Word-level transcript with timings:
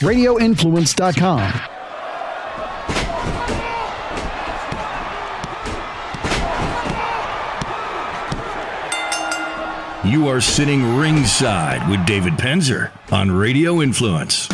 radioinfluence.com. 0.00 1.60
You 10.10 10.28
are 10.28 10.40
sitting 10.40 10.96
ringside 10.96 11.88
with 11.90 12.04
David 12.06 12.32
Penzer 12.34 12.90
on 13.12 13.30
Radio 13.30 13.82
Influence. 13.82 14.48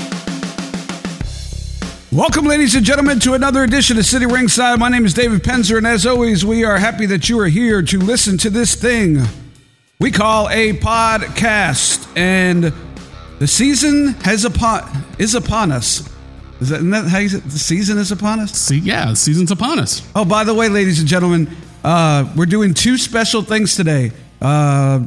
Welcome, 2.13 2.47
ladies 2.47 2.74
and 2.74 2.85
gentlemen, 2.85 3.21
to 3.21 3.35
another 3.35 3.63
edition 3.63 3.97
of 3.99 4.04
Sitting 4.06 4.28
Ringside. 4.28 4.78
My 4.78 4.88
name 4.88 5.04
is 5.04 5.15
David 5.15 5.42
Penzer, 5.42 5.76
and 5.78 5.87
as 5.87 6.04
always, 6.04 6.44
we 6.44 6.65
are 6.65 6.78
happy 6.78 7.06
that 7.06 7.28
you 7.28 7.38
are 7.38 7.47
here 7.47 7.83
to 7.83 7.99
listen 7.99 8.37
to 8.38 8.51
this 8.51 8.74
thing 8.74 9.22
we 9.99 10.10
call 10.10 10.49
a 10.51 10.74
podcast. 10.74 12.06
And 12.17 12.72
the 13.38 13.46
season 13.46 14.08
has 14.24 14.44
upon 14.44 15.04
is 15.19 15.34
upon 15.34 15.72
us. 15.72 16.09
Is 16.60 16.70
that, 16.70 16.77
isn't 16.77 16.91
that 16.91 17.06
how 17.09 17.19
you 17.19 17.29
say 17.29 17.38
it? 17.38 17.45
The 17.45 17.59
season 17.59 17.98
is 17.98 18.11
upon 18.11 18.41
us? 18.41 18.52
See, 18.52 18.78
yeah, 18.78 19.11
the 19.11 19.16
season's 19.16 19.51
upon 19.51 19.78
us. 19.78 20.09
Oh, 20.15 20.24
by 20.24 20.45
the 20.45 20.55
way, 20.55 20.69
ladies 20.70 21.01
and 21.01 21.09
gentlemen, 21.09 21.55
uh, 21.84 22.33
we're 22.34 22.47
doing 22.47 22.73
two 22.73 22.97
special 22.97 23.42
things 23.42 23.77
today. 23.77 24.12
Uh, 24.41 25.05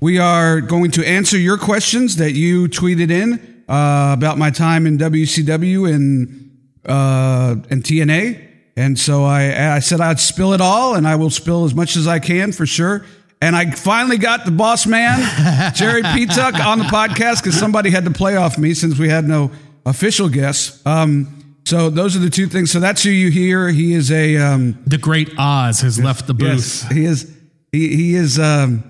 we 0.00 0.18
are 0.18 0.60
going 0.60 0.90
to 0.92 1.06
answer 1.06 1.38
your 1.38 1.56
questions 1.56 2.16
that 2.16 2.32
you 2.32 2.68
tweeted 2.68 3.10
in 3.10 3.64
uh, 3.68 4.14
about 4.16 4.36
my 4.36 4.50
time 4.50 4.86
in 4.86 4.98
WCW 4.98 5.92
and 5.92 6.44
uh, 6.86 7.56
and 7.70 7.82
TNA. 7.82 8.46
And 8.76 8.98
so 8.98 9.24
I, 9.24 9.74
I 9.74 9.78
said 9.80 10.00
I'd 10.00 10.20
spill 10.20 10.52
it 10.52 10.60
all, 10.60 10.94
and 10.94 11.08
I 11.08 11.16
will 11.16 11.30
spill 11.30 11.64
as 11.64 11.74
much 11.74 11.96
as 11.96 12.06
I 12.06 12.18
can 12.18 12.52
for 12.52 12.64
sure. 12.64 13.04
And 13.40 13.54
I 13.54 13.70
finally 13.70 14.18
got 14.18 14.44
the 14.44 14.50
boss 14.50 14.84
man, 14.86 15.72
Jerry 15.74 16.02
Petuck, 16.02 16.58
on 16.64 16.78
the 16.78 16.84
podcast 16.86 17.42
because 17.42 17.58
somebody 17.58 17.90
had 17.90 18.04
to 18.04 18.10
play 18.10 18.34
off 18.36 18.58
me 18.58 18.74
since 18.74 18.98
we 18.98 19.08
had 19.08 19.28
no 19.28 19.50
official 19.86 20.28
guests. 20.28 20.84
Um, 20.84 21.54
so 21.64 21.88
those 21.90 22.16
are 22.16 22.18
the 22.20 22.30
two 22.30 22.46
things. 22.48 22.70
So 22.72 22.80
that's 22.80 23.02
who 23.02 23.10
you 23.10 23.30
hear. 23.30 23.68
He 23.68 23.92
is 23.92 24.10
a 24.10 24.36
um, 24.38 24.82
The 24.86 24.98
great 24.98 25.30
Oz 25.38 25.80
has 25.82 26.02
left 26.02 26.26
the 26.26 26.34
booth. 26.34 26.48
yes, 26.82 26.90
he 26.90 27.04
is 27.04 27.36
he 27.70 27.94
he 27.94 28.14
is 28.16 28.38
um, 28.40 28.82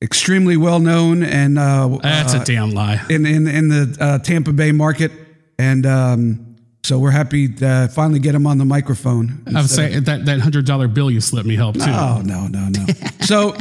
extremely 0.00 0.56
well 0.56 0.78
known 0.78 1.22
and 1.24 1.58
uh, 1.58 1.88
That's 2.02 2.34
uh, 2.34 2.40
a 2.42 2.44
damn 2.44 2.70
lie. 2.70 3.00
in 3.10 3.26
in 3.26 3.46
in 3.48 3.68
the 3.68 3.96
uh, 3.98 4.18
Tampa 4.18 4.52
Bay 4.52 4.70
market, 4.72 5.10
and 5.58 5.86
um, 5.86 6.56
so 6.84 6.98
we're 6.98 7.10
happy 7.10 7.48
to 7.48 7.88
finally 7.94 8.20
get 8.20 8.34
him 8.34 8.46
on 8.46 8.58
the 8.58 8.64
microphone. 8.64 9.42
I 9.54 9.62
would 9.62 9.70
say 9.70 9.98
that 9.98 10.26
that 10.26 10.38
hundred 10.40 10.66
dollar 10.66 10.86
bill 10.86 11.10
you 11.10 11.20
slipped 11.20 11.48
me 11.48 11.56
helped 11.56 11.80
too. 11.80 11.90
Oh 11.90 12.22
no 12.24 12.46
no 12.46 12.68
no. 12.68 12.86
so 13.22 13.56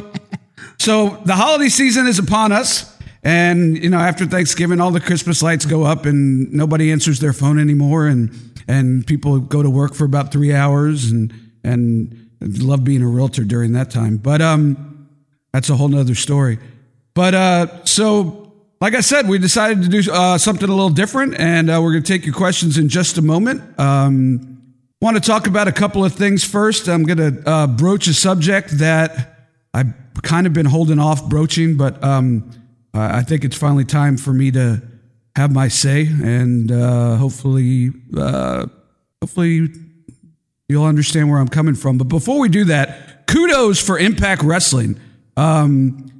so 0.79 1.21
the 1.25 1.35
holiday 1.35 1.69
season 1.69 2.07
is 2.07 2.19
upon 2.19 2.51
us. 2.51 2.93
And 3.23 3.77
you 3.81 3.89
know, 3.89 3.97
after 3.97 4.25
Thanksgiving, 4.25 4.79
all 4.79 4.91
the 4.91 5.01
Christmas 5.01 5.41
lights 5.41 5.65
go 5.65 5.83
up, 5.83 6.05
and 6.05 6.51
nobody 6.53 6.91
answers 6.91 7.19
their 7.19 7.33
phone 7.33 7.59
anymore, 7.59 8.07
and 8.07 8.31
and 8.67 9.05
people 9.05 9.39
go 9.39 9.61
to 9.61 9.69
work 9.69 9.95
for 9.95 10.05
about 10.05 10.31
three 10.31 10.53
hours, 10.53 11.11
and 11.11 11.33
and 11.63 12.29
love 12.41 12.83
being 12.83 13.01
a 13.01 13.07
realtor 13.07 13.43
during 13.43 13.73
that 13.73 13.89
time. 13.89 14.17
But 14.17 14.41
um, 14.41 15.09
that's 15.51 15.69
a 15.69 15.75
whole 15.75 15.89
nother 15.89 16.15
story. 16.15 16.59
But 17.15 17.33
uh, 17.33 17.85
so 17.85 18.53
like 18.79 18.93
I 18.93 19.01
said, 19.01 19.27
we 19.27 19.39
decided 19.39 19.83
to 19.83 19.89
do 19.89 20.11
uh, 20.11 20.37
something 20.37 20.69
a 20.69 20.71
little 20.71 20.89
different, 20.89 21.39
and 21.39 21.69
uh, 21.69 21.81
we're 21.81 21.93
going 21.93 22.03
to 22.03 22.13
take 22.13 22.25
your 22.25 22.35
questions 22.35 22.77
in 22.77 22.89
just 22.89 23.17
a 23.17 23.21
moment. 23.21 23.77
Um, 23.79 24.61
want 25.01 25.15
to 25.15 25.21
talk 25.21 25.47
about 25.47 25.67
a 25.67 25.71
couple 25.71 26.05
of 26.05 26.13
things 26.13 26.43
first. 26.43 26.87
I'm 26.87 27.03
going 27.03 27.17
to 27.17 27.49
uh, 27.49 27.67
broach 27.67 28.07
a 28.07 28.13
subject 28.13 28.77
that 28.77 29.36
I've 29.73 29.93
kind 30.23 30.47
of 30.47 30.53
been 30.53 30.65
holding 30.65 30.99
off 30.99 31.27
broaching, 31.29 31.77
but 31.77 32.03
um, 32.03 32.51
I 32.93 33.21
think 33.23 33.43
it's 33.43 33.57
finally 33.57 33.85
time 33.85 34.17
for 34.17 34.33
me 34.33 34.51
to 34.51 34.81
have 35.35 35.53
my 35.53 35.67
say, 35.67 36.07
and 36.07 36.71
uh, 36.71 37.15
hopefully, 37.15 37.91
uh, 38.15 38.65
hopefully, 39.21 39.69
you'll 40.67 40.85
understand 40.85 41.29
where 41.29 41.39
I'm 41.39 41.47
coming 41.47 41.75
from. 41.75 41.97
But 41.97 42.05
before 42.05 42.39
we 42.39 42.49
do 42.49 42.65
that, 42.65 43.27
kudos 43.27 43.79
for 43.79 43.99
Impact 43.99 44.41
Wrestling. 44.41 44.99
Um, 45.35 46.11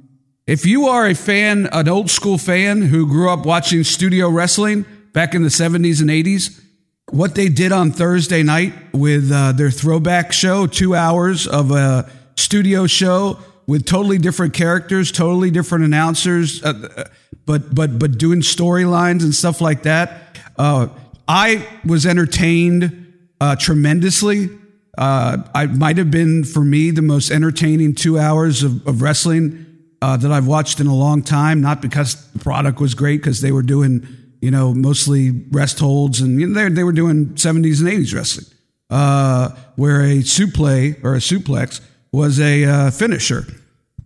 if 0.46 0.64
you 0.64 0.86
are 0.86 1.06
a 1.06 1.14
fan, 1.14 1.68
an 1.72 1.88
old 1.88 2.10
school 2.10 2.38
fan 2.38 2.82
who 2.82 3.06
grew 3.06 3.28
up 3.28 3.44
watching 3.44 3.84
studio 3.84 4.30
wrestling 4.30 4.86
back 5.12 5.34
in 5.34 5.42
the 5.42 5.48
70s 5.48 6.00
and 6.00 6.10
80s, 6.10 6.62
what 7.10 7.34
they 7.34 7.48
did 7.48 7.72
on 7.72 7.90
Thursday 7.90 8.42
night 8.42 8.72
with 8.92 9.30
uh, 9.32 9.52
their 9.52 9.70
throwback 9.70 10.32
show, 10.32 10.66
two 10.66 10.94
hours 10.94 11.46
of 11.46 11.70
a 11.70 12.10
studio 12.38 12.86
show 12.86 13.38
with 13.66 13.84
totally 13.84 14.18
different 14.18 14.54
characters, 14.54 15.12
totally 15.12 15.50
different 15.50 15.84
announcers, 15.84 16.64
uh, 16.64 17.04
but 17.44 17.74
but 17.74 17.98
but 17.98 18.18
doing 18.18 18.40
storylines 18.40 19.22
and 19.22 19.34
stuff 19.34 19.60
like 19.60 19.82
that. 19.82 20.38
Uh, 20.56 20.88
I 21.28 21.66
was 21.84 22.06
entertained 22.06 23.14
uh, 23.40 23.56
tremendously. 23.56 24.48
Uh, 24.96 25.44
I 25.54 25.66
might 25.66 25.98
have 25.98 26.10
been 26.10 26.44
for 26.44 26.64
me 26.64 26.90
the 26.90 27.02
most 27.02 27.30
entertaining 27.30 27.94
two 27.94 28.18
hours 28.18 28.62
of, 28.62 28.84
of 28.86 29.02
wrestling 29.02 29.66
uh, 30.00 30.16
that 30.16 30.32
I've 30.32 30.46
watched 30.46 30.80
in 30.80 30.86
a 30.86 30.94
long 30.94 31.22
time. 31.22 31.60
Not 31.60 31.82
because 31.82 32.30
the 32.32 32.38
product 32.38 32.80
was 32.80 32.94
great, 32.94 33.18
because 33.18 33.42
they 33.42 33.52
were 33.52 33.62
doing 33.62 34.06
you 34.40 34.50
know 34.50 34.72
mostly 34.72 35.30
rest 35.50 35.78
holds 35.78 36.20
and 36.20 36.40
you 36.40 36.46
know, 36.46 36.54
they 36.54 36.74
they 36.74 36.84
were 36.84 36.92
doing 36.92 37.26
70s 37.34 37.80
and 37.80 37.90
80s 37.90 38.14
wrestling, 38.14 38.46
uh, 38.88 39.50
where 39.76 40.00
a 40.00 40.18
suplex 40.20 41.04
or 41.04 41.14
a 41.14 41.18
suplex 41.18 41.82
was 42.12 42.40
a 42.40 42.64
uh, 42.64 42.90
finisher. 42.90 43.46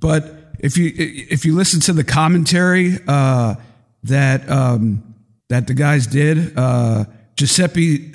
But 0.00 0.54
if 0.58 0.76
you 0.76 0.92
if 0.96 1.44
you 1.44 1.54
listen 1.54 1.80
to 1.80 1.92
the 1.92 2.04
commentary 2.04 2.98
uh, 3.06 3.56
that 4.04 4.48
um, 4.50 5.14
that 5.48 5.66
the 5.66 5.74
guys 5.74 6.06
did, 6.06 6.56
uh, 6.56 7.04
Giuseppe 7.36 8.12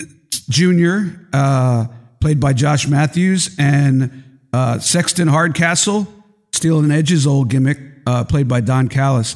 Jr. 0.50 1.00
Uh, 1.34 1.88
played 2.20 2.40
by 2.40 2.54
Josh 2.54 2.88
Matthews 2.88 3.56
and 3.60 4.24
uh, 4.54 4.80
Sexton 4.80 5.28
Hardcastle, 5.28 6.08
stealing 6.54 6.92
Edge's 6.92 7.28
old 7.28 7.50
gimmick, 7.50 7.78
uh, 8.06 8.24
played 8.24 8.48
by 8.48 8.62
Don 8.62 8.88
Callis. 8.88 9.36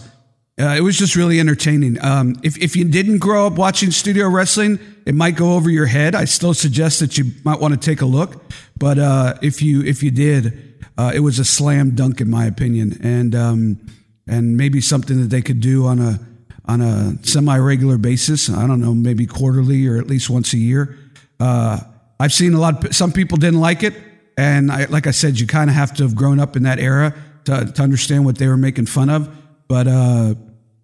Uh, 0.61 0.75
it 0.75 0.81
was 0.81 0.95
just 0.95 1.15
really 1.15 1.39
entertaining. 1.39 1.97
Um, 2.03 2.35
if, 2.43 2.55
if 2.61 2.75
you 2.75 2.85
didn't 2.85 3.17
grow 3.17 3.47
up 3.47 3.53
watching 3.53 3.89
studio 3.89 4.29
wrestling, 4.29 4.77
it 5.07 5.15
might 5.15 5.35
go 5.35 5.53
over 5.53 5.71
your 5.71 5.87
head. 5.87 6.13
I 6.13 6.25
still 6.25 6.53
suggest 6.53 6.99
that 6.99 7.17
you 7.17 7.31
might 7.43 7.59
want 7.59 7.73
to 7.73 7.79
take 7.79 8.01
a 8.01 8.05
look. 8.05 8.43
But 8.77 8.99
uh, 8.99 9.39
if 9.41 9.63
you 9.63 9.81
if 9.81 10.03
you 10.03 10.11
did, 10.11 10.85
uh, 10.99 11.11
it 11.15 11.21
was 11.21 11.39
a 11.39 11.45
slam 11.45 11.95
dunk 11.95 12.21
in 12.21 12.29
my 12.29 12.45
opinion, 12.45 12.99
and 13.01 13.33
um, 13.33 13.87
and 14.27 14.55
maybe 14.55 14.81
something 14.81 15.19
that 15.21 15.31
they 15.31 15.41
could 15.41 15.61
do 15.61 15.87
on 15.87 15.99
a 15.99 16.19
on 16.65 16.81
a 16.81 17.13
semi 17.23 17.57
regular 17.57 17.97
basis. 17.97 18.47
I 18.47 18.67
don't 18.67 18.81
know, 18.81 18.93
maybe 18.93 19.25
quarterly 19.25 19.87
or 19.87 19.97
at 19.97 20.05
least 20.05 20.29
once 20.29 20.53
a 20.53 20.57
year. 20.57 20.95
Uh, 21.39 21.79
I've 22.19 22.33
seen 22.33 22.53
a 22.53 22.59
lot. 22.59 22.85
Of, 22.85 22.95
some 22.95 23.11
people 23.11 23.37
didn't 23.37 23.61
like 23.61 23.81
it, 23.81 23.95
and 24.37 24.71
I, 24.71 24.85
like 24.85 25.07
I 25.07 25.11
said, 25.11 25.39
you 25.39 25.47
kind 25.47 25.71
of 25.71 25.75
have 25.75 25.95
to 25.95 26.03
have 26.03 26.15
grown 26.15 26.39
up 26.39 26.55
in 26.55 26.63
that 26.63 26.77
era 26.77 27.15
to, 27.45 27.65
to 27.65 27.81
understand 27.81 28.25
what 28.25 28.37
they 28.37 28.47
were 28.47 28.57
making 28.57 28.85
fun 28.85 29.09
of. 29.09 29.27
But 29.67 29.87
uh, 29.87 30.35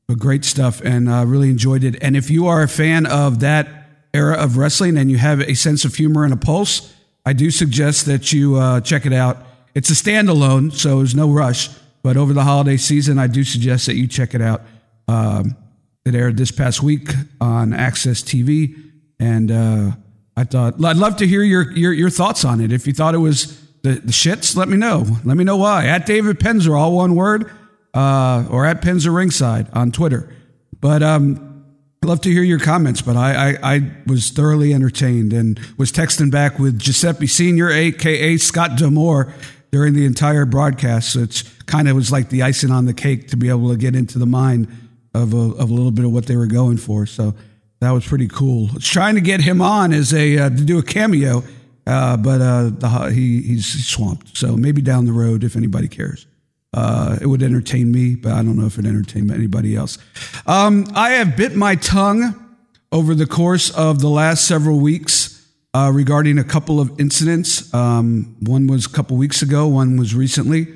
but 0.08 0.20
great 0.20 0.46
stuff, 0.46 0.82
and 0.82 1.10
uh, 1.10 1.26
really 1.26 1.50
enjoyed 1.50 1.84
it. 1.84 2.02
And 2.02 2.16
if 2.16 2.30
you 2.30 2.48
are 2.48 2.64
a 2.64 2.68
fan 2.68 3.06
of 3.06 3.42
that 3.42 3.68
era 4.14 4.36
of 4.36 4.58
wrestling 4.58 4.98
and 4.98 5.12
you 5.12 5.18
have 5.18 5.42
a 5.42 5.54
sense 5.54 5.84
of 5.86 5.96
humor 5.96 6.24
and 6.24 6.34
a 6.34 6.38
pulse, 6.38 6.94
I 7.26 7.34
do 7.34 7.52
suggest 7.52 8.06
that 8.06 8.32
you 8.32 8.56
uh, 8.56 8.80
check 8.82 9.06
it 9.06 9.14
out. 9.14 9.38
It's 9.76 9.90
a 9.90 9.94
standalone, 9.94 10.72
so 10.74 11.00
there's 11.00 11.14
no 11.14 11.30
rush. 11.30 11.70
But 12.04 12.16
over 12.16 12.32
the 12.32 12.44
holiday 12.44 12.78
season, 12.78 13.20
I 13.20 13.28
do 13.28 13.44
suggest 13.44 13.86
that 13.88 13.96
you 13.96 14.08
check 14.08 14.34
it 14.34 14.42
out. 14.42 14.62
Um, 15.10 15.58
it 16.06 16.16
aired 16.16 16.38
this 16.38 16.52
past 16.52 16.82
week 16.82 17.10
on 17.42 17.72
AXS 17.72 18.24
TV, 18.24 18.92
and 19.20 19.52
uh, 19.52 19.92
I 20.38 20.46
thought 20.46 20.76
I'd 20.84 20.96
love 20.96 21.18
to 21.18 21.28
hear 21.28 21.44
your, 21.44 21.70
your 21.72 21.92
your 21.92 22.10
thoughts 22.10 22.46
on 22.46 22.62
it. 22.62 22.72
If 22.72 22.88
you 22.88 22.94
thought 22.94 23.14
it 23.14 23.18
was 23.18 23.62
the, 23.82 23.96
the 23.96 24.14
shits, 24.14 24.56
let 24.56 24.70
me 24.70 24.78
know. 24.78 25.06
Let 25.26 25.36
me 25.36 25.44
know 25.44 25.58
why. 25.58 25.88
At 25.88 26.06
David 26.06 26.40
Penzer, 26.40 26.78
all 26.78 26.96
one 26.96 27.16
word, 27.16 27.52
uh, 27.94 28.48
or 28.50 28.66
at 28.66 28.82
Penzer 28.82 29.14
Ringside 29.14 29.70
on 29.74 29.92
Twitter. 29.92 30.34
But 30.80 31.04
um, 31.04 31.66
love 32.04 32.22
to 32.22 32.32
hear 32.32 32.44
your 32.44 32.60
comments. 32.60 33.02
But 33.02 33.16
I, 33.16 33.52
I 33.52 33.76
I 33.76 33.92
was 34.06 34.30
thoroughly 34.30 34.74
entertained 34.74 35.34
and 35.34 35.60
was 35.78 35.92
texting 35.92 36.32
back 36.32 36.60
with 36.60 36.80
Giuseppe 36.80 37.28
Senior, 37.28 37.70
aka 37.70 38.38
Scott 38.38 38.78
D'Amore, 38.78 39.34
during 39.72 39.94
the 39.94 40.06
entire 40.06 40.46
broadcast. 40.46 41.14
So 41.14 41.20
it's 41.20 41.44
kind 41.66 41.88
of 41.88 41.96
was 41.96 42.12
like 42.12 42.30
the 42.30 42.44
icing 42.44 42.72
on 42.72 42.86
the 42.86 42.94
cake 42.94 43.30
to 43.30 43.38
be 43.38 43.50
able 43.50 43.70
to 43.70 43.78
get 43.78 43.96
into 43.96 44.20
the 44.20 44.26
mind 44.26 44.68
of 45.14 45.34
a, 45.34 45.38
of 45.38 45.70
a 45.70 45.74
little 45.74 45.92
bit 45.92 46.06
of 46.06 46.12
what 46.12 46.26
they 46.26 46.36
were 46.36 46.48
going 46.48 46.78
for. 46.78 47.06
So 47.06 47.34
that 47.80 47.92
was 47.92 48.06
pretty 48.06 48.28
cool. 48.28 48.70
Trying 48.80 49.16
to 49.16 49.22
get 49.22 49.42
him 49.42 49.62
on 49.62 49.94
as 49.94 50.14
a 50.14 50.38
uh, 50.38 50.50
to 50.50 50.64
do 50.64 50.80
a 50.80 50.84
cameo, 50.84 51.44
uh, 51.86 52.18
but 52.18 52.42
uh, 52.42 52.70
the, 52.70 53.12
he 53.14 53.42
he's 53.42 53.88
swamped. 53.88 54.38
So 54.38 54.56
maybe 54.56 54.82
down 54.82 55.06
the 55.06 55.14
road, 55.14 55.44
if 55.44 55.56
anybody 55.56 55.88
cares. 55.88 56.26
Uh, 56.74 57.18
it 57.22 57.26
would 57.26 57.42
entertain 57.42 57.92
me, 57.92 58.16
but 58.16 58.34
I 58.34 58.44
don't 58.44 58.58
know 58.58 58.66
if 58.66 58.78
it 58.78 58.86
entertained 58.86 59.32
anybody 59.32 59.76
else. 59.76 59.98
Um, 60.46 60.86
I 60.94 61.12
have 61.12 61.38
bit 61.38 61.56
my 61.56 61.76
tongue 61.76 62.58
over 62.92 63.16
the 63.16 63.26
course 63.26 63.70
of 63.72 64.00
the 64.00 64.10
last 64.10 64.48
several 64.48 64.80
weeks 64.80 65.34
uh, 65.74 65.92
regarding 65.94 66.38
a 66.38 66.44
couple 66.44 66.80
of 66.80 67.00
incidents. 67.00 67.74
Um, 67.74 68.36
one 68.42 68.68
was 68.68 68.86
a 68.86 68.90
couple 68.90 69.18
weeks 69.18 69.42
ago, 69.42 69.68
one 69.68 69.98
was 69.98 70.14
recently. 70.14 70.68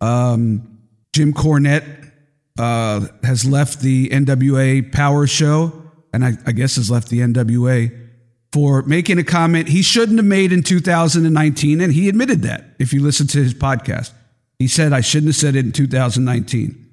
Um, 0.00 0.78
Jim 1.12 1.32
Cornette 1.32 2.10
uh, 2.58 3.06
has 3.22 3.44
left 3.44 3.80
the 3.80 4.08
NWA 4.10 4.92
Power 4.92 5.26
Show 5.26 5.72
and 6.12 6.24
I, 6.24 6.32
I 6.46 6.52
guess 6.52 6.76
has 6.76 6.90
left 6.90 7.08
the 7.08 7.20
NWA 7.20 8.06
for 8.52 8.82
making 8.82 9.18
a 9.18 9.24
comment 9.24 9.68
he 9.68 9.82
shouldn't 9.82 10.18
have 10.18 10.26
made 10.26 10.52
in 10.52 10.62
2019. 10.62 11.80
And 11.80 11.92
he 11.92 12.08
admitted 12.08 12.42
that 12.42 12.64
if 12.78 12.92
you 12.92 13.02
listen 13.02 13.26
to 13.28 13.38
his 13.38 13.54
podcast. 13.54 14.12
He 14.58 14.66
said, 14.68 14.92
I 14.92 15.00
shouldn't 15.00 15.28
have 15.28 15.36
said 15.36 15.54
it 15.54 15.64
in 15.64 15.72
2019. 15.72 16.86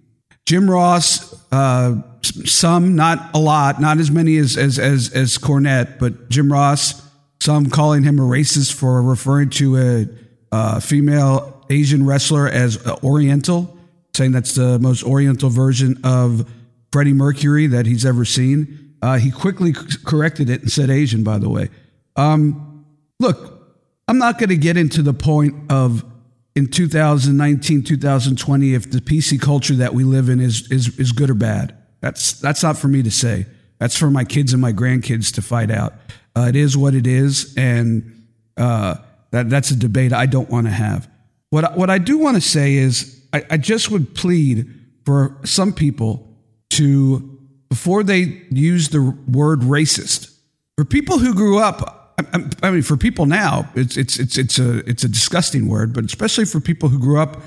Jim 0.45 0.69
Ross, 0.69 1.33
uh, 1.51 2.01
some, 2.21 2.95
not 2.95 3.31
a 3.33 3.39
lot, 3.39 3.81
not 3.81 3.97
as 3.97 4.11
many 4.11 4.37
as, 4.37 4.57
as, 4.57 4.77
as, 4.77 5.11
as 5.11 5.37
Cornette, 5.37 5.97
but 5.97 6.29
Jim 6.29 6.51
Ross, 6.51 7.01
some 7.41 7.69
calling 7.69 8.03
him 8.03 8.19
a 8.19 8.23
racist 8.23 8.73
for 8.73 9.01
referring 9.01 9.49
to 9.51 9.77
a, 9.77 10.07
a 10.51 10.81
female 10.81 11.65
Asian 11.69 12.05
wrestler 12.05 12.47
as 12.47 12.85
Oriental, 13.03 13.75
saying 14.15 14.31
that's 14.31 14.53
the 14.53 14.77
most 14.79 15.03
Oriental 15.03 15.49
version 15.49 15.99
of 16.03 16.47
Freddie 16.91 17.13
Mercury 17.13 17.67
that 17.67 17.87
he's 17.87 18.05
ever 18.05 18.23
seen. 18.23 18.95
Uh, 19.01 19.17
he 19.17 19.31
quickly 19.31 19.73
corrected 20.05 20.49
it 20.49 20.61
and 20.61 20.71
said 20.71 20.89
Asian, 20.89 21.23
by 21.23 21.39
the 21.39 21.49
way. 21.49 21.69
Um, 22.15 22.85
look, 23.19 23.75
I'm 24.07 24.17
not 24.17 24.37
going 24.37 24.49
to 24.49 24.57
get 24.57 24.77
into 24.77 25.01
the 25.01 25.13
point 25.13 25.71
of 25.71 26.05
in 26.55 26.67
2019, 26.67 27.83
2020, 27.83 28.73
if 28.73 28.89
the 28.89 28.99
PC 28.99 29.41
culture 29.41 29.75
that 29.75 29.93
we 29.93 30.03
live 30.03 30.29
in 30.29 30.39
is, 30.39 30.71
is, 30.71 30.97
is 30.97 31.11
good 31.11 31.29
or 31.29 31.33
bad. 31.33 31.75
That's, 31.99 32.39
that's 32.39 32.63
not 32.63 32.77
for 32.77 32.87
me 32.87 33.03
to 33.03 33.11
say. 33.11 33.45
That's 33.79 33.97
for 33.97 34.09
my 34.09 34.23
kids 34.23 34.53
and 34.53 34.61
my 34.61 34.71
grandkids 34.71 35.33
to 35.35 35.41
fight 35.41 35.69
out. 35.69 35.93
Uh, 36.35 36.45
it 36.47 36.55
is 36.55 36.77
what 36.77 36.95
it 36.95 37.07
is. 37.07 37.53
And 37.57 38.27
uh, 38.55 38.95
that, 39.31 39.49
that's 39.49 39.71
a 39.71 39.75
debate 39.75 40.13
I 40.13 40.27
don't 40.27 40.49
want 40.49 40.67
to 40.67 40.71
have. 40.71 41.09
What, 41.49 41.77
what 41.77 41.89
I 41.89 41.97
do 41.97 42.17
want 42.17 42.35
to 42.35 42.41
say 42.41 42.75
is 42.75 43.21
I, 43.33 43.45
I 43.51 43.57
just 43.57 43.91
would 43.91 44.15
plead 44.15 44.73
for 45.05 45.37
some 45.43 45.73
people 45.73 46.37
to, 46.71 47.37
before 47.69 48.03
they 48.03 48.43
use 48.49 48.89
the 48.89 49.01
word 49.27 49.59
racist, 49.61 50.33
for 50.77 50.85
people 50.85 51.19
who 51.19 51.33
grew 51.33 51.59
up 51.59 52.04
I 52.17 52.71
mean, 52.71 52.81
for 52.81 52.95
people 52.95 53.25
now, 53.25 53.69
it's 53.75 53.97
it's 53.97 54.17
it's 54.19 54.37
it's 54.37 54.57
a 54.57 54.77
it's 54.89 55.03
a 55.03 55.09
disgusting 55.09 55.67
word, 55.67 55.93
but 55.93 56.05
especially 56.05 56.45
for 56.45 56.61
people 56.61 56.87
who 56.87 56.97
grew 56.97 57.19
up 57.19 57.41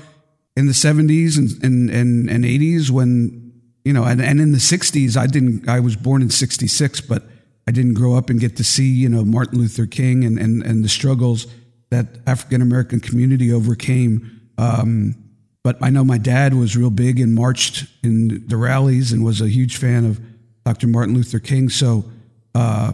in 0.55 0.67
the 0.67 0.73
'70s 0.73 1.37
and 1.37 1.63
and 1.63 1.89
and, 1.89 2.29
and 2.29 2.43
'80s 2.43 2.91
when 2.91 3.51
you 3.83 3.93
know, 3.93 4.03
and, 4.03 4.21
and 4.21 4.39
in 4.39 4.51
the 4.51 4.59
'60s, 4.59 5.17
I 5.17 5.25
didn't. 5.25 5.67
I 5.67 5.79
was 5.79 5.95
born 5.95 6.21
in 6.21 6.29
'66, 6.29 7.01
but 7.01 7.23
I 7.67 7.71
didn't 7.71 7.95
grow 7.95 8.15
up 8.15 8.29
and 8.29 8.39
get 8.39 8.57
to 8.57 8.63
see 8.63 8.87
you 8.87 9.09
know 9.09 9.25
Martin 9.25 9.57
Luther 9.57 9.87
King 9.87 10.23
and 10.23 10.37
and 10.37 10.61
and 10.61 10.83
the 10.83 10.89
struggles 10.89 11.47
that 11.89 12.05
African 12.27 12.61
American 12.61 12.99
community 12.99 13.51
overcame. 13.51 14.39
Um, 14.59 15.15
but 15.63 15.77
I 15.81 15.89
know 15.89 16.03
my 16.03 16.19
dad 16.19 16.53
was 16.53 16.77
real 16.77 16.91
big 16.91 17.19
and 17.19 17.33
marched 17.33 17.87
in 18.03 18.45
the 18.47 18.55
rallies 18.55 19.11
and 19.11 19.25
was 19.25 19.41
a 19.41 19.49
huge 19.49 19.77
fan 19.77 20.05
of 20.05 20.21
Dr. 20.63 20.87
Martin 20.87 21.15
Luther 21.15 21.39
King. 21.39 21.69
So. 21.69 22.05
Uh, 22.53 22.93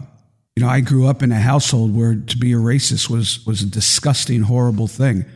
you 0.56 0.64
know, 0.64 0.70
I 0.70 0.80
grew 0.80 1.06
up 1.06 1.22
in 1.22 1.30
a 1.32 1.40
household 1.40 1.94
where 1.94 2.14
to 2.14 2.38
be 2.38 2.52
a 2.52 2.56
racist 2.56 3.10
was 3.10 3.44
was 3.44 3.62
a 3.62 3.66
disgusting, 3.66 4.42
horrible 4.42 4.86
thing. 4.86 5.26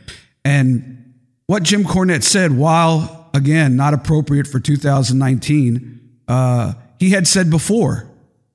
And 0.43 1.13
what 1.45 1.61
Jim 1.61 1.83
Cornette 1.83 2.23
said, 2.23 2.57
while 2.57 3.29
again 3.33 3.75
not 3.75 3.93
appropriate 3.93 4.47
for 4.47 4.59
2019, 4.59 5.99
uh, 6.27 6.73
he 6.99 7.11
had 7.11 7.27
said 7.27 7.51
before 7.51 8.09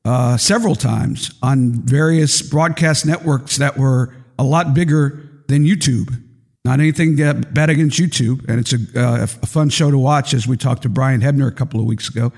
uh, 0.05 0.37
several 0.37 0.75
times 0.75 1.31
on 1.41 1.73
various 1.73 2.43
broadcast 2.43 3.07
networks 3.07 3.57
that 3.59 3.77
were 3.77 4.15
a 4.39 4.45
lot 4.45 4.75
bigger 4.75 5.43
than 5.47 5.65
YouTube. 5.65 6.23
Not 6.65 6.81
anything 6.81 7.15
bad 7.15 7.71
against 7.71 7.97
YouTube, 8.01 8.49
and 8.49 8.59
it's 8.59 8.73
a, 8.73 9.01
uh, 9.01 9.23
a 9.23 9.47
fun 9.47 9.69
show 9.69 9.93
to 9.93 9.99
watch 9.99 10.35
as 10.35 10.49
we 10.49 10.57
talked 10.57 10.83
to 10.83 10.89
Brian 10.89 11.21
Hebner 11.21 11.47
a 11.47 11.53
couple 11.53 11.79
of 11.79 11.87
weeks 11.87 12.09
ago. 12.09 12.33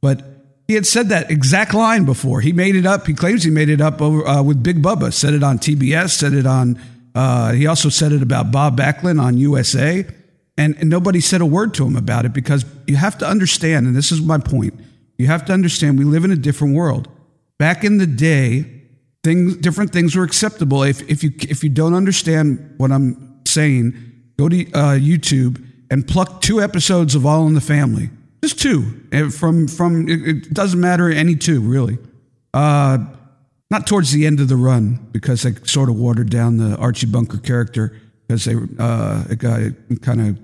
But 0.00 0.31
he 0.68 0.74
had 0.74 0.86
said 0.86 1.08
that 1.08 1.30
exact 1.30 1.74
line 1.74 2.04
before. 2.04 2.40
He 2.40 2.52
made 2.52 2.76
it 2.76 2.86
up. 2.86 3.06
He 3.06 3.14
claims 3.14 3.42
he 3.42 3.50
made 3.50 3.68
it 3.68 3.80
up 3.80 4.00
over, 4.00 4.26
uh, 4.26 4.42
with 4.42 4.62
Big 4.62 4.82
Bubba. 4.82 5.12
Said 5.12 5.34
it 5.34 5.42
on 5.42 5.58
TBS. 5.58 6.10
Said 6.10 6.32
it 6.32 6.46
on. 6.46 6.80
Uh, 7.14 7.52
he 7.52 7.66
also 7.66 7.88
said 7.88 8.12
it 8.12 8.22
about 8.22 8.50
Bob 8.50 8.78
Backlund 8.78 9.20
on 9.20 9.36
USA, 9.36 10.06
and, 10.56 10.74
and 10.78 10.88
nobody 10.88 11.20
said 11.20 11.40
a 11.40 11.46
word 11.46 11.74
to 11.74 11.86
him 11.86 11.96
about 11.96 12.24
it 12.24 12.32
because 12.32 12.64
you 12.86 12.96
have 12.96 13.18
to 13.18 13.26
understand, 13.26 13.86
and 13.86 13.94
this 13.94 14.10
is 14.10 14.22
my 14.22 14.38
point. 14.38 14.74
You 15.18 15.26
have 15.26 15.44
to 15.46 15.52
understand 15.52 15.98
we 15.98 16.04
live 16.04 16.24
in 16.24 16.30
a 16.30 16.36
different 16.36 16.74
world. 16.74 17.08
Back 17.58 17.84
in 17.84 17.98
the 17.98 18.06
day, 18.06 18.64
things 19.22 19.56
different 19.56 19.92
things 19.92 20.16
were 20.16 20.24
acceptable. 20.24 20.82
If 20.82 21.02
if 21.10 21.22
you 21.22 21.32
if 21.40 21.62
you 21.62 21.70
don't 21.70 21.94
understand 21.94 22.74
what 22.78 22.90
I'm 22.90 23.40
saying, 23.46 23.94
go 24.38 24.48
to 24.48 24.72
uh, 24.72 24.94
YouTube 24.94 25.62
and 25.90 26.08
pluck 26.08 26.40
two 26.40 26.62
episodes 26.62 27.14
of 27.14 27.26
All 27.26 27.46
in 27.46 27.54
the 27.54 27.60
Family 27.60 28.08
just 28.42 28.60
two 28.60 29.30
from 29.30 29.68
from. 29.68 30.08
It 30.08 30.52
doesn't 30.52 30.80
matter 30.80 31.10
any 31.10 31.36
two 31.36 31.60
really. 31.60 31.98
Uh, 32.52 32.98
not 33.70 33.86
towards 33.86 34.12
the 34.12 34.26
end 34.26 34.38
of 34.40 34.48
the 34.48 34.56
run 34.56 35.08
because 35.12 35.42
they 35.42 35.54
sort 35.64 35.88
of 35.88 35.96
watered 35.96 36.28
down 36.28 36.58
the 36.58 36.76
Archie 36.76 37.06
Bunker 37.06 37.38
character 37.38 37.98
because 38.26 38.44
they 38.44 38.54
uh, 38.78 39.24
it 39.30 39.38
got 39.38 39.60
it 39.60 40.02
kind 40.02 40.20
of 40.20 40.38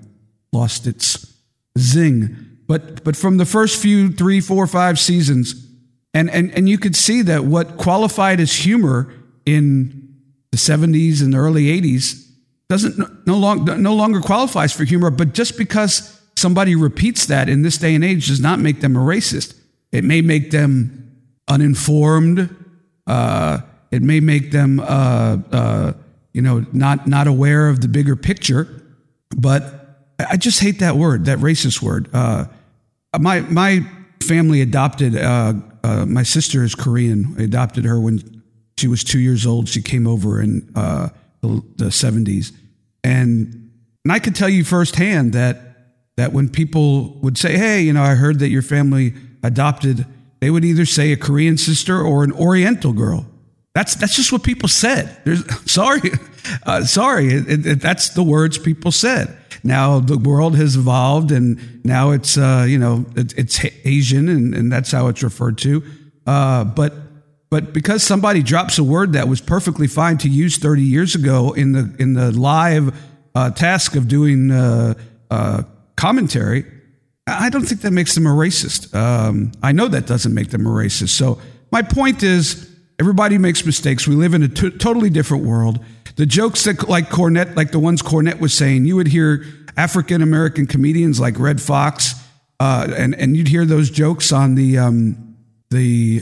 lost 0.51 0.87
its 0.87 1.31
zing. 1.77 2.35
But 2.67 3.03
but 3.03 3.15
from 3.15 3.37
the 3.37 3.45
first 3.45 3.81
few 3.81 4.11
three, 4.11 4.41
four, 4.41 4.65
five 4.65 4.97
seasons, 4.97 5.67
and 6.13 6.29
and 6.29 6.51
and 6.51 6.67
you 6.67 6.77
could 6.77 6.95
see 6.95 7.21
that 7.23 7.45
what 7.45 7.77
qualified 7.77 8.39
as 8.39 8.53
humor 8.53 9.13
in 9.45 10.15
the 10.51 10.57
'70s 10.57 11.21
and 11.21 11.33
the 11.33 11.37
early 11.37 11.65
'80s 11.65 12.27
doesn't 12.69 13.27
no, 13.27 13.37
long, 13.37 13.65
no 13.81 13.95
longer 13.95 14.21
qualifies 14.21 14.71
for 14.71 14.83
humor. 14.85 15.09
But 15.09 15.33
just 15.33 15.57
because 15.57 16.18
somebody 16.39 16.75
repeats 16.75 17.25
that 17.27 17.49
in 17.49 17.61
this 17.61 17.77
day 17.77 17.93
and 17.93 18.03
age 18.03 18.27
does 18.27 18.39
not 18.39 18.59
make 18.59 18.81
them 18.81 18.95
a 18.95 18.99
racist. 18.99 19.59
It 19.91 20.03
may 20.03 20.21
make 20.21 20.51
them 20.51 21.15
uninformed. 21.47 22.55
Uh, 23.05 23.59
it 23.91 24.01
may 24.01 24.19
make 24.19 24.51
them, 24.51 24.79
uh, 24.79 25.37
uh, 25.51 25.93
you 26.33 26.41
know, 26.41 26.65
not 26.71 27.07
not 27.07 27.27
aware 27.27 27.67
of 27.69 27.81
the 27.81 27.87
bigger 27.87 28.15
picture. 28.15 28.67
But 29.35 29.63
I 30.19 30.37
just 30.37 30.59
hate 30.59 30.79
that 30.79 30.95
word, 30.95 31.25
that 31.25 31.39
racist 31.39 31.81
word. 31.81 32.09
Uh, 32.13 32.45
my 33.19 33.41
my 33.41 33.85
family 34.23 34.61
adopted. 34.61 35.15
Uh, 35.15 35.53
uh, 35.83 36.05
my 36.05 36.23
sister 36.23 36.63
is 36.63 36.75
Korean. 36.75 37.35
I 37.39 37.43
adopted 37.43 37.85
her 37.85 37.99
when 37.99 38.43
she 38.77 38.87
was 38.87 39.03
two 39.03 39.19
years 39.19 39.45
old. 39.45 39.67
She 39.67 39.81
came 39.81 40.07
over 40.07 40.41
in 40.41 40.71
the 41.41 41.91
seventies, 41.91 42.53
and 43.03 43.71
and 44.03 44.13
I 44.13 44.19
could 44.19 44.35
tell 44.35 44.49
you 44.49 44.63
firsthand 44.63 45.33
that 45.33 45.68
that 46.19 46.33
when 46.33 46.49
people 46.49 47.17
would 47.21 47.37
say, 47.37 47.57
Hey, 47.57 47.81
you 47.81 47.93
know, 47.93 48.03
I 48.03 48.15
heard 48.15 48.39
that 48.39 48.49
your 48.49 48.61
family 48.61 49.13
adopted, 49.41 50.05
they 50.41 50.49
would 50.49 50.65
either 50.65 50.85
say 50.85 51.13
a 51.13 51.17
Korean 51.17 51.57
sister 51.57 52.01
or 52.01 52.25
an 52.25 52.33
Oriental 52.33 52.91
girl. 52.91 53.25
That's, 53.73 53.95
that's 53.95 54.17
just 54.17 54.31
what 54.31 54.43
people 54.43 54.67
said. 54.67 55.17
There's, 55.23 55.43
sorry, 55.71 56.11
uh, 56.63 56.83
sorry, 56.83 57.29
it, 57.29 57.65
it, 57.65 57.81
that's 57.81 58.09
the 58.09 58.23
words 58.23 58.57
people 58.57 58.91
said. 58.91 59.35
Now 59.63 59.99
the 59.99 60.17
world 60.17 60.57
has 60.57 60.75
evolved, 60.75 61.31
and 61.31 61.83
now 61.85 62.11
it's 62.11 62.37
uh, 62.37 62.65
you 62.67 62.77
know 62.77 63.05
it, 63.15 63.33
it's 63.37 63.59
Asian, 63.83 64.29
and, 64.29 64.55
and 64.55 64.71
that's 64.71 64.91
how 64.91 65.07
it's 65.07 65.21
referred 65.21 65.57
to. 65.59 65.83
Uh, 66.25 66.63
but 66.63 66.93
but 67.49 67.73
because 67.73 68.03
somebody 68.03 68.41
drops 68.41 68.77
a 68.77 68.83
word 68.83 69.13
that 69.13 69.27
was 69.27 69.41
perfectly 69.41 69.87
fine 69.87 70.17
to 70.19 70.29
use 70.29 70.57
30 70.57 70.81
years 70.81 71.15
ago 71.15 71.51
in 71.51 71.73
the 71.73 71.93
in 71.99 72.13
the 72.13 72.31
live 72.31 72.95
uh, 73.35 73.49
task 73.51 73.95
of 73.95 74.07
doing 74.07 74.49
uh, 74.51 74.93
uh, 75.29 75.63
commentary, 75.99 76.65
I 77.27 77.49
don't 77.49 77.65
think 77.65 77.81
that 77.81 77.91
makes 77.91 78.15
them 78.15 78.25
a 78.25 78.29
racist. 78.29 78.95
Um, 78.95 79.51
I 79.61 79.71
know 79.73 79.87
that 79.89 80.07
doesn't 80.07 80.33
make 80.33 80.49
them 80.49 80.65
a 80.65 80.69
racist. 80.69 81.09
So 81.09 81.39
my 81.71 81.81
point 81.81 82.23
is, 82.23 82.69
everybody 82.99 83.37
makes 83.37 83.65
mistakes. 83.65 84.07
We 84.07 84.15
live 84.15 84.33
in 84.33 84.43
a 84.43 84.47
t- 84.47 84.71
totally 84.71 85.09
different 85.09 85.43
world. 85.43 85.83
The 86.15 86.25
jokes 86.25 86.63
that, 86.63 86.87
like 86.87 87.09
Cornette, 87.09 87.55
like 87.55 87.71
the 87.71 87.79
ones 87.79 88.01
Cornette 88.01 88.39
was 88.39 88.53
saying, 88.53 88.85
you 88.85 88.95
would 88.95 89.07
hear 89.07 89.45
African 89.77 90.21
American 90.21 90.67
comedians 90.67 91.19
like 91.19 91.37
Redd 91.37 91.61
Foxx, 91.61 92.15
uh, 92.59 92.87
and 92.97 93.13
and 93.15 93.37
you'd 93.37 93.47
hear 93.47 93.65
those 93.65 93.89
jokes 93.89 94.31
on 94.31 94.55
the 94.55 94.77
um, 94.77 95.35
the 95.69 96.21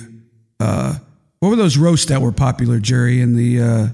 uh, 0.59 0.95
what 1.39 1.49
were 1.49 1.55
those 1.55 1.77
roasts 1.77 2.07
that 2.07 2.21
were 2.21 2.31
popular, 2.31 2.79
Jerry? 2.79 3.21
In 3.21 3.35
the 3.35 3.61
uh, 3.61 3.87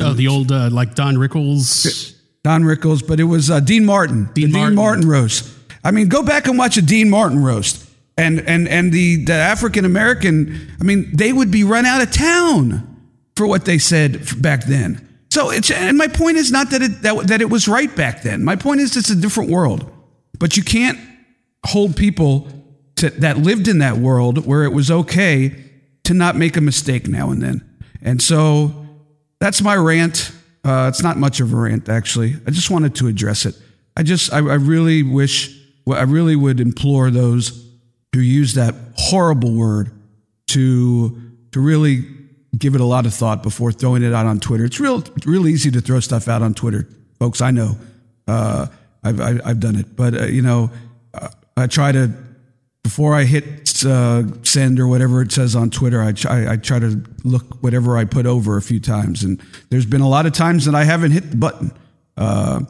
oh, 0.00 0.12
the 0.12 0.28
old 0.28 0.52
uh, 0.52 0.68
like 0.70 0.94
Don 0.94 1.16
Rickles. 1.16 2.16
Don 2.44 2.62
Rickles, 2.62 3.06
but 3.06 3.20
it 3.20 3.24
was 3.24 3.50
uh, 3.50 3.60
Dean 3.60 3.84
Martin, 3.84 4.28
Dean, 4.34 4.50
Martin. 4.50 4.70
Dean 4.70 4.74
Martin 4.74 5.08
roast. 5.08 5.48
I 5.84 5.90
mean, 5.90 6.08
go 6.08 6.22
back 6.22 6.46
and 6.46 6.58
watch 6.58 6.76
a 6.76 6.82
Dean 6.82 7.08
Martin 7.10 7.42
roast, 7.42 7.88
and 8.16 8.40
and 8.40 8.68
and 8.68 8.92
the 8.92 9.24
the 9.24 9.32
African 9.32 9.84
American. 9.84 10.74
I 10.80 10.84
mean, 10.84 11.10
they 11.14 11.32
would 11.32 11.50
be 11.50 11.64
run 11.64 11.86
out 11.86 12.02
of 12.02 12.10
town 12.12 12.88
for 13.36 13.46
what 13.46 13.64
they 13.64 13.78
said 13.78 14.42
back 14.42 14.64
then. 14.64 15.08
So 15.30 15.50
it's 15.50 15.70
and 15.70 15.96
my 15.96 16.08
point 16.08 16.36
is 16.36 16.52
not 16.52 16.70
that 16.70 16.82
it 16.82 17.02
that, 17.02 17.28
that 17.28 17.40
it 17.40 17.48
was 17.48 17.68
right 17.68 17.94
back 17.94 18.22
then. 18.22 18.44
My 18.44 18.56
point 18.56 18.80
is 18.80 18.96
it's 18.96 19.10
a 19.10 19.16
different 19.16 19.50
world, 19.50 19.90
but 20.38 20.56
you 20.56 20.62
can't 20.62 20.98
hold 21.64 21.96
people 21.96 22.48
to, 22.96 23.10
that 23.10 23.38
lived 23.38 23.68
in 23.68 23.78
that 23.78 23.96
world 23.96 24.46
where 24.46 24.64
it 24.64 24.72
was 24.72 24.90
okay 24.90 25.54
to 26.04 26.14
not 26.14 26.36
make 26.36 26.56
a 26.56 26.60
mistake 26.60 27.08
now 27.08 27.30
and 27.30 27.40
then. 27.40 27.78
And 28.02 28.20
so 28.20 28.86
that's 29.38 29.62
my 29.62 29.76
rant. 29.76 30.32
Uh, 30.64 30.86
it's 30.88 31.02
not 31.02 31.16
much 31.16 31.40
of 31.40 31.52
a 31.52 31.56
rant, 31.56 31.88
actually. 31.88 32.36
I 32.46 32.50
just 32.50 32.70
wanted 32.70 32.94
to 32.96 33.08
address 33.08 33.46
it. 33.46 33.56
I 33.96 34.02
just, 34.02 34.32
I, 34.32 34.38
I 34.38 34.54
really 34.54 35.02
wish, 35.02 35.58
I 35.88 36.02
really 36.02 36.36
would 36.36 36.60
implore 36.60 37.10
those 37.10 37.68
who 38.14 38.20
use 38.20 38.54
that 38.54 38.74
horrible 38.96 39.52
word 39.54 39.90
to 40.48 41.20
to 41.52 41.60
really 41.60 42.04
give 42.56 42.74
it 42.74 42.80
a 42.80 42.84
lot 42.84 43.06
of 43.06 43.14
thought 43.14 43.42
before 43.42 43.72
throwing 43.72 44.02
it 44.02 44.12
out 44.12 44.26
on 44.26 44.38
Twitter. 44.40 44.64
It's 44.64 44.80
real 44.80 45.02
real 45.24 45.46
easy 45.46 45.70
to 45.70 45.80
throw 45.80 46.00
stuff 46.00 46.28
out 46.28 46.42
on 46.42 46.54
Twitter, 46.54 46.86
folks. 47.18 47.40
I 47.40 47.50
know. 47.50 47.76
Uh, 48.28 48.66
I've, 49.02 49.20
I've 49.20 49.60
done 49.60 49.76
it, 49.76 49.96
but 49.96 50.14
uh, 50.14 50.24
you 50.26 50.42
know, 50.42 50.70
uh, 51.12 51.28
I 51.56 51.66
try 51.66 51.90
to 51.92 52.12
before 52.82 53.14
I 53.14 53.24
hit 53.24 53.84
uh, 53.84 54.22
send 54.42 54.78
or 54.80 54.86
whatever 54.86 55.22
it 55.22 55.32
says 55.32 55.54
on 55.56 55.70
Twitter. 55.70 56.02
I 56.02 56.12
try 56.12 56.52
I 56.52 56.56
try 56.56 56.78
to 56.78 57.02
look 57.24 57.62
whatever 57.62 57.96
I 57.96 58.04
put 58.04 58.26
over 58.26 58.56
a 58.56 58.62
few 58.62 58.80
times, 58.80 59.22
and 59.22 59.40
there's 59.70 59.86
been 59.86 60.00
a 60.00 60.08
lot 60.08 60.26
of 60.26 60.32
times 60.32 60.64
that 60.66 60.74
I 60.74 60.84
haven't 60.84 61.12
hit 61.12 61.30
the 61.30 61.36
button. 61.36 61.72
Uh, 62.16 62.60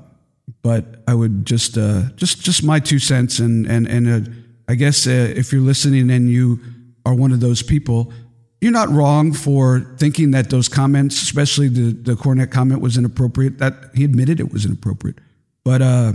but 0.62 1.02
I 1.08 1.14
would 1.14 1.46
just 1.46 1.78
uh, 1.78 2.10
just 2.16 2.42
just 2.42 2.62
my 2.62 2.78
two 2.78 2.98
cents, 2.98 3.38
and 3.38 3.66
and 3.66 3.86
and 3.86 4.28
uh, 4.28 4.30
I 4.68 4.74
guess 4.74 5.06
uh, 5.06 5.10
if 5.10 5.52
you're 5.52 5.62
listening 5.62 6.10
and 6.10 6.30
you 6.30 6.60
are 7.04 7.14
one 7.14 7.32
of 7.32 7.40
those 7.40 7.62
people, 7.62 8.12
you're 8.60 8.72
not 8.72 8.88
wrong 8.90 9.32
for 9.32 9.94
thinking 9.98 10.30
that 10.32 10.50
those 10.50 10.68
comments, 10.68 11.22
especially 11.22 11.68
the 11.68 11.92
the 11.92 12.14
Cornette 12.14 12.50
comment, 12.50 12.80
was 12.80 12.96
inappropriate. 12.96 13.58
That 13.58 13.74
he 13.94 14.04
admitted 14.04 14.40
it 14.40 14.52
was 14.52 14.64
inappropriate, 14.64 15.18
but 15.64 15.82
uh, 15.82 16.12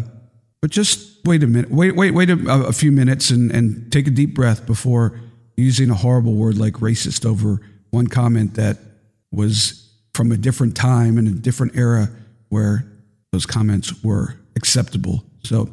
but 0.61 0.71
just 0.71 1.25
wait 1.25 1.43
a 1.43 1.47
minute, 1.47 1.71
wait 1.71 1.95
wait 1.95 2.11
wait 2.11 2.29
a, 2.29 2.67
a 2.67 2.73
few 2.73 2.91
minutes, 2.91 3.29
and 3.29 3.51
and 3.51 3.91
take 3.91 4.07
a 4.07 4.11
deep 4.11 4.33
breath 4.33 4.65
before 4.65 5.19
using 5.55 5.89
a 5.89 5.95
horrible 5.95 6.35
word 6.35 6.57
like 6.57 6.73
racist 6.73 7.25
over 7.25 7.61
one 7.89 8.07
comment 8.07 8.55
that 8.55 8.77
was 9.31 9.89
from 10.13 10.31
a 10.31 10.37
different 10.37 10.75
time 10.75 11.17
and 11.17 11.27
a 11.27 11.31
different 11.31 11.75
era 11.75 12.09
where 12.49 12.85
those 13.31 13.45
comments 13.45 14.03
were 14.03 14.35
acceptable. 14.55 15.23
So 15.43 15.69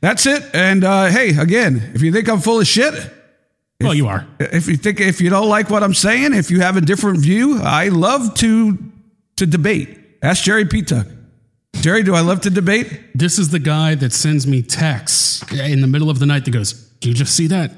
that's 0.00 0.26
it. 0.26 0.42
And 0.54 0.84
uh, 0.84 1.06
hey, 1.06 1.36
again, 1.36 1.90
if 1.94 2.02
you 2.02 2.12
think 2.12 2.28
I'm 2.28 2.40
full 2.40 2.60
of 2.60 2.66
shit, 2.66 2.94
well, 3.80 3.94
you 3.94 4.06
are. 4.06 4.26
If 4.38 4.68
you 4.68 4.76
think 4.76 5.00
if 5.00 5.20
you 5.20 5.30
don't 5.30 5.48
like 5.48 5.68
what 5.68 5.82
I'm 5.82 5.94
saying, 5.94 6.32
if 6.32 6.50
you 6.50 6.60
have 6.60 6.76
a 6.76 6.80
different 6.80 7.18
view, 7.18 7.58
I 7.60 7.88
love 7.88 8.34
to 8.36 8.78
to 9.36 9.46
debate. 9.46 9.98
Ask 10.22 10.44
Jerry 10.44 10.64
Pita. 10.64 11.06
Jerry, 11.80 12.02
do 12.02 12.14
I 12.14 12.20
love 12.20 12.40
to 12.42 12.50
debate? 12.50 13.00
This 13.14 13.38
is 13.38 13.50
the 13.50 13.58
guy 13.58 13.94
that 13.96 14.12
sends 14.12 14.46
me 14.46 14.62
texts 14.62 15.42
in 15.52 15.80
the 15.80 15.86
middle 15.86 16.08
of 16.08 16.18
the 16.18 16.26
night 16.26 16.44
that 16.46 16.50
goes, 16.50 16.72
"Do 17.00 17.08
you 17.10 17.14
just 17.14 17.34
see 17.36 17.46
that? 17.48 17.72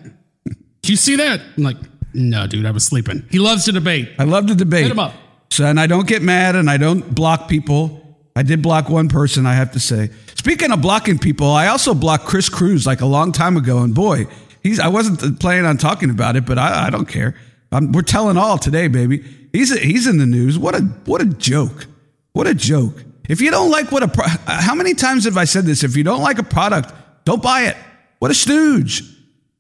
Do 0.83 0.93
you 0.93 0.97
see 0.97 1.17
that?" 1.17 1.41
I'm 1.57 1.65
like, 1.65 1.77
"No, 2.15 2.47
dude, 2.47 2.67
I 2.67 2.71
was 2.71 2.85
sleeping." 2.85 3.25
He 3.31 3.39
loves 3.39 3.65
to 3.65 3.73
debate. 3.73 4.11
I 4.19 4.25
love 4.25 4.47
to 4.47 4.55
debate. 4.55 4.85
Hit 4.85 4.93
him 4.93 4.99
up. 5.01 5.15
So, 5.51 5.65
and 5.65 5.81
I 5.81 5.87
don't 5.87 6.07
get 6.07 6.23
mad 6.23 6.55
and 6.55 6.71
I 6.71 6.77
don't 6.77 7.15
block 7.15 7.49
people. 7.49 8.17
I 8.37 8.43
did 8.43 8.63
block 8.63 8.89
one 8.89 9.09
person, 9.09 9.47
I 9.47 9.55
have 9.55 9.73
to 9.73 9.81
say. 9.81 10.11
Speaking 10.35 10.71
of 10.71 10.83
blocking 10.83 11.19
people, 11.19 11.51
I 11.51 11.69
also 11.69 11.95
blocked 11.95 12.27
Chris 12.27 12.49
Cruz 12.49 12.87
like 12.87 13.01
a 13.01 13.07
long 13.07 13.33
time 13.33 13.57
ago, 13.57 13.79
and 13.79 13.95
boy, 13.95 14.27
he's. 14.63 14.79
I 14.79 14.89
wasn't 14.89 15.41
planning 15.41 15.65
on 15.65 15.79
talking 15.79 16.11
about 16.11 16.37
it, 16.37 16.45
but 16.47 16.59
I, 16.59 16.87
I 16.87 16.91
don't 16.91 17.09
care. 17.09 17.35
I'm, 17.73 17.91
we're 17.93 18.03
telling 18.03 18.37
all 18.37 18.59
today, 18.59 18.87
baby. 18.89 19.25
He's 19.53 19.77
he's 19.81 20.07
in 20.07 20.19
the 20.19 20.27
news. 20.27 20.59
What 20.59 20.75
a 20.77 20.83
what 21.07 21.21
a 21.21 21.25
joke. 21.25 21.87
What 22.35 22.47
a 22.47 22.55
joke. 22.55 23.03
If 23.29 23.41
you 23.41 23.51
don't 23.51 23.71
like 23.71 23.91
what 23.93 24.03
a 24.03 24.09
pro- 24.09 24.27
how 24.47 24.75
many 24.75 24.95
times 24.95 25.25
have 25.25 25.37
I 25.37 25.45
said 25.45 25.65
this? 25.65 25.83
If 25.83 25.97
you 25.97 26.05
don't 26.05 26.23
like 26.23 26.39
a 26.39 26.43
product, 26.43 26.93
don't 27.25 27.43
buy 27.43 27.63
it. 27.63 27.77
What 28.19 28.31
a 28.31 28.35
stooge. 28.35 29.03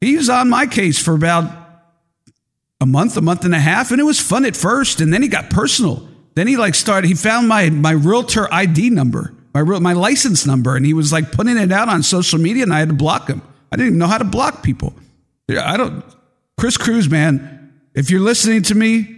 He 0.00 0.16
was 0.16 0.28
on 0.28 0.48
my 0.48 0.66
case 0.66 1.02
for 1.02 1.14
about 1.14 1.50
a 2.80 2.86
month, 2.86 3.16
a 3.16 3.20
month 3.20 3.44
and 3.44 3.54
a 3.54 3.58
half, 3.58 3.90
and 3.90 4.00
it 4.00 4.04
was 4.04 4.20
fun 4.20 4.44
at 4.44 4.56
first, 4.56 5.00
and 5.00 5.12
then 5.12 5.22
he 5.22 5.28
got 5.28 5.50
personal. 5.50 6.06
Then 6.34 6.46
he 6.46 6.56
like 6.56 6.74
started. 6.74 7.08
He 7.08 7.14
found 7.14 7.48
my 7.48 7.70
my 7.70 7.92
realtor 7.92 8.52
ID 8.52 8.90
number, 8.90 9.34
my 9.54 9.60
real 9.60 9.80
my 9.80 9.94
license 9.94 10.46
number, 10.46 10.76
and 10.76 10.84
he 10.84 10.92
was 10.92 11.12
like 11.12 11.32
putting 11.32 11.56
it 11.56 11.72
out 11.72 11.88
on 11.88 12.02
social 12.02 12.38
media, 12.38 12.62
and 12.62 12.72
I 12.72 12.80
had 12.80 12.88
to 12.88 12.94
block 12.94 13.28
him. 13.28 13.42
I 13.72 13.76
didn't 13.76 13.88
even 13.88 13.98
know 13.98 14.06
how 14.06 14.18
to 14.18 14.24
block 14.24 14.62
people. 14.62 14.94
I 15.50 15.76
don't. 15.76 16.04
Chris 16.58 16.76
Cruz, 16.76 17.08
man, 17.08 17.72
if 17.94 18.10
you're 18.10 18.20
listening 18.20 18.62
to 18.62 18.74
me, 18.74 19.15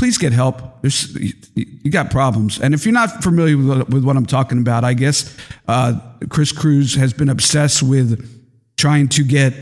please 0.00 0.16
get 0.16 0.32
help. 0.32 0.80
There's, 0.80 1.14
you 1.54 1.90
got 1.90 2.10
problems, 2.10 2.58
and 2.58 2.72
if 2.72 2.86
you're 2.86 2.94
not 2.94 3.22
familiar 3.22 3.58
with, 3.58 4.02
what 4.02 4.16
I'm 4.16 4.24
talking 4.24 4.58
about, 4.58 4.82
I 4.82 4.94
guess 4.94 5.36
uh, 5.68 6.00
Chris 6.30 6.52
Cruz 6.52 6.94
has 6.94 7.12
been 7.12 7.28
obsessed 7.28 7.82
with 7.82 8.18
trying 8.78 9.08
to 9.08 9.22
get 9.22 9.52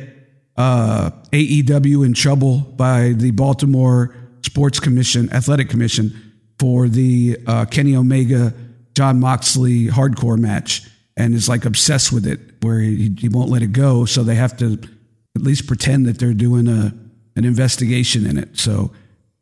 uh, 0.57 1.11
AEW 1.33 2.07
in 2.07 2.15
trouble 2.15 2.61
by 2.61 3.15
the 3.17 3.33
Baltimore 3.33 4.15
Sports 4.45 4.79
Commission, 4.79 5.29
Athletic 5.33 5.71
Commission 5.71 6.15
for 6.61 6.87
the 6.87 7.37
uh, 7.49 7.65
Kenny 7.65 7.97
Omega 7.97 8.55
Jon 8.95 9.19
Moxley 9.19 9.89
hardcore 9.89 10.39
match 10.39 10.89
and 11.17 11.35
is 11.35 11.49
like 11.49 11.65
obsessed 11.65 12.13
with 12.13 12.29
it 12.29 12.39
where 12.63 12.79
he, 12.79 13.13
he 13.19 13.29
won't 13.29 13.51
let 13.51 13.63
it 13.63 13.73
go. 13.73 14.05
So 14.05 14.23
they 14.23 14.37
have 14.37 14.57
to 14.59 14.75
at 15.35 15.43
least 15.43 15.67
pretend 15.67 16.07
that 16.07 16.21
they're 16.21 16.33
doing 16.33 16.69
a 16.69 16.95
an 17.35 17.45
investigation 17.45 18.25
in 18.25 18.39
it. 18.39 18.57
So 18.57 18.93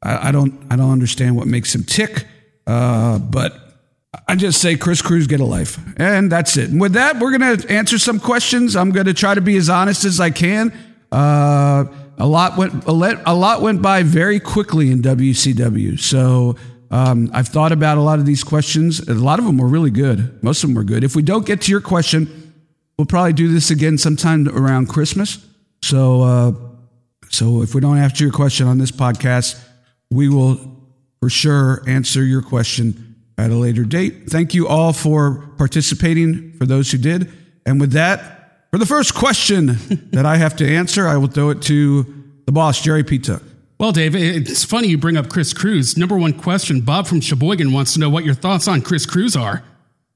I, 0.03 0.29
I 0.29 0.33
don't 0.33 0.55
I 0.71 0.77
don't 0.77 0.91
understand 0.91 1.37
what 1.37 1.47
makes 1.47 1.75
him 1.75 1.85
tick 1.85 2.27
uh, 2.67 3.19
but 3.19 3.59
I 4.29 4.35
just 4.35 4.61
say 4.61 4.77
Chris 4.77 5.03
Cruz 5.03 5.27
get 5.27 5.41
a 5.41 5.45
life 5.45 5.79
and 5.99 6.31
that's 6.31 6.57
it 6.57 6.71
and 6.71 6.81
with 6.81 6.93
that 6.95 7.19
we're 7.19 7.37
gonna 7.37 7.59
answer 7.69 7.99
some 7.99 8.21
questions 8.21 8.77
I'm 8.77 8.91
gonna 8.91 9.15
try 9.15 9.35
to 9.35 9.41
be 9.41 9.57
as 9.57 9.69
honest 9.69 10.05
as 10.05 10.21
I 10.21 10.31
can 10.31 10.73
uh, 11.13 11.85
a 12.19 12.27
lot 12.27 12.57
went 12.57 12.85
a 12.87 12.93
lot 12.93 13.63
went 13.63 13.83
by 13.83 14.03
very 14.03 14.41
quickly 14.41 14.91
in 14.91 15.03
WCW 15.03 15.99
so 15.99 16.57
um, 16.91 17.31
I've 17.33 17.49
thought 17.49 17.73
about 17.73 17.99
a 17.99 18.01
lot 18.01 18.19
of 18.19 18.27
these 18.27 18.45
questions. 18.45 19.01
A 19.09 19.15
lot 19.15 19.39
of 19.39 19.45
them 19.45 19.59
were 19.59 19.67
really 19.67 19.91
good. 19.91 20.43
Most 20.43 20.63
of 20.63 20.69
them 20.69 20.77
were 20.77 20.85
good. 20.85 21.03
If 21.03 21.17
we 21.17 21.23
don't 21.23 21.45
get 21.45 21.63
to 21.63 21.71
your 21.71 21.81
question, 21.81 22.53
we'll 22.97 23.07
probably 23.07 23.33
do 23.33 23.53
this 23.53 23.71
again 23.71 23.99
sometime 23.99 24.49
around 24.49 24.89
Christmas. 24.89 25.45
So, 25.83 26.23
uh, 26.23 26.53
so 27.29 27.63
if 27.63 27.75
we 27.75 27.81
don't 27.81 27.99
answer 27.99 28.25
your 28.25 28.33
question 28.33 28.67
on 28.67 28.79
this 28.79 28.93
podcast, 28.93 29.63
we 30.11 30.29
will 30.29 30.59
for 31.21 31.31
sure 31.31 31.83
answer 31.87 32.25
your 32.25 32.43
question 32.43 33.17
at 33.39 33.51
a 33.51 33.55
later 33.55 33.85
date. 33.85 34.29
Thank 34.31 34.55
you 34.55 34.69
all 34.69 34.93
for 34.93 35.49
participating. 35.59 36.53
For 36.53 36.65
those 36.67 36.91
who 36.91 36.99
did, 36.99 37.31
and 37.67 37.81
with 37.81 37.93
that, 37.93 38.69
for 38.71 38.79
the 38.79 38.87
first 38.87 39.15
question 39.15 39.67
that 40.13 40.25
I 40.25 40.37
have 40.37 40.57
to 40.57 40.67
answer, 40.69 41.07
I 41.07 41.17
will 41.17 41.29
throw 41.29 41.51
it 41.51 41.61
to 41.63 42.03
the 42.47 42.53
boss, 42.53 42.81
Jerry 42.81 43.05
Pita. 43.05 43.43
Well, 43.79 43.93
Dave, 43.93 44.15
it's 44.17 44.65
funny 44.65 44.89
you 44.89 44.97
bring 44.97 45.19
up 45.19 45.29
Chris 45.29 45.53
Cruz. 45.53 45.99
Number 45.99 46.17
one 46.17 46.33
question 46.33 46.81
Bob 46.81 47.07
from 47.07 47.21
Sheboygan 47.21 47.73
wants 47.73 47.93
to 47.93 48.01
know 48.01 48.09
what 48.09 48.25
your 48.25 48.35
thoughts 48.35 48.69
on 48.69 48.81
Chris 48.81 49.05
Cruz 49.05 49.37
are. 49.37 49.63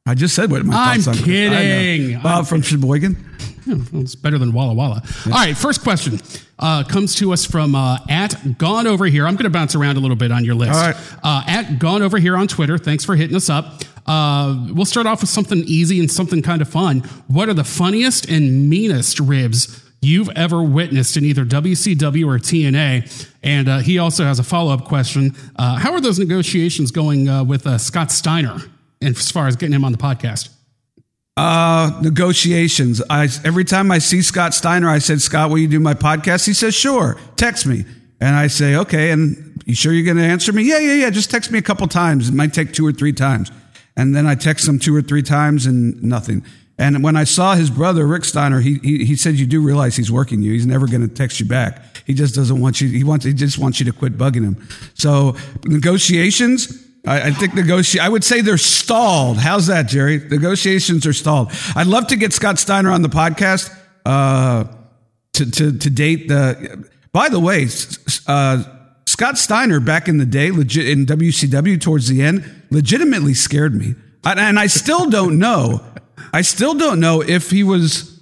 I 0.07 0.15
just 0.15 0.35
said 0.35 0.51
what 0.51 0.65
my 0.65 0.75
I'm 0.95 1.01
thoughts 1.03 1.19
on 1.19 1.25
kidding. 1.25 2.15
Bob 2.23 2.39
I'm 2.39 2.45
from 2.47 2.63
Sheboygan. 2.63 3.30
It's 3.67 4.14
better 4.14 4.38
than 4.38 4.52
Walla 4.52 4.75
Walla. 4.75 5.02
Yeah. 5.26 5.33
All 5.33 5.38
right, 5.38 5.57
first 5.57 5.83
question 5.83 6.21
uh, 6.59 6.85
comes 6.85 7.14
to 7.17 7.33
us 7.33 7.45
from 7.45 7.75
uh, 7.75 7.99
at 8.09 8.59
Gone 8.59 8.87
Over 8.87 9.07
Here. 9.07 9.26
I'm 9.26 9.35
going 9.35 9.45
to 9.45 9.50
bounce 9.50 9.75
around 9.75 9.97
a 9.97 10.00
little 10.00 10.17
bit 10.17 10.33
on 10.33 10.45
your 10.45 10.55
list. 10.55 10.73
All 10.73 10.81
right. 10.81 10.97
Uh, 11.23 11.43
at 11.47 11.79
Gone 11.79 12.02
Over 12.02 12.19
Here 12.19 12.37
on 12.37 12.49
Twitter. 12.49 12.79
Thanks 12.79 13.05
for 13.05 13.17
hitting 13.17 13.37
us 13.37 13.49
up. 13.49 13.83
Uh, 14.07 14.67
we'll 14.73 14.85
start 14.85 15.07
off 15.07 15.21
with 15.21 15.31
something 15.31 15.59
easy 15.67 16.00
and 16.00 16.11
something 16.11 16.43
kind 16.43 16.62
of 16.62 16.69
fun. 16.69 17.00
What 17.29 17.49
are 17.49 17.55
the 17.55 17.64
funniest 17.64 18.29
and 18.29 18.69
meanest 18.69 19.21
ribs 19.21 19.85
you've 20.02 20.31
ever 20.31 20.62
witnessed 20.62 21.17
in 21.17 21.25
either 21.25 21.45
WCW 21.45 22.26
or 22.26 22.38
TNA. 22.38 23.29
And 23.43 23.69
uh, 23.69 23.79
he 23.79 23.99
also 23.99 24.25
has 24.25 24.38
a 24.38 24.43
follow 24.43 24.73
up 24.73 24.85
question. 24.85 25.35
Uh, 25.57 25.76
how 25.76 25.93
are 25.93 26.00
those 26.00 26.19
negotiations 26.19 26.90
going 26.90 27.29
uh, 27.29 27.45
with 27.45 27.67
uh, 27.67 27.79
Scott 27.79 28.11
Steiner 28.11 28.59
as 29.02 29.31
far 29.31 29.47
as 29.47 29.57
getting 29.57 29.75
him 29.75 29.85
on 29.85 29.93
the 29.93 29.99
podcast? 29.99 30.49
Uh, 31.37 31.99
negotiations. 32.03 33.01
I 33.09 33.29
every 33.45 33.65
time 33.65 33.91
I 33.91 33.99
see 33.99 34.21
Scott 34.21 34.53
Steiner, 34.53 34.91
I 34.91 34.99
said, 34.99 35.23
Scott, 35.23 35.49
will 35.49 35.59
you 35.59 35.69
do 35.69 35.81
my 35.81 35.95
podcast? 35.95 36.45
He 36.45 36.53
says, 36.53 36.75
sure. 36.75 37.19
Text 37.37 37.65
me, 37.67 37.85
and 38.21 38.37
I 38.37 38.49
say, 38.49 38.75
okay. 38.77 39.11
And 39.11 39.63
you 39.65 39.75
sure 39.75 39.93
you're 39.93 40.05
going 40.05 40.19
to 40.19 40.23
answer 40.23 40.53
me? 40.53 40.65
Yeah, 40.65 40.81
yeah, 40.81 40.95
yeah. 40.95 41.11
Just 41.11 41.31
text 41.31 41.51
me 41.51 41.59
a 41.59 41.63
couple 41.63 41.87
times. 41.89 42.29
It 42.29 42.35
might 42.35 42.53
take 42.53 42.73
two 42.73 42.87
or 42.87 42.93
three 42.93 43.13
times, 43.13 43.51
and 43.97 44.15
then 44.15 44.27
I 44.27 44.35
text 44.35 44.69
him 44.69 44.79
two 44.79 44.95
or 44.95 45.01
three 45.01 45.23
times, 45.23 45.65
and 45.65 46.03
nothing. 46.03 46.45
And 46.77 47.03
when 47.05 47.15
I 47.15 47.25
saw 47.25 47.55
his 47.55 47.71
brother, 47.71 48.07
Rick 48.07 48.25
Steiner, 48.25 48.61
he, 48.61 48.79
he, 48.83 49.05
he 49.05 49.17
said, 49.17 49.35
you 49.35 49.47
do 49.47 49.61
realize 49.63 49.97
he's 49.97 50.11
working 50.11 50.41
you. 50.41 50.53
He's 50.53 50.67
never 50.67 50.87
going 50.87 51.07
to 51.07 51.15
text 51.15 51.39
you 51.39 51.47
back. 51.47 51.83
He 52.07 52.15
just 52.15 52.35
doesn't 52.35 52.59
want 52.59 52.81
you. 52.81 52.89
He 52.89 53.05
wants, 53.05 53.25
he 53.25 53.35
just 53.35 53.59
wants 53.59 53.81
you 53.81 53.87
to 53.87 53.93
quit 53.93 54.17
bugging 54.17 54.45
him. 54.45 54.69
So 54.95 55.37
negotiations, 55.65 56.87
I, 57.07 57.28
I 57.28 57.30
think 57.33 57.54
negotiate. 57.54 58.04
I 58.04 58.09
would 58.09 58.25
say 58.25 58.40
they're 58.40 58.59
stalled. 58.59 59.38
How's 59.38 59.66
that, 59.69 59.88
Jerry? 59.88 60.19
Negotiations 60.19 61.07
are 61.07 61.12
stalled. 61.12 61.50
I'd 61.75 61.87
love 61.87 62.09
to 62.09 62.16
get 62.16 62.33
Scott 62.33 62.59
Steiner 62.59 62.90
on 62.90 63.02
the 63.02 63.09
podcast, 63.09 63.75
uh, 64.04 64.64
to, 65.35 65.50
to, 65.50 65.78
to 65.78 65.90
date 65.90 66.28
the, 66.28 66.88
by 67.12 67.28
the 67.28 67.40
way, 67.40 67.69
uh, 68.26 68.62
Scott 69.07 69.38
Steiner 69.38 69.80
back 69.80 70.09
in 70.09 70.19
the 70.19 70.26
day, 70.26 70.50
legit 70.50 70.88
in 70.88 71.07
WCW 71.07 71.80
towards 71.80 72.09
the 72.09 72.23
end, 72.23 72.64
legitimately 72.71 73.35
scared 73.35 73.75
me. 73.75 73.95
And 74.25 74.59
I 74.59 74.66
still 74.66 75.09
don't 75.09 75.38
know 75.38 75.83
I 76.33 76.42
still 76.42 76.75
don't 76.75 77.00
know 77.00 77.23
if 77.23 77.50
he 77.50 77.62
was 77.62 78.19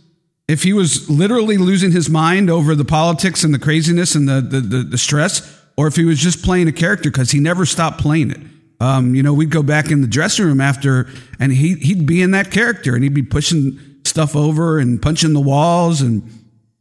if 0.47 0.63
he 0.63 0.73
was 0.73 1.11
literally 1.11 1.59
losing 1.59 1.93
his 1.93 2.09
mind 2.09 2.49
over 2.49 2.75
the 2.75 2.85
politics 2.85 3.45
and 3.45 3.53
the 3.53 3.59
craziness 3.59 4.15
and 4.15 4.29
the 4.29 4.41
the, 4.41 4.61
the, 4.61 4.83
the 4.83 4.99
stress, 4.99 5.63
or 5.77 5.87
if 5.87 5.97
he 5.97 6.05
was 6.05 6.19
just 6.19 6.43
playing 6.43 6.69
a 6.69 6.73
character 6.73 7.11
because 7.11 7.31
he 7.31 7.41
never 7.41 7.67
stopped 7.67 8.01
playing 8.01 8.31
it. 8.31 8.41
Um, 8.81 9.15
you 9.15 9.23
know, 9.23 9.35
we'd 9.35 9.51
go 9.51 9.63
back 9.63 9.91
in 9.91 10.03
the 10.03 10.07
dressing 10.07 10.45
room 10.47 10.61
after, 10.61 11.09
and 11.41 11.53
he 11.53 11.75
he'd 11.75 12.07
be 12.07 12.23
in 12.23 12.31
that 12.33 12.51
character, 12.51 12.95
and 12.95 13.03
he'd 13.03 13.15
be 13.15 13.23
pushing 13.23 13.79
stuff 14.05 14.37
over 14.37 14.79
and 14.79 15.01
punching 15.03 15.33
the 15.33 15.41
walls, 15.41 16.01
and 16.01 16.23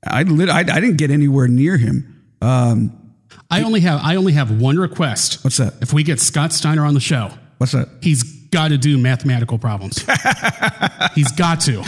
I 0.06 0.24
lit, 0.24 0.50
I, 0.50 0.60
I 0.60 0.64
didn't 0.64 0.98
get 0.98 1.12
anywhere 1.12 1.48
near 1.48 1.78
him. 1.78 2.24
Um, 2.42 3.14
I 3.50 3.64
only 3.64 3.80
have 3.82 4.00
I 4.04 4.16
only 4.16 4.34
have 4.34 4.62
one 4.62 4.78
request. 4.78 5.44
What's 5.44 5.58
that? 5.58 5.76
If 5.82 5.94
we 5.94 6.04
get 6.04 6.20
Scott 6.20 6.54
Steiner 6.54 6.86
on 6.86 6.94
the 6.94 7.00
show, 7.00 7.32
What's 7.58 7.72
that? 7.72 7.90
he's 8.02 8.24
got 8.50 8.70
to 8.70 8.78
do 8.78 8.98
mathematical 8.98 9.58
problems. 9.58 9.98
he's 11.16 11.32
got 11.32 11.62
to. 11.62 11.82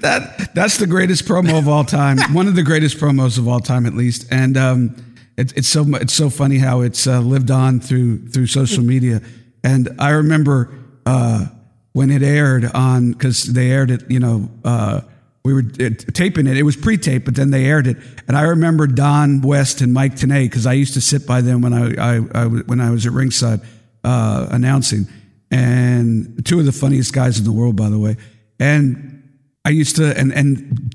That 0.00 0.50
that's 0.54 0.78
the 0.78 0.86
greatest 0.86 1.24
promo 1.24 1.58
of 1.58 1.68
all 1.68 1.84
time. 1.84 2.18
One 2.34 2.48
of 2.48 2.56
the 2.56 2.62
greatest 2.62 2.98
promos 2.98 3.38
of 3.38 3.46
all 3.48 3.60
time, 3.60 3.86
at 3.86 3.94
least. 3.94 4.26
And 4.30 4.56
um, 4.56 4.96
it, 5.36 5.56
it's 5.56 5.68
so 5.68 5.84
it's 5.96 6.12
so 6.14 6.30
funny 6.30 6.58
how 6.58 6.80
it's 6.80 7.06
uh, 7.06 7.20
lived 7.20 7.50
on 7.50 7.80
through 7.80 8.28
through 8.28 8.46
social 8.46 8.82
media. 8.82 9.20
And 9.64 9.88
I 9.98 10.10
remember 10.10 10.74
uh, 11.06 11.46
when 11.92 12.10
it 12.10 12.22
aired 12.22 12.64
on 12.74 13.12
because 13.12 13.44
they 13.44 13.70
aired 13.70 13.90
it. 13.90 14.10
You 14.10 14.20
know, 14.20 14.48
uh, 14.64 15.02
we 15.44 15.52
were 15.52 15.64
uh, 15.80 15.90
taping 16.12 16.46
it. 16.46 16.56
It 16.56 16.62
was 16.62 16.76
pre-taped, 16.76 17.24
but 17.24 17.34
then 17.34 17.50
they 17.50 17.66
aired 17.66 17.86
it. 17.86 17.96
And 18.28 18.36
I 18.36 18.42
remember 18.42 18.86
Don 18.86 19.40
West 19.42 19.80
and 19.80 19.92
Mike 19.92 20.14
Tenay 20.14 20.44
because 20.44 20.66
I 20.66 20.72
used 20.72 20.94
to 20.94 21.00
sit 21.00 21.26
by 21.26 21.40
them 21.40 21.62
when 21.62 21.72
I, 21.72 22.16
I, 22.16 22.20
I 22.34 22.46
when 22.46 22.80
I 22.80 22.90
was 22.90 23.06
at 23.06 23.12
ringside 23.12 23.60
uh, 24.04 24.48
announcing. 24.50 25.06
And 25.50 26.46
two 26.46 26.58
of 26.58 26.64
the 26.64 26.72
funniest 26.72 27.12
guys 27.12 27.38
in 27.38 27.44
the 27.44 27.52
world, 27.52 27.76
by 27.76 27.90
the 27.90 27.98
way. 27.98 28.16
And 28.58 29.22
I 29.64 29.70
used 29.70 29.96
to, 29.96 30.16
and 30.16 30.32
and 30.32 30.94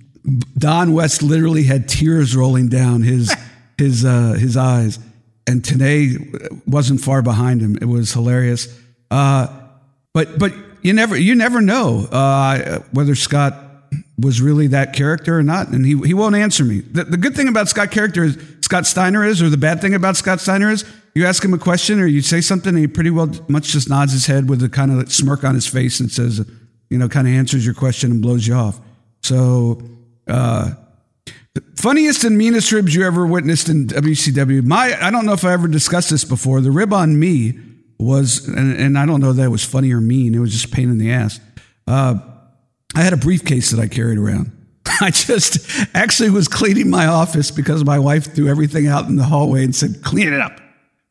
Don 0.57 0.93
West 0.93 1.21
literally 1.21 1.63
had 1.63 1.87
tears 1.87 2.35
rolling 2.35 2.69
down 2.69 3.03
his 3.03 3.33
his 3.77 4.03
uh, 4.03 4.33
his 4.33 4.57
eyes, 4.57 4.97
and 5.47 5.63
Tenay 5.63 6.61
wasn't 6.67 7.01
far 7.01 7.21
behind 7.21 7.61
him. 7.61 7.77
It 7.81 7.85
was 7.85 8.11
hilarious. 8.11 8.67
Uh, 9.09 9.47
but 10.13 10.37
but 10.37 10.53
you 10.81 10.93
never 10.93 11.17
you 11.17 11.33
never 11.35 11.61
know 11.61 12.05
uh, 12.11 12.79
whether 12.91 13.15
Scott 13.15 13.55
was 14.19 14.41
really 14.41 14.67
that 14.67 14.93
character 14.93 15.37
or 15.37 15.43
not, 15.43 15.69
and 15.69 15.85
he 15.85 15.97
he 16.05 16.13
won't 16.13 16.35
answer 16.35 16.63
me. 16.65 16.81
The, 16.81 17.05
the 17.05 17.17
good 17.17 17.35
thing 17.35 17.47
about 17.47 17.69
Scott 17.69 17.91
character 17.91 18.23
is 18.23 18.37
Scott 18.61 18.85
Steiner 18.85 19.23
is, 19.23 19.41
or 19.41 19.49
the 19.49 19.57
bad 19.57 19.79
thing 19.79 19.95
about 19.95 20.17
Scott 20.17 20.41
Steiner 20.41 20.69
is, 20.69 20.83
you 21.15 21.25
ask 21.25 21.43
him 21.43 21.53
a 21.53 21.57
question 21.57 22.01
or 22.01 22.05
you 22.05 22.21
say 22.21 22.41
something, 22.41 22.69
and 22.69 22.79
he 22.79 22.87
pretty 22.87 23.11
well 23.11 23.31
much 23.47 23.69
just 23.69 23.89
nods 23.89 24.11
his 24.11 24.25
head 24.25 24.49
with 24.49 24.61
a 24.61 24.69
kind 24.69 24.91
of 24.91 25.11
smirk 25.11 25.43
on 25.43 25.55
his 25.55 25.67
face 25.67 25.99
and 25.99 26.11
says, 26.11 26.45
you 26.89 26.97
know, 26.97 27.07
kind 27.07 27.27
of 27.27 27.33
answers 27.33 27.65
your 27.65 27.75
question 27.75 28.11
and 28.11 28.21
blows 28.21 28.45
you 28.45 28.53
off. 28.53 28.79
So. 29.23 29.81
Uh, 30.27 30.71
Funniest 31.75 32.23
and 32.23 32.37
meanest 32.37 32.71
ribs 32.71 32.93
you 32.93 33.05
ever 33.05 33.25
witnessed 33.25 33.69
in 33.69 33.87
WCW. 33.87 34.63
My, 34.63 34.97
I 35.01 35.11
don't 35.11 35.25
know 35.25 35.33
if 35.33 35.45
I 35.45 35.53
ever 35.53 35.67
discussed 35.67 36.09
this 36.09 36.23
before. 36.23 36.61
The 36.61 36.71
rib 36.71 36.93
on 36.93 37.19
me 37.19 37.59
was, 37.99 38.47
and, 38.47 38.75
and 38.75 38.97
I 38.97 39.05
don't 39.05 39.21
know 39.21 39.33
that 39.33 39.43
it 39.43 39.49
was 39.49 39.63
funny 39.63 39.91
or 39.93 40.01
mean. 40.01 40.35
It 40.35 40.39
was 40.39 40.51
just 40.51 40.71
pain 40.71 40.89
in 40.89 40.97
the 40.97 41.11
ass. 41.11 41.39
Uh, 41.87 42.15
I 42.95 43.01
had 43.01 43.13
a 43.13 43.17
briefcase 43.17 43.71
that 43.71 43.79
I 43.79 43.87
carried 43.87 44.17
around. 44.17 44.51
I 45.01 45.11
just 45.11 45.69
actually 45.95 46.29
was 46.29 46.47
cleaning 46.47 46.89
my 46.89 47.07
office 47.07 47.51
because 47.51 47.83
my 47.83 47.99
wife 47.99 48.33
threw 48.33 48.49
everything 48.49 48.87
out 48.87 49.05
in 49.05 49.15
the 49.15 49.23
hallway 49.23 49.63
and 49.63 49.75
said, 49.75 50.01
clean 50.03 50.33
it 50.33 50.41
up 50.41 50.59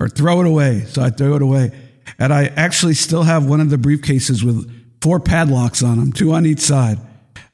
or 0.01 0.09
throw 0.09 0.41
it 0.41 0.47
away. 0.47 0.83
So 0.83 1.03
I 1.03 1.11
threw 1.11 1.37
it 1.37 1.43
away. 1.43 1.73
And 2.19 2.33
I 2.33 2.47
actually 2.47 2.95
still 2.95 3.25
have 3.25 3.47
one 3.47 3.61
of 3.61 3.71
the 3.71 3.77
briefcases 3.77 4.43
with 4.43 4.71
four 5.01 5.21
padlocks 5.21 5.83
on 5.83 5.99
them, 5.99 6.13
two 6.13 6.33
on 6.33 6.47
each 6.47 6.61
side. 6.61 6.99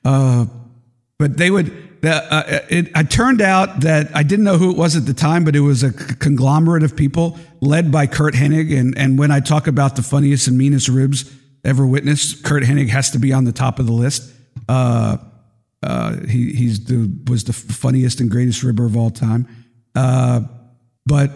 Uh, 0.05 0.47
but 1.19 1.37
they 1.37 1.51
would. 1.51 1.91
Uh, 2.05 2.43
it, 2.69 2.91
it 2.97 3.11
turned 3.11 3.41
out 3.41 3.81
that 3.81 4.15
I 4.15 4.25
didn't 4.25 4.45
know 4.45 4.59
who 4.59 4.71
it 4.71 4.77
was 4.77 4.97
at 4.97 5.07
the 5.07 5.15
time, 5.15 5.45
but 5.45 5.55
it 5.55 5.61
was 5.61 5.85
a 5.85 5.93
conglomerate 5.93 6.83
of 6.83 6.97
people 6.97 7.39
led 7.61 7.93
by 7.93 8.09
Curt 8.09 8.35
Hennig. 8.35 8.77
And, 8.77 8.99
and 8.99 9.19
when 9.19 9.31
I 9.31 9.39
talk 9.39 9.69
about 9.69 9.95
the 9.95 10.03
funniest 10.03 10.49
and 10.49 10.59
meanest 10.59 10.89
ribs 10.89 11.33
ever 11.65 11.87
witnessed, 11.87 12.43
Curt 12.43 12.65
Hennig 12.65 12.89
has 12.89 13.11
to 13.13 13.19
be 13.19 13.33
on 13.33 13.45
the 13.45 13.53
top 13.53 13.79
of 13.79 13.87
the 13.87 13.93
list. 13.93 14.33
Uh, 14.69 15.19
uh, 15.83 16.17
he 16.27 16.53
he's 16.53 16.85
the, 16.85 17.09
was 17.29 17.45
the 17.45 17.53
funniest 17.53 18.21
and 18.21 18.31
greatest 18.31 18.63
ribber 18.65 18.85
of 18.85 18.97
all 18.97 19.11
time. 19.11 19.47
Uh, 19.95 20.41
but 21.07 21.31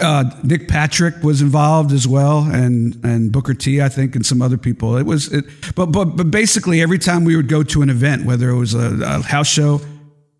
uh, 0.00 0.24
Nick 0.42 0.68
Patrick 0.68 1.22
was 1.22 1.42
involved 1.42 1.92
as 1.92 2.06
well, 2.06 2.44
and 2.44 3.02
and 3.04 3.32
Booker 3.32 3.54
T, 3.54 3.80
I 3.80 3.88
think, 3.88 4.16
and 4.16 4.24
some 4.24 4.42
other 4.42 4.58
people. 4.58 4.96
It 4.96 5.06
was, 5.06 5.32
it, 5.32 5.44
but 5.74 5.86
but 5.86 6.16
but 6.16 6.30
basically, 6.30 6.80
every 6.80 6.98
time 6.98 7.24
we 7.24 7.36
would 7.36 7.48
go 7.48 7.62
to 7.62 7.82
an 7.82 7.90
event, 7.90 8.24
whether 8.24 8.50
it 8.50 8.58
was 8.58 8.74
a, 8.74 8.98
a 9.02 9.22
house 9.22 9.48
show 9.48 9.80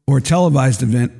or 0.06 0.18
a 0.18 0.22
televised 0.22 0.82
event, 0.82 1.12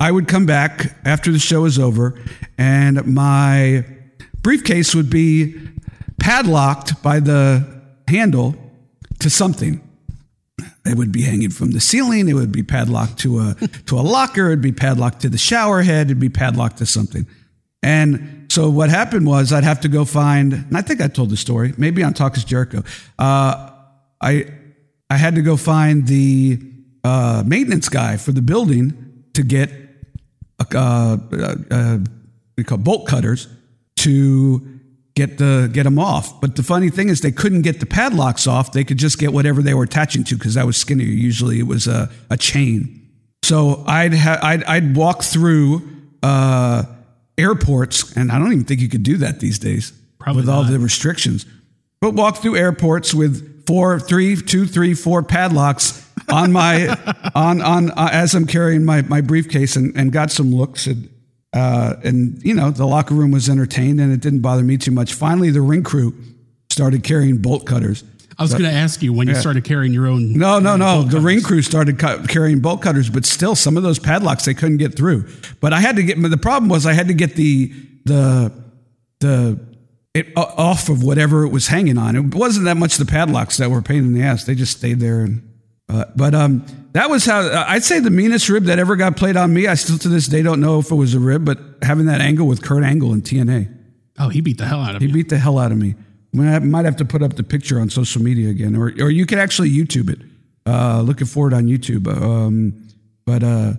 I 0.00 0.10
would 0.10 0.28
come 0.28 0.46
back 0.46 0.96
after 1.04 1.32
the 1.32 1.38
show 1.38 1.62
was 1.62 1.78
over, 1.78 2.20
and 2.56 3.04
my 3.06 3.84
briefcase 4.42 4.94
would 4.94 5.10
be 5.10 5.54
padlocked 6.18 7.02
by 7.02 7.20
the 7.20 7.82
handle 8.08 8.54
to 9.20 9.30
something. 9.30 9.80
It 10.84 10.96
would 10.96 11.12
be 11.12 11.22
hanging 11.22 11.50
from 11.50 11.72
the 11.72 11.80
ceiling. 11.80 12.28
It 12.28 12.34
would 12.34 12.52
be 12.52 12.62
padlocked 12.62 13.18
to 13.20 13.40
a 13.40 13.54
to 13.86 13.98
a 13.98 14.00
locker. 14.00 14.48
It'd 14.48 14.62
be 14.62 14.72
padlocked 14.72 15.20
to 15.20 15.28
the 15.28 15.38
shower 15.38 15.82
head. 15.82 16.06
It'd 16.06 16.18
be 16.18 16.28
padlocked 16.28 16.78
to 16.78 16.86
something. 16.86 17.26
And 17.82 18.46
so 18.50 18.68
what 18.70 18.90
happened 18.90 19.26
was 19.26 19.52
I'd 19.52 19.64
have 19.64 19.80
to 19.82 19.88
go 19.88 20.04
find, 20.04 20.52
and 20.52 20.76
I 20.76 20.82
think 20.82 21.00
I 21.00 21.08
told 21.08 21.30
the 21.30 21.36
story, 21.36 21.74
maybe 21.76 22.02
on 22.02 22.14
Talk 22.14 22.36
is 22.36 22.44
Jericho. 22.44 22.82
Uh, 23.18 23.70
I 24.20 24.46
I 25.10 25.16
had 25.16 25.36
to 25.36 25.42
go 25.42 25.56
find 25.56 26.06
the 26.06 26.60
uh, 27.04 27.42
maintenance 27.46 27.88
guy 27.88 28.16
for 28.16 28.32
the 28.32 28.42
building 28.42 29.24
to 29.34 29.42
get 29.42 29.70
a, 30.58 30.66
uh, 30.76 31.16
uh, 31.70 31.98
we 32.56 32.64
call 32.64 32.78
bolt 32.78 33.06
cutters 33.06 33.48
to 33.98 34.80
get 35.14 35.38
the 35.38 35.70
get 35.72 35.84
them 35.84 35.98
off. 35.98 36.40
But 36.40 36.56
the 36.56 36.62
funny 36.62 36.90
thing 36.90 37.08
is, 37.08 37.20
they 37.20 37.32
couldn't 37.32 37.62
get 37.62 37.80
the 37.80 37.86
padlocks 37.86 38.46
off. 38.46 38.72
They 38.72 38.84
could 38.84 38.98
just 38.98 39.18
get 39.18 39.32
whatever 39.32 39.62
they 39.62 39.74
were 39.74 39.84
attaching 39.84 40.24
to 40.24 40.36
because 40.36 40.54
that 40.54 40.66
was 40.66 40.76
skinnier. 40.76 41.06
Usually, 41.06 41.58
it 41.58 41.66
was 41.66 41.86
a, 41.86 42.10
a 42.30 42.36
chain. 42.36 43.08
So 43.44 43.84
I'd 43.86 44.14
ha- 44.14 44.40
I'd 44.42 44.64
I'd 44.64 44.96
walk 44.96 45.22
through 45.22 45.88
uh, 46.22 46.84
airports, 47.38 48.14
and 48.16 48.30
I 48.30 48.38
don't 48.38 48.52
even 48.52 48.64
think 48.64 48.80
you 48.80 48.88
could 48.88 49.02
do 49.02 49.16
that 49.18 49.40
these 49.40 49.58
days 49.58 49.92
Probably 50.18 50.42
with 50.42 50.48
all 50.48 50.64
the 50.64 50.78
restrictions. 50.78 51.46
But 52.00 52.14
walk 52.14 52.38
through 52.38 52.56
airports 52.56 53.14
with 53.14 53.66
four, 53.66 53.98
three, 53.98 54.36
two, 54.36 54.66
three, 54.66 54.94
four 54.94 55.22
padlocks 55.22 56.06
on 56.28 56.52
my 56.52 56.96
on 57.34 57.60
on 57.62 57.90
uh, 57.92 58.08
as 58.12 58.34
I'm 58.34 58.46
carrying 58.46 58.84
my 58.84 59.02
my 59.02 59.20
briefcase, 59.20 59.76
and, 59.76 59.96
and 59.96 60.12
got 60.12 60.30
some 60.30 60.54
looks 60.54 60.86
and. 60.86 61.08
Uh, 61.54 61.98
and 62.04 62.42
you 62.44 62.52
know 62.52 62.70
the 62.70 62.86
locker 62.86 63.14
room 63.14 63.30
was 63.30 63.48
entertained 63.48 63.98
and 63.98 64.12
it 64.12 64.20
didn't 64.20 64.40
bother 64.40 64.62
me 64.62 64.76
too 64.76 64.90
much 64.90 65.14
finally 65.14 65.48
the 65.48 65.62
ring 65.62 65.82
crew 65.82 66.14
started 66.68 67.02
carrying 67.02 67.38
bolt 67.38 67.64
cutters 67.64 68.04
I 68.38 68.44
was 68.44 68.52
going 68.52 68.70
to 68.70 68.72
ask 68.72 69.02
you 69.02 69.12
when 69.12 69.26
you 69.26 69.34
started 69.34 69.64
carrying 69.64 69.92
your 69.92 70.06
own. 70.06 70.32
no, 70.32 70.60
no, 70.60 70.76
no. 70.76 71.02
The 71.02 71.20
ring 71.20 71.42
crew 71.42 71.60
started 71.60 71.98
cu- 71.98 72.24
carrying 72.26 72.60
bolt 72.60 72.82
cutters, 72.82 73.10
but 73.10 73.26
still, 73.26 73.56
some 73.56 73.76
of 73.76 73.82
those 73.82 73.98
padlocks 73.98 74.44
they 74.44 74.54
couldn't 74.54 74.76
get 74.76 74.94
through. 74.94 75.28
But 75.60 75.72
I 75.72 75.80
had 75.80 75.96
to 75.96 76.02
get. 76.04 76.20
The 76.22 76.36
problem 76.36 76.68
was 76.68 76.86
I 76.86 76.92
had 76.92 77.08
to 77.08 77.14
get 77.14 77.34
the 77.34 77.72
the 78.04 78.52
the 79.20 79.58
it 80.14 80.32
off 80.36 80.88
of 80.88 81.02
whatever 81.02 81.44
it 81.44 81.50
was 81.50 81.66
hanging 81.66 81.98
on. 81.98 82.16
It 82.16 82.34
wasn't 82.34 82.66
that 82.66 82.76
much 82.76 82.96
the 82.96 83.06
padlocks 83.06 83.56
that 83.58 83.70
were 83.70 83.78
a 83.78 83.82
pain 83.82 83.98
in 83.98 84.14
the 84.14 84.22
ass. 84.22 84.44
They 84.44 84.54
just 84.54 84.76
stayed 84.76 85.00
there. 85.00 85.20
And 85.20 85.48
uh, 85.88 86.04
but 86.16 86.34
um, 86.34 86.64
that 86.92 87.10
was 87.10 87.24
how 87.24 87.40
uh, 87.40 87.64
I'd 87.66 87.84
say 87.84 88.00
the 88.00 88.10
meanest 88.10 88.48
rib 88.48 88.64
that 88.64 88.78
ever 88.78 88.96
got 88.96 89.16
played 89.16 89.36
on 89.36 89.52
me. 89.52 89.66
I 89.66 89.74
still 89.74 89.98
to 89.98 90.08
this 90.08 90.26
day 90.26 90.42
don't 90.42 90.60
know 90.60 90.78
if 90.78 90.90
it 90.90 90.94
was 90.94 91.14
a 91.14 91.20
rib, 91.20 91.44
but 91.44 91.58
having 91.82 92.06
that 92.06 92.20
angle 92.20 92.46
with 92.46 92.62
Kurt 92.62 92.84
Angle 92.84 93.12
in 93.12 93.22
TNA. 93.22 93.74
Oh, 94.18 94.28
he 94.28 94.40
beat 94.40 94.58
the 94.58 94.66
hell 94.66 94.80
out 94.80 94.96
of 94.96 95.00
me. 95.00 95.06
He 95.06 95.12
me. 95.12 95.22
beat 95.22 95.28
the 95.28 95.38
hell 95.38 95.58
out 95.58 95.72
of 95.72 95.78
me. 95.78 95.94
I 96.40 96.58
might 96.60 96.84
have 96.84 96.96
to 96.96 97.04
put 97.04 97.22
up 97.22 97.34
the 97.34 97.42
picture 97.42 97.80
on 97.80 97.90
social 97.90 98.22
media 98.22 98.50
again, 98.50 98.76
or 98.76 98.92
or 99.00 99.10
you 99.10 99.26
could 99.26 99.38
actually 99.38 99.70
YouTube 99.70 100.10
it. 100.10 100.20
Uh, 100.66 101.00
looking 101.00 101.26
for 101.26 101.48
it 101.48 101.54
on 101.54 101.64
YouTube. 101.64 102.06
Um, 102.06 102.88
but 103.24 103.42
uh, 103.42 103.72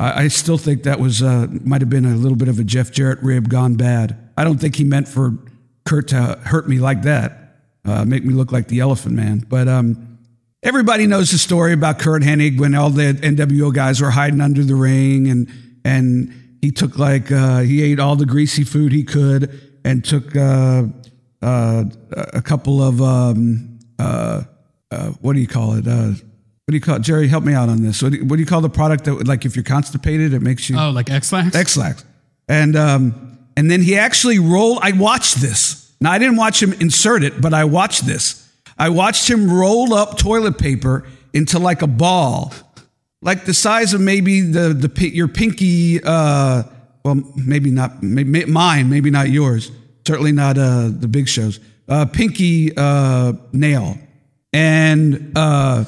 I, 0.00 0.24
I 0.24 0.28
still 0.28 0.58
think 0.58 0.82
that 0.82 0.98
was 0.98 1.22
uh, 1.22 1.46
might 1.64 1.80
have 1.80 1.90
been 1.90 2.04
a 2.04 2.16
little 2.16 2.36
bit 2.36 2.48
of 2.48 2.58
a 2.58 2.64
Jeff 2.64 2.90
Jarrett 2.90 3.22
rib 3.22 3.48
gone 3.48 3.76
bad. 3.76 4.18
I 4.36 4.42
don't 4.42 4.58
think 4.58 4.74
he 4.74 4.82
meant 4.82 5.06
for 5.06 5.38
Kurt 5.84 6.08
to 6.08 6.40
hurt 6.44 6.68
me 6.68 6.78
like 6.78 7.02
that, 7.02 7.58
uh, 7.84 8.04
make 8.04 8.24
me 8.24 8.34
look 8.34 8.50
like 8.50 8.68
the 8.68 8.80
Elephant 8.80 9.14
Man. 9.14 9.44
But 9.48 9.68
um, 9.68 10.18
everybody 10.62 11.06
knows 11.06 11.30
the 11.30 11.38
story 11.38 11.72
about 11.72 12.00
Curt 12.00 12.22
Hennig 12.22 12.58
when 12.58 12.74
all 12.74 12.90
the 12.90 13.12
NWO 13.12 13.72
guys 13.72 14.00
were 14.00 14.10
hiding 14.10 14.40
under 14.40 14.64
the 14.64 14.74
ring, 14.74 15.28
and 15.28 15.48
and 15.84 16.58
he 16.60 16.72
took 16.72 16.98
like 16.98 17.30
uh, 17.30 17.60
he 17.60 17.82
ate 17.82 18.00
all 18.00 18.16
the 18.16 18.26
greasy 18.26 18.64
food 18.64 18.90
he 18.90 19.04
could, 19.04 19.78
and 19.84 20.04
took 20.04 20.34
uh, 21.42 21.84
a 22.32 22.40
couple 22.42 22.82
of 22.82 23.00
um, 23.02 23.78
uh, 23.98 24.42
uh, 24.90 25.08
what 25.20 25.32
do 25.34 25.40
you 25.40 25.46
call 25.48 25.74
it? 25.74 25.86
Uh, 25.86 26.08
what 26.64 26.70
do 26.70 26.74
you 26.74 26.80
call 26.80 26.96
it? 26.96 27.02
Jerry? 27.02 27.28
Help 27.28 27.44
me 27.44 27.54
out 27.54 27.68
on 27.68 27.82
this. 27.82 28.02
What 28.02 28.12
do 28.12 28.18
you, 28.18 28.24
what 28.24 28.36
do 28.36 28.40
you 28.42 28.46
call 28.46 28.60
the 28.60 28.68
product 28.70 29.04
that 29.04 29.26
like 29.26 29.44
if 29.44 29.56
you're 29.56 29.64
constipated, 29.64 30.32
it 30.32 30.40
makes 30.42 30.70
you 30.70 30.78
Oh, 30.78 30.90
like 30.90 31.10
Ex-Lax? 31.10 31.54
Ex-Lax. 31.56 32.04
And 32.48 32.76
um, 32.76 33.38
and 33.56 33.70
then 33.70 33.82
he 33.82 33.96
actually 33.96 34.38
rolled. 34.38 34.78
I 34.82 34.92
watched 34.92 35.36
this. 35.40 35.92
Now 36.00 36.12
I 36.12 36.18
didn't 36.18 36.36
watch 36.36 36.62
him 36.62 36.72
insert 36.74 37.22
it, 37.24 37.40
but 37.40 37.52
I 37.54 37.64
watched 37.64 38.06
this. 38.06 38.48
I 38.78 38.88
watched 38.88 39.28
him 39.28 39.52
roll 39.52 39.94
up 39.94 40.18
toilet 40.18 40.58
paper 40.58 41.04
into 41.32 41.58
like 41.58 41.82
a 41.82 41.86
ball, 41.86 42.52
like 43.20 43.44
the 43.44 43.54
size 43.54 43.94
of 43.94 44.00
maybe 44.00 44.40
the 44.40 44.72
the 44.74 45.08
your 45.10 45.28
pinky. 45.28 46.00
Uh, 46.02 46.64
well, 47.04 47.16
maybe 47.36 47.70
not 47.70 48.02
maybe, 48.02 48.44
mine, 48.46 48.88
maybe 48.88 49.10
not 49.10 49.28
yours. 49.28 49.70
Certainly 50.06 50.32
not 50.32 50.58
uh, 50.58 50.88
the 50.90 51.08
big 51.08 51.28
shows. 51.28 51.60
Uh, 51.88 52.06
pinky 52.06 52.72
uh, 52.76 53.32
nail, 53.52 53.98
and 54.52 55.32
uh, 55.36 55.84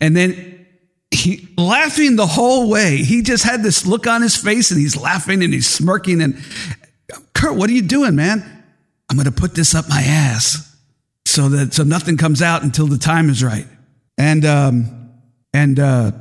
and 0.00 0.16
then 0.16 0.66
he 1.10 1.48
laughing 1.56 2.16
the 2.16 2.26
whole 2.26 2.68
way. 2.68 2.96
He 2.98 3.22
just 3.22 3.44
had 3.44 3.62
this 3.62 3.86
look 3.86 4.06
on 4.06 4.22
his 4.22 4.36
face 4.36 4.70
and 4.70 4.80
he's 4.80 4.96
laughing 4.96 5.42
and 5.42 5.52
he's 5.52 5.68
smirking. 5.68 6.20
And 6.20 6.42
Curt, 7.34 7.56
what 7.56 7.70
are 7.70 7.72
you 7.72 7.82
doing, 7.82 8.16
man? 8.16 8.64
I'm 9.08 9.18
to 9.22 9.32
put 9.32 9.54
this 9.54 9.74
up 9.74 9.88
my 9.88 10.00
ass 10.02 10.76
so 11.24 11.48
that 11.50 11.74
so 11.74 11.84
nothing 11.84 12.16
comes 12.16 12.42
out 12.42 12.62
until 12.62 12.86
the 12.86 12.98
time 12.98 13.30
is 13.30 13.42
right. 13.42 13.66
And 14.18 14.44
um, 14.44 15.10
and 15.52 15.78
uh, 15.78 16.12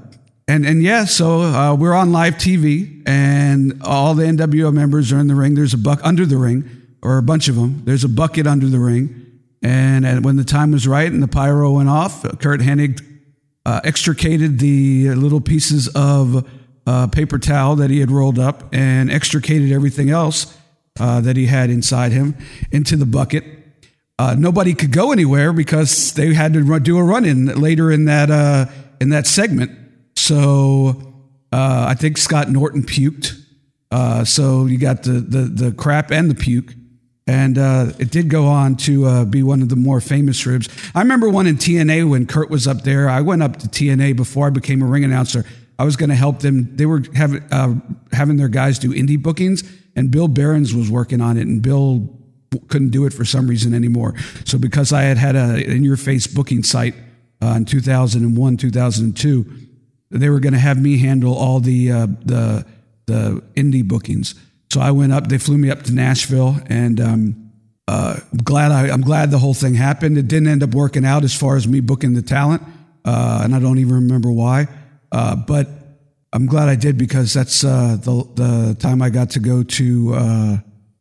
and 0.48 0.66
and 0.66 0.84
yeah, 0.84 1.06
so 1.06 1.42
uh, 1.42 1.76
we're 1.76 1.94
on 1.94 2.12
live 2.12 2.36
TV, 2.36 3.02
and 3.08 3.82
all 3.84 4.14
the 4.14 4.24
NWO 4.26 4.74
members 4.74 5.12
are 5.12 5.20
in 5.20 5.28
the 5.28 5.36
ring. 5.36 5.56
There's 5.56 5.74
a 5.74 5.78
buck 5.78 6.00
under 6.04 6.26
the 6.26 6.38
ring, 6.38 6.70
or 7.06 7.18
a 7.20 7.24
bunch 7.24 7.48
of 7.48 7.56
them. 7.56 7.84
There's 7.86 8.04
a 8.04 8.10
bucket 8.10 8.48
under 8.48 8.66
the 8.66 8.80
ring, 8.80 9.40
and, 9.62 10.26
when 10.26 10.36
the 10.36 10.44
time 10.44 10.72
was 10.72 10.88
right 10.88 11.12
and 11.12 11.22
the 11.22 11.28
pyro 11.28 11.74
went 11.74 11.90
off, 11.90 12.24
Curt 12.40 12.62
Hennig 12.62 13.02
uh, 13.66 13.82
extricated 13.84 14.60
the 14.60 15.10
little 15.16 15.42
pieces 15.42 15.88
of 15.90 16.48
uh, 16.88 17.08
paper 17.08 17.40
towel 17.40 17.76
that 17.78 17.90
he 17.90 18.00
had 18.00 18.12
rolled 18.12 18.38
up 18.38 18.64
and 18.74 19.12
extricated 19.12 19.72
everything 19.72 20.10
else 20.10 20.56
uh, 21.00 21.20
that 21.22 21.36
he 21.36 21.48
had 21.48 21.70
inside 21.70 22.12
him 22.12 22.36
into 22.72 22.96
the 22.96 23.06
bucket. 23.06 23.44
Uh, 24.18 24.36
nobody 24.38 24.74
could 24.74 24.92
go 24.92 25.12
anywhere 25.12 25.52
because 25.52 26.14
they 26.14 26.34
had 26.34 26.54
to 26.54 26.80
do 26.80 26.98
a 26.98 27.04
run 27.04 27.26
in 27.26 27.48
later 27.60 27.92
in 27.92 28.06
that 28.06 28.30
uh, 28.30 28.66
in 29.02 29.10
that 29.10 29.28
segment. 29.28 29.72
So 30.16 31.14
uh, 31.52 31.86
I 31.90 31.96
think 31.96 32.18
Scott 32.18 32.50
Norton 32.50 32.84
puked. 32.84 33.36
so 34.26 34.66
you 34.66 34.78
got 34.78 35.04
the, 35.04 35.14
the 35.14 35.42
the 35.42 35.72
crap 35.72 36.12
and 36.12 36.30
the 36.30 36.36
puke. 36.36 36.74
And 37.28 37.58
uh, 37.58 37.92
it 37.98 38.12
did 38.12 38.30
go 38.30 38.46
on 38.46 38.76
to 38.78 39.06
uh, 39.06 39.26
be 39.26 39.42
one 39.42 39.64
of 39.64 39.70
the 39.70 39.76
more 39.76 40.00
famous 40.00 40.46
ribs. 40.46 40.70
I 40.94 41.00
remember 41.02 41.28
one 41.28 41.48
in 41.48 41.58
TNA 41.58 42.08
when 42.08 42.28
Kurt 42.28 42.52
was 42.52 42.68
up 42.68 42.84
there. 42.84 43.10
I 43.10 43.22
went 43.22 43.42
up 43.42 43.58
to 43.58 43.68
TNA 43.68 44.16
before 44.16 44.46
I 44.48 44.50
became 44.52 44.84
a 44.84 44.86
ring 44.86 45.04
announcer. 45.04 45.44
I 45.80 45.86
was 45.86 45.96
going 45.96 46.10
to 46.10 46.16
help 46.16 46.40
them. 46.40 46.76
They 46.76 46.86
were 46.86 47.04
having, 47.16 47.44
uh, 47.52 47.76
having 48.12 48.38
their 48.38 48.48
guys 48.48 48.78
do 48.78 48.94
indie 48.94 49.22
bookings, 49.22 49.64
and 49.96 50.12
Bill 50.12 50.28
Behrens 50.28 50.74
was 50.74 50.92
working 50.92 51.20
on 51.20 51.38
it, 51.38 51.48
and 51.48 51.62
Bill 51.62 52.08
couldn't 52.68 52.90
do 52.90 53.06
it 53.06 53.14
for 53.14 53.26
some 53.26 53.48
reason 53.48 53.74
anymore. 53.74 54.14
So 54.46 54.58
because 54.58 54.94
I 54.94 55.02
had 55.04 55.18
had 55.18 55.36
a 55.36 55.70
in 55.70 55.84
your 55.84 55.98
face 55.98 56.28
booking 56.28 56.64
site 56.64 56.96
uh, 57.42 57.56
in 57.58 57.66
2001, 57.66 58.58
2002, 58.58 59.46
they 60.12 60.30
were 60.30 60.40
going 60.40 60.54
to 60.54 60.60
have 60.60 60.82
me 60.82 60.98
handle 61.00 61.34
all 61.36 61.60
the 61.60 61.92
uh, 61.92 62.08
the 62.24 62.66
the 63.08 63.44
indie 63.56 63.86
bookings. 63.86 64.36
So 64.76 64.82
I 64.82 64.92
went 64.92 65.14
up. 65.14 65.28
They 65.28 65.38
flew 65.38 65.58
me 65.58 65.70
up 65.70 65.84
to 65.84 65.94
Nashville, 65.94 66.58
and 66.66 67.00
um, 67.00 67.52
uh, 67.88 68.20
glad 68.44 68.74
I, 68.74 68.90
am 68.90 69.00
glad 69.00 69.32
the 69.32 69.38
whole 69.38 69.54
thing 69.54 69.74
happened. 69.74 70.18
It 70.18 70.28
didn't 70.28 70.50
end 70.50 70.64
up 70.64 70.76
working 70.76 71.06
out 71.06 71.24
as 71.24 71.34
far 71.34 71.56
as 71.56 71.66
me 71.66 71.80
booking 71.80 72.12
the 72.12 72.22
talent, 72.22 72.62
uh, 73.06 73.40
and 73.42 73.56
I 73.56 73.60
don't 73.60 73.78
even 73.78 73.94
remember 73.94 74.30
why. 74.34 74.68
Uh, 75.14 75.38
but 75.38 75.70
I'm 76.34 76.46
glad 76.46 76.68
I 76.68 76.76
did 76.76 76.98
because 76.98 77.34
that's 77.34 77.64
uh, 77.64 77.96
the 78.02 78.28
the 78.36 78.76
time 78.78 79.02
I 79.02 79.10
got 79.10 79.30
to 79.30 79.40
go 79.40 79.64
to 79.64 80.14
uh, 80.14 80.58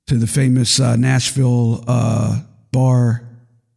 to 0.07 0.19
the 0.19 0.29
famous 0.29 0.79
uh, 0.79 0.95
Nashville 0.95 1.83
bar. 2.71 3.29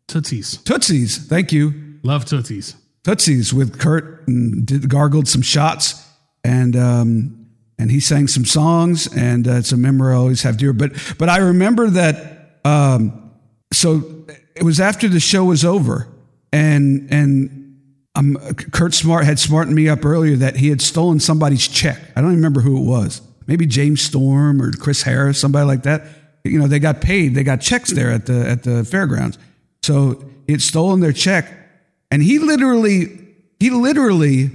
Tootsie's. 0.07 0.57
Tootsie's. 0.57 1.17
Thank 1.25 1.51
you. 1.51 1.97
Love 2.03 2.25
Tootsie's. 2.25 2.75
Tootsie's 3.03 3.51
with 3.51 3.79
Kurt 3.79 4.27
and 4.27 4.63
did, 4.63 4.89
gargled 4.89 5.27
some 5.27 5.41
shots 5.41 6.07
and 6.43 6.75
um, 6.75 7.37
and 7.80 7.92
he 7.92 8.00
sang 8.00 8.28
some 8.28 8.46
songs, 8.46 9.08
and 9.16 9.48
uh, 9.48 9.54
it's 9.54 9.72
a 9.72 9.78
memory 9.78 10.13
I 10.13 10.18
always 10.18 10.42
have 10.44 10.58
dear. 10.58 10.74
But 10.74 10.92
but 11.18 11.30
I 11.30 11.38
remember 11.38 11.90
that. 11.92 12.60
Um, 12.66 13.32
so 13.72 14.26
it 14.56 14.63
was 14.63 14.80
after 14.80 15.08
the 15.08 15.20
show 15.20 15.46
was 15.46 15.63
over, 15.63 16.08
and 16.52 17.08
and 17.12 17.80
um, 18.16 18.38
Kurt 18.72 18.94
Smart 18.94 19.26
had 19.26 19.38
smartened 19.40 19.76
me 19.76 19.88
up 19.90 20.04
earlier 20.04 20.36
that 20.38 20.56
he 20.58 20.70
had 20.70 20.82
stolen 20.82 21.20
somebody's 21.20 21.68
check. 21.68 22.00
I 22.16 22.22
don't 22.22 22.32
even 22.32 22.38
remember 22.38 22.62
who 22.62 22.78
it 22.78 22.86
was. 22.86 23.22
Maybe 23.46 23.66
James 23.66 24.02
Storm 24.02 24.62
or 24.62 24.72
Chris 24.72 25.04
Harris, 25.04 25.40
somebody 25.40 25.66
like 25.66 25.84
that. 25.84 26.04
You 26.44 26.60
know, 26.60 26.68
they 26.68 26.80
got 26.80 27.02
paid. 27.02 27.36
They 27.36 27.44
got 27.44 27.62
checks 27.62 27.92
there 27.92 28.12
at 28.12 28.26
the 28.26 28.50
at 28.50 28.63
the 28.63 28.84
fairgrounds. 28.84 29.38
So 29.84 30.24
he 30.48 30.54
had 30.54 30.62
stolen 30.62 31.00
their 31.00 31.13
check, 31.13 31.48
and 32.10 32.24
he 32.24 32.40
literally 32.40 33.20
he 33.60 33.70
literally 33.70 34.50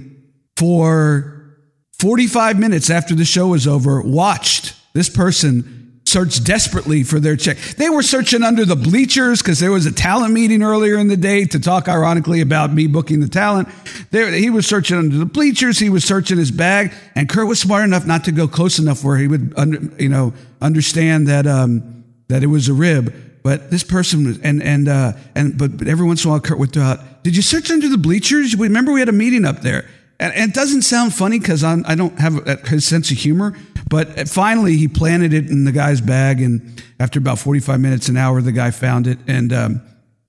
for 0.57 1.32
45 2.03 2.59
minutes 2.59 2.89
after 2.89 3.15
the 3.15 3.23
show 3.23 3.47
was 3.47 3.65
over, 3.65 4.01
watched 4.01 4.75
this 4.91 5.07
person 5.07 6.01
search 6.05 6.43
desperately 6.43 7.01
for 7.01 7.17
their 7.17 7.37
check. 7.37 7.57
They 7.77 7.89
were 7.89 8.03
searching 8.03 8.43
under 8.43 8.65
the 8.65 8.75
bleachers 8.75 9.41
because 9.41 9.61
there 9.61 9.71
was 9.71 9.85
a 9.85 9.91
talent 9.93 10.33
meeting 10.33 10.63
earlier 10.63 10.97
in 10.97 11.07
the 11.07 11.15
day 11.15 11.45
to 11.45 11.61
talk 11.61 11.87
ironically 11.87 12.41
about 12.41 12.73
me 12.73 12.87
booking 12.87 13.21
the 13.21 13.29
talent. 13.29 13.69
There, 14.11 14.29
he 14.33 14.49
was 14.49 14.67
searching 14.67 14.97
under 14.97 15.17
the 15.17 15.25
bleachers. 15.25 15.79
He 15.79 15.89
was 15.89 16.03
searching 16.03 16.37
his 16.37 16.51
bag, 16.51 16.91
and 17.15 17.29
Kurt 17.29 17.47
was 17.47 17.61
smart 17.61 17.85
enough 17.85 18.05
not 18.05 18.25
to 18.25 18.33
go 18.33 18.49
close 18.49 18.79
enough 18.79 19.01
where 19.01 19.15
he 19.15 19.29
would, 19.29 19.53
under, 19.55 19.79
you 19.97 20.09
know, 20.09 20.33
understand 20.59 21.29
that 21.29 21.47
um, 21.47 22.03
that 22.27 22.43
it 22.43 22.47
was 22.47 22.67
a 22.67 22.73
rib. 22.73 23.15
But 23.43 23.71
this 23.71 23.85
person 23.85 24.25
was, 24.25 24.39
and 24.39 24.61
and 24.61 24.89
uh, 24.89 25.13
and 25.35 25.57
but, 25.57 25.77
but 25.77 25.87
every 25.87 26.05
once 26.05 26.25
in 26.25 26.29
a 26.29 26.33
while, 26.33 26.41
Kurt 26.41 26.59
would 26.59 26.73
throw 26.73 26.83
out, 26.83 27.23
"Did 27.23 27.37
you 27.37 27.41
search 27.41 27.71
under 27.71 27.87
the 27.87 27.97
bleachers? 27.97 28.57
Remember 28.57 28.91
we 28.91 28.99
had 28.99 29.07
a 29.07 29.13
meeting 29.13 29.45
up 29.45 29.61
there." 29.61 29.85
And, 30.23 30.51
it 30.51 30.53
doesn't 30.53 30.83
sound 30.83 31.13
funny 31.13 31.37
because 31.37 31.65
I 31.65 31.95
don't 31.95 32.17
have 32.17 32.47
his 32.67 32.85
sense 32.85 33.11
of 33.11 33.17
humor, 33.17 33.57
but 33.89 34.29
finally 34.29 34.77
he 34.77 34.87
planted 34.87 35.33
it 35.33 35.49
in 35.49 35.65
the 35.65 35.73
guy's 35.73 35.99
bag. 35.99 36.41
And 36.41 36.81
after 36.97 37.19
about 37.19 37.39
45 37.39 37.79
minutes, 37.81 38.07
an 38.07 38.15
hour, 38.15 38.41
the 38.41 38.53
guy 38.53 38.71
found 38.71 39.07
it. 39.07 39.19
And 39.27 39.51
um, 39.51 39.81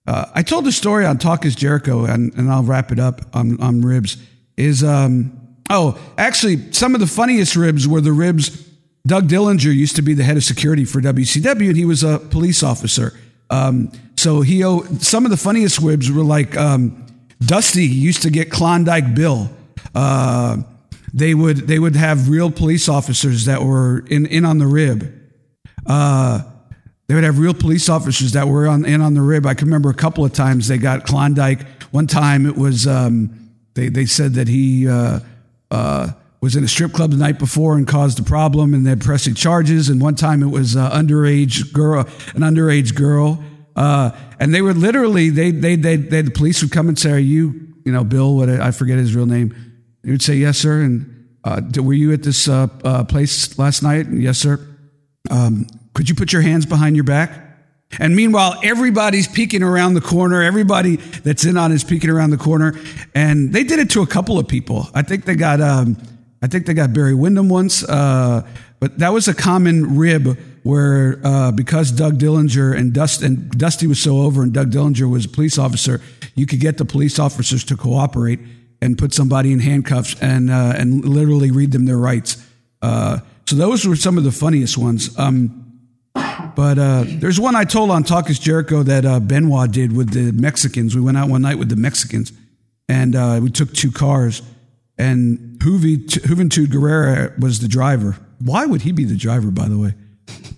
uh, 0.06 0.26
I 0.34 0.42
told 0.42 0.64
the 0.64 0.72
story 0.72 1.06
on 1.06 1.18
Talk 1.18 1.44
is 1.44 1.54
Jericho, 1.54 2.06
and, 2.06 2.34
and 2.34 2.50
I'll 2.50 2.64
wrap 2.64 2.90
it 2.90 2.98
up 2.98 3.20
on, 3.36 3.60
on 3.62 3.82
ribs. 3.82 4.16
Is, 4.56 4.82
um, 4.82 5.56
oh, 5.70 5.96
actually, 6.18 6.72
some 6.72 6.94
of 6.94 7.00
the 7.00 7.06
funniest 7.06 7.54
ribs 7.54 7.86
were 7.86 8.00
the 8.00 8.12
ribs. 8.12 8.68
Doug 9.06 9.28
Dillinger 9.28 9.72
used 9.72 9.94
to 9.96 10.02
be 10.02 10.14
the 10.14 10.24
head 10.24 10.36
of 10.36 10.42
security 10.42 10.84
for 10.84 11.00
WCW, 11.00 11.68
and 11.68 11.76
he 11.76 11.84
was 11.84 12.02
a 12.02 12.18
police 12.18 12.64
officer. 12.64 13.16
Um, 13.48 13.92
so 14.16 14.40
he, 14.40 14.62
some 14.98 15.24
of 15.24 15.30
the 15.30 15.36
funniest 15.36 15.78
ribs 15.78 16.10
were 16.10 16.24
like 16.24 16.56
um, 16.56 17.06
Dusty 17.40 17.86
used 17.86 18.22
to 18.22 18.30
get 18.30 18.50
Klondike 18.50 19.14
Bill 19.14 19.50
uh, 19.94 20.58
they 21.12 21.34
would 21.34 21.68
they 21.68 21.78
would 21.78 21.96
have 21.96 22.28
real 22.28 22.50
police 22.50 22.88
officers 22.88 23.44
that 23.44 23.62
were 23.62 24.04
in 24.06 24.26
in 24.26 24.44
on 24.44 24.58
the 24.58 24.66
rib. 24.66 25.12
Uh, 25.86 26.42
they 27.06 27.14
would 27.14 27.24
have 27.24 27.38
real 27.38 27.54
police 27.54 27.88
officers 27.88 28.32
that 28.32 28.48
were 28.48 28.66
on 28.66 28.84
in 28.84 29.00
on 29.00 29.14
the 29.14 29.20
rib. 29.20 29.46
I 29.46 29.54
can 29.54 29.68
remember 29.68 29.90
a 29.90 29.94
couple 29.94 30.24
of 30.24 30.32
times 30.32 30.68
they 30.68 30.78
got 30.78 31.04
Klondike. 31.04 31.66
One 31.92 32.06
time 32.06 32.46
it 32.46 32.56
was 32.56 32.86
um, 32.86 33.52
they 33.74 33.88
they 33.88 34.06
said 34.06 34.34
that 34.34 34.48
he 34.48 34.88
uh, 34.88 35.20
uh, 35.70 36.12
was 36.40 36.56
in 36.56 36.64
a 36.64 36.68
strip 36.68 36.92
club 36.92 37.10
the 37.10 37.16
night 37.16 37.38
before 37.38 37.76
and 37.76 37.86
caused 37.86 38.18
a 38.18 38.22
problem, 38.22 38.74
and 38.74 38.86
they're 38.86 38.96
pressing 38.96 39.34
charges. 39.34 39.88
And 39.90 40.00
one 40.00 40.16
time 40.16 40.42
it 40.42 40.50
was 40.50 40.74
underage 40.74 41.72
girl, 41.72 42.00
an 42.00 42.40
underage 42.40 42.94
girl, 42.94 43.44
uh, 43.76 44.10
and 44.40 44.52
they 44.54 44.62
were 44.62 44.74
literally 44.74 45.30
they 45.30 45.52
they 45.52 45.76
they, 45.76 45.96
they 45.96 46.22
the 46.22 46.30
police 46.30 46.62
would 46.62 46.72
come 46.72 46.88
and 46.88 46.98
say, 46.98 47.12
"Are 47.12 47.18
you 47.18 47.74
you 47.84 47.92
know 47.92 48.02
Bill? 48.02 48.34
What 48.34 48.48
I 48.48 48.72
forget 48.72 48.98
his 48.98 49.14
real 49.14 49.26
name." 49.26 49.73
He 50.04 50.10
would 50.10 50.22
say, 50.22 50.34
Yes, 50.34 50.58
sir. 50.58 50.82
And 50.82 51.28
uh, 51.44 51.60
were 51.82 51.92
you 51.92 52.12
at 52.12 52.22
this 52.22 52.48
uh, 52.48 52.68
uh, 52.84 53.04
place 53.04 53.58
last 53.58 53.82
night? 53.82 54.06
Yes, 54.10 54.38
sir. 54.38 54.60
Um, 55.30 55.66
could 55.94 56.08
you 56.08 56.14
put 56.14 56.32
your 56.32 56.42
hands 56.42 56.66
behind 56.66 56.96
your 56.96 57.04
back? 57.04 57.40
And 57.98 58.16
meanwhile, 58.16 58.58
everybody's 58.62 59.28
peeking 59.28 59.62
around 59.62 59.94
the 59.94 60.00
corner. 60.00 60.42
Everybody 60.42 60.96
that's 60.96 61.44
in 61.44 61.56
on 61.56 61.70
is 61.70 61.84
peeking 61.84 62.10
around 62.10 62.30
the 62.30 62.36
corner. 62.36 62.74
And 63.14 63.52
they 63.52 63.62
did 63.62 63.78
it 63.78 63.90
to 63.90 64.02
a 64.02 64.06
couple 64.06 64.38
of 64.38 64.48
people. 64.48 64.88
I 64.94 65.02
think 65.02 65.24
they 65.24 65.36
got, 65.36 65.60
um, 65.60 65.96
I 66.42 66.48
think 66.48 66.66
they 66.66 66.74
got 66.74 66.92
Barry 66.92 67.14
Windham 67.14 67.48
once. 67.48 67.84
Uh, 67.84 68.46
but 68.80 68.98
that 68.98 69.12
was 69.12 69.28
a 69.28 69.34
common 69.34 69.96
rib 69.96 70.38
where 70.64 71.20
uh, 71.24 71.52
because 71.52 71.92
Doug 71.92 72.18
Dillinger 72.18 72.76
and, 72.76 72.92
Dust, 72.92 73.22
and 73.22 73.50
Dusty 73.50 73.86
was 73.86 74.00
so 74.00 74.22
over 74.22 74.42
and 74.42 74.52
Doug 74.52 74.70
Dillinger 74.70 75.08
was 75.08 75.26
a 75.26 75.28
police 75.28 75.58
officer, 75.58 76.00
you 76.34 76.46
could 76.46 76.60
get 76.60 76.78
the 76.78 76.84
police 76.84 77.18
officers 77.18 77.64
to 77.64 77.76
cooperate 77.76 78.40
and 78.84 78.98
put 78.98 79.14
somebody 79.14 79.50
in 79.50 79.60
handcuffs 79.60 80.14
and 80.20 80.50
uh, 80.50 80.74
and 80.76 81.04
literally 81.04 81.50
read 81.50 81.72
them 81.72 81.86
their 81.86 81.96
rights. 81.96 82.36
Uh, 82.82 83.18
so 83.46 83.56
those 83.56 83.86
were 83.86 83.96
some 83.96 84.18
of 84.18 84.24
the 84.24 84.30
funniest 84.30 84.76
ones. 84.76 85.18
Um, 85.18 85.80
but 86.54 86.78
uh, 86.78 87.04
there's 87.06 87.40
one 87.40 87.56
I 87.56 87.64
told 87.64 87.90
on 87.90 88.04
Talk 88.04 88.28
is 88.28 88.38
Jericho 88.38 88.82
that 88.82 89.06
uh, 89.06 89.20
Benoit 89.20 89.70
did 89.70 89.96
with 89.96 90.10
the 90.10 90.32
Mexicans. 90.32 90.94
We 90.94 91.00
went 91.00 91.16
out 91.16 91.30
one 91.30 91.42
night 91.42 91.58
with 91.58 91.70
the 91.70 91.76
Mexicans, 91.76 92.32
and 92.88 93.16
uh, 93.16 93.40
we 93.42 93.50
took 93.50 93.72
two 93.72 93.90
cars. 93.90 94.42
And 94.96 95.58
Juventud 95.58 96.66
Guerrera 96.66 97.36
was 97.40 97.58
the 97.60 97.68
driver. 97.68 98.16
Why 98.38 98.66
would 98.66 98.82
he 98.82 98.92
be 98.92 99.04
the 99.04 99.16
driver, 99.16 99.50
by 99.50 99.66
the 99.66 99.78
way? 99.78 99.94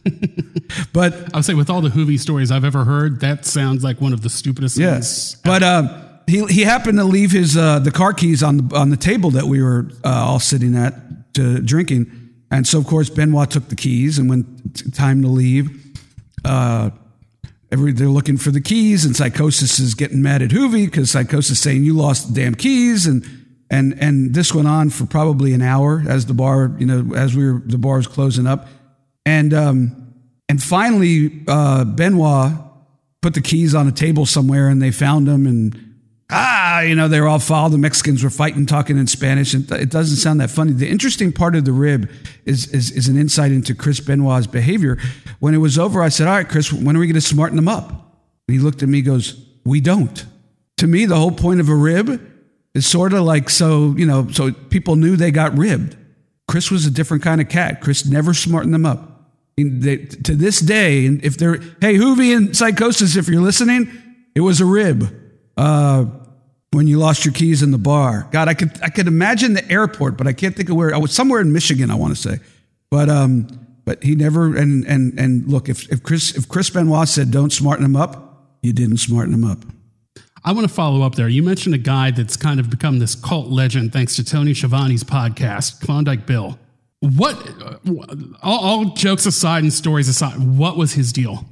but 0.92 1.14
I 1.32 1.38
would 1.38 1.44
say, 1.44 1.54
with 1.54 1.70
all 1.70 1.80
the 1.80 1.88
Juvi 1.88 2.18
stories 2.18 2.50
I've 2.50 2.64
ever 2.64 2.84
heard, 2.84 3.20
that 3.20 3.46
sounds 3.46 3.82
like 3.82 4.00
one 4.00 4.12
of 4.12 4.22
the 4.22 4.28
stupidest 4.28 4.76
yes. 4.76 5.32
things. 5.32 5.42
But 5.42 5.62
uh, 5.62 6.05
he 6.26 6.44
he 6.46 6.62
happened 6.62 6.98
to 6.98 7.04
leave 7.04 7.32
his 7.32 7.56
uh, 7.56 7.78
the 7.78 7.90
car 7.90 8.12
keys 8.12 8.42
on 8.42 8.56
the 8.56 8.76
on 8.76 8.90
the 8.90 8.96
table 8.96 9.30
that 9.30 9.44
we 9.44 9.62
were 9.62 9.88
uh, 10.04 10.08
all 10.08 10.40
sitting 10.40 10.76
at 10.76 11.34
to, 11.34 11.60
drinking, 11.60 12.10
and 12.50 12.66
so 12.66 12.78
of 12.78 12.86
course 12.86 13.10
Benoit 13.10 13.50
took 13.50 13.68
the 13.68 13.76
keys 13.76 14.18
and 14.18 14.28
when 14.28 14.44
t- 14.74 14.90
time 14.90 15.22
to 15.22 15.28
leave, 15.28 15.94
uh, 16.44 16.90
every 17.70 17.92
they're 17.92 18.08
looking 18.08 18.36
for 18.36 18.50
the 18.50 18.60
keys 18.60 19.04
and 19.04 19.14
Psicosis 19.14 19.78
is 19.78 19.94
getting 19.94 20.22
mad 20.22 20.42
at 20.42 20.50
Juvi 20.50 20.86
because 20.86 21.10
Psicosis 21.10 21.58
saying 21.58 21.84
you 21.84 21.94
lost 21.94 22.34
the 22.34 22.40
damn 22.40 22.54
keys. 22.54 23.06
And 23.06 23.24
and 23.70 24.00
and 24.00 24.34
this 24.34 24.54
went 24.54 24.68
on 24.68 24.90
for 24.90 25.06
probably 25.06 25.52
an 25.52 25.62
hour 25.62 26.02
as 26.08 26.26
the 26.26 26.34
bar, 26.34 26.74
you 26.78 26.86
know, 26.86 27.14
as 27.14 27.34
we 27.34 27.50
were 27.50 27.62
the 27.64 27.78
bar 27.78 27.96
was 27.96 28.06
closing 28.06 28.46
up, 28.46 28.68
and 29.24 29.52
um, 29.52 30.14
and 30.48 30.62
finally 30.62 31.42
uh, 31.48 31.84
Benoit 31.84 32.52
put 33.22 33.34
the 33.34 33.40
keys 33.40 33.74
on 33.74 33.88
a 33.88 33.92
table 33.92 34.24
somewhere, 34.24 34.68
and 34.68 34.80
they 34.80 34.92
found 34.92 35.26
them, 35.26 35.46
and 35.46 35.86
ah, 36.30 36.80
you 36.80 36.94
know, 36.94 37.08
they 37.08 37.20
were 37.20 37.28
all 37.28 37.38
fouled. 37.38 37.72
The 37.72 37.78
Mexicans 37.78 38.22
were 38.22 38.30
fighting, 38.30 38.66
talking 38.66 38.98
in 38.98 39.06
Spanish, 39.06 39.54
and 39.54 39.70
it 39.72 39.90
doesn't 39.90 40.16
sound 40.16 40.40
that 40.40 40.50
funny. 40.50 40.72
The 40.72 40.88
interesting 40.88 41.32
part 41.32 41.54
of 41.54 41.64
the 41.64 41.72
rib 41.72 42.10
is 42.44 42.68
is, 42.72 42.90
is 42.90 43.08
an 43.08 43.16
insight 43.16 43.52
into 43.52 43.74
Chris 43.74 44.00
Benoit's 44.00 44.46
behavior. 44.46 44.98
When 45.38 45.54
it 45.54 45.58
was 45.58 45.78
over, 45.78 46.02
I 46.02 46.08
said, 46.08 46.26
"All 46.26 46.34
right, 46.34 46.48
Chris, 46.48 46.72
when 46.72 46.96
are 46.96 47.00
we 47.00 47.06
going 47.06 47.14
to 47.14 47.20
smarten 47.20 47.56
them 47.56 47.68
up?" 47.68 47.90
And 48.48 48.56
he 48.56 48.58
looked 48.58 48.82
at 48.82 48.88
me, 48.88 49.02
goes, 49.02 49.40
"We 49.64 49.80
don't." 49.80 50.24
To 50.78 50.86
me, 50.86 51.06
the 51.06 51.16
whole 51.16 51.32
point 51.32 51.60
of 51.60 51.68
a 51.68 51.74
rib 51.74 52.20
is 52.74 52.86
sort 52.86 53.14
of 53.14 53.22
like 53.22 53.48
so, 53.48 53.94
you 53.96 54.04
know, 54.04 54.28
so 54.28 54.52
people 54.52 54.96
knew 54.96 55.16
they 55.16 55.30
got 55.30 55.56
ribbed. 55.56 55.96
Chris 56.46 56.70
was 56.70 56.86
a 56.86 56.90
different 56.90 57.22
kind 57.22 57.40
of 57.40 57.48
cat. 57.48 57.80
Chris 57.80 58.04
never 58.04 58.34
smartened 58.34 58.74
them 58.74 58.84
up. 58.84 59.12
They, 59.56 59.96
to 59.96 60.34
this 60.34 60.60
day, 60.60 61.06
if 61.06 61.38
they're, 61.38 61.56
hey, 61.80 61.94
Juvi 61.96 62.36
and 62.36 62.50
Psicosis, 62.50 63.16
if 63.16 63.26
you're 63.26 63.40
listening, 63.40 63.90
it 64.34 64.40
was 64.40 64.60
a 64.60 64.66
rib 64.66 65.25
uh, 65.56 66.04
when 66.72 66.86
you 66.86 66.98
lost 66.98 67.24
your 67.24 67.32
keys 67.32 67.62
in 67.62 67.70
the 67.70 67.78
bar. 67.78 68.28
God, 68.32 68.48
I 68.48 68.54
could, 68.54 68.80
I 68.82 68.88
could 68.88 69.06
imagine 69.06 69.54
the 69.54 69.70
airport, 69.70 70.16
but 70.16 70.26
I 70.26 70.32
can't 70.32 70.54
think 70.54 70.68
of 70.68 70.76
where. 70.76 70.94
I 70.94 70.98
was 70.98 71.12
somewhere 71.12 71.40
in 71.40 71.52
Michigan, 71.52 71.90
I 71.90 71.94
want 71.94 72.14
to 72.14 72.20
say. 72.20 72.38
But, 72.90 73.08
um, 73.08 73.48
but 73.84 74.02
he 74.02 74.14
never, 74.14 74.56
and, 74.56 74.84
and, 74.86 75.18
and 75.18 75.48
look, 75.48 75.68
if, 75.68 75.90
if 75.90 76.02
Chris, 76.02 76.36
if 76.36 76.48
Chris 76.48 76.70
Benoit 76.70 77.08
said, 77.08 77.30
don't 77.30 77.52
smarten 77.52 77.84
him 77.84 77.96
up, 77.96 78.56
you 78.62 78.72
didn't 78.72 78.98
smarten 78.98 79.32
him 79.32 79.44
up. 79.44 79.58
I 80.44 80.52
want 80.52 80.68
to 80.68 80.72
follow 80.72 81.02
up 81.02 81.16
there. 81.16 81.28
You 81.28 81.42
mentioned 81.42 81.74
a 81.74 81.78
guy 81.78 82.12
that's 82.12 82.36
kind 82.36 82.60
of 82.60 82.70
become 82.70 83.00
this 83.00 83.16
cult 83.16 83.48
legend 83.48 83.92
thanks 83.92 84.14
to 84.16 84.24
Tony 84.24 84.52
Schiavone's 84.54 85.02
podcast, 85.02 85.80
Klondike 85.80 86.24
Bill. 86.26 86.58
What, 87.00 87.36
all, 88.42 88.60
all 88.60 88.84
jokes 88.94 89.26
aside 89.26 89.64
and 89.64 89.72
stories 89.72 90.08
aside, 90.08 90.38
what 90.38 90.76
was 90.76 90.92
his 90.92 91.12
deal? 91.12 91.44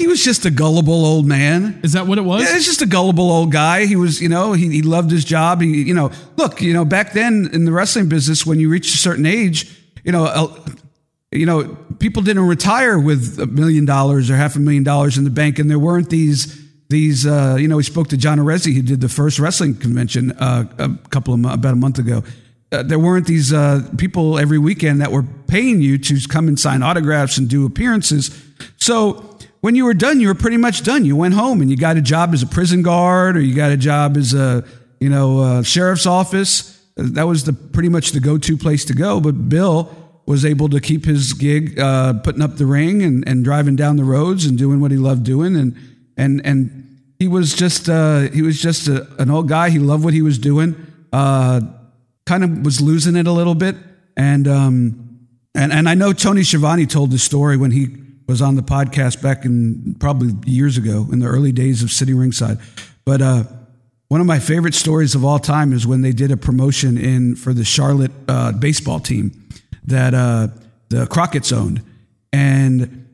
He 0.00 0.06
was 0.06 0.24
just 0.24 0.46
a 0.46 0.50
gullible 0.50 1.04
old 1.04 1.26
man. 1.26 1.78
Is 1.82 1.92
that 1.92 2.06
what 2.06 2.16
it 2.16 2.22
was? 2.22 2.42
Yeah, 2.42 2.56
it's 2.56 2.64
just 2.64 2.80
a 2.80 2.86
gullible 2.86 3.30
old 3.30 3.52
guy. 3.52 3.84
He 3.84 3.96
was, 3.96 4.18
you 4.18 4.30
know, 4.30 4.54
he, 4.54 4.70
he 4.70 4.80
loved 4.80 5.10
his 5.10 5.26
job. 5.26 5.60
He, 5.60 5.82
you 5.82 5.92
know, 5.92 6.10
look, 6.38 6.62
you 6.62 6.72
know, 6.72 6.86
back 6.86 7.12
then 7.12 7.50
in 7.52 7.66
the 7.66 7.70
wrestling 7.70 8.08
business, 8.08 8.46
when 8.46 8.58
you 8.58 8.70
reached 8.70 8.94
a 8.94 8.96
certain 8.96 9.26
age, 9.26 9.70
you 10.02 10.10
know, 10.10 10.24
uh, 10.24 10.48
you 11.30 11.44
know, 11.44 11.76
people 11.98 12.22
didn't 12.22 12.46
retire 12.46 12.98
with 12.98 13.38
a 13.40 13.46
million 13.46 13.84
dollars 13.84 14.30
or 14.30 14.36
half 14.36 14.56
a 14.56 14.58
million 14.58 14.84
dollars 14.84 15.18
in 15.18 15.24
the 15.24 15.30
bank, 15.30 15.58
and 15.58 15.70
there 15.70 15.78
weren't 15.78 16.08
these 16.08 16.58
these, 16.88 17.26
uh, 17.26 17.58
you 17.60 17.68
know, 17.68 17.76
we 17.76 17.82
spoke 17.82 18.08
to 18.08 18.16
John 18.16 18.38
Arezzi, 18.38 18.74
who 18.74 18.80
did 18.80 19.02
the 19.02 19.08
first 19.10 19.38
wrestling 19.38 19.76
convention 19.76 20.32
uh, 20.32 20.64
a 20.78 21.08
couple 21.10 21.34
of 21.34 21.44
about 21.44 21.74
a 21.74 21.76
month 21.76 21.98
ago. 21.98 22.24
Uh, 22.72 22.82
there 22.82 22.98
weren't 22.98 23.26
these 23.26 23.52
uh, 23.52 23.86
people 23.98 24.38
every 24.38 24.58
weekend 24.58 25.02
that 25.02 25.12
were 25.12 25.24
paying 25.46 25.82
you 25.82 25.98
to 25.98 26.18
come 26.26 26.48
and 26.48 26.58
sign 26.58 26.82
autographs 26.82 27.36
and 27.36 27.50
do 27.50 27.66
appearances. 27.66 28.30
So 28.78 29.38
when 29.60 29.74
you 29.74 29.84
were 29.84 29.94
done, 29.94 30.20
you 30.20 30.28
were 30.28 30.34
pretty 30.34 30.56
much 30.56 30.82
done. 30.82 31.04
You 31.04 31.16
went 31.16 31.34
home 31.34 31.60
and 31.60 31.70
you 31.70 31.76
got 31.76 31.96
a 31.96 32.00
job 32.00 32.32
as 32.32 32.42
a 32.42 32.46
prison 32.46 32.82
guard, 32.82 33.36
or 33.36 33.40
you 33.40 33.54
got 33.54 33.70
a 33.70 33.76
job 33.76 34.16
as 34.16 34.32
a, 34.32 34.64
you 35.00 35.08
know, 35.08 35.62
sheriff's 35.62 36.06
office. 36.06 36.82
That 36.96 37.26
was 37.26 37.44
the 37.44 37.52
pretty 37.52 37.88
much 37.88 38.12
the 38.12 38.20
go-to 38.20 38.56
place 38.56 38.84
to 38.86 38.94
go. 38.94 39.20
But 39.20 39.48
Bill 39.48 39.94
was 40.26 40.44
able 40.44 40.68
to 40.70 40.80
keep 40.80 41.04
his 41.04 41.32
gig, 41.32 41.78
uh, 41.78 42.14
putting 42.14 42.42
up 42.42 42.56
the 42.56 42.66
ring 42.66 43.02
and, 43.02 43.26
and 43.26 43.44
driving 43.44 43.76
down 43.76 43.96
the 43.96 44.04
roads 44.04 44.44
and 44.44 44.56
doing 44.56 44.80
what 44.80 44.90
he 44.90 44.96
loved 44.96 45.24
doing 45.24 45.56
and 45.56 45.76
and 46.20 46.44
and 46.44 46.80
he 47.18 47.28
was 47.28 47.54
just 47.54 47.88
uh, 47.88 48.20
he 48.32 48.42
was 48.42 48.60
just 48.60 48.88
a, 48.88 49.06
an 49.20 49.30
old 49.30 49.48
guy. 49.48 49.70
He 49.70 49.78
loved 49.78 50.04
what 50.04 50.14
he 50.14 50.22
was 50.22 50.38
doing. 50.38 50.74
Uh, 51.12 51.60
kind 52.26 52.44
of 52.44 52.64
was 52.64 52.80
losing 52.80 53.16
it 53.16 53.26
a 53.26 53.32
little 53.32 53.54
bit, 53.54 53.76
and 54.16 54.48
um, 54.48 55.26
and 55.54 55.72
and 55.72 55.88
I 55.88 55.94
know 55.94 56.12
Tony 56.12 56.42
Schiavone 56.42 56.86
told 56.86 57.10
the 57.10 57.18
story 57.18 57.56
when 57.56 57.72
he 57.72 57.88
was 58.30 58.40
on 58.40 58.54
the 58.54 58.62
podcast 58.62 59.20
back 59.20 59.44
in 59.44 59.96
probably 59.98 60.32
years 60.48 60.78
ago 60.78 61.08
in 61.12 61.18
the 61.18 61.26
early 61.26 61.50
days 61.50 61.82
of 61.82 61.90
Sitting 61.90 62.16
Ringside. 62.16 62.58
But 63.04 63.20
uh, 63.20 63.42
one 64.06 64.20
of 64.20 64.26
my 64.28 64.38
favorite 64.38 64.74
stories 64.74 65.16
of 65.16 65.24
all 65.24 65.40
time 65.40 65.72
is 65.72 65.84
when 65.84 66.02
they 66.02 66.12
did 66.12 66.30
a 66.30 66.36
promotion 66.36 66.96
in 66.96 67.34
for 67.34 67.52
the 67.52 67.64
Charlotte 67.64 68.12
uh, 68.28 68.52
baseball 68.52 69.00
team 69.00 69.48
that 69.84 70.14
uh, 70.14 70.48
the 70.90 71.08
Crockett's 71.08 71.50
owned, 71.50 71.82
and 72.32 73.08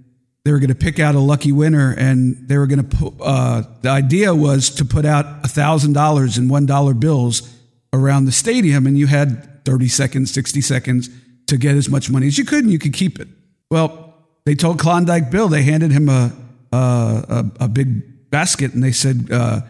they 0.45 0.53
were 0.53 0.59
going 0.59 0.69
to 0.69 0.75
pick 0.75 1.01
out 1.01 1.15
a 1.15 1.19
lucky 1.19 1.51
winner 1.51 1.95
and 1.97 2.47
they 2.47 2.59
were 2.59 2.67
going 2.67 2.87
to 2.87 2.97
put, 2.97 3.15
uh, 3.23 3.63
the 3.81 3.89
idea 3.89 4.35
was 4.35 4.69
to 4.71 4.85
put 4.85 5.07
out 5.07 5.43
thousand 5.47 5.95
dollars 5.95 6.37
in 6.37 6.49
one 6.49 6.67
dollar 6.67 6.93
bills 6.93 7.53
around 7.95 8.27
the 8.27 8.33
stadium 8.33 8.87
and 8.87 8.99
you 8.99 9.07
had 9.07 9.65
30 9.65 9.89
seconds 9.89 10.31
60 10.31 10.61
seconds 10.61 11.11
to 11.47 11.57
get 11.57 11.75
as 11.75 11.89
much 11.89 12.11
money 12.11 12.29
as 12.29 12.39
you 12.39 12.45
could 12.45 12.63
and 12.63 12.73
you 12.73 12.79
could 12.79 12.93
keep 12.93 13.19
it 13.19 13.27
well 13.73 14.06
they 14.47 14.55
told 14.55 14.79
klondike 14.79 15.31
bill 15.31 15.49
they 15.49 15.63
handed 15.63 15.93
him 15.93 16.09
a, 16.09 16.33
a, 16.73 17.45
a 17.61 17.69
big 17.69 18.31
basket 18.31 18.73
and 18.73 18.83
they 18.83 18.93
said 18.93 19.29
uh, 19.31 19.61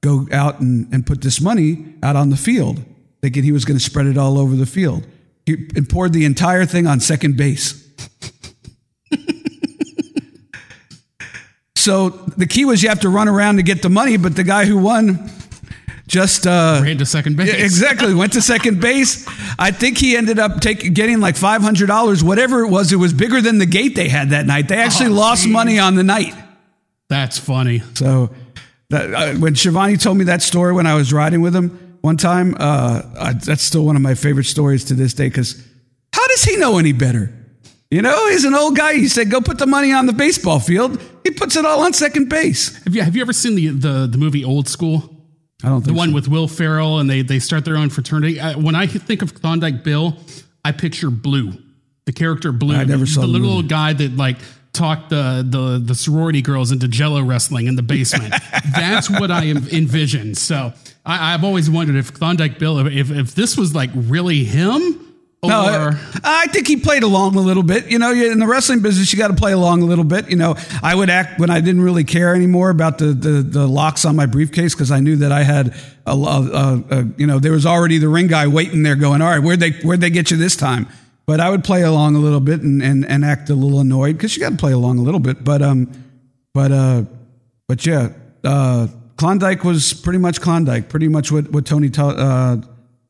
go 0.00 0.26
out 0.32 0.58
and, 0.58 0.92
and 0.92 1.06
put 1.06 1.22
this 1.22 1.40
money 1.40 1.94
out 2.02 2.16
on 2.16 2.30
the 2.30 2.36
field 2.36 2.84
thinking 3.20 3.44
he 3.44 3.52
was 3.52 3.64
going 3.64 3.78
to 3.78 3.84
spread 3.84 4.06
it 4.06 4.18
all 4.18 4.36
over 4.36 4.56
the 4.56 4.66
field. 4.66 5.06
He 5.46 5.56
poured 5.56 6.12
the 6.12 6.24
entire 6.24 6.66
thing 6.66 6.88
on 6.88 6.98
second 6.98 7.36
base. 7.36 7.78
So 11.82 12.10
the 12.10 12.46
key 12.46 12.64
was 12.64 12.80
you 12.84 12.90
have 12.90 13.00
to 13.00 13.08
run 13.08 13.26
around 13.26 13.56
to 13.56 13.64
get 13.64 13.82
the 13.82 13.88
money, 13.88 14.16
but 14.16 14.36
the 14.36 14.44
guy 14.44 14.66
who 14.66 14.78
won 14.78 15.28
just 16.12 16.46
uh, 16.46 16.82
ran 16.84 16.98
to 16.98 17.06
second 17.06 17.38
base. 17.38 17.54
Exactly, 17.54 18.12
went 18.12 18.34
to 18.34 18.42
second 18.42 18.82
base. 18.82 19.26
I 19.58 19.70
think 19.70 19.96
he 19.96 20.14
ended 20.14 20.38
up 20.38 20.60
taking 20.60 20.92
getting 20.92 21.20
like 21.20 21.38
five 21.38 21.62
hundred 21.62 21.86
dollars, 21.86 22.22
whatever 22.22 22.60
it 22.60 22.68
was. 22.68 22.92
It 22.92 22.96
was 22.96 23.14
bigger 23.14 23.40
than 23.40 23.56
the 23.56 23.64
gate 23.64 23.96
they 23.96 24.08
had 24.08 24.28
that 24.30 24.44
night. 24.44 24.68
They 24.68 24.76
actually 24.76 25.08
oh, 25.08 25.14
lost 25.14 25.44
geez. 25.44 25.52
money 25.52 25.78
on 25.78 25.94
the 25.94 26.02
night. 26.02 26.34
That's 27.08 27.38
funny. 27.38 27.80
So 27.94 28.30
that, 28.90 29.14
uh, 29.14 29.38
when 29.38 29.54
Schiavone 29.56 29.96
told 29.96 30.18
me 30.18 30.24
that 30.24 30.42
story 30.42 30.74
when 30.74 30.86
I 30.86 30.96
was 30.96 31.14
riding 31.14 31.40
with 31.40 31.56
him 31.56 31.96
one 32.02 32.18
time, 32.18 32.56
uh, 32.60 33.02
I, 33.18 33.32
that's 33.32 33.62
still 33.62 33.86
one 33.86 33.96
of 33.96 34.02
my 34.02 34.14
favorite 34.14 34.44
stories 34.44 34.84
to 34.84 34.94
this 34.94 35.14
day. 35.14 35.28
Because 35.28 35.66
how 36.12 36.26
does 36.26 36.44
he 36.44 36.58
know 36.58 36.76
any 36.76 36.92
better? 36.92 37.32
You 37.90 38.02
know, 38.02 38.28
he's 38.28 38.44
an 38.44 38.54
old 38.54 38.76
guy. 38.76 38.94
He 38.94 39.08
said, 39.08 39.30
"Go 39.30 39.40
put 39.40 39.56
the 39.56 39.66
money 39.66 39.92
on 39.94 40.04
the 40.04 40.12
baseball 40.12 40.60
field." 40.60 41.00
He 41.24 41.30
puts 41.30 41.56
it 41.56 41.64
all 41.64 41.80
on 41.80 41.94
second 41.94 42.28
base. 42.28 42.84
Have 42.84 42.94
you 42.94 43.00
Have 43.00 43.16
you 43.16 43.22
ever 43.22 43.32
seen 43.32 43.54
the 43.54 43.68
the, 43.68 44.06
the 44.06 44.18
movie 44.18 44.44
Old 44.44 44.68
School? 44.68 45.11
I 45.62 45.68
don't. 45.68 45.84
the 45.84 45.92
one 45.92 46.10
so. 46.10 46.14
with 46.14 46.28
Will 46.28 46.48
Ferrell, 46.48 46.98
and 46.98 47.08
they 47.08 47.22
they 47.22 47.38
start 47.38 47.64
their 47.64 47.76
own 47.76 47.90
fraternity. 47.90 48.40
I, 48.40 48.54
when 48.56 48.74
I 48.74 48.86
think 48.86 49.22
of 49.22 49.34
Klondike 49.34 49.84
Bill, 49.84 50.16
I 50.64 50.72
picture 50.72 51.10
Blue, 51.10 51.52
the 52.04 52.12
character 52.12 52.52
Blue. 52.52 52.76
I 52.76 52.84
never 52.84 53.06
saw 53.06 53.20
the, 53.22 53.26
the 53.26 53.32
little 53.32 53.56
movie. 53.56 53.68
guy 53.68 53.92
that 53.92 54.16
like 54.16 54.38
talked 54.72 55.10
the 55.10 55.44
the 55.48 55.80
the 55.84 55.94
sorority 55.94 56.42
girls 56.42 56.72
into 56.72 56.88
Jello 56.88 57.22
wrestling 57.22 57.66
in 57.66 57.76
the 57.76 57.82
basement. 57.82 58.34
That's 58.74 59.10
what 59.10 59.30
I 59.30 59.44
envision. 59.44 60.34
So 60.34 60.72
I, 61.04 61.32
have 61.32 61.44
always 61.44 61.70
wondered 61.70 61.96
if 61.96 62.12
Klondike 62.14 62.58
Bill, 62.58 62.86
if 62.86 63.10
if 63.10 63.34
this 63.34 63.56
was 63.56 63.74
like 63.74 63.90
really 63.94 64.44
him 64.44 65.11
no, 65.44 65.60
I, 65.60 65.98
I 66.22 66.46
think 66.46 66.68
he 66.68 66.76
played 66.76 67.02
along 67.02 67.34
a 67.34 67.40
little 67.40 67.64
bit. 67.64 67.90
You 67.90 67.98
know, 67.98 68.12
in 68.12 68.38
the 68.38 68.46
wrestling 68.46 68.80
business, 68.80 69.12
you 69.12 69.18
got 69.18 69.28
to 69.28 69.34
play 69.34 69.50
along 69.52 69.82
a 69.82 69.86
little 69.86 70.04
bit. 70.04 70.30
You 70.30 70.36
know, 70.36 70.54
I 70.84 70.94
would 70.94 71.10
act 71.10 71.40
when 71.40 71.50
I 71.50 71.60
didn't 71.60 71.82
really 71.82 72.04
care 72.04 72.32
anymore 72.34 72.70
about 72.70 72.98
the 72.98 73.06
the, 73.06 73.42
the 73.42 73.66
locks 73.66 74.04
on 74.04 74.14
my 74.14 74.26
briefcase 74.26 74.72
because 74.72 74.92
I 74.92 75.00
knew 75.00 75.16
that 75.16 75.32
I 75.32 75.42
had 75.42 75.74
a, 76.06 76.12
a, 76.12 76.84
a, 76.90 77.04
you 77.16 77.26
know 77.26 77.40
there 77.40 77.50
was 77.50 77.66
already 77.66 77.98
the 77.98 78.08
ring 78.08 78.28
guy 78.28 78.46
waiting 78.46 78.84
there 78.84 78.94
going, 78.94 79.20
all 79.20 79.30
right, 79.30 79.40
where'd 79.42 79.58
they 79.58 79.72
where'd 79.82 80.00
they 80.00 80.10
get 80.10 80.30
you 80.30 80.36
this 80.36 80.54
time? 80.54 80.86
But 81.26 81.40
I 81.40 81.50
would 81.50 81.64
play 81.64 81.82
along 81.82 82.14
a 82.14 82.20
little 82.20 82.40
bit 82.40 82.60
and 82.60 82.80
and, 82.80 83.04
and 83.04 83.24
act 83.24 83.50
a 83.50 83.54
little 83.56 83.80
annoyed 83.80 84.12
because 84.16 84.36
you 84.36 84.40
got 84.40 84.50
to 84.50 84.58
play 84.58 84.72
along 84.72 84.98
a 85.00 85.02
little 85.02 85.20
bit. 85.20 85.42
But 85.42 85.60
um, 85.60 85.90
but 86.54 86.70
uh, 86.70 87.02
but 87.66 87.84
yeah, 87.84 88.10
uh, 88.44 88.86
Klondike 89.16 89.64
was 89.64 89.92
pretty 89.92 90.20
much 90.20 90.40
Klondike, 90.40 90.88
pretty 90.88 91.08
much 91.08 91.32
what 91.32 91.50
what 91.50 91.66
Tony 91.66 91.90
ta- 91.90 92.10
uh, 92.10 92.56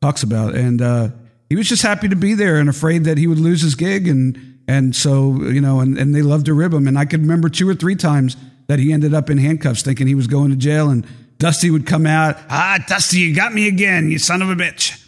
talks 0.01 0.23
about, 0.23 0.55
and. 0.55 0.81
uh 0.81 1.09
he 1.53 1.55
was 1.55 1.69
just 1.69 1.83
happy 1.83 2.09
to 2.09 2.15
be 2.15 2.33
there 2.33 2.57
and 2.57 2.67
afraid 2.67 3.03
that 3.03 3.19
he 3.19 3.27
would 3.27 3.37
lose 3.37 3.61
his 3.61 3.75
gig 3.75 4.07
and 4.07 4.57
and 4.67 4.95
so 4.95 5.35
you 5.43 5.61
know 5.61 5.81
and, 5.81 5.99
and 5.99 6.15
they 6.15 6.23
loved 6.23 6.47
to 6.47 6.53
rib 6.55 6.73
him 6.73 6.87
and 6.87 6.97
I 6.97 7.05
could 7.05 7.21
remember 7.21 7.47
two 7.47 7.69
or 7.69 7.75
three 7.75 7.95
times 7.95 8.35
that 8.65 8.79
he 8.79 8.91
ended 8.91 9.13
up 9.13 9.29
in 9.29 9.37
handcuffs 9.37 9.83
thinking 9.83 10.07
he 10.07 10.15
was 10.15 10.25
going 10.25 10.49
to 10.49 10.55
jail 10.55 10.89
and 10.89 11.05
Dusty 11.37 11.69
would 11.69 11.85
come 11.85 12.07
out 12.07 12.37
ah 12.49 12.79
Dusty 12.87 13.19
you 13.19 13.35
got 13.35 13.53
me 13.53 13.67
again 13.67 14.09
you 14.09 14.17
son 14.17 14.41
of 14.41 14.49
a 14.49 14.55
bitch 14.55 14.99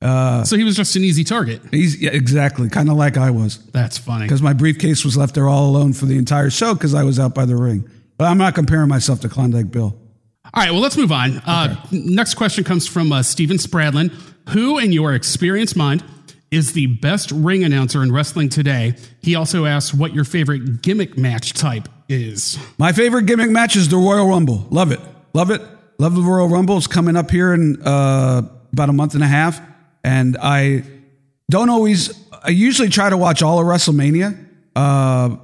uh, 0.00 0.44
so 0.44 0.56
he 0.56 0.62
was 0.62 0.76
just 0.76 0.94
an 0.94 1.02
easy 1.02 1.24
target. 1.24 1.60
He's 1.72 2.00
yeah, 2.00 2.10
exactly 2.12 2.68
kind 2.68 2.88
of 2.88 2.94
like 2.94 3.16
I 3.16 3.32
was. 3.32 3.58
That's 3.72 3.98
funny 3.98 4.26
because 4.26 4.40
my 4.40 4.52
briefcase 4.52 5.04
was 5.04 5.16
left 5.16 5.34
there 5.34 5.48
all 5.48 5.68
alone 5.68 5.92
for 5.92 6.06
the 6.06 6.16
entire 6.16 6.50
show 6.50 6.74
because 6.74 6.94
I 6.94 7.02
was 7.02 7.18
out 7.18 7.34
by 7.34 7.46
the 7.46 7.56
ring. 7.56 7.90
But 8.16 8.26
I'm 8.26 8.38
not 8.38 8.54
comparing 8.54 8.88
myself 8.88 9.18
to 9.22 9.28
Klondike 9.28 9.72
Bill. 9.72 9.98
All 10.54 10.62
right, 10.62 10.70
well, 10.70 10.80
let's 10.80 10.96
move 10.96 11.10
on. 11.10 11.38
Uh, 11.38 11.84
Next 11.90 12.34
question 12.34 12.62
comes 12.62 12.86
from 12.86 13.10
uh, 13.10 13.24
Steven 13.24 13.56
Spradlin. 13.56 14.12
Who, 14.48 14.78
in 14.78 14.92
your 14.92 15.14
experienced 15.14 15.76
mind, 15.76 16.02
is 16.50 16.72
the 16.72 16.86
best 16.86 17.30
ring 17.30 17.64
announcer 17.64 18.02
in 18.02 18.10
wrestling 18.10 18.48
today? 18.48 18.94
He 19.20 19.34
also 19.34 19.66
asks 19.66 19.92
what 19.92 20.14
your 20.14 20.24
favorite 20.24 20.80
gimmick 20.80 21.18
match 21.18 21.52
type 21.52 21.88
is. 22.08 22.58
My 22.78 22.92
favorite 22.92 23.26
gimmick 23.26 23.50
match 23.50 23.76
is 23.76 23.88
the 23.88 23.96
Royal 23.96 24.26
Rumble. 24.26 24.66
Love 24.70 24.90
it. 24.92 25.00
Love 25.34 25.50
it. 25.50 25.60
Love 25.98 26.14
the 26.14 26.22
Royal 26.22 26.48
Rumble. 26.48 26.78
It's 26.78 26.86
coming 26.86 27.16
up 27.16 27.30
here 27.30 27.52
in 27.52 27.82
uh, 27.82 28.42
about 28.72 28.88
a 28.88 28.92
month 28.92 29.14
and 29.14 29.22
a 29.22 29.26
half, 29.26 29.60
and 30.02 30.36
I 30.40 30.84
don't 31.50 31.68
always. 31.68 32.26
I 32.42 32.50
usually 32.50 32.88
try 32.88 33.10
to 33.10 33.16
watch 33.16 33.42
all 33.42 33.58
of 33.58 33.66
WrestleMania, 33.66 34.46
uh, 34.74 35.36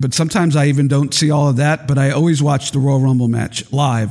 but 0.00 0.12
sometimes 0.12 0.56
I 0.56 0.66
even 0.66 0.88
don't 0.88 1.14
see 1.14 1.30
all 1.30 1.48
of 1.48 1.56
that. 1.56 1.88
But 1.88 1.96
I 1.96 2.10
always 2.10 2.42
watch 2.42 2.72
the 2.72 2.78
Royal 2.78 3.00
Rumble 3.00 3.28
match 3.28 3.72
live. 3.72 4.10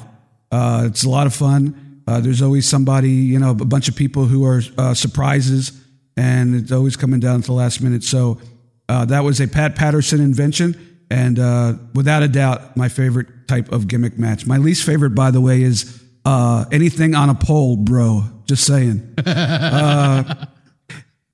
Uh, 0.51 0.85
it's 0.87 1.03
a 1.03 1.09
lot 1.09 1.27
of 1.27 1.35
fun. 1.35 1.88
Uh, 2.09 2.19
there's 2.19 2.41
always 2.41 2.67
somebody, 2.67 3.11
you 3.11 3.37
know, 3.37 3.51
a 3.51 3.53
bunch 3.53 3.87
of 3.87 3.95
people 3.95 4.25
who 4.25 4.43
are 4.43 4.63
uh, 4.79 4.95
surprises, 4.95 5.79
and 6.17 6.55
it's 6.55 6.71
always 6.71 6.97
coming 6.97 7.19
down 7.19 7.39
to 7.39 7.45
the 7.45 7.53
last 7.53 7.81
minute. 7.81 8.03
So 8.03 8.39
uh, 8.87 9.05
that 9.05 9.23
was 9.23 9.39
a 9.39 9.47
Pat 9.47 9.75
Patterson 9.75 10.19
invention, 10.19 11.05
and 11.11 11.37
uh, 11.37 11.73
without 11.93 12.23
a 12.23 12.27
doubt, 12.27 12.75
my 12.75 12.89
favorite 12.89 13.47
type 13.47 13.71
of 13.71 13.87
gimmick 13.87 14.17
match. 14.17 14.47
My 14.47 14.57
least 14.57 14.87
favorite, 14.87 15.11
by 15.11 15.29
the 15.29 15.39
way, 15.39 15.61
is 15.61 16.03
uh, 16.25 16.65
anything 16.71 17.13
on 17.13 17.29
a 17.29 17.35
pole, 17.35 17.77
bro. 17.77 18.23
Just 18.45 18.65
saying. 18.65 19.15
Uh, 19.25 20.45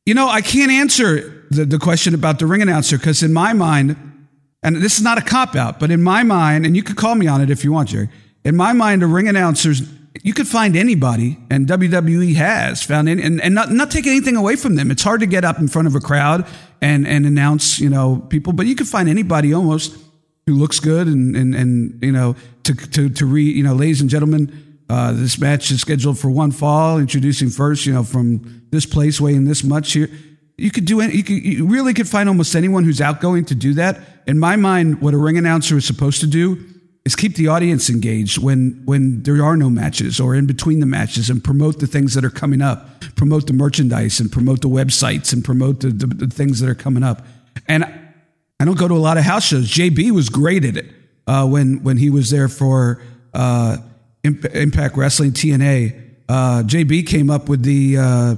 you 0.05 0.13
know, 0.13 0.27
I 0.27 0.41
can't 0.41 0.71
answer 0.71 1.47
the, 1.49 1.65
the 1.65 1.79
question 1.79 2.13
about 2.13 2.38
the 2.38 2.45
ring 2.45 2.61
announcer 2.61 2.97
because 2.97 3.23
in 3.23 3.33
my 3.33 3.53
mind, 3.53 3.95
and 4.61 4.75
this 4.75 4.97
is 4.97 5.03
not 5.03 5.17
a 5.17 5.21
cop 5.21 5.55
out, 5.55 5.79
but 5.79 5.89
in 5.89 6.03
my 6.03 6.21
mind, 6.21 6.63
and 6.65 6.75
you 6.75 6.83
could 6.83 6.95
call 6.95 7.15
me 7.15 7.25
on 7.25 7.41
it 7.41 7.49
if 7.49 7.63
you 7.63 7.71
want, 7.71 7.89
Jerry. 7.89 8.09
In 8.43 8.55
my 8.55 8.71
mind, 8.73 9.01
a 9.01 9.07
ring 9.07 9.27
announcer's 9.27 9.81
you 10.23 10.34
could 10.34 10.47
find 10.47 10.75
anybody, 10.75 11.38
and 11.49 11.67
WWE 11.67 12.36
has 12.36 12.84
found 12.84 13.10
any, 13.10 13.21
and, 13.21 13.41
and 13.41 13.54
not, 13.54 13.71
not 13.71 13.91
take 13.91 14.08
anything 14.08 14.36
away 14.36 14.56
from 14.56 14.75
them. 14.75 14.91
It's 14.91 15.04
hard 15.04 15.19
to 15.19 15.25
get 15.25 15.43
up 15.43 15.60
in 15.60 15.67
front 15.67 15.88
of 15.88 15.95
a 15.95 15.99
crowd 15.99 16.47
and, 16.82 17.08
and 17.08 17.25
announce, 17.25 17.80
you 17.80 17.89
know, 17.89 18.25
people, 18.30 18.54
but 18.54 18.65
you 18.65 18.75
could 18.75 18.88
find 18.88 19.10
anybody 19.10 19.54
almost 19.54 19.97
who 20.45 20.54
looks 20.54 20.80
good 20.80 21.08
and, 21.08 21.36
and, 21.36 21.56
and 21.56 22.04
you 22.04 22.12
know, 22.12 22.36
to, 22.63 22.75
to, 22.75 23.10
to 23.10 23.25
read, 23.25 23.56
you 23.56 23.63
know, 23.63 23.73
ladies 23.73 24.01
and 24.01 24.10
gentlemen, 24.10 24.84
uh, 24.89 25.12
this 25.12 25.39
match 25.39 25.71
is 25.71 25.82
scheduled 25.82 26.19
for 26.19 26.30
one 26.30 26.51
fall, 26.51 26.99
introducing 26.99 27.49
first, 27.49 27.86
you 27.86 27.93
know, 27.93 28.04
from 28.04 28.63
this 28.69 28.86
place 28.86 29.19
weighing 29.19 29.45
this 29.45 29.63
much 29.63 29.93
here. 29.93 30.10
You 30.58 30.71
could 30.71 30.86
do 30.86 31.01
any, 31.01 31.15
you 31.15 31.23
could, 31.23 31.43
you 31.43 31.65
really 31.65 31.93
could 31.93 32.08
find 32.08 32.30
almost 32.30 32.56
anyone 32.56 32.84
who's 32.84 33.01
outgoing 33.01 33.45
to 33.45 33.56
do 33.56 33.73
that. 33.73 33.99
In 34.28 34.39
my 34.39 34.56
mind, 34.56 35.01
what 35.01 35.13
a 35.13 35.17
ring 35.17 35.38
announcer 35.38 35.75
is 35.75 35.86
supposed 35.86 36.21
to 36.21 36.28
do 36.28 36.74
is 37.05 37.15
keep 37.15 37.35
the 37.35 37.47
audience 37.47 37.89
engaged 37.89 38.39
when 38.39 38.81
when 38.85 39.21
there 39.23 39.43
are 39.43 39.55
no 39.55 39.69
matches 39.69 40.19
or 40.19 40.35
in 40.35 40.47
between 40.47 40.79
the 40.79 40.85
matches 40.87 41.29
and 41.29 41.43
promote 41.43 41.79
the 41.79 41.87
things 41.87 42.15
that 42.15 42.25
are 42.25 42.31
coming 42.31 42.61
up. 42.61 42.99
Promote 43.15 43.47
the 43.47 43.53
merchandise 43.53 44.19
and 44.19 44.31
promote 44.31 44.61
the 44.61 44.67
websites 44.67 45.31
and 45.31 45.45
promote 45.45 45.79
the, 45.79 45.89
the, 45.89 46.07
the 46.07 46.27
things 46.27 46.59
that 46.59 46.69
are 46.69 46.75
coming 46.75 47.03
up. 47.03 47.25
And 47.67 47.85
i 48.59 48.65
don't 48.65 48.77
go 48.77 48.87
to 48.87 48.95
a 48.95 48.97
lot 48.97 49.17
of 49.17 49.23
house 49.23 49.45
shows. 49.45 49.69
Jb 49.69 50.11
was 50.11 50.29
great 50.29 50.65
at 50.65 50.75
it 50.75 50.87
uh, 51.27 51.47
when 51.47 51.83
when 51.83 51.97
he 51.97 52.09
was 52.09 52.31
there 52.31 52.47
for 52.47 53.01
uh, 53.33 53.77
impact 54.23 54.97
wrestling 54.97 55.31
tna 55.31 55.93
uh, 56.27 56.63
jb 56.63 57.05
came 57.05 57.29
up 57.29 57.47
with 57.47 57.61
the 57.61 57.97
uh, 57.97 58.35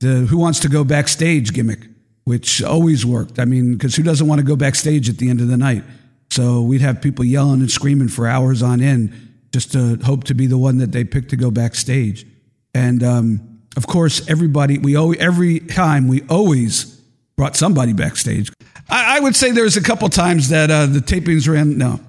the 0.00 0.26
who 0.26 0.38
wants 0.38 0.58
to 0.60 0.68
go 0.68 0.82
backstage 0.82 1.52
gimmick 1.52 1.80
which 2.24 2.62
always 2.62 3.06
worked. 3.06 3.38
I 3.38 3.44
mean 3.44 3.74
because 3.74 3.94
who 3.96 4.02
doesn't 4.02 4.26
want 4.26 4.40
to 4.40 4.46
go 4.46 4.56
backstage 4.56 5.08
at 5.08 5.18
the 5.18 5.30
end 5.30 5.40
of 5.40 5.48
the 5.48 5.56
night 5.56 5.84
so 6.30 6.62
we'd 6.62 6.80
have 6.80 7.00
people 7.00 7.24
yelling 7.24 7.60
and 7.60 7.70
screaming 7.70 8.08
for 8.08 8.26
hours 8.26 8.62
on 8.62 8.80
end 8.80 9.12
just 9.52 9.72
to 9.72 9.96
hope 10.04 10.24
to 10.24 10.34
be 10.34 10.46
the 10.46 10.58
one 10.58 10.78
that 10.78 10.92
they 10.92 11.04
picked 11.04 11.30
to 11.30 11.36
go 11.36 11.50
backstage. 11.50 12.26
And 12.74 13.02
um, 13.02 13.60
of 13.76 13.86
course, 13.86 14.28
everybody, 14.28 14.78
we 14.78 14.96
always, 14.96 15.18
every 15.18 15.60
time 15.60 16.08
we 16.08 16.22
always 16.28 17.00
brought 17.36 17.56
somebody 17.56 17.92
backstage. 17.92 18.52
I, 18.90 19.16
I 19.16 19.20
would 19.20 19.36
say 19.36 19.52
there 19.52 19.64
was 19.64 19.76
a 19.76 19.82
couple 19.82 20.08
times 20.08 20.50
that 20.50 20.70
uh, 20.70 20.86
the 20.86 20.98
tapings 20.98 21.48
ran. 21.48 21.78
No, 21.78 22.00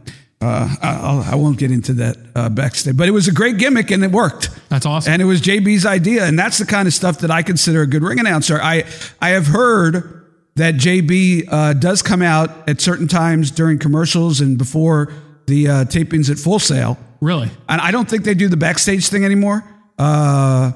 uh, 0.41 0.75
I'll, 0.81 1.21
I 1.21 1.35
will 1.35 1.51
not 1.51 1.59
get 1.59 1.71
into 1.71 1.93
that 1.93 2.17
uh, 2.35 2.49
backstage, 2.49 2.97
but 2.97 3.07
it 3.07 3.11
was 3.11 3.27
a 3.27 3.31
great 3.31 3.57
gimmick 3.57 3.91
and 3.91 4.03
it 4.03 4.11
worked. 4.11 4.49
That's 4.69 4.85
awesome. 4.85 5.13
And 5.13 5.21
it 5.21 5.25
was 5.25 5.41
JB's 5.41 5.85
idea, 5.85 6.25
and 6.25 6.37
that's 6.37 6.57
the 6.57 6.65
kind 6.65 6.87
of 6.87 6.93
stuff 6.93 7.19
that 7.19 7.31
I 7.31 7.43
consider 7.43 7.81
a 7.81 7.87
good 7.87 8.03
ring 8.03 8.19
announcer. 8.19 8.59
I 8.61 8.85
I 9.21 9.29
have 9.29 9.47
heard 9.47 10.18
that 10.59 10.75
JB 10.75 11.47
uh, 11.49 11.73
does 11.73 12.01
come 12.01 12.21
out 12.21 12.69
at 12.69 12.81
certain 12.81 13.07
times 13.07 13.49
during 13.49 13.79
commercials 13.79 14.41
and 14.41 14.57
before 14.57 15.11
the 15.47 15.67
uh, 15.67 15.73
tapings 15.85 16.29
at 16.29 16.37
Full 16.37 16.59
Sail. 16.59 16.97
Really? 17.21 17.49
And 17.69 17.79
I 17.79 17.91
don't 17.91 18.09
think 18.09 18.25
they 18.25 18.33
do 18.33 18.49
the 18.49 18.57
backstage 18.57 19.07
thing 19.07 19.23
anymore. 19.23 19.63
Uh, 19.97 20.73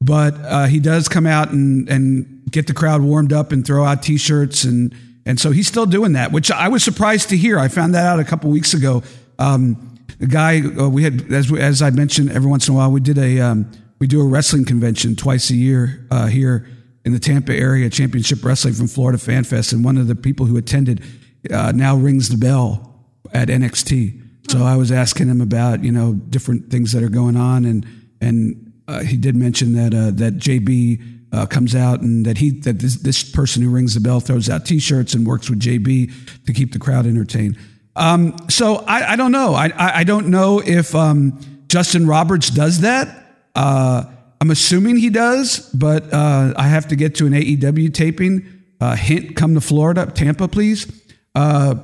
but 0.00 0.34
uh, 0.34 0.66
he 0.66 0.78
does 0.78 1.08
come 1.08 1.26
out 1.26 1.50
and, 1.50 1.88
and 1.88 2.42
get 2.50 2.66
the 2.66 2.74
crowd 2.74 3.00
warmed 3.00 3.32
up 3.32 3.50
and 3.50 3.66
throw 3.66 3.84
out 3.84 4.02
T-shirts 4.02 4.64
and 4.64 4.94
and 5.26 5.40
so 5.40 5.52
he's 5.52 5.66
still 5.66 5.86
doing 5.86 6.12
that, 6.12 6.32
which 6.32 6.50
I 6.50 6.68
was 6.68 6.84
surprised 6.84 7.30
to 7.30 7.36
hear. 7.38 7.58
I 7.58 7.68
found 7.68 7.94
that 7.94 8.04
out 8.04 8.20
a 8.20 8.24
couple 8.24 8.50
weeks 8.50 8.74
ago. 8.74 9.02
Um, 9.38 9.96
the 10.18 10.26
guy 10.26 10.60
uh, 10.60 10.86
we 10.90 11.02
had, 11.02 11.32
as 11.32 11.50
as 11.50 11.80
I 11.80 11.88
mentioned, 11.88 12.30
every 12.30 12.50
once 12.50 12.68
in 12.68 12.74
a 12.74 12.76
while 12.76 12.90
we 12.90 13.00
did 13.00 13.16
a 13.16 13.40
um, 13.40 13.72
we 13.98 14.06
do 14.06 14.20
a 14.20 14.26
wrestling 14.26 14.66
convention 14.66 15.16
twice 15.16 15.48
a 15.48 15.54
year 15.54 16.06
uh, 16.10 16.26
here 16.26 16.66
in 17.04 17.12
the 17.12 17.18
Tampa 17.18 17.54
area, 17.54 17.90
Championship 17.90 18.44
Wrestling 18.44 18.74
from 18.74 18.88
Florida 18.88 19.18
Fan 19.18 19.44
Fest, 19.44 19.72
and 19.72 19.84
one 19.84 19.98
of 19.98 20.06
the 20.06 20.14
people 20.14 20.46
who 20.46 20.56
attended 20.56 21.02
uh, 21.50 21.72
now 21.74 21.96
rings 21.96 22.28
the 22.28 22.38
bell 22.38 23.04
at 23.32 23.48
NXT. 23.48 24.22
So 24.50 24.62
I 24.62 24.76
was 24.76 24.90
asking 24.92 25.28
him 25.28 25.40
about 25.40 25.84
you 25.84 25.92
know 25.92 26.14
different 26.14 26.70
things 26.70 26.92
that 26.92 27.02
are 27.02 27.08
going 27.08 27.36
on, 27.36 27.64
and 27.64 27.86
and 28.20 28.72
uh, 28.88 29.00
he 29.00 29.16
did 29.16 29.36
mention 29.36 29.74
that 29.74 29.94
uh, 29.94 30.10
that 30.12 30.38
JB. 30.38 31.10
Uh, 31.32 31.44
comes 31.46 31.74
out 31.74 32.00
and 32.00 32.24
that 32.24 32.38
he 32.38 32.50
that 32.60 32.78
this, 32.78 32.94
this 32.98 33.28
person 33.28 33.60
who 33.60 33.68
rings 33.68 33.94
the 33.94 34.00
bell 34.00 34.20
throws 34.20 34.48
out 34.48 34.64
T-shirts 34.64 35.14
and 35.14 35.26
works 35.26 35.50
with 35.50 35.58
JB 35.58 36.46
to 36.46 36.52
keep 36.52 36.72
the 36.72 36.78
crowd 36.78 37.06
entertained. 37.06 37.58
Um, 37.96 38.36
so 38.48 38.76
I, 38.86 39.14
I, 39.14 39.16
don't 39.16 39.32
know. 39.32 39.52
I, 39.52 39.72
I, 39.76 40.04
don't 40.04 40.28
know 40.28 40.60
if 40.64 40.94
um, 40.94 41.64
Justin 41.66 42.06
Roberts 42.06 42.50
does 42.50 42.82
that. 42.82 43.26
Uh, 43.54 44.04
I'm 44.44 44.50
assuming 44.50 44.98
he 44.98 45.08
does, 45.08 45.70
but 45.70 46.12
uh, 46.12 46.52
I 46.54 46.64
have 46.64 46.88
to 46.88 46.96
get 46.96 47.14
to 47.14 47.26
an 47.26 47.32
AEW 47.32 47.94
taping. 47.94 48.46
Uh, 48.78 48.94
hint: 48.94 49.36
come 49.36 49.54
to 49.54 49.60
Florida, 49.62 50.04
Tampa, 50.14 50.48
please, 50.48 50.86
uh, 51.34 51.76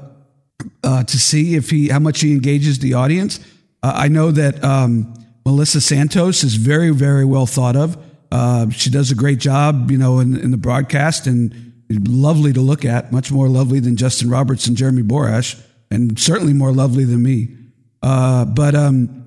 uh 0.85 1.03
to 1.05 1.18
see 1.18 1.55
if 1.55 1.70
he 1.70 1.88
how 1.88 2.01
much 2.01 2.20
he 2.20 2.33
engages 2.33 2.79
the 2.81 2.92
audience. 2.92 3.40
Uh, 3.83 3.92
I 3.94 4.09
know 4.09 4.31
that 4.33 4.62
um, 4.62 5.14
Melissa 5.46 5.81
Santos 5.81 6.44
is 6.44 6.57
very, 6.57 6.90
very 6.90 7.25
well 7.25 7.46
thought 7.46 7.77
of. 7.77 7.96
Uh, 8.31 8.68
she 8.68 8.90
does 8.90 9.11
a 9.11 9.14
great 9.14 9.38
job, 9.38 9.90
you 9.90 9.96
know, 9.96 10.18
in, 10.18 10.37
in, 10.37 10.51
the 10.51 10.59
broadcast 10.59 11.27
and 11.27 11.73
lovely 11.88 12.53
to 12.53 12.61
look 12.61 12.85
at. 12.85 13.11
Much 13.11 13.33
more 13.33 13.49
lovely 13.49 13.81
than 13.81 13.96
Justin 13.96 14.29
Roberts 14.29 14.66
and 14.66 14.77
Jeremy 14.77 15.03
Borash, 15.03 15.59
and 15.90 16.18
certainly 16.18 16.53
more 16.53 16.73
lovely 16.73 17.05
than 17.05 17.23
me. 17.23 17.57
but 18.03 18.75
um, 18.75 19.20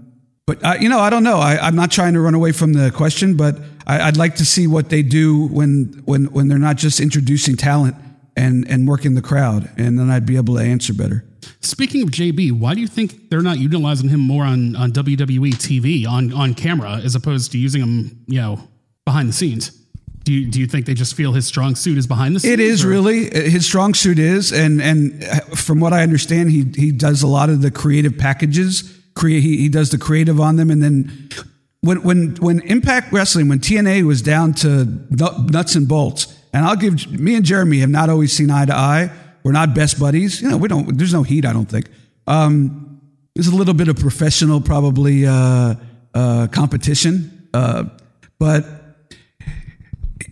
but 0.45 0.63
uh, 0.63 0.75
you 0.79 0.89
know, 0.89 0.99
I 0.99 1.09
don't 1.09 1.23
know. 1.23 1.37
I, 1.37 1.67
am 1.67 1.75
not 1.75 1.91
trying 1.91 2.13
to 2.13 2.19
run 2.19 2.35
away 2.35 2.51
from 2.51 2.73
the 2.73 2.91
question, 2.91 3.37
but 3.37 3.57
I, 3.87 4.05
would 4.05 4.17
like 4.17 4.35
to 4.35 4.45
see 4.45 4.67
what 4.67 4.89
they 4.89 5.01
do 5.01 5.47
when 5.47 6.01
when 6.05 6.25
when 6.25 6.47
they're 6.49 6.57
not 6.57 6.75
just 6.75 6.99
introducing 6.99 7.55
talent 7.55 7.95
and 8.35 8.67
and 8.67 8.87
working 8.87 9.15
the 9.15 9.21
crowd, 9.21 9.69
and 9.77 9.97
then 9.97 10.09
I'd 10.09 10.25
be 10.25 10.35
able 10.35 10.55
to 10.55 10.61
answer 10.61 10.93
better. 10.93 11.23
Speaking 11.61 12.03
of 12.03 12.09
JB, 12.09 12.51
why 12.59 12.73
do 12.73 12.81
you 12.81 12.87
think 12.87 13.29
they're 13.29 13.41
not 13.41 13.57
utilizing 13.57 14.09
him 14.09 14.19
more 14.19 14.43
on 14.43 14.75
on 14.75 14.91
WWE 14.91 15.53
TV 15.53 16.05
on 16.05 16.33
on 16.33 16.53
camera 16.53 16.97
as 16.97 17.15
opposed 17.15 17.53
to 17.53 17.57
using 17.57 17.81
him, 17.81 18.23
you 18.27 18.41
know, 18.41 18.59
behind 19.05 19.29
the 19.29 19.33
scenes? 19.33 19.79
Do 20.25 20.31
you, 20.31 20.49
do 20.49 20.61
you 20.61 20.67
think 20.67 20.85
they 20.85 20.93
just 20.93 21.15
feel 21.15 21.33
his 21.33 21.45
strong 21.45 21.75
suit 21.75 21.97
is 21.97 22.07
behind 22.07 22.33
the 22.33 22.39
scenes? 22.39 22.53
It 22.53 22.59
is 22.61 22.85
or? 22.85 22.87
really 22.87 23.29
his 23.29 23.65
strong 23.65 23.93
suit 23.93 24.19
is, 24.19 24.51
and 24.51 24.81
and 24.81 25.23
from 25.57 25.79
what 25.79 25.93
I 25.93 26.03
understand, 26.03 26.51
he 26.51 26.65
he 26.75 26.91
does 26.91 27.23
a 27.23 27.27
lot 27.27 27.49
of 27.49 27.61
the 27.61 27.71
creative 27.71 28.17
packages 28.17 28.92
create. 29.15 29.41
He, 29.41 29.57
he 29.57 29.69
does 29.69 29.89
the 29.89 29.97
creative 29.97 30.39
on 30.39 30.55
them, 30.55 30.69
and 30.69 30.81
then 30.81 31.29
when 31.81 32.01
when 32.03 32.35
when 32.35 32.61
Impact 32.61 33.11
Wrestling, 33.11 33.49
when 33.49 33.59
TNA 33.59 34.03
was 34.03 34.21
down 34.21 34.53
to 34.55 34.85
nuts 35.09 35.75
and 35.75 35.87
bolts, 35.87 36.33
and 36.53 36.65
I'll 36.65 36.75
give 36.75 37.11
me 37.11 37.35
and 37.35 37.45
Jeremy 37.45 37.79
have 37.79 37.89
not 37.89 38.09
always 38.09 38.31
seen 38.31 38.49
eye 38.49 38.65
to 38.65 38.75
eye. 38.75 39.11
We're 39.43 39.51
not 39.51 39.75
best 39.75 39.99
buddies. 39.99 40.41
You 40.41 40.49
know, 40.49 40.57
we 40.57 40.69
don't. 40.69 40.97
There's 40.97 41.13
no 41.13 41.23
heat. 41.23 41.45
I 41.45 41.51
don't 41.51 41.69
think. 41.69 41.89
Um, 42.25 43.01
there's 43.35 43.47
a 43.47 43.55
little 43.55 43.73
bit 43.73 43.89
of 43.89 43.97
professional, 43.97 44.61
probably 44.61 45.25
uh, 45.25 45.75
uh, 46.13 46.47
competition, 46.51 47.49
uh, 47.53 47.85
but 48.39 48.65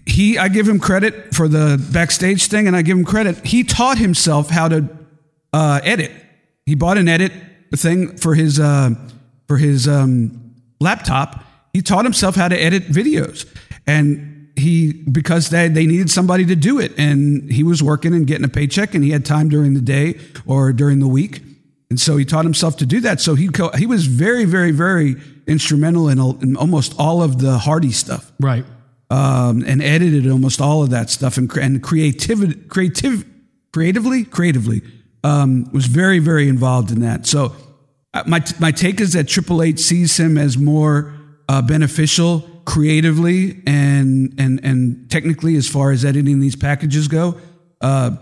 he. 0.06 0.38
I 0.38 0.48
give 0.48 0.70
him 0.70 0.80
credit 0.80 1.36
for 1.36 1.50
the 1.50 1.86
backstage 1.92 2.48
thing, 2.48 2.68
and 2.68 2.76
I 2.76 2.82
give 2.82 2.98
him 2.98 3.04
credit. 3.04 3.46
He 3.46 3.66
taught 3.66 3.98
himself 3.98 4.50
how 4.50 4.70
to 4.70 4.88
uh, 5.52 5.82
edit. 5.84 6.12
He 6.66 6.76
bought 6.76 6.98
an 6.98 7.10
edit 7.10 7.34
thing 7.78 8.18
for 8.18 8.36
his 8.36 8.60
uh, 8.60 8.92
for 9.48 9.58
his 9.58 9.88
um, 9.88 10.54
laptop. 10.80 11.44
He 11.74 11.82
taught 11.82 12.06
himself 12.06 12.36
how 12.36 12.48
to 12.50 12.56
edit 12.56 12.88
videos, 12.90 13.46
and 13.88 14.52
he 14.56 14.94
because 14.94 15.50
they 15.50 15.68
they 15.68 15.86
needed 15.86 16.10
somebody 16.10 16.46
to 16.46 16.56
do 16.56 16.80
it, 16.80 16.94
and 16.98 17.52
he 17.52 17.64
was 17.64 17.82
working 17.82 18.14
and 18.14 18.28
getting 18.28 18.46
a 18.46 18.50
paycheck, 18.50 18.94
and 18.94 19.04
he 19.04 19.12
had 19.12 19.26
time 19.26 19.50
during 19.50 19.74
the 19.74 19.82
day 19.82 20.20
or 20.46 20.74
during 20.74 21.00
the 21.00 21.08
week, 21.08 21.42
and 21.90 22.00
so 22.00 22.18
he 22.18 22.26
taught 22.26 22.46
himself 22.46 22.78
to 22.78 22.86
do 22.86 23.00
that. 23.02 23.22
So 23.22 23.36
he 23.36 23.48
co- 23.48 23.72
he 23.78 23.86
was 23.86 24.06
very 24.06 24.46
very 24.46 24.72
very 24.72 25.16
instrumental 25.48 26.10
in, 26.10 26.20
in 26.42 26.56
almost 26.58 26.94
all 27.00 27.24
of 27.24 27.40
the 27.40 27.58
Hardy 27.58 27.92
stuff, 27.92 28.32
right? 28.40 28.66
Um, 29.10 29.64
and 29.68 29.82
edited 29.82 30.30
almost 30.30 30.62
all 30.62 30.84
of 30.84 30.90
that 30.90 31.10
stuff, 31.10 31.38
and 31.38 31.52
and 31.58 31.82
creativity 31.82 32.56
creative 32.56 33.26
creatively 33.72 34.26
creatively 34.26 34.82
um, 35.24 35.70
was 35.72 35.86
very, 35.86 36.20
very 36.20 36.48
involved 36.48 36.92
in 36.92 37.02
that. 37.02 37.26
So 37.28 37.56
uh, 38.14 38.24
my, 38.26 38.44
my 38.60 38.72
take 38.72 39.00
is 39.00 39.14
that 39.14 39.28
Triple 39.28 39.62
H 39.62 39.80
sees 39.80 40.18
him 40.18 40.38
as 40.38 40.58
more 40.58 41.14
uh, 41.48 41.62
beneficial 41.62 42.48
creatively 42.66 43.62
and 43.66 44.34
and 44.38 44.64
and 44.64 45.10
technically 45.10 45.56
as 45.56 45.68
far 45.68 45.92
as 45.92 46.06
editing 46.06 46.40
these 46.40 46.56
packages 46.56 47.08
go. 47.08 47.38
Uh, 47.82 48.16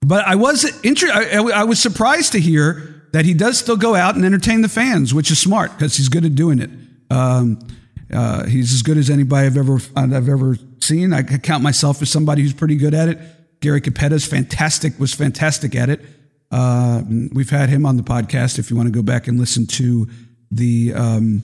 but 0.00 0.26
I 0.26 0.34
was 0.34 0.64
inter- 0.82 1.10
I, 1.12 1.38
I 1.54 1.64
was 1.64 1.80
surprised 1.80 2.32
to 2.32 2.40
hear 2.40 3.06
that 3.12 3.24
he 3.24 3.34
does 3.34 3.58
still 3.58 3.76
go 3.76 3.94
out 3.94 4.16
and 4.16 4.24
entertain 4.24 4.62
the 4.62 4.68
fans, 4.68 5.14
which 5.14 5.30
is 5.30 5.38
smart 5.38 5.72
because 5.72 5.96
he's 5.96 6.08
good 6.08 6.24
at 6.24 6.34
doing 6.34 6.58
it. 6.58 6.70
Um, 7.10 7.58
uh, 8.12 8.44
he's 8.44 8.72
as 8.72 8.82
good 8.82 8.98
as 8.98 9.10
anybody 9.10 9.46
I've 9.46 9.56
ever 9.56 9.78
I've 9.96 10.28
ever 10.28 10.56
seen. 10.80 11.12
I 11.12 11.22
count 11.22 11.62
myself 11.62 12.02
as 12.02 12.10
somebody 12.10 12.42
who's 12.42 12.54
pretty 12.54 12.76
good 12.76 12.94
at 12.94 13.08
it. 13.08 13.18
Gary 13.60 13.80
Cappetta's 13.80 14.26
fantastic. 14.26 14.98
Was 14.98 15.14
fantastic 15.14 15.74
at 15.74 15.88
it. 15.88 16.00
Uh, 16.50 17.02
we've 17.32 17.50
had 17.50 17.68
him 17.68 17.84
on 17.84 17.96
the 17.96 18.02
podcast. 18.02 18.58
If 18.58 18.70
you 18.70 18.76
want 18.76 18.86
to 18.86 18.92
go 18.92 19.02
back 19.02 19.28
and 19.28 19.38
listen 19.38 19.66
to 19.66 20.08
the 20.50 20.94
um, 20.94 21.42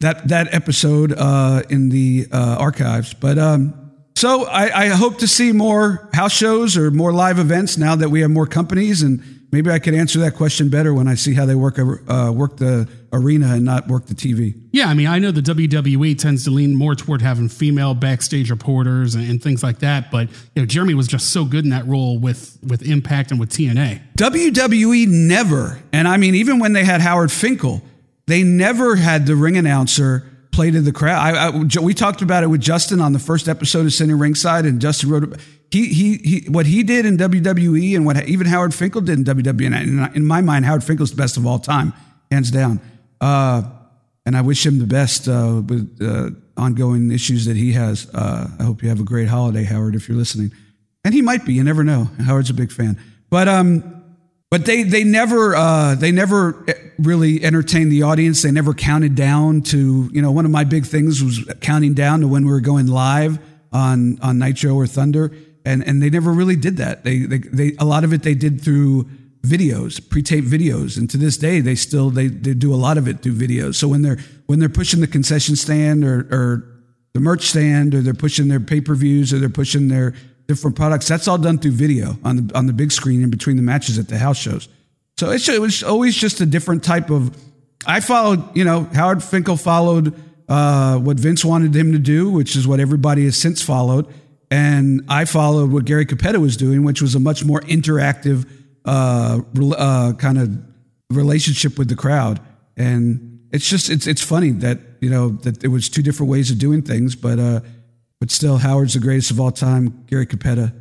that 0.00 0.28
that 0.28 0.54
episode 0.54 1.12
uh, 1.12 1.62
in 1.68 1.90
the 1.90 2.26
uh, 2.32 2.56
archives, 2.58 3.14
but 3.14 3.38
um, 3.38 3.92
so 4.16 4.44
I, 4.46 4.84
I, 4.84 4.88
hope 4.88 5.18
to 5.18 5.28
see 5.28 5.52
more 5.52 6.08
house 6.14 6.32
shows 6.32 6.78
or 6.78 6.90
more 6.90 7.12
live 7.12 7.38
events 7.38 7.76
now 7.76 7.96
that 7.96 8.08
we 8.08 8.22
have 8.22 8.30
more 8.30 8.46
companies, 8.46 9.02
and 9.02 9.22
maybe 9.56 9.70
I 9.70 9.78
could 9.78 9.94
answer 9.94 10.18
that 10.18 10.34
question 10.34 10.68
better 10.68 10.92
when 10.92 11.08
I 11.08 11.14
see 11.14 11.32
how 11.32 11.46
they 11.46 11.54
work 11.54 11.78
uh, 11.78 12.30
work 12.34 12.58
the 12.58 12.86
arena 13.10 13.54
and 13.54 13.64
not 13.64 13.88
work 13.88 14.04
the 14.04 14.14
TV. 14.14 14.54
Yeah, 14.70 14.88
I 14.88 14.92
mean, 14.94 15.06
I 15.06 15.18
know 15.18 15.30
the 15.30 15.40
WWE 15.40 16.18
tends 16.18 16.44
to 16.44 16.50
lean 16.50 16.76
more 16.76 16.94
toward 16.94 17.22
having 17.22 17.48
female 17.48 17.94
backstage 17.94 18.50
reporters 18.50 19.14
and, 19.14 19.26
and 19.26 19.42
things 19.42 19.62
like 19.62 19.78
that, 19.78 20.10
but 20.10 20.28
you 20.54 20.60
know, 20.60 20.66
Jeremy 20.66 20.92
was 20.92 21.08
just 21.08 21.30
so 21.32 21.46
good 21.46 21.64
in 21.64 21.70
that 21.70 21.86
role 21.86 22.18
with 22.18 22.58
with 22.62 22.82
Impact 22.82 23.30
and 23.30 23.40
with 23.40 23.48
TNA. 23.48 24.02
WWE 24.18 25.08
never, 25.08 25.80
and 25.90 26.06
I 26.06 26.18
mean, 26.18 26.34
even 26.34 26.58
when 26.58 26.74
they 26.74 26.84
had 26.84 27.00
Howard 27.00 27.32
Finkel, 27.32 27.80
they 28.26 28.42
never 28.42 28.96
had 28.96 29.24
the 29.24 29.36
ring 29.36 29.56
announcer 29.56 30.30
play 30.52 30.70
to 30.70 30.82
the 30.82 30.92
crowd. 30.92 31.34
I, 31.34 31.48
I, 31.48 31.80
we 31.80 31.94
talked 31.94 32.20
about 32.20 32.42
it 32.42 32.48
with 32.48 32.60
Justin 32.60 33.00
on 33.00 33.14
the 33.14 33.18
first 33.18 33.48
episode 33.48 33.86
of 33.86 33.92
Sitting 33.94 34.18
Ringside, 34.18 34.66
and 34.66 34.82
Justin 34.82 35.08
wrote 35.08 35.40
he 35.70 35.86
he 35.86 36.16
he 36.18 36.46
what 36.48 36.66
he 36.66 36.82
did 36.82 37.06
in 37.06 37.16
WWE 37.16 37.96
and 37.96 38.06
what 38.06 38.28
even 38.28 38.46
Howard 38.46 38.74
Finkel 38.74 39.00
did 39.00 39.18
in 39.18 39.24
WWE. 39.24 39.74
And 39.74 40.16
in 40.16 40.24
my 40.24 40.40
mind, 40.40 40.64
Howard 40.64 40.84
Finkel's 40.84 41.10
the 41.10 41.16
best 41.16 41.36
of 41.36 41.46
all 41.46 41.58
time, 41.58 41.92
hands 42.30 42.50
down. 42.50 42.80
Uh, 43.20 43.62
and 44.24 44.36
I 44.36 44.40
wish 44.40 44.64
him 44.66 44.78
the 44.78 44.86
best 44.86 45.28
uh, 45.28 45.62
with 45.66 45.98
uh, 46.00 46.30
ongoing 46.56 47.10
issues 47.10 47.46
that 47.46 47.56
he 47.56 47.72
has. 47.72 48.08
Uh, 48.12 48.48
I 48.58 48.62
hope 48.64 48.82
you 48.82 48.88
have 48.88 49.00
a 49.00 49.04
great 49.04 49.28
holiday, 49.28 49.64
Howard, 49.64 49.94
if 49.94 50.08
you're 50.08 50.18
listening. 50.18 50.52
And 51.04 51.14
he 51.14 51.22
might 51.22 51.44
be. 51.44 51.54
You 51.54 51.62
never 51.62 51.84
know. 51.84 52.10
Howard's 52.24 52.50
a 52.50 52.54
big 52.54 52.72
fan. 52.72 52.98
But 53.30 53.48
um, 53.48 54.04
but 54.50 54.64
they 54.64 54.82
they 54.82 55.04
never 55.04 55.54
uh, 55.54 55.94
they 55.94 56.12
never 56.12 56.64
really 56.98 57.44
entertained 57.44 57.92
the 57.92 58.02
audience. 58.02 58.42
They 58.42 58.50
never 58.50 58.74
counted 58.74 59.14
down 59.14 59.62
to 59.62 60.10
you 60.12 60.22
know 60.22 60.30
one 60.30 60.44
of 60.44 60.50
my 60.50 60.64
big 60.64 60.86
things 60.86 61.22
was 61.22 61.44
counting 61.60 61.94
down 61.94 62.20
to 62.20 62.28
when 62.28 62.44
we 62.44 62.50
were 62.52 62.60
going 62.60 62.86
live 62.86 63.38
on 63.72 64.18
on 64.20 64.38
Nitro 64.38 64.74
or 64.74 64.86
Thunder, 64.86 65.32
and 65.66 65.86
and 65.86 66.02
they 66.02 66.08
never 66.08 66.32
really 66.32 66.56
did 66.56 66.78
that. 66.78 67.04
They 67.04 67.18
they, 67.18 67.38
they 67.38 67.76
a 67.78 67.84
lot 67.84 68.04
of 68.04 68.12
it 68.12 68.22
they 68.22 68.34
did 68.34 68.62
through 68.62 69.04
videos, 69.42 70.00
pre-taped 70.08 70.48
videos, 70.48 70.96
and 70.96 71.10
to 71.10 71.18
this 71.18 71.36
day 71.36 71.60
they 71.60 71.74
still 71.74 72.08
they 72.10 72.28
they 72.28 72.54
do 72.54 72.72
a 72.72 72.76
lot 72.76 72.96
of 72.96 73.06
it 73.08 73.20
through 73.20 73.34
videos. 73.34 73.74
So 73.74 73.88
when 73.88 74.02
they're 74.02 74.18
when 74.46 74.60
they're 74.60 74.68
pushing 74.68 75.00
the 75.00 75.06
concession 75.06 75.56
stand 75.56 76.04
or 76.04 76.26
or 76.30 76.64
the 77.12 77.20
merch 77.20 77.46
stand 77.48 77.94
or 77.94 78.00
they're 78.00 78.14
pushing 78.14 78.48
their 78.48 78.60
pay-per-views 78.60 79.32
or 79.32 79.38
they're 79.38 79.48
pushing 79.48 79.88
their 79.88 80.14
different 80.46 80.76
products. 80.76 81.08
That's 81.08 81.26
all 81.26 81.38
done 81.38 81.58
through 81.58 81.72
video 81.72 82.16
on 82.24 82.46
the 82.46 82.54
on 82.56 82.66
the 82.66 82.72
big 82.72 82.92
screen 82.92 83.22
in 83.22 83.30
between 83.30 83.56
the 83.56 83.62
matches 83.62 83.98
at 83.98 84.08
the 84.08 84.18
house 84.18 84.38
shows. 84.38 84.68
So 85.18 85.30
it's, 85.30 85.48
it 85.48 85.60
was 85.60 85.82
always 85.82 86.14
just 86.14 86.40
a 86.40 86.46
different 86.46 86.84
type 86.84 87.10
of. 87.10 87.36
I 87.86 88.00
followed, 88.00 88.56
you 88.56 88.64
know, 88.64 88.84
Howard 88.94 89.22
Finkel 89.22 89.56
followed 89.56 90.12
uh, 90.48 90.98
what 90.98 91.18
Vince 91.18 91.44
wanted 91.44 91.74
him 91.74 91.92
to 91.92 91.98
do, 91.98 92.30
which 92.30 92.56
is 92.56 92.66
what 92.66 92.80
everybody 92.80 93.24
has 93.24 93.36
since 93.36 93.62
followed, 93.62 94.12
and 94.50 95.02
I 95.08 95.24
followed 95.24 95.72
what 95.72 95.84
Gary 95.84 96.06
Cappetta 96.06 96.40
was 96.40 96.56
doing, 96.56 96.84
which 96.84 97.02
was 97.02 97.14
a 97.14 97.20
much 97.20 97.44
more 97.44 97.60
interactive 97.62 98.48
uh, 98.84 99.40
uh, 99.76 100.12
kind 100.14 100.38
of 100.38 100.50
relationship 101.10 101.78
with 101.78 101.88
the 101.88 101.96
crowd. 101.96 102.40
And 102.76 103.40
it's 103.52 103.68
just 103.68 103.90
it's 103.90 104.06
it's 104.06 104.22
funny 104.22 104.50
that 104.50 104.78
you 105.00 105.10
know 105.10 105.30
that 105.30 105.60
there 105.60 105.70
was 105.70 105.88
two 105.88 106.02
different 106.02 106.30
ways 106.30 106.50
of 106.50 106.58
doing 106.58 106.82
things, 106.82 107.16
but 107.16 107.38
uh, 107.38 107.60
but 108.20 108.30
still, 108.30 108.58
Howard's 108.58 108.94
the 108.94 109.00
greatest 109.00 109.30
of 109.30 109.40
all 109.40 109.50
time. 109.50 110.04
Gary 110.08 110.26
Cappetta, 110.26 110.72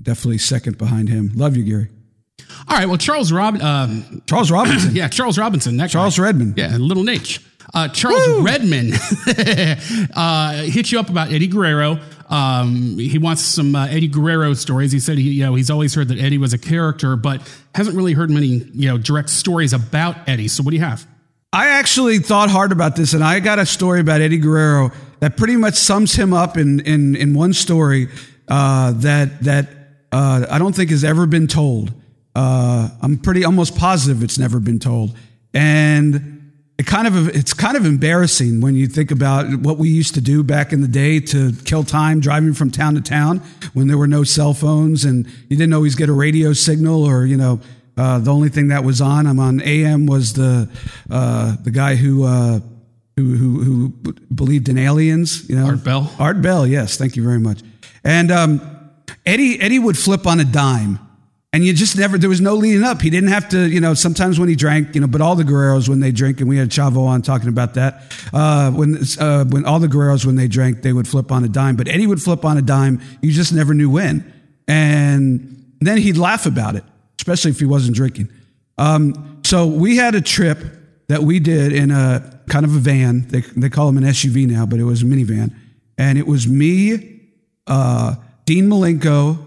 definitely 0.00 0.38
second 0.38 0.78
behind 0.78 1.08
him. 1.08 1.32
Love 1.34 1.56
you, 1.56 1.64
Gary. 1.64 1.88
All 2.68 2.76
right. 2.76 2.86
Well, 2.86 2.98
Charles 2.98 3.32
Rob, 3.32 3.58
uh, 3.60 3.88
Charles 4.26 4.50
Robinson. 4.50 4.90
yeah, 4.94 5.08
Charles 5.08 5.38
Robinson. 5.38 5.76
That 5.76 5.90
Charles 5.90 6.16
guy. 6.16 6.24
Redman. 6.24 6.54
Yeah, 6.56 6.76
Little 6.76 7.04
niche. 7.04 7.40
Uh, 7.74 7.88
Charles 7.88 8.26
Woo! 8.26 8.42
Redman 8.42 8.92
uh, 10.14 10.62
hit 10.64 10.92
you 10.92 11.00
up 11.00 11.08
about 11.08 11.32
Eddie 11.32 11.46
Guerrero. 11.46 12.00
Um, 12.32 12.98
he 12.98 13.18
wants 13.18 13.42
some 13.42 13.76
uh, 13.76 13.86
Eddie 13.88 14.08
Guerrero 14.08 14.54
stories. 14.54 14.90
He 14.90 15.00
said 15.00 15.18
he, 15.18 15.32
you 15.32 15.44
know, 15.44 15.54
he's 15.54 15.68
always 15.68 15.94
heard 15.94 16.08
that 16.08 16.18
Eddie 16.18 16.38
was 16.38 16.54
a 16.54 16.58
character, 16.58 17.14
but 17.14 17.42
hasn't 17.74 17.94
really 17.94 18.14
heard 18.14 18.30
many, 18.30 18.46
you 18.46 18.88
know, 18.88 18.96
direct 18.96 19.28
stories 19.28 19.74
about 19.74 20.16
Eddie. 20.26 20.48
So, 20.48 20.62
what 20.62 20.70
do 20.70 20.78
you 20.78 20.82
have? 20.82 21.06
I 21.52 21.68
actually 21.68 22.20
thought 22.20 22.48
hard 22.48 22.72
about 22.72 22.96
this, 22.96 23.12
and 23.12 23.22
I 23.22 23.38
got 23.40 23.58
a 23.58 23.66
story 23.66 24.00
about 24.00 24.22
Eddie 24.22 24.38
Guerrero 24.38 24.92
that 25.20 25.36
pretty 25.36 25.56
much 25.56 25.74
sums 25.74 26.14
him 26.14 26.32
up 26.32 26.56
in 26.56 26.80
in 26.80 27.16
in 27.16 27.34
one 27.34 27.52
story 27.52 28.08
uh, 28.48 28.92
that 28.92 29.44
that 29.44 29.68
uh, 30.10 30.46
I 30.50 30.58
don't 30.58 30.74
think 30.74 30.88
has 30.88 31.04
ever 31.04 31.26
been 31.26 31.48
told. 31.48 31.92
Uh, 32.34 32.88
I'm 33.02 33.18
pretty 33.18 33.44
almost 33.44 33.76
positive 33.76 34.22
it's 34.22 34.38
never 34.38 34.58
been 34.58 34.78
told, 34.78 35.14
and 35.52 36.41
it 36.78 36.86
kind 36.86 37.06
of 37.06 37.28
it's 37.28 37.52
kind 37.52 37.76
of 37.76 37.84
embarrassing 37.84 38.60
when 38.60 38.74
you 38.74 38.86
think 38.86 39.10
about 39.10 39.46
what 39.60 39.78
we 39.78 39.88
used 39.88 40.14
to 40.14 40.20
do 40.20 40.42
back 40.42 40.72
in 40.72 40.80
the 40.80 40.88
day 40.88 41.20
to 41.20 41.52
kill 41.64 41.84
time 41.84 42.20
driving 42.20 42.54
from 42.54 42.70
town 42.70 42.94
to 42.94 43.00
town 43.00 43.38
when 43.74 43.88
there 43.88 43.98
were 43.98 44.06
no 44.06 44.24
cell 44.24 44.54
phones 44.54 45.04
and 45.04 45.26
you 45.48 45.56
didn't 45.56 45.74
always 45.74 45.94
get 45.94 46.08
a 46.08 46.12
radio 46.12 46.52
signal 46.52 47.04
or 47.04 47.26
you 47.26 47.36
know. 47.36 47.60
Uh, 47.94 48.18
the 48.18 48.32
only 48.32 48.48
thing 48.48 48.68
that 48.68 48.82
was 48.84 49.02
on, 49.02 49.26
I'm 49.26 49.38
on 49.38 49.60
AM, 49.60 50.06
was 50.06 50.32
the 50.32 50.66
uh, 51.10 51.56
the 51.62 51.70
guy 51.70 51.94
who 51.94 52.24
uh, 52.24 52.60
who, 53.16 53.34
who, 53.36 53.62
who 53.62 53.88
believed 54.34 54.68
in 54.68 54.78
aliens. 54.78 55.48
You 55.48 55.56
know, 55.56 55.66
Art 55.66 55.84
Bell. 55.84 56.10
Art 56.18 56.42
Bell, 56.42 56.66
yes, 56.66 56.96
thank 56.96 57.16
you 57.16 57.22
very 57.22 57.38
much. 57.38 57.60
And 58.04 58.30
um, 58.30 58.90
Eddie 59.26 59.60
Eddie 59.60 59.78
would 59.78 59.98
flip 59.98 60.26
on 60.26 60.40
a 60.40 60.44
dime, 60.44 60.98
and 61.52 61.64
you 61.64 61.74
just 61.74 61.96
never. 61.96 62.16
There 62.16 62.30
was 62.30 62.40
no 62.40 62.54
leading 62.54 62.82
up. 62.82 63.02
He 63.02 63.10
didn't 63.10 63.28
have 63.30 63.48
to. 63.50 63.68
You 63.68 63.80
know, 63.80 63.94
sometimes 63.94 64.40
when 64.40 64.48
he 64.48 64.54
drank, 64.54 64.94
you 64.94 65.00
know, 65.00 65.06
but 65.06 65.20
all 65.20 65.36
the 65.36 65.44
Guerreros 65.44 65.88
when 65.88 66.00
they 66.00 66.10
drink, 66.10 66.40
and 66.40 66.48
we 66.48 66.56
had 66.56 66.70
Chavo 66.70 67.06
on 67.06 67.22
talking 67.22 67.48
about 67.48 67.74
that. 67.74 68.02
Uh, 68.32 68.70
when 68.70 68.98
uh, 69.20 69.44
when 69.44 69.64
all 69.64 69.78
the 69.78 69.88
Guerreros 69.88 70.24
when 70.24 70.36
they 70.36 70.48
drank, 70.48 70.82
they 70.82 70.92
would 70.92 71.06
flip 71.06 71.30
on 71.30 71.44
a 71.44 71.48
dime, 71.48 71.76
but 71.76 71.88
Eddie 71.88 72.06
would 72.06 72.22
flip 72.22 72.44
on 72.44 72.56
a 72.56 72.62
dime. 72.62 73.00
You 73.20 73.32
just 73.32 73.52
never 73.52 73.74
knew 73.74 73.90
when, 73.90 74.32
and 74.66 75.76
then 75.80 75.98
he'd 75.98 76.16
laugh 76.16 76.46
about 76.46 76.76
it, 76.76 76.84
especially 77.20 77.50
if 77.50 77.58
he 77.58 77.66
wasn't 77.66 77.96
drinking. 77.96 78.30
Um, 78.78 79.40
so 79.44 79.66
we 79.66 79.96
had 79.96 80.14
a 80.14 80.20
trip 80.20 80.58
that 81.08 81.22
we 81.22 81.38
did 81.38 81.72
in 81.72 81.90
a 81.90 82.40
kind 82.48 82.64
of 82.64 82.74
a 82.74 82.78
van. 82.78 83.28
They, 83.28 83.40
they 83.40 83.68
call 83.68 83.86
them 83.86 83.98
an 83.98 84.04
SUV 84.04 84.48
now, 84.48 84.64
but 84.64 84.78
it 84.78 84.84
was 84.84 85.02
a 85.02 85.04
minivan. 85.04 85.54
And 85.98 86.18
it 86.18 86.26
was 86.26 86.48
me, 86.48 87.20
uh, 87.66 88.14
Dean 88.46 88.68
Malenko, 88.68 89.38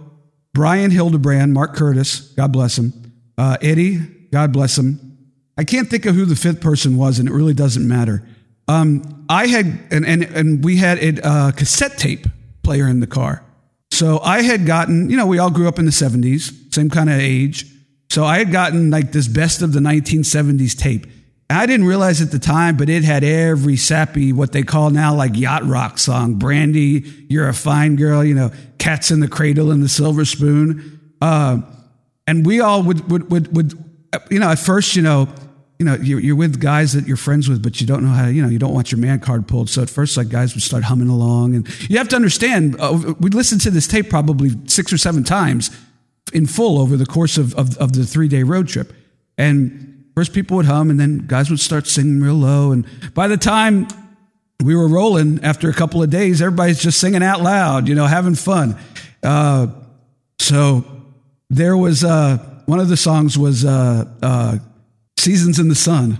Brian 0.55 0.89
Hildebrand, 0.89 1.53
Mark 1.53 1.75
Curtis, 1.75 2.21
God 2.31 2.53
bless 2.53 2.77
him, 2.77 2.93
uh, 3.37 3.57
Eddie, 3.61 3.97
God 4.31 4.53
bless 4.53 4.77
him. 4.77 5.17
I 5.57 5.65
can't 5.65 5.89
think 5.89 6.05
of 6.05 6.15
who 6.15 6.23
the 6.23 6.35
fifth 6.35 6.61
person 6.61 6.95
was, 6.95 7.19
and 7.19 7.27
it 7.27 7.33
really 7.33 7.53
doesn't 7.53 7.85
matter. 7.85 8.25
Um, 8.69 9.25
I 9.27 9.47
had, 9.47 9.65
and, 9.91 10.05
and, 10.05 10.23
and 10.23 10.63
we 10.63 10.77
had 10.77 10.97
a 10.99 11.27
uh, 11.27 11.51
cassette 11.51 11.97
tape 11.97 12.25
player 12.63 12.87
in 12.87 13.01
the 13.01 13.07
car. 13.07 13.43
So 13.91 14.19
I 14.19 14.43
had 14.43 14.65
gotten, 14.65 15.09
you 15.09 15.17
know, 15.17 15.27
we 15.27 15.39
all 15.39 15.51
grew 15.51 15.67
up 15.67 15.77
in 15.77 15.85
the 15.85 15.91
70s, 15.91 16.73
same 16.73 16.89
kind 16.89 17.09
of 17.09 17.19
age. 17.19 17.65
So 18.09 18.23
I 18.23 18.37
had 18.37 18.51
gotten 18.53 18.89
like 18.89 19.11
this 19.11 19.27
best 19.27 19.61
of 19.61 19.73
the 19.73 19.81
1970s 19.81 20.77
tape. 20.77 21.05
I 21.49 21.65
didn't 21.65 21.85
realize 21.85 22.21
at 22.21 22.31
the 22.31 22.39
time, 22.39 22.77
but 22.77 22.89
it 22.89 23.03
had 23.03 23.23
every 23.23 23.75
sappy, 23.75 24.33
what 24.33 24.51
they 24.51 24.63
call 24.63 24.89
now 24.89 25.13
like 25.13 25.35
yacht 25.35 25.65
rock 25.65 25.99
song. 25.99 26.35
Brandy, 26.35 27.03
you're 27.29 27.47
a 27.47 27.53
fine 27.53 27.97
girl, 27.97 28.23
you 28.23 28.33
know, 28.33 28.51
cats 28.85 29.09
in 29.09 29.19
the 29.19 29.27
cradle 29.27 29.71
and 29.71 29.81
the 29.81 29.89
silver 29.89 30.25
spoon. 30.25 30.99
Uh, 31.19 31.59
and 32.27 32.45
we 32.45 32.59
all 32.59 32.83
would, 32.83 33.09
would, 33.09 33.31
would, 33.31 33.55
would, 33.55 33.73
you 34.29 34.37
know, 34.37 34.51
at 34.51 34.59
first, 34.59 34.95
you 34.95 35.01
know, 35.01 35.27
you 35.79 35.85
know, 35.85 35.95
you're, 35.95 36.19
you're 36.19 36.35
with 36.35 36.61
guys 36.61 36.93
that 36.93 37.07
you're 37.07 37.17
friends 37.17 37.49
with, 37.49 37.63
but 37.63 37.81
you 37.81 37.87
don't 37.87 38.03
know 38.03 38.11
how 38.11 38.27
you 38.27 38.43
know, 38.43 38.47
you 38.47 38.59
don't 38.59 38.73
want 38.73 38.91
your 38.91 38.99
man 38.99 39.19
card 39.19 39.47
pulled. 39.47 39.71
So 39.71 39.81
at 39.81 39.89
first, 39.89 40.17
like 40.17 40.29
guys 40.29 40.53
would 40.53 40.61
start 40.61 40.83
humming 40.83 41.09
along. 41.09 41.55
And 41.55 41.89
you 41.89 41.97
have 41.97 42.07
to 42.09 42.15
understand, 42.15 42.75
uh, 42.79 43.15
we 43.19 43.31
listened 43.31 43.61
to 43.61 43.71
this 43.71 43.87
tape 43.87 44.07
probably 44.07 44.51
six 44.67 44.93
or 44.93 44.99
seven 44.99 45.23
times 45.23 45.75
in 46.31 46.45
full 46.45 46.79
over 46.79 46.95
the 46.95 47.07
course 47.07 47.39
of, 47.39 47.55
of, 47.55 47.75
of 47.79 47.93
the 47.93 48.05
three 48.05 48.27
day 48.27 48.43
road 48.43 48.67
trip. 48.67 48.93
And, 49.37 49.91
First, 50.15 50.31
people 50.31 50.55
would 50.55 50.65
hum, 50.65 50.89
and 50.89 50.97
then 50.97 51.25
guys 51.27 51.49
would 51.49 51.59
start 51.59 51.87
singing 51.87 52.21
real 52.21 52.35
low. 52.35 52.71
And 52.71 52.85
by 53.13 53.27
the 53.27 53.35
time 53.35 53.85
we 54.63 54.75
were 54.75 54.87
rolling, 54.87 55.43
after 55.43 55.69
a 55.69 55.73
couple 55.73 56.01
of 56.01 56.09
days, 56.09 56.41
everybody's 56.41 56.81
just 56.81 56.99
singing 56.99 57.23
out 57.23 57.41
loud, 57.41 57.87
you 57.87 57.95
know, 57.95 58.05
having 58.05 58.35
fun. 58.35 58.77
Uh, 59.21 59.67
so 60.39 60.83
there 61.49 61.75
was 61.77 62.03
uh, 62.03 62.37
one 62.65 62.79
of 62.79 62.89
the 62.89 62.97
songs 62.97 63.37
was 63.37 63.65
uh, 63.65 64.05
uh, 64.21 64.57
"Seasons 65.17 65.59
in 65.59 65.67
the 65.67 65.75
Sun," 65.75 66.19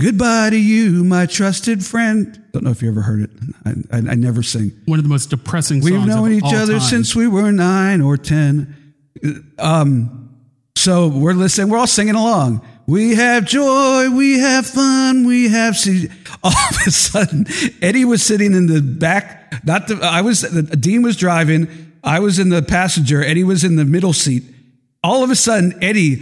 Goodbye 0.00 0.50
to 0.50 0.58
you, 0.58 1.04
my 1.04 1.24
trusted 1.26 1.84
friend. 1.84 2.42
Don't 2.52 2.64
know 2.64 2.70
if 2.70 2.82
you 2.82 2.90
ever 2.90 3.02
heard 3.02 3.22
it. 3.22 3.30
I, 3.64 3.70
I, 3.92 3.98
I 3.98 4.14
never 4.16 4.42
sing. 4.42 4.72
One 4.86 4.98
of 4.98 5.04
the 5.04 5.08
most 5.08 5.30
depressing 5.30 5.82
songs 5.82 5.92
We've 5.92 6.06
known 6.06 6.32
each 6.32 6.42
other 6.44 6.78
time. 6.78 6.80
since 6.82 7.14
we 7.14 7.28
were 7.28 7.52
nine 7.52 8.00
or 8.00 8.16
ten. 8.16 8.94
Um, 9.58 10.34
so 10.74 11.06
we're 11.06 11.32
listening. 11.32 11.68
We're 11.68 11.78
all 11.78 11.86
singing 11.86 12.16
along. 12.16 12.66
We 12.86 13.14
have 13.14 13.44
joy. 13.46 14.10
We 14.10 14.38
have 14.40 14.66
fun. 14.66 15.26
We 15.26 15.48
have. 15.48 15.76
Se-. 15.76 16.08
All 16.42 16.52
of 16.52 16.76
a 16.86 16.90
sudden, 16.90 17.46
Eddie 17.80 18.04
was 18.04 18.22
sitting 18.22 18.54
in 18.54 18.66
the 18.66 18.82
back. 18.82 19.64
Not 19.64 19.88
the. 19.88 19.96
I 20.02 20.20
was. 20.20 20.42
The, 20.42 20.62
Dean 20.62 21.02
was 21.02 21.16
driving. 21.16 21.92
I 22.02 22.20
was 22.20 22.38
in 22.38 22.50
the 22.50 22.62
passenger. 22.62 23.24
Eddie 23.24 23.44
was 23.44 23.64
in 23.64 23.76
the 23.76 23.84
middle 23.84 24.12
seat. 24.12 24.44
All 25.02 25.24
of 25.24 25.30
a 25.30 25.36
sudden, 25.36 25.82
Eddie 25.82 26.16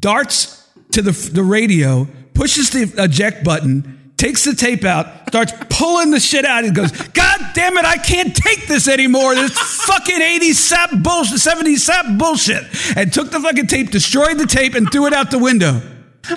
darts 0.00 0.68
to 0.92 1.02
the 1.02 1.12
the 1.12 1.42
radio, 1.42 2.08
pushes 2.34 2.70
the 2.70 2.92
eject 3.02 3.44
button, 3.44 4.03
takes 4.16 4.44
the 4.44 4.54
tape 4.54 4.84
out, 4.84 5.06
starts 5.28 5.52
pulling 5.68 6.10
the 6.10 6.20
shit 6.20 6.44
out, 6.44 6.64
and 6.64 6.74
goes, 6.74 6.92
"God 6.92 7.40
damn 7.54 7.76
it, 7.76 7.84
I 7.84 7.96
can't 7.96 8.34
take 8.34 8.66
this 8.68 8.88
anymore. 8.88 9.34
This 9.34 9.52
fucking 9.58 10.20
80s 10.20 10.54
sap 10.54 10.90
bullshit, 11.02 11.40
70s 11.40 11.78
sap 11.80 12.06
bullshit." 12.18 12.64
And 12.96 13.12
took 13.12 13.30
the 13.30 13.40
fucking 13.40 13.66
tape, 13.66 13.90
destroyed 13.90 14.38
the 14.38 14.46
tape, 14.46 14.74
and 14.74 14.90
threw 14.90 15.06
it 15.06 15.12
out 15.12 15.30
the 15.30 15.38
window. 15.38 15.82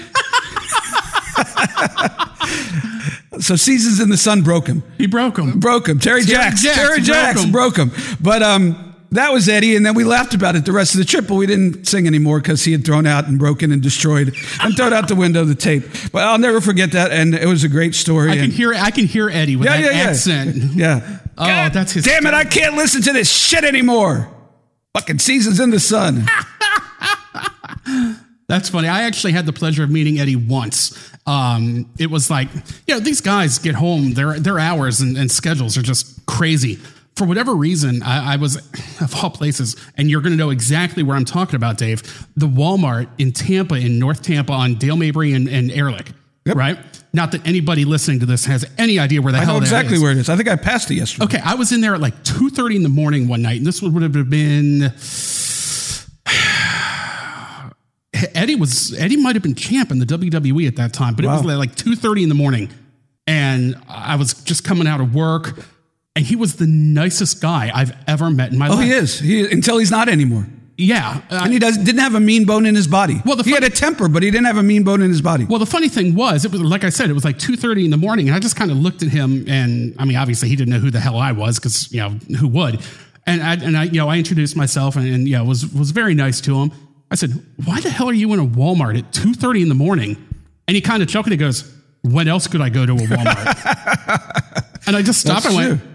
so 3.39 3.55
Seasons 3.55 3.99
in 3.99 4.09
the 4.09 4.17
Sun 4.17 4.41
broke 4.41 4.67
him 4.67 4.83
He 4.97 5.07
broke 5.07 5.37
him. 5.37 5.59
broke 5.59 5.87
him. 5.87 5.99
Terry, 5.99 6.23
Jacks. 6.23 6.61
Jacks 6.63 6.75
Terry 6.77 6.97
broke 6.97 7.05
Jacks 7.05 7.43
him. 7.43 7.51
broke 7.51 7.77
him. 7.77 7.91
But 8.19 8.43
um, 8.43 8.86
that 9.11 9.31
was 9.31 9.47
Eddie, 9.47 9.75
and 9.75 9.85
then 9.85 9.95
we 9.95 10.03
laughed 10.03 10.33
about 10.33 10.55
it 10.55 10.65
the 10.65 10.71
rest 10.71 10.93
of 10.93 10.99
the 10.99 11.05
trip, 11.05 11.27
but 11.27 11.35
we 11.35 11.45
didn't 11.45 11.87
sing 11.87 12.07
anymore 12.07 12.39
because 12.39 12.65
he 12.65 12.71
had 12.71 12.85
thrown 12.85 13.05
out 13.05 13.27
and 13.27 13.39
broken 13.39 13.71
and 13.71 13.81
destroyed 13.81 14.35
and 14.61 14.75
thrown 14.75 14.93
out 14.93 15.07
the 15.07 15.15
window 15.15 15.45
the 15.45 15.55
tape. 15.55 15.83
But 16.11 16.23
I'll 16.23 16.37
never 16.37 16.59
forget 16.61 16.91
that, 16.91 17.11
and 17.11 17.33
it 17.33 17.47
was 17.47 17.63
a 17.63 17.69
great 17.69 17.95
story. 17.95 18.31
I 18.31 18.37
can 18.37 18.51
hear 18.51 18.73
I 18.73 18.91
can 18.91 19.05
hear 19.05 19.29
Eddie 19.29 19.55
with 19.55 19.67
yeah, 19.67 19.81
that 19.81 19.93
yeah, 19.93 20.03
yeah. 20.03 20.09
accent. 20.09 20.55
Yeah. 20.77 21.19
Oh, 21.39 21.45
God 21.45 21.73
that's 21.73 21.91
his. 21.93 22.05
Damn 22.05 22.25
it! 22.25 22.33
I 22.33 22.43
can't 22.43 22.75
listen 22.75 23.01
to 23.03 23.13
this 23.13 23.29
shit 23.29 23.63
anymore. 23.63 24.29
Fucking 24.93 25.19
seasons 25.19 25.59
in 25.59 25.69
the 25.69 25.79
sun. 25.79 26.25
That's 28.47 28.69
funny. 28.69 28.87
I 28.87 29.03
actually 29.03 29.33
had 29.33 29.45
the 29.45 29.51
pleasure 29.51 29.83
of 29.83 29.89
meeting 29.89 30.19
Eddie 30.19 30.37
once. 30.37 31.11
Um, 31.25 31.89
it 31.99 32.09
was 32.09 32.29
like, 32.29 32.47
you 32.87 32.93
know, 32.93 32.99
these 33.01 33.19
guys 33.19 33.59
get 33.59 33.75
home, 33.75 34.13
their 34.13 34.39
their 34.39 34.57
hours 34.57 35.01
and, 35.01 35.17
and 35.17 35.29
schedules 35.29 35.77
are 35.77 35.81
just 35.81 36.25
crazy. 36.25 36.79
For 37.17 37.25
whatever 37.25 37.55
reason, 37.55 38.03
I, 38.03 38.33
I 38.33 38.35
was 38.35 38.57
of 39.01 39.15
all 39.15 39.31
places, 39.31 39.75
and 39.97 40.07
you're 40.07 40.21
going 40.21 40.33
to 40.33 40.37
know 40.37 40.51
exactly 40.51 41.01
where 41.01 41.17
I'm 41.17 41.25
talking 41.25 41.55
about, 41.55 41.79
Dave. 41.79 42.03
The 42.37 42.45
Walmart 42.47 43.09
in 43.17 43.31
Tampa, 43.31 43.73
in 43.73 43.97
North 43.97 44.21
Tampa, 44.21 44.53
on 44.53 44.75
Dale 44.75 44.95
Mabry 44.95 45.33
and, 45.33 45.47
and 45.47 45.71
Ehrlich, 45.71 46.11
right? 46.45 46.77
Not 47.13 47.31
that 47.31 47.47
anybody 47.47 47.85
listening 47.85 48.19
to 48.19 48.27
this 48.27 48.45
has 48.45 48.69
any 48.77 48.99
idea 48.99 49.23
where 49.23 49.33
the 49.33 49.39
I 49.39 49.45
hell 49.45 49.55
know 49.55 49.61
exactly 49.61 49.97
where 49.97 50.11
it 50.11 50.19
is. 50.19 50.29
I 50.29 50.35
think 50.35 50.47
I 50.47 50.55
passed 50.57 50.91
it 50.91 50.95
yesterday. 50.95 51.25
Okay, 51.25 51.39
I 51.43 51.55
was 51.55 51.71
in 51.71 51.81
there 51.81 51.95
at 51.95 52.01
like 52.01 52.23
two 52.23 52.51
thirty 52.51 52.75
in 52.75 52.83
the 52.83 52.89
morning 52.89 53.27
one 53.27 53.41
night, 53.41 53.57
and 53.57 53.65
this 53.65 53.81
would 53.81 54.03
have 54.03 54.29
been. 54.29 54.83
Eddie 58.35 58.55
was 58.55 58.93
Eddie 58.93 59.17
might 59.17 59.35
have 59.35 59.41
been 59.41 59.55
champ 59.55 59.89
in 59.89 59.97
the 59.97 60.05
WWE 60.05 60.67
at 60.67 60.75
that 60.75 60.93
time, 60.93 61.15
but 61.15 61.25
it 61.25 61.29
was 61.29 61.43
like 61.43 61.75
two 61.75 61.95
thirty 61.95 62.21
in 62.21 62.29
the 62.29 62.35
morning, 62.35 62.69
and 63.25 63.75
I 63.89 64.15
was 64.17 64.35
just 64.35 64.63
coming 64.63 64.87
out 64.87 65.01
of 65.01 65.15
work, 65.15 65.57
and 66.17 66.25
he 66.25 66.35
was 66.35 66.55
the 66.55 66.67
nicest 66.67 67.41
guy 67.41 67.71
I've 67.73 67.95
ever 68.07 68.29
met 68.29 68.51
in 68.51 68.57
my 68.57 68.67
Oh, 68.67 68.71
life. 68.71 68.79
Oh, 68.79 68.81
he 68.81 68.91
is. 68.91 69.19
He 69.19 69.49
until 69.51 69.77
he's 69.77 69.91
not 69.91 70.09
anymore. 70.09 70.47
Yeah, 70.79 71.21
uh, 71.31 71.41
And 71.43 71.51
he 71.53 71.57
does 71.59 71.75
didn't 71.77 72.01
have 72.01 72.13
a 72.13 72.19
mean 72.19 72.45
bone 72.45 72.65
in 72.65 72.75
his 72.75 72.87
body. 72.87 73.19
Well, 73.25 73.35
the 73.35 73.43
he 73.43 73.51
had 73.51 73.63
a 73.63 73.69
temper, 73.69 74.07
but 74.07 74.21
he 74.21 74.29
didn't 74.29 74.45
have 74.45 74.57
a 74.57 74.63
mean 74.63 74.83
bone 74.83 75.01
in 75.01 75.09
his 75.09 75.21
body. 75.23 75.45
Well, 75.45 75.57
the 75.57 75.65
funny 75.65 75.89
thing 75.89 76.13
was, 76.13 76.45
it 76.45 76.51
was 76.51 76.61
like 76.61 76.83
I 76.83 76.89
said, 76.89 77.09
it 77.09 77.13
was 77.13 77.25
like 77.25 77.39
two 77.39 77.55
thirty 77.55 77.83
in 77.85 77.89
the 77.91 77.97
morning, 77.97 78.27
and 78.27 78.35
I 78.35 78.39
just 78.39 78.55
kind 78.55 78.69
of 78.69 78.77
looked 78.77 79.01
at 79.01 79.09
him, 79.09 79.45
and 79.47 79.95
I 79.97 80.05
mean, 80.05 80.17
obviously, 80.17 80.49
he 80.49 80.55
didn't 80.55 80.73
know 80.73 80.79
who 80.79 80.91
the 80.91 80.99
hell 80.99 81.17
I 81.17 81.31
was 81.31 81.57
because 81.59 81.91
you 81.91 81.99
know 82.01 82.09
who 82.39 82.47
would, 82.49 82.79
and 83.25 83.41
I 83.41 83.53
and 83.55 83.75
I 83.77 83.83
you 83.85 83.93
know 83.99 84.07
I 84.07 84.17
introduced 84.17 84.55
myself 84.55 84.95
and, 84.95 85.07
and 85.07 85.27
yeah 85.27 85.41
was 85.41 85.65
was 85.73 85.89
very 85.91 86.13
nice 86.13 86.41
to 86.41 86.55
him. 86.61 86.71
I 87.09 87.15
said, 87.15 87.31
"Why 87.65 87.79
the 87.81 87.89
hell 87.89 88.09
are 88.09 88.13
you 88.13 88.31
in 88.33 88.39
a 88.39 88.45
Walmart 88.45 88.97
at 88.99 89.11
two 89.13 89.33
thirty 89.33 89.61
in 89.63 89.69
the 89.69 89.75
morning?" 89.75 90.15
And 90.67 90.75
he 90.75 90.81
kind 90.81 91.01
of 91.01 91.09
chuckled. 91.09 91.31
He 91.31 91.37
goes, 91.37 91.63
"When 92.03 92.27
else 92.27 92.45
could 92.47 92.61
I 92.61 92.69
go 92.69 92.85
to 92.85 92.93
a 92.93 92.97
Walmart?" 92.97 94.77
and 94.87 94.95
I 94.95 95.01
just 95.01 95.21
stopped 95.21 95.43
That's 95.45 95.55
and 95.55 95.69
went, 95.69 95.81
true. 95.81 95.89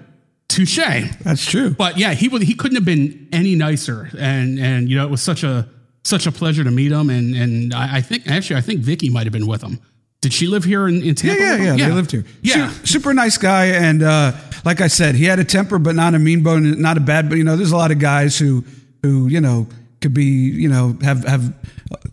"Touche." 0.54 0.76
That's 1.22 1.44
true. 1.44 1.70
But 1.70 1.98
yeah, 1.98 2.14
he 2.14 2.28
would 2.28 2.42
he 2.42 2.54
couldn't 2.54 2.76
have 2.76 2.84
been 2.84 3.28
any 3.32 3.54
nicer, 3.54 4.08
and 4.18 4.58
and 4.58 4.88
you 4.88 4.96
know 4.96 5.04
it 5.04 5.10
was 5.10 5.22
such 5.22 5.42
a 5.42 5.68
such 6.04 6.26
a 6.26 6.32
pleasure 6.32 6.64
to 6.64 6.70
meet 6.70 6.92
him, 6.92 7.10
and 7.10 7.34
and 7.34 7.74
I, 7.74 7.96
I 7.96 8.00
think 8.00 8.28
actually 8.28 8.56
I 8.56 8.60
think 8.60 8.80
Vicky 8.80 9.10
might 9.10 9.24
have 9.24 9.32
been 9.32 9.46
with 9.46 9.62
him. 9.62 9.80
Did 10.20 10.32
she 10.32 10.46
live 10.46 10.62
here 10.62 10.86
in, 10.86 11.02
in 11.02 11.16
Tampa? 11.16 11.42
yeah, 11.42 11.52
with 11.52 11.60
yeah, 11.60 11.72
him? 11.72 11.78
They 11.78 11.94
lived 11.94 12.12
here. 12.12 12.24
Yeah, 12.42 12.70
Su- 12.70 12.86
super 12.86 13.12
nice 13.12 13.38
guy, 13.38 13.66
and 13.66 14.02
uh, 14.02 14.32
like 14.64 14.80
I 14.80 14.86
said, 14.86 15.16
he 15.16 15.24
had 15.24 15.40
a 15.40 15.44
temper, 15.44 15.78
but 15.78 15.96
not 15.96 16.14
a 16.14 16.18
mean 16.18 16.42
bone, 16.42 16.80
not 16.80 16.96
a 16.96 17.00
bad. 17.00 17.28
But 17.28 17.38
you 17.38 17.44
know, 17.44 17.56
there's 17.56 17.72
a 17.72 17.76
lot 17.76 17.90
of 17.90 17.98
guys 17.98 18.38
who 18.38 18.64
who 19.02 19.26
you 19.26 19.40
know 19.40 19.66
could 20.00 20.14
be 20.14 20.24
you 20.24 20.68
know 20.68 20.96
have 21.02 21.24
have 21.24 21.52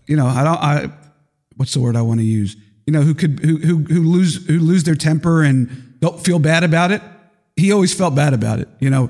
you 0.08 0.16
know 0.16 0.26
I 0.26 0.44
don't 0.44 0.58
I 0.58 0.92
what's 1.56 1.74
the 1.74 1.82
word 1.82 1.96
I 1.96 2.02
want 2.02 2.20
to 2.20 2.26
use 2.26 2.56
you 2.90 2.94
know 2.94 3.02
who 3.02 3.14
could 3.14 3.40
who 3.40 3.58
who 3.58 3.78
who 3.84 4.02
lose 4.02 4.48
who 4.48 4.58
lose 4.58 4.84
their 4.84 4.96
temper 4.96 5.44
and 5.44 6.00
don't 6.00 6.20
feel 6.20 6.40
bad 6.40 6.64
about 6.64 6.92
it. 6.92 7.04
He 7.60 7.72
always 7.72 7.94
felt 7.94 8.16
bad 8.16 8.34
about 8.34 8.60
it. 8.60 8.70
You 8.80 8.90
know, 8.90 9.10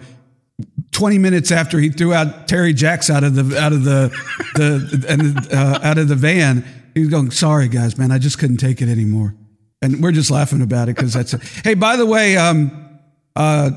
20 0.92 1.18
minutes 1.18 1.52
after 1.52 1.80
he 1.80 1.90
threw 1.90 2.14
out 2.14 2.48
Terry 2.48 2.74
Jacks 2.74 3.10
out 3.10 3.24
of 3.24 3.36
the 3.36 3.58
out 3.58 3.74
of 3.74 3.84
the 3.84 4.10
the 4.56 5.06
and 5.08 5.54
uh, 5.54 5.80
out 5.82 5.98
of 5.98 6.08
the 6.08 6.16
van, 6.16 6.66
he 6.94 7.02
was 7.02 7.10
going, 7.10 7.32
"Sorry 7.32 7.68
guys, 7.68 7.98
man, 7.98 8.12
I 8.12 8.18
just 8.18 8.40
couldn't 8.40 8.58
take 8.58 8.82
it 8.82 8.90
anymore." 8.90 9.36
And 9.82 10.04
we're 10.04 10.12
just 10.12 10.30
laughing 10.30 10.62
about 10.62 10.90
it 10.90 10.96
because 10.96 11.14
that's 11.14 11.34
it. 11.34 11.42
Hey, 11.64 11.74
by 11.74 11.96
the 11.96 12.06
way, 12.06 12.36
um, 12.36 13.00
uh, 13.36 13.72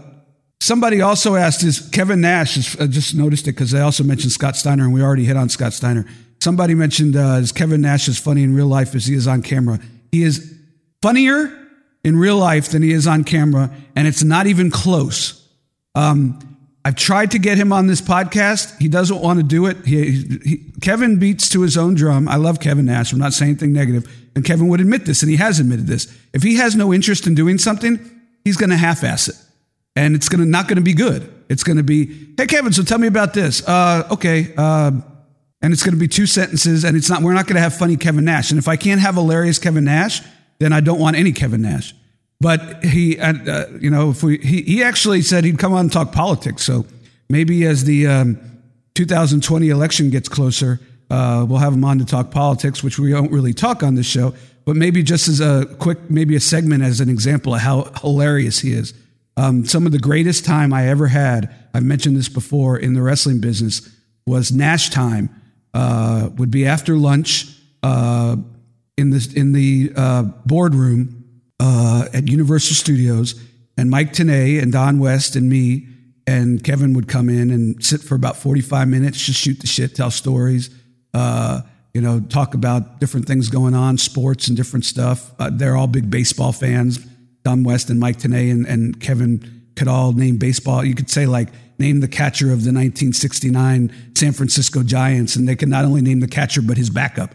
somebody 0.60 1.00
also 1.00 1.36
asked, 1.36 1.62
"Is 1.62 1.88
Kevin 1.90 2.20
Nash?" 2.20 2.56
Is, 2.56 2.76
I 2.80 2.86
just 2.86 3.14
noticed 3.14 3.46
it 3.46 3.52
because 3.52 3.70
they 3.70 3.80
also 3.80 4.02
mentioned 4.02 4.32
Scott 4.32 4.56
Steiner, 4.56 4.84
and 4.84 4.92
we 4.92 5.02
already 5.02 5.24
hit 5.24 5.36
on 5.36 5.48
Scott 5.48 5.72
Steiner. 5.72 6.06
Somebody 6.40 6.74
mentioned, 6.74 7.14
uh, 7.14 7.38
"Is 7.40 7.52
Kevin 7.52 7.82
Nash 7.82 8.08
as 8.08 8.18
funny 8.18 8.42
in 8.42 8.54
real 8.54 8.66
life 8.66 8.94
as 8.94 9.06
he 9.06 9.14
is 9.14 9.28
on 9.28 9.42
camera?" 9.42 9.78
He 10.10 10.22
is 10.24 10.54
funnier 11.00 11.61
in 12.05 12.16
real 12.16 12.36
life 12.36 12.70
than 12.70 12.82
he 12.82 12.92
is 12.92 13.07
on 13.07 13.24
camera, 13.24 13.70
and 13.94 14.09
it's 14.09 14.22
not 14.24 14.46
even 14.46 14.70
close. 14.70 15.48
Um, 15.94 16.38
I've 16.84 16.96
tried 16.96 17.30
to 17.32 17.38
get 17.38 17.59
him 17.59 17.72
on 17.72 17.86
this 17.86 18.00
podcast. 18.00 18.76
He 18.80 18.88
doesn't 18.88 19.20
want 19.20 19.38
to 19.38 19.44
do 19.44 19.66
it. 19.66 19.86
He, 19.86 20.24
he, 20.44 20.72
Kevin 20.80 21.18
beats 21.18 21.48
to 21.50 21.62
his 21.62 21.76
own 21.76 21.94
drum. 21.94 22.28
I 22.28 22.36
love 22.36 22.59
Kevin 22.59 22.86
Nash. 22.86 23.12
I'm 23.12 23.20
not 23.20 23.32
saying 23.32 23.50
anything 23.50 23.72
negative. 23.72 24.11
And 24.34 24.44
Kevin 24.44 24.68
would 24.68 24.80
admit 24.80 25.05
this, 25.05 25.22
and 25.22 25.30
he 25.30 25.36
has 25.36 25.61
admitted 25.61 25.86
this. 25.86 26.12
If 26.32 26.42
he 26.42 26.57
has 26.57 26.74
no 26.74 26.92
interest 26.92 27.26
in 27.26 27.34
doing 27.34 27.59
something, 27.59 28.00
he's 28.44 28.57
going 28.57 28.70
to 28.70 28.76
half-ass 28.76 29.28
it, 29.28 29.36
and 29.94 30.16
it's 30.16 30.28
going 30.28 30.40
to 30.40 30.46
not 30.46 30.66
going 30.66 30.76
to 30.76 30.82
be 30.82 30.94
good. 30.94 31.32
It's 31.48 31.62
going 31.62 31.76
to 31.76 31.82
be, 31.82 32.34
hey 32.36 32.46
Kevin, 32.46 32.72
so 32.72 32.82
tell 32.82 32.98
me 32.98 33.07
about 33.07 33.34
this. 33.34 33.66
Uh, 33.68 34.09
okay, 34.11 34.55
uh, 34.57 34.90
and 35.61 35.72
it's 35.72 35.84
going 35.84 35.94
to 35.94 36.00
be 36.00 36.09
two 36.09 36.26
sentences, 36.26 36.82
and 36.82 36.96
it's 36.96 37.11
not. 37.11 37.22
We're 37.22 37.34
not 37.34 37.46
going 37.46 37.57
to 37.57 37.61
have 37.61 37.76
funny 37.76 37.96
Kevin 37.96 38.24
Nash. 38.24 38.50
And 38.50 38.59
if 38.59 38.66
I 38.66 38.76
can't 38.76 39.00
have 39.00 39.14
hilarious 39.14 39.59
Kevin 39.59 39.84
Nash, 39.84 40.22
then 40.62 40.72
I 40.72 40.80
don't 40.80 41.00
want 41.00 41.16
any 41.16 41.32
Kevin 41.32 41.62
Nash. 41.62 41.94
But 42.40 42.84
he, 42.84 43.18
uh, 43.18 43.66
you 43.80 43.90
know, 43.90 44.10
if 44.10 44.22
we, 44.22 44.38
he, 44.38 44.62
he 44.62 44.82
actually 44.82 45.22
said 45.22 45.44
he'd 45.44 45.58
come 45.58 45.72
on 45.72 45.80
and 45.80 45.92
talk 45.92 46.12
politics. 46.12 46.64
So 46.64 46.86
maybe 47.28 47.64
as 47.66 47.84
the 47.84 48.06
um, 48.06 48.40
2020 48.94 49.68
election 49.68 50.10
gets 50.10 50.28
closer, 50.28 50.80
uh, 51.10 51.46
we'll 51.48 51.58
have 51.58 51.72
him 51.72 51.84
on 51.84 51.98
to 51.98 52.04
talk 52.04 52.30
politics, 52.30 52.82
which 52.82 52.98
we 52.98 53.10
don't 53.10 53.30
really 53.30 53.52
talk 53.52 53.82
on 53.82 53.94
this 53.94 54.06
show. 54.06 54.34
But 54.64 54.76
maybe 54.76 55.02
just 55.02 55.28
as 55.28 55.40
a 55.40 55.66
quick, 55.78 56.10
maybe 56.10 56.34
a 56.34 56.40
segment 56.40 56.82
as 56.82 57.00
an 57.00 57.08
example 57.08 57.54
of 57.54 57.60
how 57.60 57.84
hilarious 58.00 58.58
he 58.60 58.72
is. 58.72 58.94
Um, 59.36 59.64
some 59.64 59.86
of 59.86 59.92
the 59.92 59.98
greatest 59.98 60.44
time 60.44 60.72
I 60.72 60.88
ever 60.88 61.06
had, 61.06 61.54
I've 61.74 61.84
mentioned 61.84 62.16
this 62.16 62.28
before 62.28 62.76
in 62.76 62.94
the 62.94 63.02
wrestling 63.02 63.40
business, 63.40 63.88
was 64.26 64.52
Nash 64.52 64.90
time. 64.90 65.30
Uh, 65.74 66.28
would 66.36 66.50
be 66.50 66.66
after 66.66 66.96
lunch 66.96 67.46
uh, 67.82 68.36
in 68.97 69.11
the 69.11 69.32
in 69.36 69.53
the 69.53 69.93
uh, 69.97 70.22
boardroom 70.47 71.24
uh, 71.61 72.09
at 72.12 72.28
Universal 72.28 72.74
Studios, 72.74 73.40
and 73.76 73.90
Mike 73.90 74.12
Tenay 74.12 74.62
and 74.62 74.72
Don 74.72 74.99
West 74.99 75.36
and 75.36 75.49
me 75.49 75.88
and 76.26 76.62
Kevin 76.62 76.93
would 76.95 77.09
come 77.09 77.28
in 77.28 77.51
and 77.51 77.84
sit 77.84 78.01
for 78.01 78.14
about 78.14 78.36
forty 78.36 78.61
five 78.61 78.88
minutes, 78.88 79.24
just 79.24 79.40
shoot 79.40 79.61
the 79.61 79.66
shit, 79.66 79.95
tell 79.95 80.11
stories, 80.11 80.70
uh, 81.14 81.62
you 81.95 82.01
know, 82.01 82.20
talk 82.20 82.55
about 82.55 83.01
different 83.01 83.26
things 83.26 83.49
going 83.49 83.74
on, 83.74 83.99
sports 83.99 84.49
and 84.49 84.57
different 84.57 84.84
stuff. 84.84 85.32
Uh, 85.38 85.51
they're 85.53 85.76
all 85.76 85.86
big 85.86 86.11
baseball 86.11 86.53
fans. 86.53 86.99
Don 87.45 87.64
West 87.64 87.90
and 87.90 87.99
Mike 87.99 88.18
Tenay 88.18 88.53
and, 88.53 88.66
and 88.66 89.01
Kevin 89.01 89.62
could 89.74 89.88
all 89.88 90.12
name 90.12 90.36
baseball. 90.36 90.84
You 90.84 90.95
could 90.95 91.11
say 91.11 91.26
like 91.26 91.49
name 91.78 92.01
the 92.01 92.09
catcher 92.09 92.47
of 92.47 92.62
the 92.62 92.72
1969 92.72 94.12
San 94.16 94.32
Francisco 94.32 94.82
Giants, 94.82 95.34
and 95.34 95.49
they 95.49 95.57
could 95.57 95.68
not 95.68 95.84
only 95.84 96.03
name 96.03 96.20
the 96.20 96.28
catcher 96.28 96.62
but 96.62 96.76
his 96.76 96.90
backup. 96.90 97.34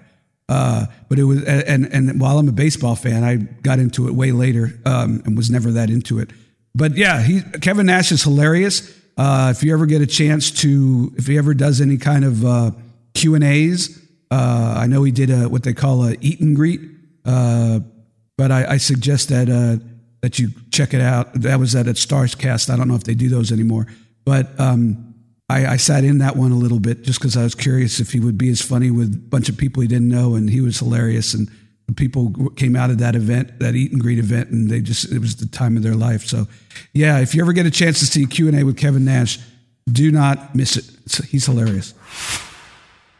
Uh, 0.49 0.85
but 1.09 1.19
it 1.19 1.25
was, 1.25 1.43
and 1.43 1.85
and 1.93 2.21
while 2.21 2.37
I'm 2.39 2.47
a 2.47 2.53
baseball 2.53 2.95
fan, 2.95 3.23
I 3.23 3.35
got 3.35 3.79
into 3.79 4.07
it 4.07 4.13
way 4.13 4.31
later 4.31 4.79
um, 4.85 5.21
and 5.25 5.35
was 5.35 5.49
never 5.49 5.71
that 5.71 5.89
into 5.89 6.19
it. 6.19 6.31
But 6.73 6.95
yeah, 6.95 7.21
he 7.21 7.41
Kevin 7.59 7.87
Nash 7.87 8.11
is 8.11 8.23
hilarious. 8.23 8.95
Uh, 9.17 9.51
if 9.55 9.63
you 9.63 9.73
ever 9.73 9.85
get 9.85 10.01
a 10.01 10.07
chance 10.07 10.51
to, 10.51 11.11
if 11.17 11.25
he 11.25 11.37
ever 11.37 11.53
does 11.53 11.81
any 11.81 11.97
kind 11.97 12.23
of 12.23 12.45
uh, 12.45 12.71
Q 13.13 13.35
and 13.35 13.43
A's, 13.43 13.99
uh, 14.29 14.75
I 14.77 14.87
know 14.87 15.03
he 15.03 15.11
did 15.11 15.29
a 15.31 15.49
what 15.49 15.63
they 15.63 15.73
call 15.73 16.05
a 16.05 16.15
eat 16.21 16.39
and 16.39 16.55
greet. 16.55 16.81
Uh, 17.25 17.79
but 18.37 18.51
I, 18.51 18.73
I 18.73 18.77
suggest 18.77 19.29
that 19.29 19.49
uh, 19.49 19.83
that 20.21 20.39
you 20.39 20.49
check 20.71 20.93
it 20.93 21.01
out. 21.01 21.33
That 21.33 21.59
was 21.59 21.75
at 21.75 21.87
a 21.87 21.93
Starrcast. 21.93 22.69
I 22.69 22.77
don't 22.77 22.87
know 22.87 22.95
if 22.95 23.03
they 23.03 23.15
do 23.15 23.27
those 23.27 23.51
anymore, 23.51 23.87
but 24.23 24.57
um, 24.59 25.06
I, 25.49 25.65
I 25.65 25.77
sat 25.77 26.03
in 26.03 26.17
that 26.17 26.35
one 26.35 26.51
a 26.51 26.55
little 26.55 26.79
bit 26.79 27.03
just 27.03 27.19
because 27.19 27.37
I 27.37 27.43
was 27.43 27.55
curious 27.55 27.99
if 27.99 28.11
he 28.11 28.19
would 28.19 28.37
be 28.37 28.49
as 28.49 28.61
funny 28.61 28.91
with 28.91 29.13
a 29.13 29.17
bunch 29.17 29.47
of 29.49 29.57
people 29.57 29.81
he 29.81 29.87
didn't 29.87 30.09
know, 30.09 30.35
and 30.35 30.49
he 30.49 30.61
was 30.61 30.79
hilarious. 30.79 31.33
And 31.33 31.49
people 31.95 32.33
came 32.55 32.75
out 32.75 32.89
of 32.89 32.97
that 32.97 33.15
event, 33.15 33.59
that 33.59 33.75
eat 33.75 33.91
and 33.91 34.01
greet 34.01 34.19
event, 34.19 34.49
and 34.49 34.69
they 34.69 34.81
just 34.81 35.11
it 35.11 35.19
was 35.19 35.37
the 35.37 35.47
time 35.47 35.77
of 35.77 35.83
their 35.83 35.95
life. 35.95 36.25
So, 36.25 36.47
yeah, 36.93 37.19
if 37.19 37.33
you 37.33 37.41
ever 37.41 37.53
get 37.53 37.65
a 37.65 37.71
chance 37.71 37.99
to 37.99 38.05
see 38.05 38.25
Q 38.25 38.49
and 38.49 38.59
A 38.59 38.63
with 38.63 38.77
Kevin 38.77 39.05
Nash, 39.05 39.39
do 39.89 40.11
not 40.11 40.53
miss 40.53 40.75
it. 40.75 40.85
It's, 41.05 41.17
he's 41.25 41.45
hilarious. 41.45 41.93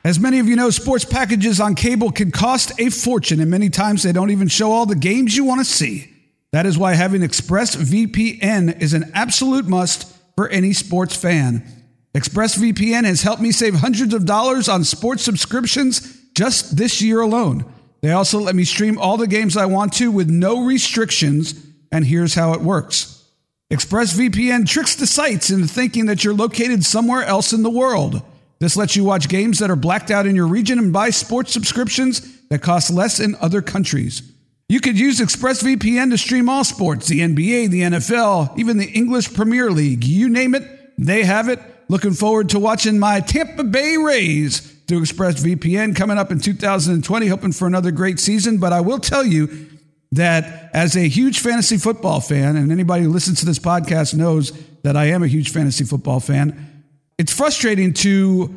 As 0.03 0.19
many 0.19 0.39
of 0.39 0.47
you 0.47 0.55
know, 0.55 0.69
sports 0.69 1.05
packages 1.05 1.59
on 1.59 1.75
cable 1.75 2.11
can 2.11 2.31
cost 2.31 2.77
a 2.79 2.89
fortune, 2.89 3.39
and 3.39 3.49
many 3.49 3.69
times 3.69 4.03
they 4.03 4.11
don't 4.11 4.31
even 4.31 4.47
show 4.47 4.71
all 4.71 4.85
the 4.85 4.95
games 4.95 5.35
you 5.35 5.45
want 5.45 5.59
to 5.59 5.65
see. 5.65 6.13
That 6.51 6.65
is 6.65 6.77
why 6.77 6.93
having 6.93 7.21
ExpressVPN 7.21 8.81
is 8.81 8.93
an 8.93 9.11
absolute 9.13 9.67
must 9.67 10.13
for 10.35 10.47
any 10.49 10.71
sports 10.73 11.15
fan. 11.15 11.76
ExpressVPN 12.17 13.05
has 13.05 13.21
helped 13.21 13.43
me 13.43 13.51
save 13.51 13.75
hundreds 13.75 14.11
of 14.11 14.25
dollars 14.25 14.67
on 14.67 14.83
sports 14.83 15.21
subscriptions 15.21 16.19
just 16.33 16.75
this 16.75 16.99
year 16.99 17.21
alone. 17.21 17.63
They 18.01 18.11
also 18.11 18.39
let 18.39 18.55
me 18.55 18.63
stream 18.63 18.97
all 18.97 19.17
the 19.17 19.27
games 19.27 19.55
I 19.55 19.67
want 19.67 19.93
to 19.93 20.09
with 20.09 20.27
no 20.27 20.65
restrictions, 20.65 21.53
and 21.91 22.03
here's 22.03 22.33
how 22.33 22.53
it 22.53 22.61
works. 22.61 23.23
ExpressVPN 23.71 24.67
tricks 24.67 24.95
the 24.95 25.05
sites 25.05 25.51
into 25.51 25.67
thinking 25.67 26.07
that 26.07 26.23
you're 26.23 26.33
located 26.33 26.83
somewhere 26.83 27.23
else 27.23 27.53
in 27.53 27.61
the 27.61 27.69
world. 27.69 28.23
This 28.57 28.75
lets 28.75 28.95
you 28.95 29.03
watch 29.03 29.29
games 29.29 29.59
that 29.59 29.69
are 29.69 29.75
blacked 29.75 30.09
out 30.09 30.25
in 30.25 30.35
your 30.35 30.47
region 30.47 30.79
and 30.79 30.91
buy 30.91 31.11
sports 31.11 31.53
subscriptions 31.53 32.47
that 32.47 32.63
cost 32.63 32.89
less 32.89 33.19
in 33.19 33.35
other 33.35 33.61
countries. 33.61 34.23
You 34.69 34.79
could 34.79 34.97
use 34.97 35.19
ExpressVPN 35.19 36.09
to 36.09 36.17
stream 36.17 36.49
all 36.49 36.63
sports 36.63 37.07
the 37.07 37.19
NBA, 37.19 37.69
the 37.69 37.81
NFL, 37.81 38.57
even 38.57 38.77
the 38.77 38.89
English 38.89 39.35
Premier 39.35 39.69
League. 39.69 40.03
You 40.03 40.29
name 40.29 40.55
it, 40.55 40.63
they 40.97 41.23
have 41.23 41.47
it. 41.47 41.61
Looking 41.89 42.13
forward 42.13 42.49
to 42.49 42.59
watching 42.59 42.99
my 42.99 43.21
Tampa 43.21 43.63
Bay 43.63 43.95
Rays 43.95 44.59
through 44.87 45.01
ExpressVPN 45.01 45.95
coming 45.95 46.17
up 46.17 46.31
in 46.31 46.39
2020, 46.39 47.27
hoping 47.27 47.51
for 47.51 47.67
another 47.67 47.91
great 47.91 48.19
season. 48.19 48.57
But 48.57 48.73
I 48.73 48.81
will 48.81 48.99
tell 48.99 49.25
you 49.25 49.67
that 50.11 50.69
as 50.73 50.95
a 50.97 51.07
huge 51.07 51.39
fantasy 51.39 51.77
football 51.77 52.19
fan, 52.19 52.55
and 52.55 52.71
anybody 52.71 53.03
who 53.03 53.09
listens 53.09 53.39
to 53.39 53.45
this 53.45 53.59
podcast 53.59 54.13
knows 54.13 54.51
that 54.83 54.97
I 54.97 55.05
am 55.05 55.23
a 55.23 55.27
huge 55.27 55.51
fantasy 55.51 55.85
football 55.85 56.19
fan, 56.19 56.83
it's 57.17 57.33
frustrating 57.33 57.93
to 57.95 58.55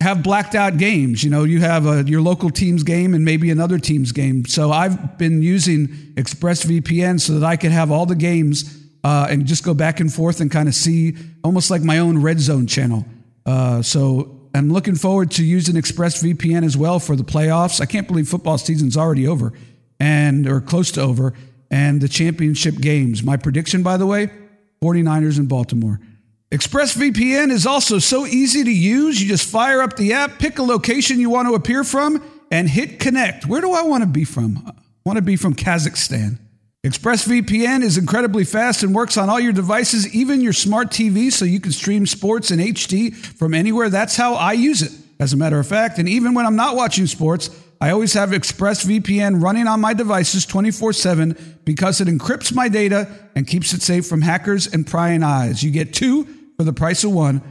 have 0.00 0.22
blacked 0.22 0.54
out 0.54 0.76
games. 0.76 1.24
You 1.24 1.30
know, 1.30 1.44
you 1.44 1.60
have 1.60 1.86
a, 1.86 2.04
your 2.04 2.20
local 2.20 2.50
team's 2.50 2.82
game 2.82 3.14
and 3.14 3.24
maybe 3.24 3.50
another 3.50 3.78
team's 3.78 4.12
game. 4.12 4.44
So 4.44 4.70
I've 4.70 5.16
been 5.16 5.42
using 5.42 5.88
ExpressVPN 6.14 7.20
so 7.20 7.38
that 7.38 7.46
I 7.46 7.56
could 7.56 7.72
have 7.72 7.90
all 7.90 8.04
the 8.04 8.14
games 8.14 8.85
uh, 9.06 9.28
and 9.30 9.46
just 9.46 9.62
go 9.62 9.72
back 9.72 10.00
and 10.00 10.12
forth 10.12 10.40
and 10.40 10.50
kind 10.50 10.68
of 10.68 10.74
see 10.74 11.14
almost 11.44 11.70
like 11.70 11.80
my 11.80 11.98
own 11.98 12.20
red 12.20 12.40
zone 12.40 12.66
channel. 12.66 13.06
Uh, 13.46 13.80
so 13.80 14.40
I'm 14.52 14.72
looking 14.72 14.96
forward 14.96 15.30
to 15.32 15.44
using 15.44 15.76
ExpressVPN 15.76 16.64
as 16.64 16.76
well 16.76 16.98
for 16.98 17.14
the 17.14 17.22
playoffs. 17.22 17.80
I 17.80 17.86
can't 17.86 18.08
believe 18.08 18.28
football 18.28 18.58
season's 18.58 18.96
already 18.96 19.28
over 19.28 19.52
and 20.00 20.48
or 20.48 20.60
close 20.60 20.90
to 20.92 21.02
over 21.02 21.34
and 21.70 22.00
the 22.00 22.08
championship 22.08 22.80
games. 22.80 23.22
My 23.22 23.36
prediction, 23.36 23.84
by 23.84 23.96
the 23.96 24.06
way, 24.06 24.28
49ers 24.82 25.38
in 25.38 25.46
Baltimore. 25.46 26.00
ExpressVPN 26.50 27.52
is 27.52 27.64
also 27.64 28.00
so 28.00 28.26
easy 28.26 28.64
to 28.64 28.72
use. 28.72 29.22
You 29.22 29.28
just 29.28 29.48
fire 29.48 29.82
up 29.82 29.94
the 29.94 30.14
app, 30.14 30.40
pick 30.40 30.58
a 30.58 30.64
location 30.64 31.20
you 31.20 31.30
want 31.30 31.46
to 31.46 31.54
appear 31.54 31.84
from, 31.84 32.20
and 32.50 32.68
hit 32.68 32.98
connect. 32.98 33.46
Where 33.46 33.60
do 33.60 33.72
I 33.72 33.82
want 33.82 34.02
to 34.02 34.08
be 34.08 34.24
from? 34.24 34.64
I 34.66 34.72
want 35.04 35.16
to 35.16 35.22
be 35.22 35.36
from 35.36 35.54
Kazakhstan. 35.54 36.40
ExpressVPN 36.86 37.82
is 37.82 37.98
incredibly 37.98 38.44
fast 38.44 38.84
and 38.84 38.94
works 38.94 39.16
on 39.16 39.28
all 39.28 39.40
your 39.40 39.52
devices, 39.52 40.14
even 40.14 40.40
your 40.40 40.52
smart 40.52 40.88
TV, 40.90 41.32
so 41.32 41.44
you 41.44 41.58
can 41.58 41.72
stream 41.72 42.06
sports 42.06 42.52
in 42.52 42.60
HD 42.60 43.12
from 43.12 43.54
anywhere. 43.54 43.90
That's 43.90 44.14
how 44.14 44.34
I 44.34 44.52
use 44.52 44.82
it, 44.82 44.92
as 45.18 45.32
a 45.32 45.36
matter 45.36 45.58
of 45.58 45.66
fact. 45.66 45.98
And 45.98 46.08
even 46.08 46.32
when 46.32 46.46
I'm 46.46 46.54
not 46.54 46.76
watching 46.76 47.08
sports, 47.08 47.50
I 47.80 47.90
always 47.90 48.12
have 48.12 48.30
ExpressVPN 48.30 49.42
running 49.42 49.66
on 49.66 49.80
my 49.80 49.94
devices 49.94 50.46
24 50.46 50.92
7 50.92 51.60
because 51.64 52.00
it 52.00 52.06
encrypts 52.06 52.54
my 52.54 52.68
data 52.68 53.08
and 53.34 53.48
keeps 53.48 53.72
it 53.72 53.82
safe 53.82 54.06
from 54.06 54.22
hackers 54.22 54.72
and 54.72 54.86
prying 54.86 55.24
eyes. 55.24 55.64
You 55.64 55.72
get 55.72 55.92
two 55.92 56.24
for 56.56 56.62
the 56.62 56.72
price 56.72 57.02
of 57.02 57.10
one. 57.10 57.42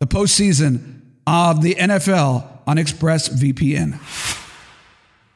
the 0.00 0.06
postseason 0.06 0.93
of 1.26 1.62
the 1.62 1.74
NFL 1.74 2.46
on 2.66 2.76
ExpressVPN. 2.76 3.98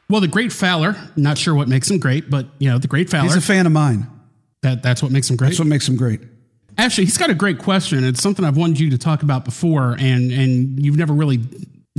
Well, 0.09 0.21
the 0.21 0.27
great 0.27 0.51
Fowler, 0.51 0.95
not 1.15 1.37
sure 1.37 1.53
what 1.53 1.67
makes 1.67 1.89
him 1.89 1.99
great, 1.99 2.29
but 2.29 2.47
you 2.57 2.69
know, 2.69 2.79
the 2.79 2.87
great 2.87 3.09
Fowler. 3.09 3.25
He's 3.25 3.35
a 3.35 3.41
fan 3.41 3.65
of 3.65 3.71
mine. 3.71 4.07
That 4.61 4.81
that's 4.83 5.03
what 5.03 5.11
makes 5.11 5.29
him 5.29 5.35
great. 5.35 5.49
That's 5.49 5.59
what 5.59 5.67
makes 5.67 5.87
him 5.87 5.95
great. 5.95 6.21
Actually, 6.77 7.05
he's 7.05 7.17
got 7.17 7.29
a 7.29 7.35
great 7.35 7.59
question. 7.59 8.03
It's 8.03 8.21
something 8.21 8.43
I've 8.43 8.57
wanted 8.57 8.79
you 8.79 8.89
to 8.91 8.97
talk 8.97 9.21
about 9.21 9.45
before, 9.45 9.95
and 9.99 10.31
and 10.31 10.83
you've 10.83 10.97
never 10.97 11.13
really 11.13 11.39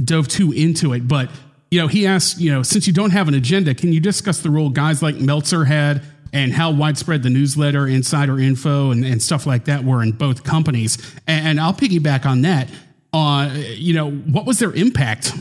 dove 0.02 0.26
too 0.26 0.52
into 0.52 0.92
it. 0.92 1.06
But 1.06 1.30
you 1.70 1.80
know, 1.80 1.86
he 1.86 2.06
asked, 2.06 2.40
you 2.40 2.52
know, 2.52 2.62
since 2.62 2.86
you 2.86 2.92
don't 2.92 3.10
have 3.10 3.28
an 3.28 3.34
agenda, 3.34 3.74
can 3.74 3.92
you 3.92 4.00
discuss 4.00 4.40
the 4.40 4.50
role 4.50 4.70
guys 4.70 5.02
like 5.02 5.16
Meltzer 5.16 5.64
had 5.64 6.02
and 6.32 6.52
how 6.52 6.72
widespread 6.72 7.22
the 7.22 7.30
newsletter, 7.30 7.86
insider 7.86 8.38
info, 8.40 8.90
and, 8.90 9.04
and 9.04 9.22
stuff 9.22 9.46
like 9.46 9.66
that 9.66 9.84
were 9.84 10.02
in 10.02 10.12
both 10.12 10.42
companies? 10.42 10.98
And, 11.28 11.46
and 11.46 11.60
I'll 11.60 11.74
piggyback 11.74 12.26
on 12.26 12.42
that. 12.42 12.68
Uh, 13.12 13.50
you 13.54 13.94
know, 13.94 14.10
what 14.10 14.46
was 14.46 14.58
their 14.58 14.72
impact, 14.72 15.32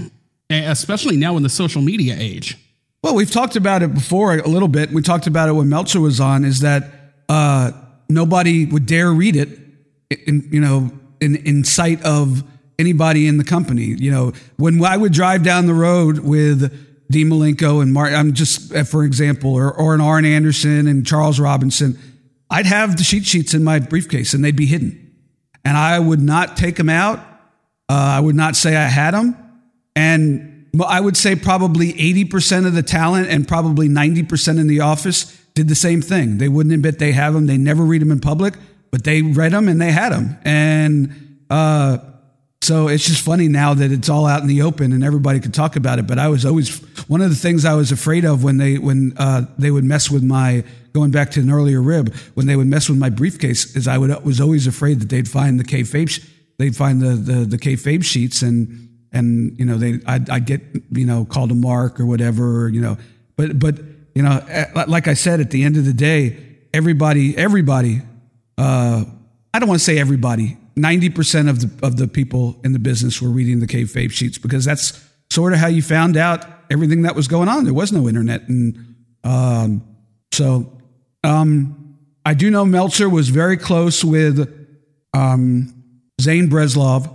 especially 0.50 1.18
now 1.18 1.38
in 1.38 1.44
the 1.44 1.50
social 1.50 1.82
media 1.82 2.16
age? 2.18 2.58
Well, 3.04 3.16
we've 3.16 3.32
talked 3.32 3.56
about 3.56 3.82
it 3.82 3.94
before 3.94 4.38
a 4.38 4.48
little 4.48 4.68
bit. 4.68 4.92
We 4.92 5.02
talked 5.02 5.28
about 5.28 5.50
it 5.50 5.54
when 5.54 5.70
Meltzer 5.70 6.02
was 6.02 6.20
on. 6.20 6.44
Is 6.44 6.62
that 6.62 6.84
uh, 7.30 7.72
nobody 8.10 8.66
would 8.66 8.86
dare 8.86 9.12
read 9.12 9.36
it, 9.36 9.50
in, 10.10 10.50
you 10.52 10.60
know, 10.60 10.92
in, 11.22 11.36
in 11.36 11.64
sight 11.64 12.02
of 12.04 12.44
anybody 12.78 13.28
in 13.28 13.38
the 13.38 13.44
company. 13.44 13.84
You 13.84 14.12
know, 14.12 14.34
when 14.58 14.84
I 14.84 14.98
would 14.98 15.14
drive 15.14 15.44
down 15.44 15.68
the 15.68 15.74
road 15.74 16.20
with 16.20 17.08
Dean 17.12 17.28
Malenko 17.28 17.82
and 17.82 17.98
I'm 17.98 18.34
just 18.34 18.74
uh, 18.74 18.84
for 18.84 19.04
example, 19.04 19.54
or, 19.54 19.72
or 19.72 19.94
an 19.94 20.02
Arn 20.02 20.26
Anderson 20.26 20.88
and 20.88 21.06
Charles 21.06 21.40
Robinson, 21.40 21.98
I'd 22.50 22.66
have 22.66 22.98
the 22.98 23.04
sheet 23.04 23.26
sheets 23.26 23.54
in 23.54 23.64
my 23.64 23.80
briefcase 23.80 24.34
and 24.34 24.44
they'd 24.44 24.56
be 24.56 24.66
hidden. 24.66 25.06
And 25.66 25.78
I 25.78 26.00
would 26.00 26.22
not 26.22 26.58
take 26.58 26.78
them 26.78 26.90
out. 26.90 27.20
Uh, 27.90 27.94
I 27.94 28.20
would 28.20 28.36
not 28.36 28.56
say 28.56 28.76
I 28.76 28.88
had 28.88 29.14
them. 29.16 29.36
And 29.96 30.70
I 30.86 31.02
would 31.02 31.18
say 31.18 31.36
probably 31.36 31.94
80% 31.94 32.68
of 32.68 32.74
the 32.74 32.84
talent 32.84 33.30
and 33.30 33.48
probably 33.48 33.90
90% 33.90 34.60
in 34.60 34.68
the 34.68 34.82
office 34.82 35.36
did 35.56 35.68
the 35.68 35.76
same 35.76 36.02
thing. 36.02 36.38
They 36.38 36.48
wouldn't 36.48 36.74
admit 36.74 37.00
they 37.00 37.12
have 37.12 37.34
them. 37.34 37.48
They 37.48 37.58
never 37.58 37.84
read 37.84 38.02
them 38.02 38.12
in 38.12 38.20
public, 38.20 38.54
but 38.92 39.04
they 39.04 39.24
read 39.24 39.52
them 39.52 39.68
and 39.68 39.82
they 39.82 39.92
had 39.92 40.12
them. 40.12 40.38
And, 40.44 41.46
uh, 41.50 41.98
so 42.62 42.88
it's 42.88 43.08
just 43.08 43.24
funny 43.24 43.48
now 43.48 43.74
that 43.74 43.92
it's 43.92 44.10
all 44.10 44.26
out 44.28 44.42
in 44.42 44.48
the 44.48 44.62
open 44.62 44.92
and 44.92 45.04
everybody 45.04 45.40
can 45.40 45.52
talk 45.52 45.76
about 45.76 45.98
it. 45.98 46.06
But 46.06 46.20
I 46.20 46.28
was 46.28 46.46
always 46.46 46.78
one 47.08 47.22
of 47.22 47.30
the 47.30 47.36
things 47.36 47.66
I 47.66 47.74
was 47.74 47.92
afraid 47.92 48.26
of 48.26 48.44
when 48.44 48.58
they 48.58 48.78
when 48.78 49.14
uh, 49.18 49.46
they 49.58 49.72
would 49.72 49.86
mess 49.86 50.12
with 50.12 50.24
my 50.24 50.64
going 50.94 51.10
back 51.10 51.32
to 51.32 51.40
an 51.40 51.50
earlier 51.50 51.82
rib 51.82 52.14
when 52.34 52.48
they 52.48 52.56
would 52.56 52.68
mess 52.68 52.90
with 52.90 53.00
my 53.00 53.10
briefcase 53.10 53.76
is 53.76 53.88
I 53.88 53.98
would 53.98 54.24
was 54.26 54.42
always 54.42 54.68
afraid 54.68 55.00
that 55.00 55.10
they'd 55.10 55.28
find 55.28 55.60
the 55.60 55.64
kayfabe 55.64 56.10
they'd 56.60 56.76
find 56.76 57.02
the 57.02 57.16
the 57.16 57.46
the 57.46 57.58
kayfabe 57.58 58.04
sheets 58.04 58.44
and 58.44 58.90
and 59.12 59.58
you 59.58 59.66
know 59.66 59.78
they 59.78 60.00
I'd, 60.06 60.30
I'd 60.30 60.46
get 60.46 60.62
you 60.92 61.06
know 61.06 61.26
called 61.26 61.52
a 61.52 61.56
mark 61.56 62.00
or 62.00 62.06
whatever 62.06 62.70
you 62.70 62.82
know 62.82 62.98
but 63.36 63.58
but 63.58 63.80
you 64.14 64.22
know 64.22 64.44
eh, 64.48 64.66
like 64.88 65.08
I 65.08 65.16
said 65.16 65.40
at 65.40 65.50
the 65.50 65.64
end 65.64 65.78
of 65.78 65.86
the 65.86 65.94
day 65.94 66.38
everybody 66.74 67.36
everybody 67.36 68.04
uh, 68.60 69.04
I 69.52 69.60
don't 69.60 69.68
want 69.68 69.80
to 69.80 69.86
say 69.86 69.98
everybody 69.98 70.58
90% 70.80 71.50
of 71.50 71.60
the, 71.60 71.86
of 71.86 71.98
the 71.98 72.08
people 72.08 72.60
in 72.64 72.74
the 72.74 72.80
business 72.80 73.22
were 73.22 73.30
reading 73.30 73.60
the 73.60 73.68
kayfabe 73.68 74.12
sheets 74.12 74.38
because 74.38 74.66
that's 74.66 75.04
sort 75.30 75.54
of 75.54 75.60
how 75.60 75.68
you 75.68 75.82
found 75.82 76.16
out 76.16 76.46
everything 76.72 77.02
that 77.04 77.16
was 77.16 77.28
going 77.28 77.50
on. 77.50 77.66
There 77.66 77.74
was 77.74 77.92
no 77.92 78.08
internet. 78.08 78.48
And 78.48 78.96
um, 79.24 79.84
so 80.32 80.72
um, 81.24 81.98
I 82.26 82.34
do 82.34 82.50
know 82.50 82.66
Meltzer 82.66 83.10
was 83.10 83.30
very 83.30 83.58
close 83.58 84.04
with 84.04 84.56
um, 85.14 85.79
Zane 86.20 86.50
Bresloff, 86.50 87.14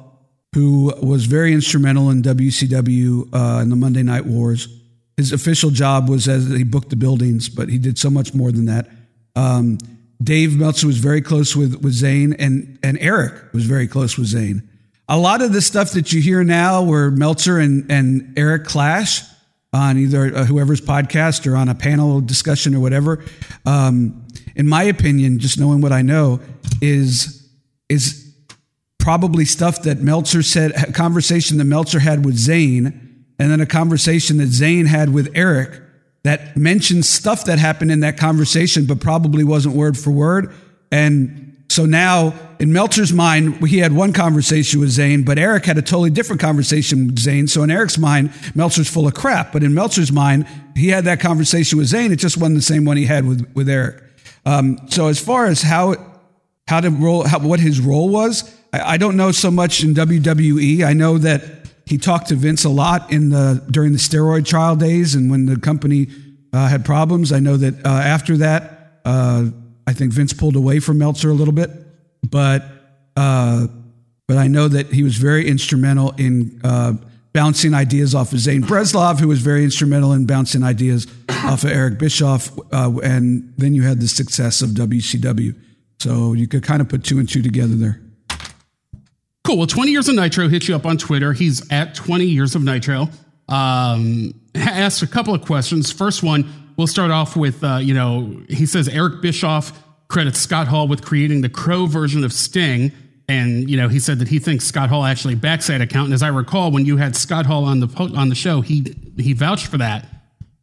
who 0.54 0.94
was 1.02 1.26
very 1.26 1.52
instrumental 1.52 2.10
in 2.10 2.22
WCW 2.22 3.28
uh, 3.34 3.60
in 3.60 3.70
the 3.70 3.76
Monday 3.76 4.02
Night 4.02 4.24
Wars. 4.24 4.68
His 5.16 5.32
official 5.32 5.70
job 5.70 6.08
was 6.08 6.28
as 6.28 6.48
he 6.48 6.64
booked 6.64 6.90
the 6.90 6.96
buildings, 6.96 7.48
but 7.48 7.68
he 7.68 7.78
did 7.78 7.98
so 7.98 8.10
much 8.10 8.34
more 8.34 8.50
than 8.50 8.66
that. 8.66 8.88
Um, 9.36 9.78
Dave 10.22 10.56
Meltzer 10.56 10.86
was 10.86 10.98
very 10.98 11.20
close 11.20 11.54
with, 11.54 11.82
with 11.82 11.92
Zane, 11.92 12.34
and, 12.34 12.78
and 12.82 12.98
Eric 13.00 13.52
was 13.52 13.66
very 13.66 13.86
close 13.86 14.16
with 14.16 14.26
Zane. 14.28 14.68
A 15.08 15.18
lot 15.18 15.42
of 15.42 15.52
the 15.52 15.60
stuff 15.60 15.92
that 15.92 16.12
you 16.12 16.22
hear 16.22 16.42
now, 16.44 16.82
where 16.82 17.10
Meltzer 17.10 17.58
and, 17.58 17.90
and 17.90 18.32
Eric 18.38 18.64
clash 18.64 19.22
on 19.72 19.98
either 19.98 20.34
uh, 20.34 20.44
whoever's 20.44 20.80
podcast 20.80 21.50
or 21.50 21.56
on 21.56 21.68
a 21.68 21.74
panel 21.74 22.20
discussion 22.20 22.74
or 22.74 22.80
whatever, 22.80 23.24
um, 23.66 24.26
in 24.56 24.68
my 24.68 24.84
opinion, 24.84 25.40
just 25.40 25.58
knowing 25.58 25.80
what 25.80 25.92
I 25.92 26.02
know, 26.02 26.40
is 26.80 27.40
is 27.88 28.23
probably 29.04 29.44
stuff 29.44 29.82
that 29.82 30.00
Meltzer 30.00 30.42
said, 30.42 30.72
a 30.72 30.90
conversation 30.90 31.58
that 31.58 31.64
Meltzer 31.64 31.98
had 31.98 32.24
with 32.24 32.38
Zane, 32.38 33.26
and 33.38 33.50
then 33.50 33.60
a 33.60 33.66
conversation 33.66 34.38
that 34.38 34.46
Zane 34.46 34.86
had 34.86 35.12
with 35.12 35.30
Eric 35.34 35.78
that 36.22 36.56
mentions 36.56 37.06
stuff 37.06 37.44
that 37.44 37.58
happened 37.58 37.90
in 37.90 38.00
that 38.00 38.16
conversation, 38.16 38.86
but 38.86 39.00
probably 39.00 39.44
wasn't 39.44 39.74
word 39.74 39.98
for 39.98 40.10
word. 40.10 40.54
And 40.90 41.54
so 41.68 41.84
now 41.84 42.32
in 42.58 42.72
Meltzer's 42.72 43.12
mind, 43.12 43.68
he 43.68 43.76
had 43.76 43.92
one 43.92 44.14
conversation 44.14 44.80
with 44.80 44.88
Zane, 44.88 45.22
but 45.22 45.38
Eric 45.38 45.66
had 45.66 45.76
a 45.76 45.82
totally 45.82 46.08
different 46.08 46.40
conversation 46.40 47.08
with 47.08 47.18
Zane. 47.18 47.46
So 47.46 47.62
in 47.62 47.70
Eric's 47.70 47.98
mind, 47.98 48.32
Meltzer's 48.54 48.88
full 48.88 49.06
of 49.06 49.12
crap. 49.12 49.52
But 49.52 49.62
in 49.62 49.74
Meltzer's 49.74 50.12
mind, 50.12 50.46
he 50.74 50.88
had 50.88 51.04
that 51.04 51.20
conversation 51.20 51.76
with 51.76 51.88
Zane. 51.88 52.10
It 52.10 52.16
just 52.16 52.38
wasn't 52.38 52.56
the 52.56 52.62
same 52.62 52.86
one 52.86 52.96
he 52.96 53.04
had 53.04 53.28
with, 53.28 53.46
with 53.54 53.68
Eric. 53.68 54.02
Um, 54.46 54.78
so 54.88 55.08
as 55.08 55.20
far 55.20 55.44
as 55.44 55.60
how, 55.60 55.94
how 56.68 56.80
to 56.80 56.88
roll, 56.88 57.28
how, 57.28 57.40
what 57.40 57.60
his 57.60 57.82
role 57.82 58.08
was, 58.08 58.50
I, 58.74 58.94
I 58.94 58.96
don't 58.96 59.16
know 59.16 59.30
so 59.30 59.50
much 59.50 59.84
in 59.84 59.94
WWE. 59.94 60.84
I 60.84 60.92
know 60.92 61.18
that 61.18 61.42
he 61.86 61.98
talked 61.98 62.28
to 62.28 62.34
Vince 62.34 62.64
a 62.64 62.68
lot 62.68 63.12
in 63.12 63.30
the 63.30 63.62
during 63.70 63.92
the 63.92 63.98
steroid 63.98 64.46
trial 64.46 64.74
days 64.74 65.14
and 65.14 65.30
when 65.30 65.46
the 65.46 65.56
company 65.56 66.08
uh, 66.52 66.68
had 66.68 66.84
problems. 66.84 67.32
I 67.32 67.38
know 67.40 67.56
that 67.56 67.86
uh, 67.86 67.88
after 67.88 68.38
that, 68.38 69.00
uh, 69.04 69.46
I 69.86 69.92
think 69.92 70.12
Vince 70.12 70.32
pulled 70.32 70.56
away 70.56 70.80
from 70.80 70.98
Meltzer 70.98 71.30
a 71.30 71.34
little 71.34 71.54
bit, 71.54 71.70
but 72.28 72.64
uh, 73.16 73.68
but 74.26 74.38
I 74.38 74.48
know 74.48 74.66
that 74.66 74.86
he 74.86 75.02
was 75.02 75.16
very 75.16 75.46
instrumental 75.46 76.12
in 76.12 76.60
uh, 76.64 76.94
bouncing 77.32 77.74
ideas 77.74 78.14
off 78.14 78.32
of 78.32 78.40
Zane 78.40 78.62
Bresloff, 78.62 79.20
who 79.20 79.28
was 79.28 79.40
very 79.40 79.62
instrumental 79.62 80.12
in 80.14 80.26
bouncing 80.26 80.64
ideas 80.64 81.06
off 81.28 81.62
of 81.62 81.70
Eric 81.70 81.98
Bischoff, 81.98 82.50
uh, 82.72 82.90
and 83.02 83.52
then 83.56 83.74
you 83.74 83.82
had 83.82 84.00
the 84.00 84.08
success 84.08 84.62
of 84.62 84.70
WCW. 84.70 85.54
So 86.00 86.32
you 86.32 86.48
could 86.48 86.62
kind 86.64 86.80
of 86.80 86.88
put 86.88 87.04
two 87.04 87.18
and 87.18 87.28
two 87.28 87.42
together 87.42 87.74
there. 87.74 88.00
Cool. 89.44 89.58
Well, 89.58 89.66
20 89.66 89.90
years 89.90 90.08
of 90.08 90.14
Nitro 90.14 90.48
hit 90.48 90.68
you 90.68 90.74
up 90.74 90.86
on 90.86 90.96
Twitter. 90.96 91.34
He's 91.34 91.70
at 91.70 91.94
20 91.94 92.24
years 92.24 92.54
of 92.54 92.62
Nitro. 92.62 93.08
Um, 93.48 94.32
asked 94.54 95.02
a 95.02 95.06
couple 95.06 95.34
of 95.34 95.42
questions. 95.42 95.92
First 95.92 96.22
one, 96.22 96.50
we'll 96.78 96.86
start 96.86 97.10
off 97.10 97.36
with, 97.36 97.62
uh, 97.62 97.76
you 97.76 97.92
know, 97.92 98.42
he 98.48 98.64
says 98.64 98.88
Eric 98.88 99.20
Bischoff 99.20 99.78
credits 100.08 100.38
Scott 100.40 100.66
Hall 100.66 100.88
with 100.88 101.04
creating 101.04 101.42
the 101.42 101.50
Crow 101.50 101.84
version 101.84 102.24
of 102.24 102.32
Sting. 102.32 102.90
And, 103.28 103.68
you 103.68 103.76
know, 103.76 103.88
he 103.88 103.98
said 103.98 104.18
that 104.20 104.28
he 104.28 104.38
thinks 104.38 104.64
Scott 104.64 104.88
Hall 104.88 105.04
actually 105.04 105.34
backs 105.34 105.66
that 105.66 105.82
account. 105.82 106.06
And 106.06 106.14
as 106.14 106.22
I 106.22 106.28
recall, 106.28 106.70
when 106.70 106.86
you 106.86 106.96
had 106.96 107.14
Scott 107.14 107.44
Hall 107.44 107.64
on 107.64 107.80
the, 107.80 108.12
on 108.16 108.30
the 108.30 108.34
show, 108.34 108.62
he, 108.62 108.94
he 109.18 109.34
vouched 109.34 109.66
for 109.66 109.76
that. 109.76 110.06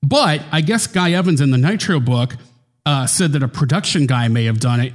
But 0.01 0.41
I 0.51 0.61
guess 0.61 0.87
Guy 0.87 1.11
Evans 1.11 1.39
in 1.39 1.51
the 1.51 1.57
Nitro 1.57 1.99
book 1.99 2.35
uh, 2.85 3.05
said 3.05 3.33
that 3.33 3.43
a 3.43 3.47
production 3.47 4.07
guy 4.07 4.27
may 4.27 4.45
have 4.45 4.59
done 4.59 4.79
it. 4.79 4.93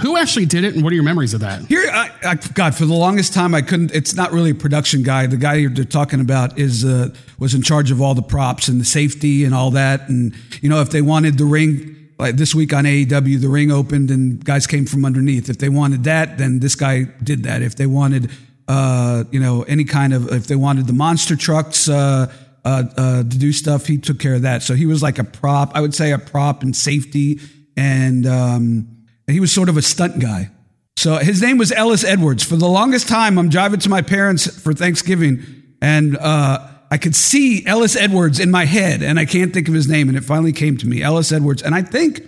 Who 0.00 0.16
actually 0.16 0.46
did 0.46 0.64
it, 0.64 0.74
and 0.74 0.82
what 0.82 0.92
are 0.92 0.96
your 0.96 1.04
memories 1.04 1.32
of 1.32 1.40
that? 1.40 1.62
Here, 1.66 1.88
I, 1.92 2.10
I, 2.24 2.34
God, 2.34 2.74
for 2.74 2.86
the 2.86 2.94
longest 2.94 3.34
time, 3.34 3.54
I 3.54 3.62
couldn't. 3.62 3.94
It's 3.94 4.14
not 4.14 4.32
really 4.32 4.50
a 4.50 4.54
production 4.54 5.04
guy. 5.04 5.26
The 5.26 5.36
guy 5.36 5.54
you're 5.54 5.70
talking 5.84 6.20
about 6.20 6.58
is 6.58 6.84
uh, 6.84 7.14
was 7.38 7.54
in 7.54 7.62
charge 7.62 7.92
of 7.92 8.00
all 8.02 8.14
the 8.14 8.22
props 8.22 8.66
and 8.66 8.80
the 8.80 8.84
safety 8.84 9.44
and 9.44 9.54
all 9.54 9.70
that. 9.72 10.08
And 10.08 10.34
you 10.60 10.68
know, 10.68 10.80
if 10.80 10.90
they 10.90 11.02
wanted 11.02 11.38
the 11.38 11.44
ring, 11.44 12.10
like 12.18 12.36
this 12.36 12.52
week 12.52 12.72
on 12.72 12.84
AEW, 12.84 13.40
the 13.40 13.48
ring 13.48 13.70
opened 13.70 14.10
and 14.10 14.44
guys 14.44 14.66
came 14.66 14.86
from 14.86 15.04
underneath. 15.04 15.48
If 15.48 15.58
they 15.58 15.68
wanted 15.68 16.04
that, 16.04 16.36
then 16.36 16.58
this 16.58 16.74
guy 16.74 17.04
did 17.22 17.44
that. 17.44 17.62
If 17.62 17.76
they 17.76 17.86
wanted, 17.86 18.32
uh, 18.66 19.22
you 19.30 19.38
know, 19.38 19.62
any 19.62 19.84
kind 19.84 20.14
of, 20.14 20.32
if 20.32 20.48
they 20.48 20.56
wanted 20.56 20.86
the 20.88 20.94
monster 20.94 21.36
trucks. 21.36 21.88
Uh, 21.88 22.32
uh, 22.64 22.84
uh, 22.96 23.18
to 23.18 23.24
do 23.24 23.52
stuff, 23.52 23.86
he 23.86 23.98
took 23.98 24.20
care 24.20 24.34
of 24.34 24.42
that. 24.42 24.62
So 24.62 24.74
he 24.76 24.86
was 24.86 25.02
like 25.02 25.18
a 25.18 25.24
prop. 25.24 25.72
I 25.74 25.80
would 25.80 25.96
say 25.96 26.12
a 26.12 26.18
prop 26.18 26.62
and 26.62 26.76
safety, 26.76 27.40
and 27.76 28.24
um, 28.24 28.91
he 29.32 29.40
was 29.40 29.52
sort 29.52 29.68
of 29.68 29.76
a 29.76 29.82
stunt 29.82 30.20
guy. 30.20 30.50
So 30.96 31.16
his 31.16 31.42
name 31.42 31.58
was 31.58 31.72
Ellis 31.72 32.04
Edwards. 32.04 32.44
For 32.44 32.56
the 32.56 32.68
longest 32.68 33.08
time, 33.08 33.38
I'm 33.38 33.48
driving 33.48 33.80
to 33.80 33.88
my 33.88 34.02
parents 34.02 34.46
for 34.60 34.72
Thanksgiving, 34.72 35.42
and 35.80 36.16
uh, 36.16 36.68
I 36.90 36.98
could 36.98 37.16
see 37.16 37.66
Ellis 37.66 37.96
Edwards 37.96 38.38
in 38.38 38.50
my 38.50 38.66
head, 38.66 39.02
and 39.02 39.18
I 39.18 39.24
can't 39.24 39.52
think 39.52 39.68
of 39.68 39.74
his 39.74 39.88
name. 39.88 40.08
And 40.08 40.16
it 40.16 40.24
finally 40.24 40.52
came 40.52 40.76
to 40.76 40.86
me, 40.86 41.02
Ellis 41.02 41.32
Edwards. 41.32 41.62
And 41.62 41.74
I 41.74 41.82
think 41.82 42.22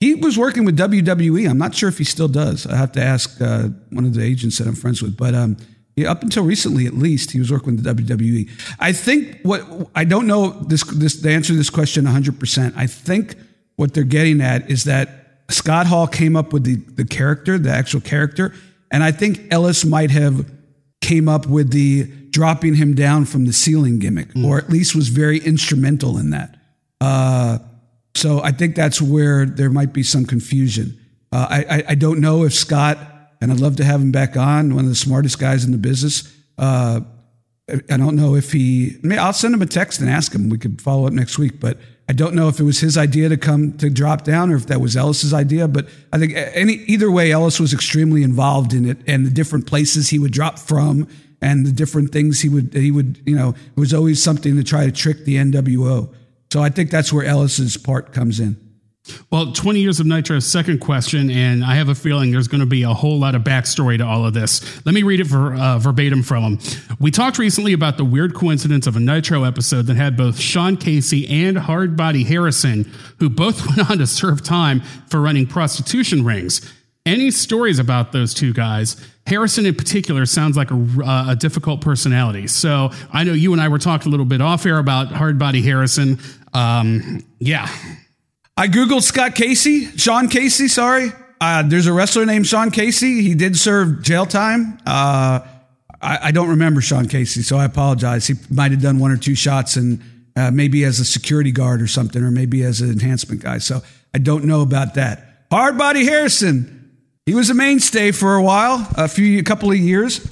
he 0.00 0.14
was 0.14 0.38
working 0.38 0.64
with 0.64 0.78
WWE. 0.78 1.48
I'm 1.50 1.58
not 1.58 1.74
sure 1.74 1.88
if 1.88 1.98
he 1.98 2.04
still 2.04 2.28
does. 2.28 2.66
I 2.66 2.76
have 2.76 2.92
to 2.92 3.02
ask 3.02 3.40
uh, 3.40 3.68
one 3.90 4.04
of 4.04 4.14
the 4.14 4.22
agents 4.22 4.58
that 4.58 4.68
I'm 4.68 4.74
friends 4.74 5.02
with. 5.02 5.16
But 5.16 5.34
um, 5.34 5.56
yeah, 5.96 6.10
up 6.10 6.22
until 6.22 6.44
recently, 6.44 6.86
at 6.86 6.94
least, 6.94 7.30
he 7.30 7.38
was 7.38 7.50
working 7.50 7.76
with 7.76 7.84
the 7.84 7.94
WWE. 7.94 8.50
I 8.78 8.92
think 8.92 9.40
what 9.42 9.62
I 9.94 10.04
don't 10.04 10.26
know 10.26 10.50
this 10.50 10.84
this 10.84 11.20
the 11.20 11.30
answer 11.30 11.52
to 11.52 11.56
this 11.56 11.70
question 11.70 12.04
100. 12.04 12.38
percent 12.38 12.74
I 12.76 12.86
think 12.86 13.36
what 13.76 13.94
they're 13.94 14.04
getting 14.04 14.40
at 14.40 14.70
is 14.70 14.84
that 14.84 15.23
Scott 15.50 15.86
Hall 15.86 16.06
came 16.06 16.36
up 16.36 16.52
with 16.52 16.64
the, 16.64 16.76
the 16.94 17.04
character, 17.04 17.58
the 17.58 17.70
actual 17.70 18.00
character. 18.00 18.54
And 18.90 19.02
I 19.02 19.12
think 19.12 19.52
Ellis 19.52 19.84
might 19.84 20.10
have 20.10 20.50
came 21.00 21.28
up 21.28 21.46
with 21.46 21.70
the 21.70 22.04
dropping 22.30 22.74
him 22.74 22.94
down 22.94 23.24
from 23.24 23.44
the 23.44 23.52
ceiling 23.52 23.98
gimmick, 23.98 24.32
mm. 24.34 24.44
or 24.44 24.58
at 24.58 24.70
least 24.70 24.94
was 24.94 25.08
very 25.08 25.38
instrumental 25.38 26.18
in 26.18 26.30
that. 26.30 26.56
Uh, 27.00 27.58
so 28.14 28.42
I 28.42 28.52
think 28.52 28.74
that's 28.74 29.00
where 29.02 29.46
there 29.46 29.70
might 29.70 29.92
be 29.92 30.02
some 30.02 30.24
confusion. 30.24 30.98
Uh, 31.30 31.46
I, 31.50 31.64
I, 31.64 31.84
I, 31.90 31.94
don't 31.94 32.20
know 32.20 32.44
if 32.44 32.54
Scott, 32.54 32.98
and 33.40 33.52
I'd 33.52 33.60
love 33.60 33.76
to 33.76 33.84
have 33.84 34.00
him 34.00 34.12
back 34.12 34.36
on, 34.36 34.74
one 34.74 34.84
of 34.84 34.90
the 34.90 34.96
smartest 34.96 35.38
guys 35.38 35.64
in 35.64 35.72
the 35.72 35.78
business. 35.78 36.32
Uh, 36.56 37.00
I 37.68 37.96
don't 37.96 38.14
know 38.14 38.36
if 38.36 38.52
he, 38.52 38.96
I 39.02 39.06
mean, 39.06 39.18
I'll 39.18 39.32
send 39.32 39.54
him 39.54 39.62
a 39.62 39.66
text 39.66 40.00
and 40.00 40.08
ask 40.08 40.34
him. 40.34 40.48
We 40.48 40.58
could 40.58 40.80
follow 40.80 41.06
up 41.06 41.12
next 41.12 41.38
week, 41.38 41.60
but 41.60 41.78
I 42.08 42.12
don't 42.12 42.34
know 42.34 42.48
if 42.48 42.60
it 42.60 42.64
was 42.64 42.80
his 42.80 42.98
idea 42.98 43.30
to 43.30 43.36
come 43.36 43.78
to 43.78 43.88
drop 43.88 44.24
down 44.24 44.50
or 44.50 44.56
if 44.56 44.66
that 44.66 44.80
was 44.80 44.96
Ellis's 44.96 45.32
idea, 45.32 45.66
but 45.66 45.88
I 46.12 46.18
think 46.18 46.34
any 46.34 46.74
either 46.86 47.10
way, 47.10 47.32
Ellis 47.32 47.58
was 47.58 47.72
extremely 47.72 48.22
involved 48.22 48.74
in 48.74 48.86
it 48.86 48.98
and 49.06 49.26
the 49.26 49.30
different 49.30 49.66
places 49.66 50.10
he 50.10 50.18
would 50.18 50.32
drop 50.32 50.58
from 50.58 51.08
and 51.40 51.66
the 51.66 51.72
different 51.72 52.10
things 52.10 52.40
he 52.40 52.48
would 52.48 52.72
he 52.74 52.90
would 52.90 53.20
you 53.26 53.36
know 53.36 53.50
it 53.50 53.80
was 53.80 53.92
always 53.92 54.22
something 54.22 54.56
to 54.56 54.64
try 54.64 54.84
to 54.84 54.92
trick 54.92 55.24
the 55.24 55.36
NWO. 55.36 56.12
So 56.52 56.62
I 56.62 56.68
think 56.68 56.90
that's 56.90 57.12
where 57.12 57.24
Ellis's 57.24 57.76
part 57.76 58.12
comes 58.12 58.38
in. 58.38 58.63
Well, 59.30 59.52
20 59.52 59.80
years 59.80 60.00
of 60.00 60.06
Nitro, 60.06 60.38
second 60.38 60.80
question, 60.80 61.30
and 61.30 61.62
I 61.62 61.74
have 61.74 61.90
a 61.90 61.94
feeling 61.94 62.30
there's 62.30 62.48
going 62.48 62.60
to 62.60 62.66
be 62.66 62.84
a 62.84 62.94
whole 62.94 63.18
lot 63.18 63.34
of 63.34 63.42
backstory 63.42 63.98
to 63.98 64.04
all 64.06 64.24
of 64.24 64.32
this. 64.32 64.84
Let 64.86 64.94
me 64.94 65.02
read 65.02 65.20
it 65.20 65.30
uh, 65.30 65.78
verbatim 65.78 66.22
from 66.22 66.42
him. 66.42 66.58
We 67.00 67.10
talked 67.10 67.36
recently 67.36 67.74
about 67.74 67.98
the 67.98 68.04
weird 68.04 68.34
coincidence 68.34 68.86
of 68.86 68.96
a 68.96 69.00
Nitro 69.00 69.44
episode 69.44 69.86
that 69.86 69.96
had 69.96 70.16
both 70.16 70.40
Sean 70.40 70.78
Casey 70.78 71.28
and 71.28 71.58
Hardbody 71.58 72.24
Harrison, 72.24 72.90
who 73.18 73.28
both 73.28 73.66
went 73.76 73.90
on 73.90 73.98
to 73.98 74.06
serve 74.06 74.42
time 74.42 74.80
for 75.10 75.20
running 75.20 75.46
prostitution 75.46 76.24
rings. 76.24 76.72
Any 77.04 77.30
stories 77.30 77.78
about 77.78 78.12
those 78.12 78.32
two 78.32 78.54
guys? 78.54 78.96
Harrison, 79.26 79.66
in 79.66 79.74
particular, 79.74 80.24
sounds 80.24 80.56
like 80.56 80.70
a, 80.70 80.86
uh, 81.04 81.32
a 81.32 81.36
difficult 81.36 81.82
personality. 81.82 82.46
So 82.46 82.90
I 83.12 83.24
know 83.24 83.34
you 83.34 83.52
and 83.52 83.60
I 83.60 83.68
were 83.68 83.78
talking 83.78 84.08
a 84.08 84.10
little 84.10 84.24
bit 84.24 84.40
off 84.40 84.64
air 84.64 84.78
about 84.78 85.08
Hardbody 85.08 85.62
Harrison. 85.62 86.18
Um, 86.54 87.22
yeah. 87.38 87.68
I 88.56 88.68
Googled 88.68 89.02
Scott 89.02 89.34
Casey, 89.34 89.86
Sean 89.96 90.28
Casey, 90.28 90.68
sorry. 90.68 91.10
Uh, 91.40 91.64
there's 91.64 91.88
a 91.88 91.92
wrestler 91.92 92.24
named 92.24 92.46
Sean 92.46 92.70
Casey. 92.70 93.20
He 93.22 93.34
did 93.34 93.56
serve 93.56 94.00
jail 94.02 94.26
time. 94.26 94.78
Uh, 94.86 95.40
I, 96.00 96.18
I, 96.22 96.30
don't 96.30 96.50
remember 96.50 96.80
Sean 96.80 97.08
Casey, 97.08 97.42
so 97.42 97.56
I 97.56 97.64
apologize. 97.64 98.28
He 98.28 98.34
might 98.50 98.70
have 98.70 98.80
done 98.80 99.00
one 99.00 99.10
or 99.10 99.16
two 99.16 99.34
shots 99.34 99.74
and 99.74 100.00
uh, 100.36 100.52
maybe 100.52 100.84
as 100.84 101.00
a 101.00 101.04
security 101.04 101.50
guard 101.50 101.82
or 101.82 101.88
something, 101.88 102.22
or 102.22 102.30
maybe 102.30 102.62
as 102.62 102.80
an 102.80 102.90
enhancement 102.90 103.42
guy. 103.42 103.58
So 103.58 103.82
I 104.14 104.18
don't 104.18 104.44
know 104.44 104.62
about 104.62 104.94
that. 104.94 105.50
Hardbody 105.50 106.04
Harrison, 106.04 106.92
he 107.26 107.34
was 107.34 107.50
a 107.50 107.54
mainstay 107.54 108.12
for 108.12 108.36
a 108.36 108.42
while, 108.42 108.86
a 108.96 109.08
few, 109.08 109.40
a 109.40 109.42
couple 109.42 109.72
of 109.72 109.78
years. 109.78 110.24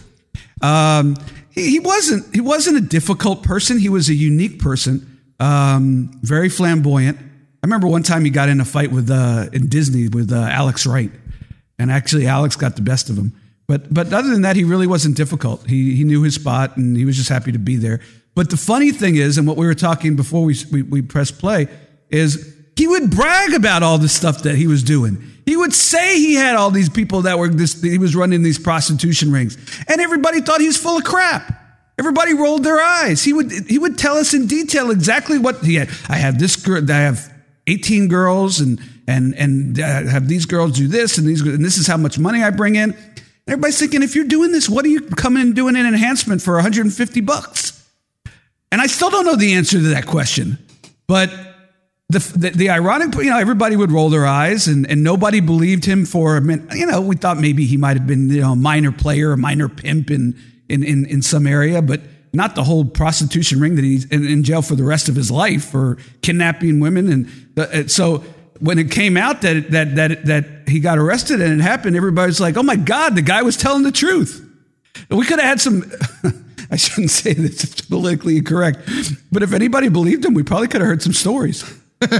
Um, 0.60 1.16
he, 1.50 1.80
wasn't, 1.80 2.32
he 2.32 2.40
wasn't 2.40 2.76
a 2.76 2.80
difficult 2.80 3.42
person. 3.42 3.80
He 3.80 3.88
was 3.88 4.08
a 4.08 4.14
unique 4.14 4.60
person, 4.60 5.20
um, 5.40 6.20
very 6.22 6.48
flamboyant. 6.48 7.18
I 7.62 7.68
remember 7.68 7.86
one 7.86 8.02
time 8.02 8.24
he 8.24 8.30
got 8.30 8.48
in 8.48 8.60
a 8.60 8.64
fight 8.64 8.90
with 8.90 9.08
uh, 9.08 9.48
in 9.52 9.68
Disney 9.68 10.08
with 10.08 10.32
uh, 10.32 10.36
Alex 10.36 10.84
Wright, 10.84 11.12
and 11.78 11.92
actually 11.92 12.26
Alex 12.26 12.56
got 12.56 12.74
the 12.74 12.82
best 12.82 13.08
of 13.08 13.16
him. 13.16 13.32
But 13.68 13.94
but 13.94 14.12
other 14.12 14.30
than 14.30 14.42
that, 14.42 14.56
he 14.56 14.64
really 14.64 14.88
wasn't 14.88 15.16
difficult. 15.16 15.68
He 15.68 15.94
he 15.94 16.02
knew 16.02 16.22
his 16.22 16.34
spot, 16.34 16.76
and 16.76 16.96
he 16.96 17.04
was 17.04 17.16
just 17.16 17.28
happy 17.28 17.52
to 17.52 17.60
be 17.60 17.76
there. 17.76 18.00
But 18.34 18.50
the 18.50 18.56
funny 18.56 18.90
thing 18.90 19.14
is, 19.14 19.38
and 19.38 19.46
what 19.46 19.56
we 19.56 19.66
were 19.66 19.76
talking 19.76 20.16
before 20.16 20.42
we 20.42 20.56
we, 20.72 20.82
we 20.82 21.02
press 21.02 21.30
play 21.30 21.68
is 22.10 22.52
he 22.76 22.88
would 22.88 23.10
brag 23.10 23.54
about 23.54 23.84
all 23.84 23.96
the 23.96 24.08
stuff 24.08 24.42
that 24.42 24.56
he 24.56 24.66
was 24.66 24.82
doing. 24.82 25.22
He 25.46 25.56
would 25.56 25.72
say 25.72 26.18
he 26.18 26.34
had 26.34 26.56
all 26.56 26.72
these 26.72 26.88
people 26.88 27.22
that 27.22 27.38
were 27.38 27.48
this, 27.48 27.80
he 27.80 27.98
was 27.98 28.16
running 28.16 28.42
these 28.42 28.58
prostitution 28.58 29.30
rings, 29.30 29.56
and 29.86 30.00
everybody 30.00 30.40
thought 30.40 30.60
he 30.60 30.66
was 30.66 30.76
full 30.76 30.98
of 30.98 31.04
crap. 31.04 31.60
Everybody 31.96 32.34
rolled 32.34 32.64
their 32.64 32.80
eyes. 32.80 33.22
He 33.22 33.32
would 33.32 33.52
he 33.52 33.78
would 33.78 33.98
tell 33.98 34.16
us 34.16 34.34
in 34.34 34.48
detail 34.48 34.90
exactly 34.90 35.38
what 35.38 35.64
he 35.64 35.76
had. 35.76 35.90
I 36.08 36.16
have 36.16 36.40
this 36.40 36.56
girl. 36.56 36.90
I 36.90 36.94
have 36.94 37.31
eighteen 37.66 38.08
girls, 38.08 38.60
and 38.60 38.80
and 39.06 39.34
and 39.34 39.80
uh, 39.80 40.04
have 40.04 40.28
these 40.28 40.46
girls 40.46 40.72
do 40.72 40.88
this, 40.88 41.18
and 41.18 41.26
these 41.26 41.40
and 41.42 41.64
this 41.64 41.78
is 41.78 41.86
how 41.86 41.96
much 41.96 42.18
money 42.18 42.42
I 42.42 42.50
bring 42.50 42.76
in. 42.76 42.96
Everybody's 43.48 43.78
thinking, 43.78 44.02
if 44.02 44.14
you're 44.14 44.24
doing 44.24 44.52
this, 44.52 44.68
what 44.68 44.84
are 44.84 44.88
you 44.88 45.00
coming 45.00 45.42
and 45.42 45.54
doing 45.54 45.74
an 45.74 45.84
enhancement 45.84 46.42
for 46.42 46.54
150 46.54 47.20
bucks? 47.22 47.84
And 48.70 48.80
I 48.80 48.86
still 48.86 49.10
don't 49.10 49.26
know 49.26 49.34
the 49.34 49.54
answer 49.54 49.78
to 49.78 49.88
that 49.88 50.06
question, 50.06 50.58
but 51.08 51.28
the, 52.08 52.18
the, 52.36 52.50
the, 52.50 52.70
ironic, 52.70 53.14
you 53.16 53.30
know, 53.30 53.38
everybody 53.38 53.74
would 53.74 53.90
roll 53.90 54.10
their 54.10 54.26
eyes 54.26 54.68
and, 54.68 54.88
and 54.88 55.02
nobody 55.02 55.40
believed 55.40 55.84
him 55.84 56.04
for 56.04 56.36
a 56.36 56.40
minute. 56.40 56.74
You 56.74 56.86
know, 56.86 57.00
we 57.00 57.16
thought 57.16 57.38
maybe 57.38 57.64
he 57.64 57.76
might 57.76 57.96
have 57.96 58.06
been, 58.06 58.28
you 58.28 58.42
know, 58.42 58.52
a 58.52 58.56
minor 58.56 58.92
player, 58.92 59.32
a 59.32 59.36
minor 59.36 59.68
pimp 59.68 60.10
in, 60.10 60.38
in, 60.68 60.84
in, 60.84 61.06
in 61.06 61.22
some 61.22 61.46
area, 61.46 61.80
but 61.82 62.00
not 62.32 62.54
the 62.54 62.64
whole 62.64 62.84
prostitution 62.84 63.60
ring 63.60 63.76
that 63.76 63.84
he's 63.84 64.04
in, 64.06 64.26
in 64.26 64.42
jail 64.42 64.62
for 64.62 64.74
the 64.74 64.84
rest 64.84 65.08
of 65.08 65.14
his 65.14 65.30
life 65.30 65.64
for 65.64 65.98
kidnapping 66.22 66.80
women. 66.80 67.12
And 67.12 67.26
the, 67.54 67.88
so 67.88 68.18
when 68.60 68.78
it 68.78 68.90
came 68.90 69.16
out 69.16 69.42
that, 69.42 69.70
that, 69.70 69.96
that, 69.96 70.24
that 70.26 70.68
he 70.68 70.80
got 70.80 70.98
arrested 70.98 71.40
and 71.40 71.60
it 71.60 71.62
happened, 71.62 71.96
everybody's 71.96 72.40
like, 72.40 72.56
oh 72.56 72.62
my 72.62 72.76
God, 72.76 73.16
the 73.16 73.22
guy 73.22 73.42
was 73.42 73.56
telling 73.56 73.82
the 73.82 73.92
truth. 73.92 74.48
We 75.10 75.24
could 75.24 75.38
have 75.38 75.48
had 75.48 75.60
some. 75.60 75.84
I 76.70 76.76
shouldn't 76.76 77.10
say 77.10 77.34
this; 77.34 77.64
it's 77.64 77.80
politically 77.82 78.38
incorrect. 78.38 78.88
But 79.30 79.42
if 79.42 79.52
anybody 79.52 79.88
believed 79.88 80.24
him, 80.24 80.32
we 80.32 80.42
probably 80.42 80.68
could 80.68 80.80
have 80.80 80.88
heard 80.88 81.02
some 81.02 81.12
stories. 81.12 81.64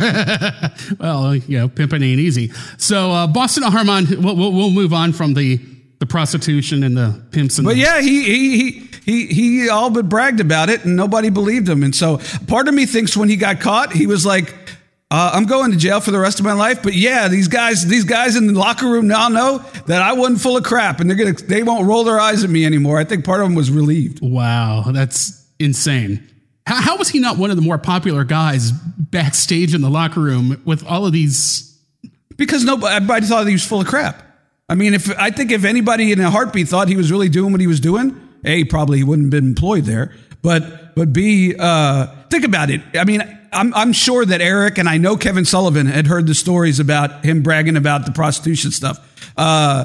well, 0.99 1.35
you 1.35 1.59
know, 1.59 1.69
pimping 1.69 2.03
ain't 2.03 2.21
easy. 2.21 2.53
So 2.77 3.11
uh, 3.11 3.27
Boston 3.27 3.65
Armand, 3.65 4.11
we'll, 4.11 4.37
we'll, 4.37 4.53
we'll, 4.53 4.71
move 4.71 4.93
on 4.93 5.13
from 5.13 5.35
the 5.35 5.59
the 5.99 6.07
prostitution 6.07 6.83
and 6.83 6.97
the 6.97 7.23
pimps. 7.31 7.59
And 7.59 7.65
but 7.65 7.75
the- 7.75 7.81
yeah, 7.81 8.01
he 8.01 8.23
he 8.25 8.71
he 8.71 8.89
he 9.05 9.27
he 9.27 9.69
all 9.69 9.91
but 9.91 10.09
bragged 10.09 10.41
about 10.41 10.71
it, 10.71 10.85
and 10.85 10.97
nobody 10.97 11.31
believed 11.31 11.69
him. 11.69 11.83
And 11.83 11.95
so 11.95 12.21
part 12.47 12.69
of 12.69 12.75
me 12.75 12.87
thinks 12.87 13.17
when 13.17 13.29
he 13.29 13.37
got 13.37 13.61
caught, 13.61 13.93
he 13.93 14.07
was 14.07 14.25
like. 14.27 14.55
Uh, 15.15 15.31
I'm 15.35 15.45
going 15.45 15.73
to 15.73 15.77
jail 15.77 16.01
for 16.01 16.11
the 16.11 16.19
rest 16.19 16.39
of 16.39 16.47
my 16.47 16.55
life, 16.55 16.83
but 16.83 16.95
yeah, 16.95 17.29
these 17.29 17.47
guys, 17.47 17.85
these 17.85 18.05
guys 18.05 18.35
in 18.35 18.47
the 18.47 18.59
locker 18.59 18.89
room 18.89 19.09
now 19.09 19.29
know 19.29 19.59
that 19.85 20.01
I 20.01 20.15
wasn't 20.15 20.41
full 20.41 20.57
of 20.57 20.65
crap, 20.65 21.01
and 21.01 21.11
they're 21.11 21.19
gonna, 21.19 21.35
they 21.35 21.63
won't 21.63 21.87
roll 21.87 22.03
their 22.05 22.19
eyes 22.19 22.45
at 22.45 22.49
me 22.49 22.65
anymore. 22.65 22.97
I 22.97 23.05
think 23.05 23.23
part 23.23 23.43
of 23.43 23.47
them 23.47 23.55
was 23.55 23.71
relieved. 23.71 24.21
Wow, 24.23 24.85
that's 24.91 25.47
insane. 25.59 26.27
How, 26.67 26.81
how 26.81 26.97
was 26.97 27.11
he 27.11 27.19
not 27.19 27.37
one 27.37 27.51
of 27.51 27.57
the 27.57 27.63
more 27.63 27.77
popular 27.77 28.25
guys 28.25 28.73
backstage 28.73 29.75
in 29.75 29.83
the 29.83 29.91
locker 29.91 30.21
room 30.21 30.63
with 30.65 30.83
all 30.87 31.05
of 31.05 31.13
these? 31.13 31.79
Because 32.39 32.65
nobody, 32.65 32.95
everybody 32.95 33.27
thought 33.27 33.47
he 33.47 33.53
was 33.53 33.67
full 33.67 33.83
of 33.83 33.87
crap. 33.87 34.23
I 34.71 34.77
mean, 34.77 34.95
if 34.95 35.15
I 35.19 35.31
think 35.31 35.53
if 35.53 35.65
anybody 35.67 36.13
in 36.13 36.21
a 36.21 36.31
heartbeat 36.31 36.69
thought 36.69 36.89
he 36.89 36.97
was 36.97 37.11
really 37.11 37.29
doing 37.29 37.53
what 37.53 37.61
he 37.61 37.67
was 37.67 37.81
doing, 37.81 38.22
a 38.45 38.65
probably 38.65 38.99
he 38.99 39.05
wouldn't 39.05 39.27
have 39.27 39.31
been 39.31 39.49
employed 39.51 39.85
there. 39.85 40.15
But 40.43 40.95
but 40.95 41.13
b 41.13 41.55
uh, 41.59 42.07
think 42.29 42.45
about 42.45 42.71
it. 42.71 42.81
I 42.95 43.05
mean, 43.05 43.23
I'm 43.53 43.73
I'm 43.75 43.93
sure 43.93 44.25
that 44.25 44.41
Eric 44.41 44.79
and 44.79 44.89
I 44.89 44.99
know 44.99 45.17
Kevin 45.17 45.45
Sullivan 45.45 45.87
had 45.87 46.07
heard 46.07 46.27
the 46.27 46.35
stories 46.35 46.81
about 46.81 47.25
him 47.25 47.43
bragging 47.43 47.77
about 47.77 48.07
the 48.07 48.13
prostitution 48.13 48.73
stuff, 48.73 48.99
uh, 49.37 49.85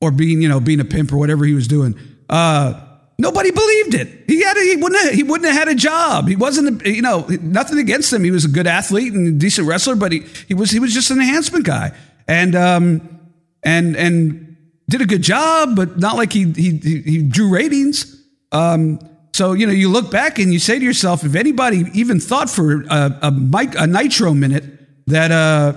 or 0.00 0.10
being 0.10 0.40
you 0.42 0.48
know 0.48 0.60
being 0.60 0.80
a 0.80 0.84
pimp 0.84 1.12
or 1.12 1.16
whatever 1.16 1.44
he 1.44 1.54
was 1.54 1.66
doing. 1.66 1.98
Uh, 2.28 2.80
nobody 3.18 3.50
believed 3.50 3.94
it. 3.94 4.08
He 4.28 4.42
had 4.42 4.56
a, 4.56 4.60
he 4.60 4.76
wouldn't 4.76 5.02
have, 5.02 5.14
he 5.14 5.22
wouldn't 5.22 5.50
have 5.50 5.58
had 5.58 5.68
a 5.68 5.74
job. 5.74 6.28
He 6.28 6.36
wasn't 6.36 6.86
you 6.86 7.02
know 7.02 7.26
nothing 7.40 7.78
against 7.78 8.12
him. 8.12 8.22
He 8.22 8.30
was 8.30 8.44
a 8.44 8.48
good 8.48 8.68
athlete 8.68 9.12
and 9.12 9.40
decent 9.40 9.66
wrestler, 9.66 9.96
but 9.96 10.12
he 10.12 10.20
he 10.46 10.54
was 10.54 10.70
he 10.70 10.78
was 10.78 10.94
just 10.94 11.10
an 11.10 11.18
enhancement 11.18 11.64
guy 11.64 11.92
and 12.28 12.54
um 12.54 13.20
and 13.62 13.96
and 13.96 14.51
did 14.92 15.00
a 15.00 15.06
good 15.06 15.22
job, 15.22 15.74
but 15.74 15.98
not 15.98 16.16
like 16.16 16.32
he 16.32 16.52
he 16.52 16.76
he, 16.76 17.22
drew 17.22 17.48
ratings. 17.48 18.22
Um, 18.52 19.00
so 19.32 19.54
you 19.54 19.66
know, 19.66 19.72
you 19.72 19.88
look 19.88 20.10
back 20.10 20.38
and 20.38 20.52
you 20.52 20.58
say 20.58 20.78
to 20.78 20.84
yourself, 20.84 21.24
if 21.24 21.34
anybody 21.34 21.84
even 21.94 22.20
thought 22.20 22.50
for 22.50 22.82
a, 22.82 23.18
a, 23.22 23.30
mic, 23.30 23.74
a 23.78 23.86
nitro 23.86 24.34
minute 24.34 24.64
that 25.06 25.32
uh, 25.32 25.72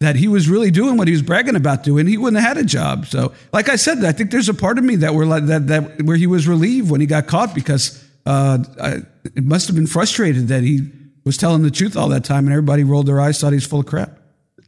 that 0.00 0.16
he 0.16 0.28
was 0.28 0.48
really 0.48 0.70
doing 0.70 0.98
what 0.98 1.08
he 1.08 1.12
was 1.12 1.22
bragging 1.22 1.56
about 1.56 1.82
doing, 1.82 2.06
he 2.06 2.18
wouldn't 2.18 2.42
have 2.42 2.56
had 2.56 2.64
a 2.64 2.66
job. 2.66 3.06
So, 3.06 3.32
like 3.52 3.70
I 3.70 3.76
said, 3.76 4.04
I 4.04 4.12
think 4.12 4.30
there's 4.30 4.50
a 4.50 4.54
part 4.54 4.76
of 4.76 4.84
me 4.84 4.96
that 4.96 5.14
were 5.14 5.24
like 5.24 5.46
that 5.46 5.66
that 5.68 6.02
where 6.02 6.16
he 6.16 6.26
was 6.26 6.46
relieved 6.46 6.90
when 6.90 7.00
he 7.00 7.06
got 7.06 7.26
caught 7.26 7.54
because 7.54 8.04
uh, 8.26 8.58
I, 8.80 9.02
it 9.34 9.44
must 9.44 9.68
have 9.68 9.76
been 9.76 9.86
frustrated 9.86 10.48
that 10.48 10.62
he 10.62 10.90
was 11.24 11.38
telling 11.38 11.62
the 11.62 11.70
truth 11.70 11.96
all 11.96 12.10
that 12.10 12.24
time, 12.24 12.44
and 12.44 12.52
everybody 12.52 12.84
rolled 12.84 13.06
their 13.06 13.22
eyes, 13.22 13.40
thought 13.40 13.52
he 13.52 13.56
was 13.56 13.66
full 13.66 13.80
of 13.80 13.86
crap. 13.86 14.18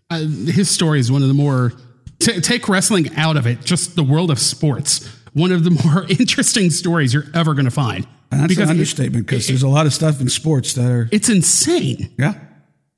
Uh, 0.09 0.21
his 0.21 0.71
story 0.71 0.99
is 0.99 1.13
one 1.13 1.21
of 1.21 1.29
the 1.29 1.35
more 1.35 1.75
t- 2.19 2.41
take 2.41 2.69
wrestling 2.69 3.15
out 3.17 3.37
of 3.37 3.47
it, 3.47 3.63
just 3.65 3.97
the 3.97 4.05
world 4.05 4.31
of 4.31 4.39
sports 4.39 5.09
one 5.37 5.53
of 5.53 5.65
the 5.65 5.71
more 5.85 6.07
interesting 6.09 6.71
stories 6.71 7.15
you're 7.15 7.27
ever 7.35 7.55
going 7.55 7.67
to 7.67 7.71
find. 7.71 8.07
And 8.33 8.41
that's 8.41 8.59
an 8.59 8.69
understatement 8.69 9.27
because 9.27 9.47
there's 9.47 9.63
a 9.63 9.69
lot 9.69 9.87
of 9.87 9.95
stuff 9.95 10.21
in 10.21 10.29
sports 10.29 10.75
that 10.75 10.91
are. 10.91 11.09
It's 11.13 11.29
insane. 11.29 12.13
Yeah. 12.19 12.35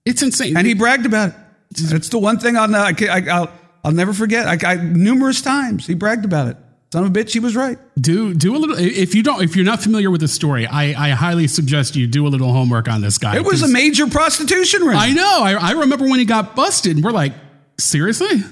It's 0.07 0.23
insane. 0.23 0.57
And 0.57 0.67
he 0.67 0.73
bragged 0.73 1.05
about 1.05 1.31
it. 1.31 1.35
It's 1.93 2.09
the 2.09 2.19
one 2.19 2.39
thing 2.39 2.57
I'll, 2.57 2.75
I, 2.75 2.93
will 2.93 3.51
I'll 3.85 3.93
never 3.93 4.15
forget. 4.15 4.47
I, 4.47 4.73
I, 4.73 4.77
numerous 4.77 5.43
times 5.43 5.87
he 5.87 5.95
bragged 5.95 6.25
about 6.25 6.49
it. 6.49 6.57
Son 6.91 7.05
of 7.05 7.11
a 7.11 7.13
bitch, 7.13 7.35
he 7.35 7.41
was 7.41 7.55
right. 7.55 7.77
Do 8.01 8.33
do 8.33 8.57
a 8.57 8.59
little. 8.59 8.79
If 8.79 9.15
you 9.15 9.23
don't, 9.23 9.43
if 9.43 9.55
you're 9.55 9.67
not 9.67 9.83
familiar 9.83 10.11
with 10.11 10.23
the 10.23 10.29
story, 10.29 10.67
I, 10.67 11.09
I 11.09 11.11
highly 11.11 11.47
suggest 11.47 11.95
you 11.95 12.07
do 12.07 12.27
a 12.27 12.31
little 12.31 12.51
homework 12.51 12.89
on 12.89 13.03
this 13.03 13.19
guy. 13.19 13.37
It 13.37 13.45
was 13.45 13.61
a 13.61 13.69
major 13.69 14.07
prostitution 14.07 14.81
ring. 14.81 14.97
I 14.97 15.13
know. 15.13 15.41
I, 15.43 15.53
I 15.53 15.73
remember 15.73 16.09
when 16.09 16.19
he 16.19 16.25
got 16.25 16.57
busted. 16.57 16.97
and 16.97 17.05
We're 17.05 17.11
like, 17.11 17.35
seriously? 17.79 18.43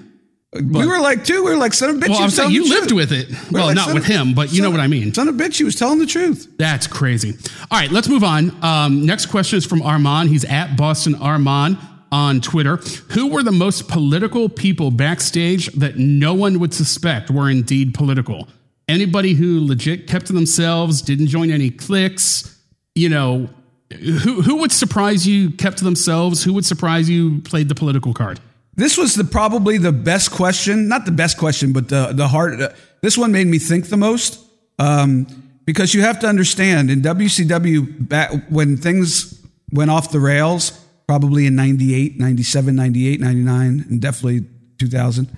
But, 0.53 0.65
we 0.65 0.87
were 0.87 1.01
like, 1.01 1.25
too. 1.25 1.45
We 1.45 1.51
were 1.51 1.57
like, 1.57 1.75
son 1.75 1.91
of 1.91 1.97
a 1.97 1.99
bitch. 1.99 2.09
Well, 2.09 2.23
I'm 2.23 2.31
saying 2.31 2.51
you 2.53 2.69
lived 2.69 2.93
with 2.93 3.13
it. 3.13 3.29
We 3.29 3.37
well, 3.53 3.67
like, 3.67 3.77
not 3.77 3.93
with 3.93 4.07
him, 4.07 4.33
but 4.33 4.53
you 4.53 4.63
know 4.63 4.71
what 4.71 4.81
I 4.81 4.87
mean. 4.87 5.13
Son 5.13 5.29
of 5.29 5.35
a 5.35 5.39
bitch, 5.39 5.59
he 5.59 5.65
was 5.65 5.75
telling 5.75 5.99
the 5.99 6.07
truth. 6.07 6.49
That's 6.57 6.87
crazy. 6.87 7.35
All 7.71 7.79
right, 7.79 7.91
let's 7.91 8.09
move 8.09 8.25
on. 8.25 8.57
Um, 8.65 9.05
next 9.05 9.27
question 9.27 9.59
is 9.59 9.67
from 9.67 9.83
Armand. 9.83 10.31
He's 10.31 10.45
at 10.45 10.77
Boston 10.77 11.15
Armand 11.17 11.79
on 12.13 12.41
Twitter. 12.41 12.77
Who 13.13 13.29
were 13.29 13.43
the 13.43 13.53
most 13.53 13.89
political 13.89 14.49
people 14.49 14.91
backstage 14.91 15.67
that 15.73 15.97
no 15.99 16.33
one 16.33 16.59
would 16.61 16.73
suspect 16.73 17.31
were 17.31 17.51
indeed 17.51 17.93
political? 17.93 18.49
Anybody 18.89 19.35
who 19.35 19.67
legit 19.67 20.07
kept 20.07 20.29
to 20.29 20.33
themselves, 20.33 21.03
didn't 21.03 21.27
join 21.27 21.51
any 21.51 21.71
cliques, 21.71 22.57
you 22.95 23.09
know, 23.09 23.51
who, 23.93 24.43
who 24.43 24.57
would 24.57 24.73
surprise 24.73 25.27
you 25.27 25.51
kept 25.51 25.79
to 25.79 25.85
themselves? 25.85 26.45
Who 26.45 26.53
would 26.55 26.65
surprise 26.65 27.11
you 27.11 27.41
played 27.43 27.69
the 27.69 27.75
political 27.75 28.15
card? 28.15 28.41
This 28.77 28.99
was 28.99 29.15
the 29.15 29.25
probably 29.25 29.79
the 29.79 29.93
best 29.93 30.31
question, 30.31 30.87
not 30.87 31.07
the 31.07 31.11
best 31.11 31.39
question, 31.39 31.73
but 31.73 31.89
the 31.89 32.13
the 32.13 32.29
hard. 32.29 32.61
Uh, 32.61 32.69
this 33.01 33.17
one 33.17 33.33
made 33.33 33.47
me 33.47 33.59
think 33.59 33.89
the 33.89 33.97
most 33.97 34.39
um, 34.79 35.27
because 35.65 35.95
you 35.95 36.03
have 36.03 36.21
to 36.21 36.27
understand 36.27 36.91
in 36.91 37.01
WCW 37.01 38.09
back 38.09 38.31
when 38.49 38.77
things 38.77 39.43
went 39.73 39.91
off 39.91 40.11
the 40.11 40.21
rails, 40.21 40.71
probably 41.07 41.47
in 41.47 41.57
98, 41.57 42.19
97, 42.19 42.77
98, 42.77 43.21
99, 43.21 43.85
and 43.89 44.01
definitely 44.01 44.47
2000. 44.79 45.29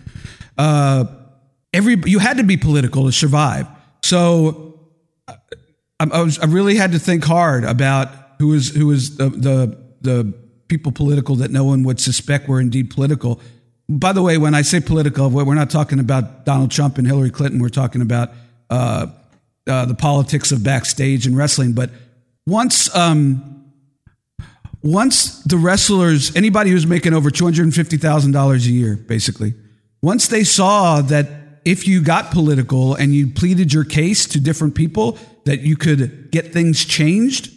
Uh, 0.57 1.05
every 1.72 1.97
you 2.07 2.18
had 2.18 2.39
to 2.39 2.45
be 2.45 2.57
political 2.57 3.07
to 3.07 3.12
survive. 3.12 3.68
So 4.03 4.80
I, 5.28 5.36
I 6.01 6.22
was 6.22 6.39
I 6.39 6.47
really 6.47 6.76
had 6.76 6.93
to 6.93 6.99
think 6.99 7.24
hard 7.24 7.64
about 7.64 8.09
who 8.39 8.49
was 8.49 8.74
who 8.74 8.86
was 8.86 9.16
the 9.16 9.30
the 9.30 9.78
the 10.01 10.47
people 10.69 10.93
political 10.93 11.37
that 11.37 11.51
no 11.51 11.64
one 11.64 11.83
would 11.85 12.01
suspect 12.01 12.49
were 12.49 12.61
indeed 12.61 12.91
political. 12.91 13.41
By 13.89 14.12
the 14.12 14.23
way, 14.23 14.37
when 14.37 14.55
I 14.55 14.62
say 14.62 14.81
political, 14.81 15.31
we're 15.31 15.55
not 15.55 15.71
talking 15.71 15.99
about 15.99 16.45
Donald 16.45 16.71
Trump 16.71 16.99
and 16.99 17.07
Hillary 17.07 17.31
Clinton. 17.31 17.61
We're 17.61 17.71
talking 17.71 18.03
about 18.03 18.31
uh, 18.69 19.07
uh, 19.66 19.87
the 19.87 19.95
politics 19.95 20.53
of 20.53 20.62
backstage 20.62 21.27
and 21.27 21.37
wrestling. 21.37 21.73
But 21.73 21.91
once, 22.47 22.95
um, 22.95 23.73
once 24.83 25.43
the 25.45 25.57
wrestlers, 25.57 26.37
anybody 26.37 26.71
who's 26.71 26.87
making 26.87 27.14
over 27.14 27.31
two 27.31 27.45
hundred 27.45 27.64
and 27.64 27.75
fifty 27.75 27.97
thousand 27.97 28.33
dollars 28.33 28.66
a 28.66 28.71
year, 28.71 28.97
basically, 28.97 29.55
once 30.03 30.29
they 30.29 30.45
saw 30.45 31.01
that 31.01 31.27
if 31.64 31.89
you 31.89 32.03
got 32.03 32.31
political 32.31 32.95
and 32.95 33.14
you 33.14 33.27
pleaded 33.27 33.73
your 33.73 33.85
case 33.85 34.27
to 34.27 34.41
different 34.41 34.75
people, 34.75 35.19
that 35.45 35.61
you 35.61 35.77
could 35.77 36.31
get 36.31 36.53
things 36.53 36.85
changed, 36.85 37.51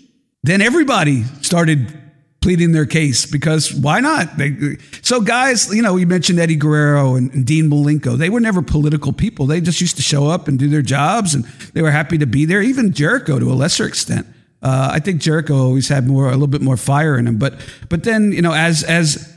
then 0.43 0.61
everybody 0.61 1.23
started 1.41 1.93
pleading 2.41 2.71
their 2.71 2.87
case 2.87 3.25
because 3.25 3.73
why 3.73 3.99
not? 3.99 4.37
They, 4.37 4.77
so, 5.03 5.21
guys, 5.21 5.73
you 5.73 5.81
know, 5.81 5.95
you 5.95 6.07
mentioned 6.07 6.39
Eddie 6.39 6.55
Guerrero 6.55 7.15
and, 7.15 7.31
and, 7.33 7.45
Dean 7.45 7.69
Malenko. 7.69 8.17
They 8.17 8.29
were 8.29 8.39
never 8.39 8.63
political 8.63 9.13
people. 9.13 9.45
They 9.45 9.61
just 9.61 9.79
used 9.79 9.95
to 9.97 10.01
show 10.01 10.27
up 10.27 10.47
and 10.47 10.57
do 10.57 10.67
their 10.67 10.81
jobs, 10.81 11.35
and 11.35 11.45
they 11.73 11.81
were 11.81 11.91
happy 11.91 12.17
to 12.17 12.25
be 12.25 12.45
there. 12.45 12.61
Even 12.61 12.93
Jericho, 12.93 13.39
to 13.39 13.51
a 13.51 13.53
lesser 13.53 13.85
extent. 13.85 14.25
Uh, 14.63 14.89
I 14.91 14.99
think 14.99 15.21
Jericho 15.21 15.55
always 15.55 15.87
had 15.87 16.07
more, 16.07 16.27
a 16.27 16.31
little 16.31 16.47
bit 16.47 16.61
more 16.61 16.77
fire 16.77 17.17
in 17.17 17.27
him. 17.27 17.37
But, 17.37 17.55
but 17.89 18.03
then, 18.03 18.31
you 18.31 18.41
know, 18.41 18.53
as 18.53 18.83
as 18.83 19.31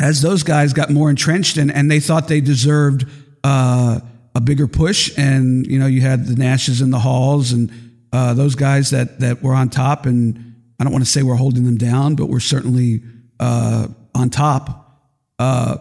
as 0.00 0.22
those 0.22 0.42
guys 0.42 0.72
got 0.72 0.90
more 0.90 1.10
entrenched 1.10 1.58
and, 1.58 1.70
and 1.70 1.90
they 1.90 2.00
thought 2.00 2.28
they 2.28 2.40
deserved 2.40 3.06
uh, 3.44 4.00
a 4.34 4.40
bigger 4.40 4.66
push, 4.66 5.16
and 5.18 5.66
you 5.66 5.78
know, 5.78 5.86
you 5.86 6.00
had 6.00 6.26
the 6.26 6.34
Nashes 6.34 6.80
in 6.82 6.90
the 6.90 6.98
Halls 6.98 7.52
and 7.52 7.70
uh, 8.12 8.34
those 8.34 8.54
guys 8.54 8.90
that 8.90 9.20
that 9.20 9.42
were 9.42 9.54
on 9.54 9.68
top 9.68 10.06
and 10.06 10.51
I 10.82 10.84
don't 10.84 10.92
want 10.92 11.04
to 11.04 11.10
say 11.10 11.22
we're 11.22 11.36
holding 11.36 11.62
them 11.62 11.76
down, 11.76 12.16
but 12.16 12.26
we're 12.26 12.40
certainly 12.40 13.02
uh, 13.38 13.86
on 14.16 14.30
top. 14.30 15.00
Uh, 15.38 15.76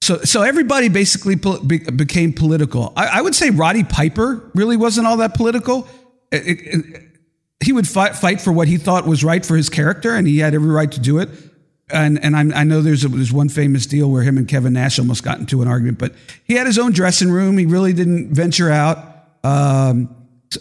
so, 0.00 0.22
so 0.22 0.40
everybody 0.40 0.88
basically 0.88 1.36
pol- 1.36 1.62
be- 1.62 1.80
became 1.80 2.32
political. 2.32 2.94
I, 2.96 3.18
I, 3.18 3.20
would 3.20 3.34
say 3.34 3.50
Roddy 3.50 3.84
Piper 3.84 4.50
really 4.54 4.78
wasn't 4.78 5.06
all 5.06 5.18
that 5.18 5.34
political. 5.34 5.86
It, 6.32 6.46
it, 6.46 6.60
it, 6.62 7.02
he 7.62 7.74
would 7.74 7.86
fight, 7.86 8.16
fight 8.16 8.40
for 8.40 8.50
what 8.50 8.68
he 8.68 8.78
thought 8.78 9.06
was 9.06 9.22
right 9.22 9.44
for 9.44 9.54
his 9.54 9.68
character, 9.68 10.14
and 10.14 10.26
he 10.26 10.38
had 10.38 10.54
every 10.54 10.70
right 10.70 10.90
to 10.92 11.00
do 11.00 11.18
it. 11.18 11.28
And 11.90 12.18
and 12.24 12.34
I, 12.34 12.60
I 12.60 12.64
know 12.64 12.80
there's 12.80 13.04
a, 13.04 13.08
there's 13.08 13.32
one 13.32 13.50
famous 13.50 13.84
deal 13.84 14.10
where 14.10 14.22
him 14.22 14.38
and 14.38 14.48
Kevin 14.48 14.72
Nash 14.72 14.98
almost 14.98 15.24
got 15.24 15.40
into 15.40 15.60
an 15.60 15.68
argument, 15.68 15.98
but 15.98 16.14
he 16.44 16.54
had 16.54 16.66
his 16.66 16.78
own 16.78 16.92
dressing 16.92 17.30
room. 17.30 17.58
He 17.58 17.66
really 17.66 17.92
didn't 17.92 18.32
venture 18.32 18.70
out. 18.70 18.98
Um, 19.44 20.14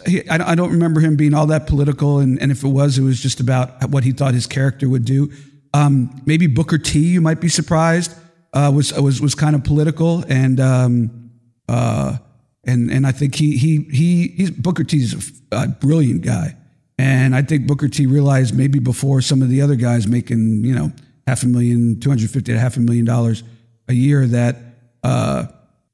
he, 0.06 0.28
I, 0.30 0.52
I, 0.52 0.56
don't 0.56 0.72
remember 0.72 1.00
him 1.00 1.16
being 1.16 1.34
all 1.34 1.48
that 1.48 1.68
political, 1.68 2.20
and, 2.20 2.42
and 2.42 2.52
if 2.52 2.64
it 2.64 2.68
was, 2.68 2.98
it 2.98 3.04
was 3.04 3.22
just 3.22 3.40
about 3.40 3.90
what 3.90 4.04
he 4.04 4.12
thought 4.12 4.34
his 4.34 4.48
character 4.48 4.90
would 4.90 5.06
do. 5.06 5.32
Um, 5.74 6.22
maybe 6.26 6.48
Booker 6.48 6.78
T, 6.78 7.00
you 7.00 7.22
might 7.22 7.40
be 7.40 7.50
surprised, 7.50 8.14
uh, 8.54 8.72
was 8.74 8.94
was 8.94 9.22
was 9.22 9.36
kind 9.36 9.56
of 9.56 9.64
political, 9.64 10.24
and 10.28 10.60
um, 10.60 11.32
uh, 11.70 12.18
and 12.66 12.92
and 12.92 13.08
I 13.08 13.12
think 13.12 13.36
he 13.36 13.58
he 13.58 13.88
he 13.92 14.28
he's 14.30 14.52
Booker 14.52 14.84
T's 14.84 15.14
a, 15.52 15.56
a 15.56 15.68
brilliant 15.68 16.22
guy, 16.22 16.56
and 16.98 17.36
I 17.36 17.42
think 17.42 17.68
Booker 17.68 17.88
T 17.88 18.08
realized 18.08 18.58
maybe 18.58 18.80
before 18.80 19.22
some 19.22 19.42
of 19.42 19.50
the 19.50 19.62
other 19.62 19.76
guys 19.76 20.08
making 20.08 20.64
you 20.64 20.76
know 20.76 20.92
half 21.26 21.44
a 21.44 21.48
million, 21.48 22.00
two 22.00 22.10
hundred 22.10 22.30
fifty 22.30 22.54
to 22.54 22.60
half 22.60 22.78
a 22.78 22.80
million 22.80 23.06
dollars 23.06 23.44
a 23.88 23.94
year 23.94 24.26
that 24.28 24.58
uh, 25.04 25.46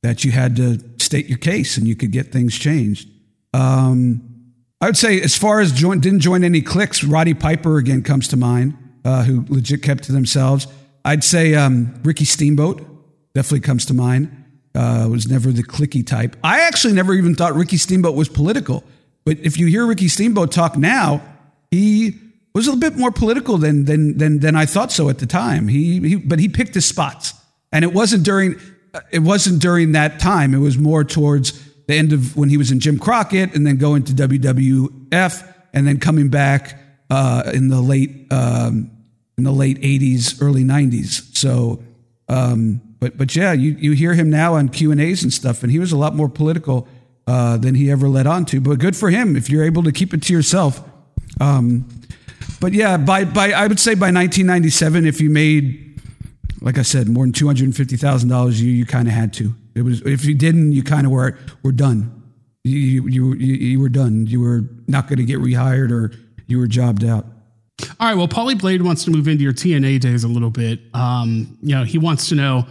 that 0.01 0.23
you 0.23 0.31
had 0.31 0.55
to 0.55 0.79
state 0.99 1.27
your 1.27 1.37
case 1.37 1.77
and 1.77 1.87
you 1.87 1.95
could 1.95 2.11
get 2.11 2.31
things 2.31 2.57
changed. 2.57 3.09
Um, 3.53 4.29
I 4.81 4.87
would 4.87 4.97
say, 4.97 5.21
as 5.21 5.37
far 5.37 5.61
as 5.61 5.71
join, 5.71 5.99
didn't 5.99 6.19
join 6.19 6.43
any 6.43 6.61
cliques, 6.61 7.03
Roddy 7.03 7.33
Piper 7.33 7.77
again 7.77 8.03
comes 8.03 8.27
to 8.29 8.37
mind, 8.37 8.77
uh, 9.05 9.23
who 9.23 9.45
legit 9.47 9.81
kept 9.81 10.03
to 10.05 10.11
themselves. 10.11 10.67
I'd 11.05 11.23
say 11.23 11.55
um, 11.55 11.99
Ricky 12.03 12.25
Steamboat 12.25 12.81
definitely 13.33 13.61
comes 13.61 13.85
to 13.85 13.93
mind. 13.93 14.39
Uh, 14.75 15.07
was 15.09 15.27
never 15.27 15.51
the 15.51 15.63
clicky 15.63 16.05
type. 16.05 16.35
I 16.43 16.61
actually 16.61 16.95
never 16.95 17.13
even 17.13 17.35
thought 17.35 17.53
Ricky 17.53 17.77
Steamboat 17.77 18.15
was 18.15 18.27
political. 18.27 18.83
But 19.23 19.37
if 19.39 19.57
you 19.57 19.67
hear 19.67 19.85
Ricky 19.85 20.07
Steamboat 20.07 20.51
talk 20.51 20.75
now, 20.75 21.21
he 21.69 22.15
was 22.55 22.67
a 22.67 22.71
little 22.71 22.89
bit 22.89 22.97
more 22.97 23.11
political 23.11 23.57
than 23.57 23.85
than 23.85 24.17
than, 24.17 24.39
than 24.39 24.55
I 24.55 24.65
thought 24.65 24.91
so 24.91 25.09
at 25.09 25.19
the 25.19 25.25
time. 25.27 25.67
He, 25.67 25.99
he 25.99 26.15
but 26.15 26.39
he 26.39 26.49
picked 26.49 26.73
his 26.73 26.85
spots, 26.85 27.33
and 27.71 27.85
it 27.85 27.93
wasn't 27.93 28.23
during 28.23 28.59
it 29.11 29.19
wasn't 29.19 29.61
during 29.61 29.91
that 29.93 30.19
time. 30.19 30.53
It 30.53 30.59
was 30.59 30.77
more 30.77 31.03
towards 31.03 31.51
the 31.87 31.95
end 31.95 32.13
of 32.13 32.35
when 32.35 32.49
he 32.49 32.57
was 32.57 32.71
in 32.71 32.79
Jim 32.79 32.97
Crockett 32.97 33.55
and 33.55 33.65
then 33.65 33.77
going 33.77 34.03
to 34.03 34.13
WWF 34.13 35.53
and 35.73 35.87
then 35.87 35.99
coming 35.99 36.29
back 36.29 36.79
uh, 37.09 37.51
in 37.53 37.67
the 37.69 37.81
late 37.81 38.31
um, 38.31 38.91
in 39.37 39.43
the 39.43 39.51
late 39.51 39.79
80s, 39.81 40.41
early 40.41 40.63
90s. 40.63 41.35
So, 41.35 41.83
um, 42.29 42.81
but 42.99 43.17
but 43.17 43.35
yeah, 43.35 43.51
you 43.53 43.71
you 43.71 43.91
hear 43.91 44.13
him 44.13 44.29
now 44.29 44.55
on 44.55 44.69
Q 44.69 44.91
and 44.91 45.01
A's 45.01 45.23
and 45.23 45.33
stuff, 45.33 45.63
and 45.63 45.71
he 45.71 45.79
was 45.79 45.91
a 45.91 45.97
lot 45.97 46.15
more 46.15 46.29
political 46.29 46.87
uh, 47.27 47.57
than 47.57 47.75
he 47.75 47.91
ever 47.91 48.07
led 48.07 48.27
on 48.27 48.45
to. 48.45 48.61
But 48.61 48.79
good 48.79 48.95
for 48.95 49.09
him 49.09 49.35
if 49.35 49.49
you're 49.49 49.63
able 49.63 49.83
to 49.83 49.91
keep 49.91 50.13
it 50.13 50.23
to 50.23 50.33
yourself. 50.33 50.81
Um, 51.41 51.89
but 52.59 52.73
yeah, 52.73 52.97
by 52.97 53.25
by 53.25 53.51
I 53.51 53.67
would 53.67 53.79
say 53.79 53.95
by 53.95 54.11
1997, 54.11 55.05
if 55.05 55.19
you 55.19 55.29
made 55.29 55.83
like 56.63 56.77
I 56.77 56.81
said, 56.83 57.09
more 57.09 57.25
than 57.25 57.33
two 57.33 57.45
hundred 57.45 57.65
and 57.65 57.75
fifty 57.75 57.97
thousand 57.97 58.29
dollars 58.29 58.59
a 58.61 58.63
year, 58.63 58.73
you 58.73 58.85
kind 58.85 59.07
of 59.07 59.13
had 59.13 59.33
to. 59.33 59.53
It 59.75 59.81
was 59.81 60.01
if 60.01 60.25
you 60.25 60.35
didn't, 60.35 60.73
you 60.73 60.83
kind 60.83 61.05
of 61.05 61.11
were 61.11 61.37
were 61.63 61.71
done. 61.71 62.21
You, 62.63 62.77
you 63.07 63.33
you 63.33 63.33
you 63.33 63.79
were 63.79 63.89
done. 63.89 64.27
You 64.27 64.39
were 64.39 64.63
not 64.87 65.07
going 65.07 65.17
to 65.17 65.25
get 65.25 65.39
rehired, 65.39 65.91
or 65.91 66.11
you 66.47 66.57
were 66.57 66.67
jobbed 66.67 67.03
out. 67.03 67.25
All 67.99 68.07
right. 68.07 68.15
Well, 68.15 68.27
Paulie 68.27 68.59
Blade 68.59 68.81
wants 68.81 69.03
to 69.05 69.11
move 69.11 69.27
into 69.27 69.43
your 69.43 69.53
TNA 69.53 69.99
days 69.99 70.23
a 70.23 70.27
little 70.27 70.49
bit. 70.49 70.79
Um, 70.93 71.57
you 71.61 71.75
know, 71.75 71.83
he 71.83 71.97
wants 71.97 72.29
to 72.29 72.35
know. 72.35 72.65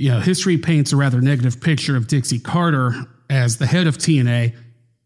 You 0.00 0.12
know, 0.12 0.20
history 0.20 0.58
paints 0.58 0.92
a 0.92 0.96
rather 0.96 1.20
negative 1.20 1.60
picture 1.60 1.96
of 1.96 2.06
Dixie 2.06 2.38
Carter 2.38 2.92
as 3.30 3.56
the 3.56 3.66
head 3.66 3.88
of 3.88 3.98
TNA. 3.98 4.54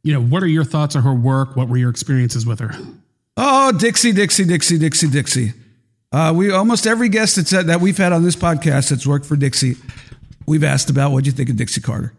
You 0.02 0.12
know, 0.12 0.20
what 0.20 0.42
are 0.42 0.48
your 0.48 0.64
thoughts 0.64 0.96
on 0.96 1.02
her 1.02 1.14
work? 1.14 1.56
What 1.56 1.68
were 1.68 1.78
your 1.78 1.88
experiences 1.88 2.44
with 2.44 2.60
her? 2.60 2.72
Oh, 3.36 3.72
Dixie, 3.72 4.12
Dixie, 4.12 4.44
Dixie, 4.44 4.78
Dixie, 4.78 5.08
Dixie. 5.08 5.52
Uh, 6.12 6.32
we 6.36 6.50
almost 6.50 6.86
every 6.86 7.08
guest 7.08 7.36
that 7.36 7.46
said 7.48 7.68
that 7.68 7.80
we've 7.80 7.96
had 7.96 8.12
on 8.12 8.22
this 8.22 8.36
podcast 8.36 8.90
that's 8.90 9.06
worked 9.06 9.24
for 9.24 9.34
Dixie, 9.34 9.76
we've 10.46 10.64
asked 10.64 10.90
about 10.90 11.12
what 11.12 11.24
do 11.24 11.28
you 11.28 11.32
think 11.32 11.50
of 11.50 11.56
Dixie 11.56 11.80
Carter, 11.80 12.12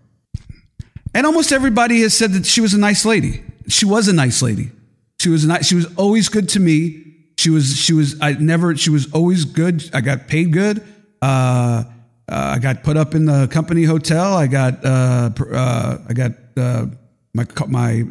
and 1.14 1.26
almost 1.26 1.52
everybody 1.52 2.02
has 2.02 2.14
said 2.14 2.34
that 2.34 2.46
she 2.46 2.62
was 2.62 2.74
a 2.74 2.80
nice 2.80 3.06
lady. 3.06 3.44
She 3.68 3.86
was 3.86 4.08
a 4.08 4.14
nice 4.14 4.42
lady. 4.42 4.72
She 5.20 5.30
was 5.30 5.46
nice. 5.46 5.68
She 5.68 5.76
was 5.76 5.94
always 5.96 6.30
good 6.30 6.50
to 6.50 6.60
me. 6.60 7.04
She 7.38 7.50
was. 7.50 7.76
She 7.76 7.94
was. 7.94 8.20
I 8.22 8.34
never. 8.34 8.76
She 8.76 8.90
was 8.90 9.12
always 9.14 9.46
good. 9.46 9.90
I 9.94 10.02
got 10.02 10.28
paid 10.28 10.52
good. 10.52 10.84
Uh, 11.22 11.84
uh, 12.30 12.54
I 12.56 12.60
got 12.60 12.84
put 12.84 12.98
up 12.98 13.16
in 13.16 13.26
the 13.26 13.48
company 13.48 13.84
hotel. 13.84 14.34
I 14.34 14.48
got. 14.48 14.84
Uh, 14.84 15.30
uh 15.52 15.98
I 16.08 16.14
got 16.14 16.32
uh, 16.58 16.88
my 17.34 17.46
my 17.68 18.04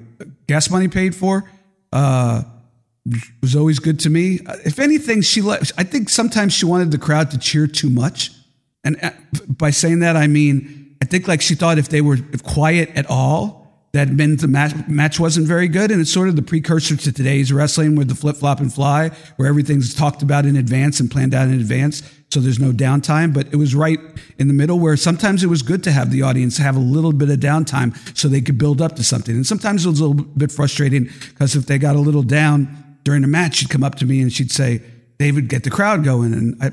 gas 0.46 0.70
money 0.70 0.88
paid 0.88 1.14
for. 1.14 1.48
Uh, 1.92 2.42
was 3.40 3.56
always 3.56 3.78
good 3.78 4.00
to 4.00 4.10
me. 4.10 4.40
If 4.64 4.78
anything, 4.78 5.22
she 5.22 5.42
I 5.42 5.84
think 5.84 6.08
sometimes 6.08 6.52
she 6.52 6.64
wanted 6.64 6.90
the 6.90 6.98
crowd 6.98 7.30
to 7.32 7.38
cheer 7.38 7.66
too 7.66 7.90
much. 7.90 8.30
And 8.84 9.02
uh, 9.02 9.10
by 9.48 9.70
saying 9.70 10.00
that, 10.00 10.16
I 10.16 10.26
mean, 10.26 10.96
I 11.00 11.04
think 11.04 11.28
like 11.28 11.40
she 11.40 11.54
thought 11.54 11.78
if 11.78 11.88
they 11.88 12.00
were 12.00 12.18
quiet 12.44 12.90
at 12.94 13.06
all, 13.08 13.62
that 13.92 14.08
meant 14.08 14.40
the 14.40 14.48
match, 14.48 14.72
match 14.88 15.20
wasn't 15.20 15.46
very 15.46 15.68
good. 15.68 15.90
And 15.90 16.00
it's 16.00 16.12
sort 16.12 16.28
of 16.28 16.36
the 16.36 16.42
precursor 16.42 16.96
to 16.96 17.12
today's 17.12 17.52
wrestling 17.52 17.94
with 17.94 18.08
the 18.08 18.14
flip 18.14 18.36
flop 18.36 18.60
and 18.60 18.72
fly, 18.72 19.10
where 19.36 19.46
everything's 19.48 19.94
talked 19.94 20.22
about 20.22 20.46
in 20.46 20.56
advance 20.56 20.98
and 20.98 21.10
planned 21.10 21.34
out 21.34 21.48
in 21.48 21.54
advance. 21.54 22.02
So 22.30 22.40
there's 22.40 22.58
no 22.58 22.72
downtime, 22.72 23.34
but 23.34 23.48
it 23.48 23.56
was 23.56 23.74
right 23.74 24.00
in 24.38 24.48
the 24.48 24.54
middle 24.54 24.78
where 24.78 24.96
sometimes 24.96 25.44
it 25.44 25.48
was 25.48 25.60
good 25.60 25.84
to 25.84 25.92
have 25.92 26.10
the 26.10 26.22
audience 26.22 26.56
have 26.56 26.76
a 26.76 26.80
little 26.80 27.12
bit 27.12 27.28
of 27.28 27.40
downtime 27.40 27.94
so 28.16 28.28
they 28.28 28.40
could 28.40 28.56
build 28.56 28.80
up 28.80 28.96
to 28.96 29.04
something. 29.04 29.34
And 29.34 29.46
sometimes 29.46 29.84
it 29.84 29.90
was 29.90 30.00
a 30.00 30.06
little 30.06 30.24
bit 30.24 30.50
frustrating 30.50 31.10
because 31.28 31.54
if 31.54 31.66
they 31.66 31.76
got 31.76 31.94
a 31.94 32.00
little 32.00 32.22
down, 32.22 32.78
during 33.04 33.24
a 33.24 33.28
match, 33.28 33.56
she'd 33.56 33.68
come 33.68 33.84
up 33.84 33.96
to 33.96 34.06
me 34.06 34.20
and 34.20 34.32
she'd 34.32 34.50
say, 34.50 34.80
David, 35.18 35.48
get 35.48 35.64
the 35.64 35.70
crowd 35.70 36.04
going. 36.04 36.32
And 36.32 36.62
I, 36.62 36.72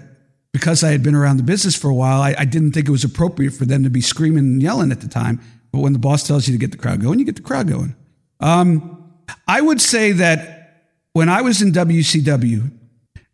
because 0.51 0.83
I 0.83 0.91
had 0.91 1.03
been 1.03 1.15
around 1.15 1.37
the 1.37 1.43
business 1.43 1.75
for 1.75 1.89
a 1.89 1.95
while, 1.95 2.21
I, 2.21 2.35
I, 2.37 2.45
didn't 2.45 2.71
think 2.71 2.87
it 2.87 2.91
was 2.91 3.03
appropriate 3.03 3.51
for 3.51 3.65
them 3.65 3.83
to 3.83 3.89
be 3.89 4.01
screaming 4.01 4.39
and 4.39 4.61
yelling 4.61 4.91
at 4.91 5.01
the 5.01 5.07
time. 5.07 5.41
But 5.71 5.79
when 5.79 5.93
the 5.93 5.99
boss 5.99 6.25
tells 6.25 6.47
you 6.47 6.53
to 6.53 6.57
get 6.57 6.71
the 6.71 6.77
crowd 6.77 7.01
going, 7.01 7.19
you 7.19 7.25
get 7.25 7.35
the 7.35 7.41
crowd 7.41 7.67
going. 7.67 7.95
Um, 8.39 9.13
I 9.47 9.61
would 9.61 9.79
say 9.79 10.11
that 10.13 10.87
when 11.13 11.29
I 11.29 11.41
was 11.41 11.61
in 11.61 11.71
WCW, 11.71 12.71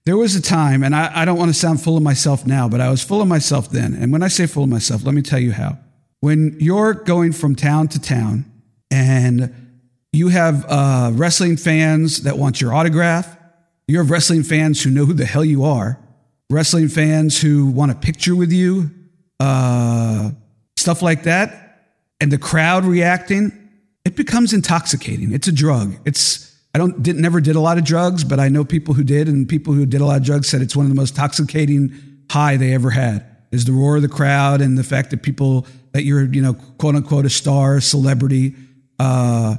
there 0.05 0.17
was 0.17 0.35
a 0.35 0.41
time, 0.41 0.83
and 0.83 0.95
I, 0.95 1.21
I 1.21 1.25
don't 1.25 1.37
want 1.37 1.49
to 1.49 1.57
sound 1.57 1.81
full 1.81 1.97
of 1.97 2.03
myself 2.03 2.45
now, 2.45 2.67
but 2.67 2.81
I 2.81 2.89
was 2.89 3.03
full 3.03 3.21
of 3.21 3.27
myself 3.27 3.69
then. 3.69 3.93
And 3.93 4.11
when 4.11 4.21
I 4.21 4.27
say 4.27 4.45
full 4.45 4.63
of 4.63 4.69
myself, 4.69 5.03
let 5.03 5.15
me 5.15 5.21
tell 5.21 5.39
you 5.39 5.53
how. 5.53 5.77
When 6.19 6.57
you're 6.59 6.93
going 6.93 7.31
from 7.31 7.55
town 7.55 7.87
to 7.89 8.01
town 8.01 8.45
and 8.91 9.53
you 10.15 10.29
have 10.29 10.65
uh, 10.69 11.11
wrestling 11.13 11.57
fans 11.57 12.23
that 12.23 12.37
want 12.37 12.61
your 12.61 12.73
autograph. 12.73 13.37
You 13.87 13.97
have 13.97 14.09
wrestling 14.09 14.43
fans 14.43 14.81
who 14.81 14.89
know 14.89 15.05
who 15.05 15.13
the 15.13 15.25
hell 15.25 15.43
you 15.43 15.65
are. 15.65 15.99
Wrestling 16.49 16.89
fans 16.89 17.41
who 17.41 17.67
want 17.67 17.91
a 17.91 17.95
picture 17.95 18.35
with 18.35 18.51
you. 18.51 18.91
Uh, 19.39 20.31
stuff 20.77 21.01
like 21.01 21.23
that. 21.23 21.81
And 22.19 22.31
the 22.31 22.37
crowd 22.37 22.85
reacting. 22.85 23.51
It 24.05 24.15
becomes 24.15 24.53
intoxicating. 24.53 25.33
It's 25.33 25.47
a 25.47 25.51
drug. 25.51 25.95
It's 26.05 26.55
I 26.75 26.77
don't 26.77 27.01
did 27.01 27.15
never 27.15 27.39
did 27.39 27.55
a 27.55 27.59
lot 27.61 27.77
of 27.77 27.85
drugs, 27.85 28.23
but 28.25 28.37
I 28.37 28.49
know 28.49 28.65
people 28.65 28.93
who 28.93 29.03
did, 29.03 29.29
and 29.29 29.47
people 29.47 29.73
who 29.73 29.85
did 29.85 30.01
a 30.01 30.05
lot 30.05 30.17
of 30.17 30.23
drugs 30.23 30.49
said 30.49 30.61
it's 30.61 30.75
one 30.75 30.85
of 30.85 30.89
the 30.89 30.95
most 30.95 31.11
intoxicating 31.11 31.93
high 32.29 32.57
they 32.57 32.73
ever 32.73 32.89
had. 32.91 33.25
Is 33.51 33.63
the 33.63 33.71
roar 33.71 33.95
of 33.95 34.01
the 34.01 34.09
crowd 34.09 34.59
and 34.59 34.77
the 34.77 34.83
fact 34.83 35.11
that 35.11 35.23
people 35.23 35.65
that 35.93 36.03
you're 36.03 36.25
you 36.25 36.41
know 36.41 36.53
quote 36.77 36.95
unquote 36.95 37.25
a 37.25 37.29
star, 37.29 37.79
celebrity. 37.79 38.55
Uh, 38.99 39.55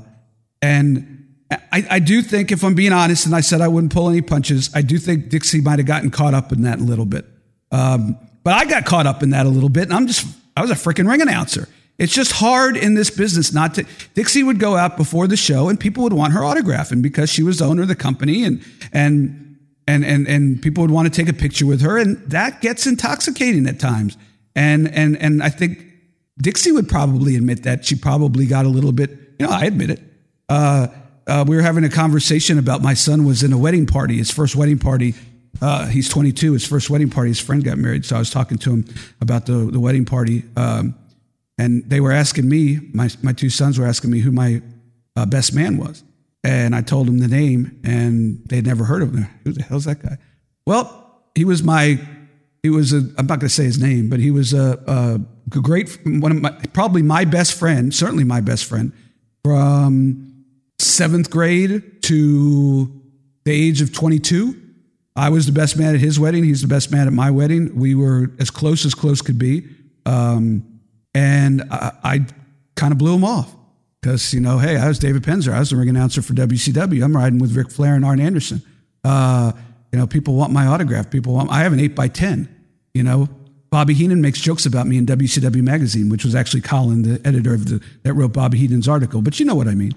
and 0.61 1.16
I, 1.51 1.87
I, 1.91 1.99
do 2.01 2.23
think, 2.23 2.51
if 2.51 2.65
I'm 2.65 2.75
being 2.75 2.93
honest, 2.93 3.27
and 3.27 3.35
I 3.35 3.41
said 3.41 3.61
I 3.61 3.69
wouldn't 3.69 3.93
pull 3.93 4.09
any 4.09 4.21
punches, 4.21 4.71
I 4.75 4.83
do 4.83 4.99
think 4.99 5.29
Dixie 5.29 5.61
might 5.61 5.79
have 5.79 5.87
gotten 5.87 6.11
caught 6.11 6.35
up 6.35 6.53
in 6.53 6.63
that 6.63 6.81
a 6.81 6.83
little 6.83 7.07
bit. 7.07 7.25
Um, 7.71 8.19
but 8.43 8.55
I 8.55 8.65
got 8.65 8.85
caught 8.85 9.07
up 9.07 9.23
in 9.23 9.31
that 9.31 9.47
a 9.47 9.49
little 9.49 9.69
bit, 9.69 9.85
and 9.85 9.93
I'm 9.93 10.07
just, 10.07 10.27
I 10.57 10.63
was 10.63 10.71
a 10.71 10.75
freaking 10.75 11.09
ring 11.09 11.23
announcer. 11.23 11.69
It's 11.99 12.13
just 12.13 12.33
hard 12.33 12.77
in 12.77 12.95
this 12.95 13.11
business 13.11 13.53
not 13.53 13.75
to. 13.75 13.87
Dixie 14.15 14.43
would 14.43 14.59
go 14.59 14.77
out 14.77 14.97
before 14.97 15.27
the 15.27 15.37
show, 15.37 15.69
and 15.69 15.79
people 15.79 16.03
would 16.03 16.13
want 16.13 16.33
her 16.33 16.45
autograph, 16.45 16.91
and 16.91 17.03
because 17.03 17.31
she 17.31 17.43
was 17.43 17.59
the 17.59 17.65
owner 17.65 17.83
of 17.83 17.89
the 17.89 17.95
company, 17.95 18.45
and 18.45 18.63
and 18.93 19.59
and 19.89 20.05
and 20.05 20.27
and 20.27 20.61
people 20.61 20.83
would 20.83 20.91
want 20.91 21.13
to 21.13 21.23
take 21.23 21.29
a 21.29 21.37
picture 21.37 21.65
with 21.65 21.81
her, 21.81 21.97
and 21.97 22.19
that 22.31 22.61
gets 22.61 22.87
intoxicating 22.87 23.67
at 23.67 23.81
times. 23.81 24.19
And 24.55 24.89
and 24.89 25.17
and 25.17 25.43
I 25.43 25.49
think 25.49 25.87
Dixie 26.39 26.73
would 26.73 26.89
probably 26.89 27.35
admit 27.35 27.63
that 27.63 27.87
she 27.87 27.95
probably 27.95 28.47
got 28.47 28.67
a 28.67 28.69
little 28.69 28.93
bit. 28.93 29.11
You 29.39 29.47
know, 29.47 29.53
I 29.53 29.65
admit 29.65 29.91
it 29.91 30.03
uh, 30.49 30.89
uh, 31.27 31.45
we 31.47 31.57
were 31.57 31.63
having 31.63 31.85
a 31.85 31.89
conversation 31.89 32.59
about 32.59 32.83
my 32.83 32.95
son 32.95 33.25
was 33.25 33.43
in 33.43 33.53
a 33.53 33.59
wedding 33.59 33.87
party, 33.87 34.17
his 34.17 34.31
first 34.31 34.55
wedding 34.55 34.79
party. 34.79 35.15
Uh, 35.61 35.87
he's 35.87 36.09
22, 36.09 36.53
his 36.53 36.67
first 36.67 36.91
wedding 36.91 37.11
party. 37.11 37.31
His 37.31 37.41
friend 37.41 37.65
got 37.65 37.79
married, 37.79 38.05
so 38.05 38.17
I 38.17 38.19
was 38.19 38.31
talking 38.31 38.59
to 38.59 38.71
him 38.71 38.85
about 39.21 39.47
the, 39.47 39.55
the 39.55 39.81
wedding 39.81 40.05
party. 40.05 40.45
Um, 40.57 40.95
and 41.59 41.89
they 41.89 42.01
were 42.01 42.13
asking 42.13 42.49
me, 42.49 42.79
my, 42.93 43.09
my 43.23 43.33
two 43.33 43.51
sons 43.51 43.79
were 43.79 43.87
asking 43.87 44.11
me 44.11 44.21
who 44.21 44.31
my 44.31 44.63
uh, 45.17 45.27
best 45.27 45.55
man 45.55 45.79
was. 45.79 46.05
And 46.45 46.77
I 46.77 46.83
told 46.83 47.09
them 47.09 47.19
the 47.19 47.29
name, 47.29 47.81
and 47.83 48.41
they'd 48.47 48.67
never 48.67 48.85
heard 48.85 49.03
of 49.03 49.15
him. 49.15 49.25
Who 49.45 49.53
the 49.53 49.65
hell's 49.65 49.87
that 49.87 50.01
guy? 50.01 50.17
Well, 50.65 51.23
he 51.35 51.45
was 51.45 51.65
my 51.65 51.99
he 52.63 52.71
was 52.71 52.93
a 52.93 52.99
I'm 53.19 53.27
not 53.27 53.41
going 53.41 53.41
to 53.41 53.49
say 53.49 53.65
his 53.65 53.81
name, 53.81 54.09
but 54.09 54.21
he 54.21 54.31
was 54.31 54.53
a, 54.53 54.81
a 54.87 55.59
great 55.59 55.99
one 56.05 56.31
of 56.31 56.41
my 56.41 56.51
probably 56.73 57.03
my 57.03 57.25
best 57.25 57.55
friend, 57.55 57.93
certainly 57.93 58.23
my 58.23 58.41
best 58.41 58.65
friend 58.65 58.93
from 59.45 60.36
seventh 60.79 61.31
grade 61.31 62.03
to 62.03 63.03
the 63.45 63.53
age 63.53 63.81
of 63.81 63.93
22. 63.93 64.63
I 65.15 65.31
was 65.31 65.47
the 65.47 65.53
best 65.53 65.79
man 65.79 65.95
at 65.95 66.01
his 66.01 66.21
wedding. 66.21 66.45
He's 66.45 66.63
the 66.63 66.69
best 66.69 66.91
man 66.91 67.07
at 67.07 67.13
my 67.13 67.31
wedding. 67.31 67.75
We 67.75 67.95
were 67.95 68.31
as 68.39 68.51
close 68.51 68.85
as 68.85 68.95
close 68.95 69.23
could 69.23 69.39
be. 69.39 69.67
Um, 70.05 70.81
and 71.15 71.63
I, 71.71 71.93
I 72.05 72.27
kind 72.75 72.93
of 72.93 72.99
blew 72.99 73.15
him 73.15 73.25
off 73.25 73.55
because, 74.01 74.35
you 74.35 74.41
know, 74.41 74.59
hey, 74.59 74.77
I 74.77 74.89
was 74.89 74.99
David 74.99 75.23
Penzer. 75.23 75.53
I 75.53 75.59
was 75.59 75.71
the 75.71 75.77
ring 75.77 75.89
announcer 75.89 76.21
for 76.21 76.35
WCW. 76.35 77.03
I'm 77.03 77.17
riding 77.17 77.39
with 77.39 77.57
Ric 77.57 77.71
Flair 77.71 77.95
and 77.95 78.05
Arn 78.05 78.21
Anderson. 78.21 78.63
Uh, 79.03 79.53
you 79.93 79.99
know, 79.99 80.07
people 80.07 80.35
want 80.35 80.53
my 80.53 80.67
autograph. 80.67 81.11
People 81.11 81.33
want, 81.33 81.51
I 81.51 81.61
have 81.61 81.73
an 81.73 81.81
8 81.81 81.95
by 81.95 82.09
10 82.09 82.57
you 82.97 83.03
know, 83.03 83.29
Bobby 83.69 83.93
Heenan 83.93 84.23
makes 84.23 84.41
jokes 84.41 84.65
about 84.65 84.87
me 84.87 84.97
in 84.97 85.05
WCW 85.05 85.63
magazine, 85.63 86.09
which 86.09 86.25
was 86.25 86.35
actually 86.35 86.63
Colin, 86.63 87.03
the 87.03 87.21
editor 87.27 87.53
of 87.53 87.69
the 87.69 87.85
that 88.05 88.15
wrote 88.15 88.33
Bobby 88.33 88.57
Heenan's 88.57 88.89
article. 88.89 89.21
But 89.21 89.39
you 89.39 89.45
know 89.45 89.55
what 89.55 89.69
I 89.69 89.75
mean. 89.75 89.93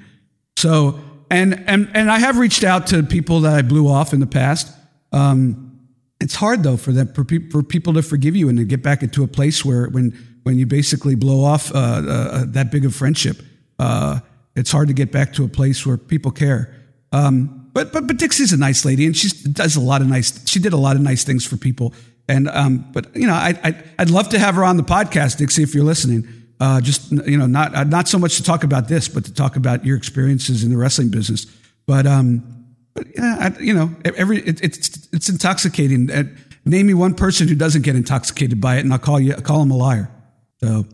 So, 0.60 0.99
and 1.32 1.64
and 1.68 1.89
and 1.93 2.12
I 2.12 2.20
have 2.20 2.38
reached 2.38 2.66
out 2.66 2.88
to 2.88 3.01
people 3.01 3.39
that 3.41 3.53
I 3.53 3.62
blew 3.62 3.88
off 3.88 4.14
in 4.14 4.20
the 4.20 4.28
past. 4.28 4.76
Um, 5.14 5.80
it's 6.20 6.36
hard 6.36 6.64
though 6.64 6.76
for 6.76 6.91
them 6.91 7.14
for, 7.14 7.24
pe- 7.24 7.47
for 7.49 7.64
people 7.64 7.93
to 7.93 8.01
forgive 8.01 8.36
you 8.36 8.49
and 8.49 8.57
to 8.57 8.66
get 8.66 8.84
back 8.84 9.01
into 9.01 9.24
a 9.24 9.28
place 9.28 9.64
where 9.64 9.88
when 9.88 10.12
when 10.43 10.60
you 10.60 10.66
basically 10.66 11.16
blow 11.16 11.45
off 11.45 11.74
uh, 11.74 11.78
uh, 11.78 12.45
that 12.47 12.72
big 12.72 12.84
of 12.84 12.93
friendship, 12.93 13.38
uh, 13.80 14.20
it's 14.57 14.70
hard 14.70 14.89
to 14.89 14.93
get 14.93 15.14
back 15.14 15.32
to 15.34 15.45
a 15.45 15.47
place 15.47 15.86
where 15.86 15.95
people 15.95 16.32
care. 16.32 16.76
Um, 17.14 17.70
but 17.72 17.93
but 17.93 18.07
but 18.07 18.18
Dixie's 18.18 18.51
a 18.51 18.57
nice 18.57 18.84
lady, 18.84 19.05
and 19.05 19.16
she 19.16 19.30
does 19.49 19.78
a 19.78 19.82
lot 19.82 20.01
of 20.01 20.07
nice. 20.07 20.45
She 20.45 20.60
did 20.60 20.74
a 20.74 20.78
lot 20.78 20.97
of 20.97 21.01
nice 21.01 21.24
things 21.24 21.45
for 21.45 21.55
people. 21.55 21.93
And 22.28 22.49
um, 22.49 22.86
but 22.91 23.16
you 23.16 23.28
know, 23.28 23.34
I, 23.34 23.57
I 23.64 24.03
would 24.03 24.12
love 24.12 24.28
to 24.30 24.39
have 24.39 24.55
her 24.55 24.66
on 24.66 24.76
the 24.76 24.84
podcast, 24.84 25.38
Dixie, 25.38 25.64
if 25.64 25.74
you're 25.74 25.86
listening. 25.86 26.28
Uh, 26.60 26.82
just 26.82 27.12
you 27.12 27.38
know, 27.38 27.45
not 27.45 27.74
uh, 27.74 27.84
not 27.86 28.07
so 28.07 28.20
much 28.20 28.36
to 28.38 28.43
talk 28.43 28.64
about 28.64 28.88
this, 28.88 29.07
but 29.07 29.24
to 29.26 29.34
talk 29.34 29.55
about 29.55 29.86
your 29.86 29.95
experiences 29.95 30.64
in 30.64 30.72
the 30.72 30.78
wrestling 30.78 31.10
business. 31.10 31.45
But 31.88 32.05
um, 32.05 32.66
but 32.93 33.07
yeah, 33.16 33.36
I, 33.39 33.60
you 33.62 33.74
know, 33.74 33.95
every 34.03 34.39
it, 34.39 34.62
it's 34.62 35.07
it's 35.14 35.30
intoxicating. 35.30 36.12
Uh, 36.12 36.24
name 36.66 36.88
me 36.88 36.93
one 36.93 37.14
person 37.14 37.47
who 37.47 37.55
doesn't 37.55 37.84
get 37.84 37.95
intoxicated 37.95 38.60
by 38.60 38.76
it, 38.78 38.82
and 38.82 38.91
I'll 38.91 38.99
call 38.99 39.20
you 39.20 39.34
I'll 39.34 39.41
call 39.41 39.62
him 39.62 39.72
a 39.72 39.78
liar. 39.78 40.12
So 40.62 40.86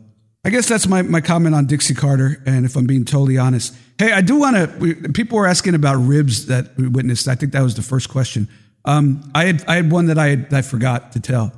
I 0.44 0.50
guess 0.50 0.68
that's 0.68 0.86
my, 0.86 1.02
my 1.02 1.20
comment 1.20 1.56
on 1.56 1.66
Dixie 1.66 1.94
Carter. 1.94 2.40
And 2.46 2.64
if 2.64 2.76
I'm 2.76 2.86
being 2.86 3.04
totally 3.04 3.36
honest, 3.36 3.74
hey, 3.98 4.12
I 4.12 4.20
do 4.20 4.38
want 4.38 4.54
to. 4.54 5.10
People 5.12 5.38
were 5.38 5.46
asking 5.48 5.74
about 5.74 5.96
ribs 5.96 6.46
that 6.46 6.76
we 6.76 6.86
witnessed. 6.86 7.26
I 7.26 7.34
think 7.34 7.50
that 7.52 7.62
was 7.62 7.74
the 7.74 7.82
first 7.82 8.08
question. 8.08 8.48
Um, 8.84 9.28
I 9.34 9.46
had 9.46 9.64
I 9.66 9.74
had 9.74 9.90
one 9.90 10.06
that 10.06 10.18
I 10.18 10.28
had, 10.28 10.54
I 10.54 10.62
forgot 10.62 11.10
to 11.12 11.20
tell. 11.20 11.52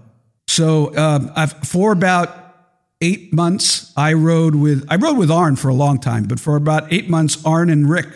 So 0.47 0.97
um, 0.97 1.31
I've, 1.37 1.53
for 1.53 1.93
about 1.93 2.48
eight 3.01 3.33
months, 3.33 3.93
I 3.97 4.13
rode 4.13 4.55
with 4.55 4.87
I 4.89 4.97
rode 4.97 5.17
with 5.17 5.31
Arn 5.31 5.57
for 5.57 5.69
a 5.69 5.75
long 5.75 5.99
time, 5.99 6.25
but 6.25 6.41
for 6.41 6.57
about 6.57 6.93
eight 6.93 7.09
months, 7.09 7.45
Arn 7.45 7.71
and 7.71 7.89
Ric 7.89 8.07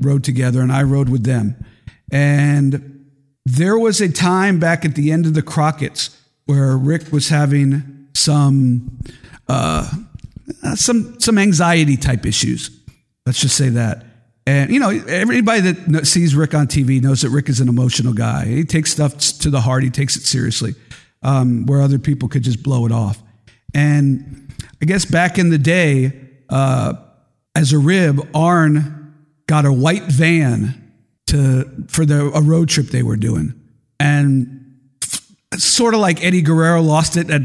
rode 0.00 0.24
together, 0.24 0.60
and 0.60 0.72
I 0.72 0.82
rode 0.82 1.08
with 1.08 1.24
them. 1.24 1.56
And 2.10 3.06
there 3.46 3.78
was 3.78 4.00
a 4.00 4.10
time 4.10 4.58
back 4.58 4.84
at 4.84 4.94
the 4.94 5.12
end 5.12 5.26
of 5.26 5.34
the 5.34 5.42
Crockett's 5.42 6.20
where 6.46 6.76
Ric 6.76 7.12
was 7.12 7.28
having 7.28 8.08
some 8.14 8.98
uh, 9.48 9.90
some 10.74 11.18
some 11.20 11.38
anxiety 11.38 11.96
type 11.96 12.26
issues. 12.26 12.70
Let's 13.26 13.40
just 13.40 13.56
say 13.56 13.70
that. 13.70 14.04
And, 14.46 14.70
you 14.70 14.78
know, 14.78 14.90
everybody 14.90 15.60
that 15.72 16.06
sees 16.06 16.34
Ric 16.34 16.52
on 16.52 16.66
TV 16.66 17.00
knows 17.02 17.22
that 17.22 17.30
Ric 17.30 17.48
is 17.48 17.60
an 17.60 17.68
emotional 17.68 18.12
guy. 18.12 18.44
He 18.44 18.64
takes 18.64 18.92
stuff 18.92 19.16
to 19.16 19.48
the 19.48 19.62
heart, 19.62 19.82
he 19.84 19.90
takes 19.90 20.16
it 20.16 20.22
seriously, 20.24 20.74
um, 21.22 21.64
where 21.64 21.80
other 21.80 21.98
people 21.98 22.28
could 22.28 22.42
just 22.42 22.62
blow 22.62 22.84
it 22.84 22.92
off. 22.92 23.22
And 23.74 24.52
I 24.80 24.84
guess 24.84 25.04
back 25.04 25.38
in 25.38 25.50
the 25.50 25.58
day, 25.58 26.12
uh, 26.48 26.94
as 27.54 27.72
a 27.72 27.78
rib, 27.78 28.20
Arn 28.34 29.14
got 29.46 29.64
a 29.64 29.72
white 29.72 30.04
van 30.04 30.92
to 31.26 31.86
for 31.88 32.04
the 32.04 32.30
a 32.34 32.40
road 32.40 32.68
trip 32.68 32.86
they 32.86 33.02
were 33.02 33.16
doing, 33.16 33.54
and 33.98 34.78
sort 35.56 35.94
of 35.94 36.00
like 36.00 36.22
Eddie 36.22 36.42
Guerrero 36.42 36.82
lost 36.82 37.16
it 37.16 37.30
at, 37.30 37.42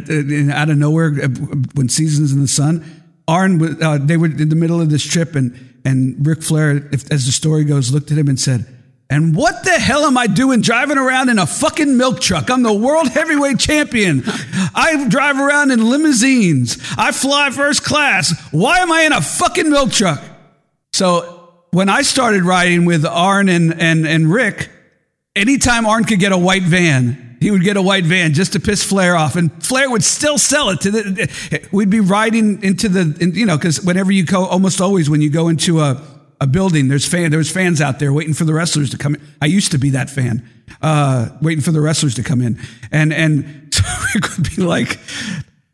out 0.51 0.69
of 0.69 0.77
nowhere 0.77 1.13
uh, 1.23 1.27
when 1.75 1.89
Seasons 1.89 2.31
in 2.31 2.41
the 2.41 2.47
Sun. 2.47 2.83
Arn, 3.27 3.81
uh, 3.81 3.99
they 4.01 4.17
were 4.17 4.25
in 4.25 4.49
the 4.49 4.55
middle 4.55 4.81
of 4.81 4.89
this 4.89 5.03
trip, 5.03 5.35
and 5.35 5.81
and 5.85 6.25
Ric 6.25 6.41
Flair, 6.43 6.89
if, 6.91 7.11
as 7.11 7.25
the 7.25 7.31
story 7.31 7.63
goes, 7.63 7.91
looked 7.91 8.11
at 8.11 8.17
him 8.17 8.27
and 8.27 8.39
said, 8.39 8.65
and 9.09 9.35
what 9.35 9.63
the 9.63 9.71
hell 9.71 10.05
am 10.05 10.17
I 10.17 10.27
doing 10.27 10.61
driving 10.61 10.99
around 10.99 11.29
in 11.29 11.39
a 11.39 11.47
fucking 11.47 11.97
milk 11.97 12.19
truck? 12.19 12.51
I'm 12.51 12.61
the 12.61 12.71
world 12.71 13.07
heavyweight 13.07 13.57
champion. 13.57 14.21
I 14.25 15.07
drive 15.09 15.39
around 15.39 15.71
in 15.71 15.89
limousines. 15.89 16.77
I 16.95 17.11
fly 17.11 17.49
first 17.49 17.83
class. 17.83 18.33
Why 18.51 18.77
am 18.79 18.91
I 18.91 19.03
in 19.03 19.13
a 19.13 19.21
fucking 19.21 19.69
milk 19.69 19.91
truck? 19.91 20.23
So 20.93 21.53
when 21.71 21.89
I 21.89 22.03
started 22.03 22.43
riding 22.43 22.85
with 22.85 23.03
Arn 23.03 23.49
and, 23.49 23.81
and, 23.81 24.05
and 24.05 24.31
Ric, 24.31 24.69
anytime 25.35 25.87
Arn 25.87 26.03
could 26.03 26.19
get 26.19 26.31
a 26.31 26.37
white 26.37 26.63
van, 26.63 27.37
he 27.41 27.49
would 27.49 27.63
get 27.63 27.77
a 27.77 27.81
white 27.81 28.05
van 28.05 28.33
just 28.33 28.53
to 28.53 28.59
piss 28.59 28.83
Flair 28.83 29.15
off, 29.15 29.37
and 29.37 29.51
Flair 29.65 29.89
would 29.89 30.03
still 30.03 30.37
sell 30.37 30.69
it 30.69 30.81
to 30.81 30.91
the. 30.91 31.67
We'd 31.71 31.89
be 31.89 32.01
riding 32.01 32.61
into 32.63 32.89
the, 32.89 33.31
you 33.33 33.45
know, 33.45 33.57
because 33.57 33.81
whenever 33.81 34.11
you 34.11 34.25
go, 34.25 34.45
almost 34.45 34.81
always 34.81 35.09
when 35.09 35.21
you 35.21 35.29
go 35.29 35.47
into 35.47 35.79
a 35.79 36.18
a 36.41 36.47
building, 36.47 36.87
there's 36.87 37.07
fan, 37.07 37.31
there's 37.31 37.51
fans 37.51 37.81
out 37.81 37.99
there 37.99 38.13
waiting 38.13 38.33
for 38.33 38.45
the 38.45 38.53
wrestlers 38.53 38.89
to 38.91 38.97
come 38.97 39.15
in. 39.15 39.21
I 39.41 39.45
used 39.45 39.71
to 39.71 39.77
be 39.77 39.91
that 39.91 40.09
fan, 40.09 40.47
uh, 40.81 41.29
waiting 41.41 41.61
for 41.61 41.71
the 41.71 41.81
wrestlers 41.81 42.15
to 42.15 42.23
come 42.23 42.41
in, 42.41 42.59
and 42.91 43.13
and 43.13 43.69
so 43.73 43.83
Ric 44.13 44.37
would 44.37 44.55
be 44.55 44.61
like, 44.61 44.99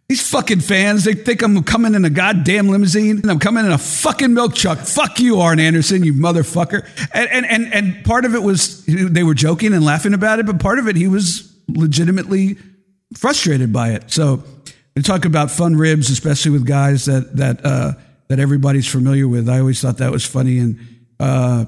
these 0.07 0.28
fucking 0.30 0.59
fans, 0.59 1.03
they 1.03 1.16
think 1.16 1.41
I'm 1.41 1.63
coming 1.63 1.95
in 1.95 2.05
a 2.05 2.11
goddamn 2.11 2.70
limousine 2.70 3.18
and 3.22 3.32
I'm 3.32 3.39
coming 3.39 3.66
in 3.66 3.72
a 3.72 3.78
fucking 3.78 4.34
milk 4.36 4.53
truck. 4.53 4.78
Fuck 4.78 5.20
you, 5.20 5.41
Arn 5.41 5.59
Anderson, 5.59 6.03
you 6.03 6.13
motherfucker. 6.13 6.88
And, 7.11 7.28
and, 7.32 7.45
and, 7.45 7.74
and 7.74 8.05
part 8.05 8.24
of 8.24 8.36
it 8.36 8.43
was 8.43 8.86
they 8.86 9.24
were 9.24 9.34
joking 9.34 9.74
and 9.74 9.84
laughing 9.84 10.13
about 10.13 10.38
it, 10.38 10.45
but 10.45 10.59
part 10.59 10.78
of 10.78 10.88
it 10.88 10.95
he 10.95 11.07
was 11.07 11.57
legitimately 11.68 12.57
frustrated 13.18 13.74
by 13.74 13.93
it. 13.93 14.11
So 14.11 14.43
we 14.95 15.01
talk 15.01 15.26
about 15.26 15.49
fun 15.49 15.76
ribs, 15.76 16.11
especially 16.11 16.51
with 16.51 16.68
guys 16.68 17.05
that 17.05 17.36
that 17.38 17.66
uh, 17.66 17.93
that 18.28 18.39
everybody's 18.39 18.88
familiar 18.88 19.28
with. 19.28 19.49
I 19.49 19.59
always 19.59 19.82
thought 19.82 19.97
that 19.97 20.11
was 20.11 20.26
funny, 20.26 20.59
and 20.59 20.80
uh, 21.19 21.65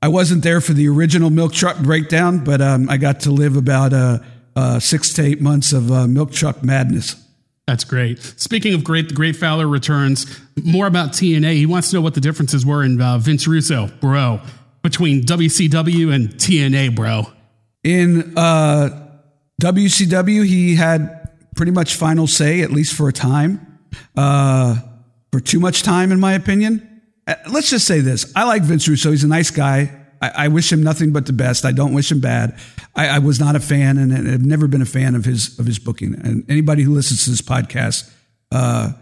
I 0.00 0.08
wasn't 0.08 0.42
there 0.42 0.60
for 0.60 0.72
the 0.72 0.88
original 0.88 1.30
milk 1.30 1.52
truck 1.52 1.78
breakdown, 1.78 2.44
but 2.44 2.60
um, 2.60 2.88
I 2.88 2.96
got 2.96 3.20
to 3.20 3.30
live 3.30 3.56
about 3.56 3.92
uh, 3.92 4.18
uh 4.56 4.80
six 4.80 5.12
to 5.14 5.22
eight 5.22 5.40
months 5.40 5.72
of 5.72 5.90
uh, 5.90 6.06
milk 6.06 6.32
truck 6.32 6.62
madness. 6.62 7.16
That's 7.68 7.84
great. 7.84 8.18
Speaking 8.20 8.72
of 8.72 8.82
great, 8.82 9.08
the 9.08 9.14
Great 9.14 9.36
Fowler 9.36 9.68
returns. 9.68 10.40
More 10.64 10.86
about 10.86 11.10
TNA. 11.10 11.52
He 11.52 11.66
wants 11.66 11.90
to 11.90 11.96
know 11.96 12.00
what 12.00 12.14
the 12.14 12.20
differences 12.20 12.64
were 12.64 12.82
in 12.82 12.98
uh, 12.98 13.18
Vince 13.18 13.46
Russo, 13.46 13.88
bro, 14.00 14.40
between 14.82 15.22
WCW 15.24 16.14
and 16.14 16.30
TNA, 16.30 16.96
bro. 16.96 17.26
In 17.84 18.38
uh, 18.38 19.08
WCW, 19.60 20.46
he 20.46 20.76
had 20.76 21.28
pretty 21.56 21.72
much 21.72 21.94
final 21.94 22.26
say, 22.26 22.62
at 22.62 22.70
least 22.70 22.94
for 22.94 23.06
a 23.06 23.12
time, 23.12 23.80
uh, 24.16 24.76
for 25.38 25.44
too 25.44 25.60
much 25.60 25.84
time, 25.84 26.10
in 26.10 26.18
my 26.18 26.32
opinion. 26.32 27.02
Uh, 27.26 27.34
let's 27.52 27.70
just 27.70 27.86
say 27.86 28.00
this 28.00 28.32
I 28.34 28.44
like 28.44 28.62
Vince 28.62 28.88
Russo. 28.88 29.12
He's 29.12 29.22
a 29.22 29.28
nice 29.28 29.50
guy. 29.50 29.94
I, 30.20 30.30
I 30.30 30.48
wish 30.48 30.72
him 30.72 30.82
nothing 30.82 31.12
but 31.12 31.26
the 31.26 31.32
best. 31.32 31.64
I 31.64 31.70
don't 31.70 31.94
wish 31.94 32.10
him 32.10 32.20
bad. 32.20 32.58
I, 32.96 33.08
I 33.08 33.18
was 33.20 33.38
not 33.38 33.54
a 33.54 33.60
fan 33.60 33.98
and, 33.98 34.12
have 34.12 34.44
never 34.44 34.66
been 34.66 34.82
a 34.82 34.86
fan 34.86 35.14
of 35.14 35.24
his 35.24 35.56
of 35.60 35.66
his 35.66 35.78
booking. 35.78 36.14
And 36.14 36.44
anybody 36.50 36.82
who 36.82 36.92
listens 36.92 37.24
to 37.24 37.30
this 37.30 37.40
podcast 37.40 38.12
uh, 38.50 38.92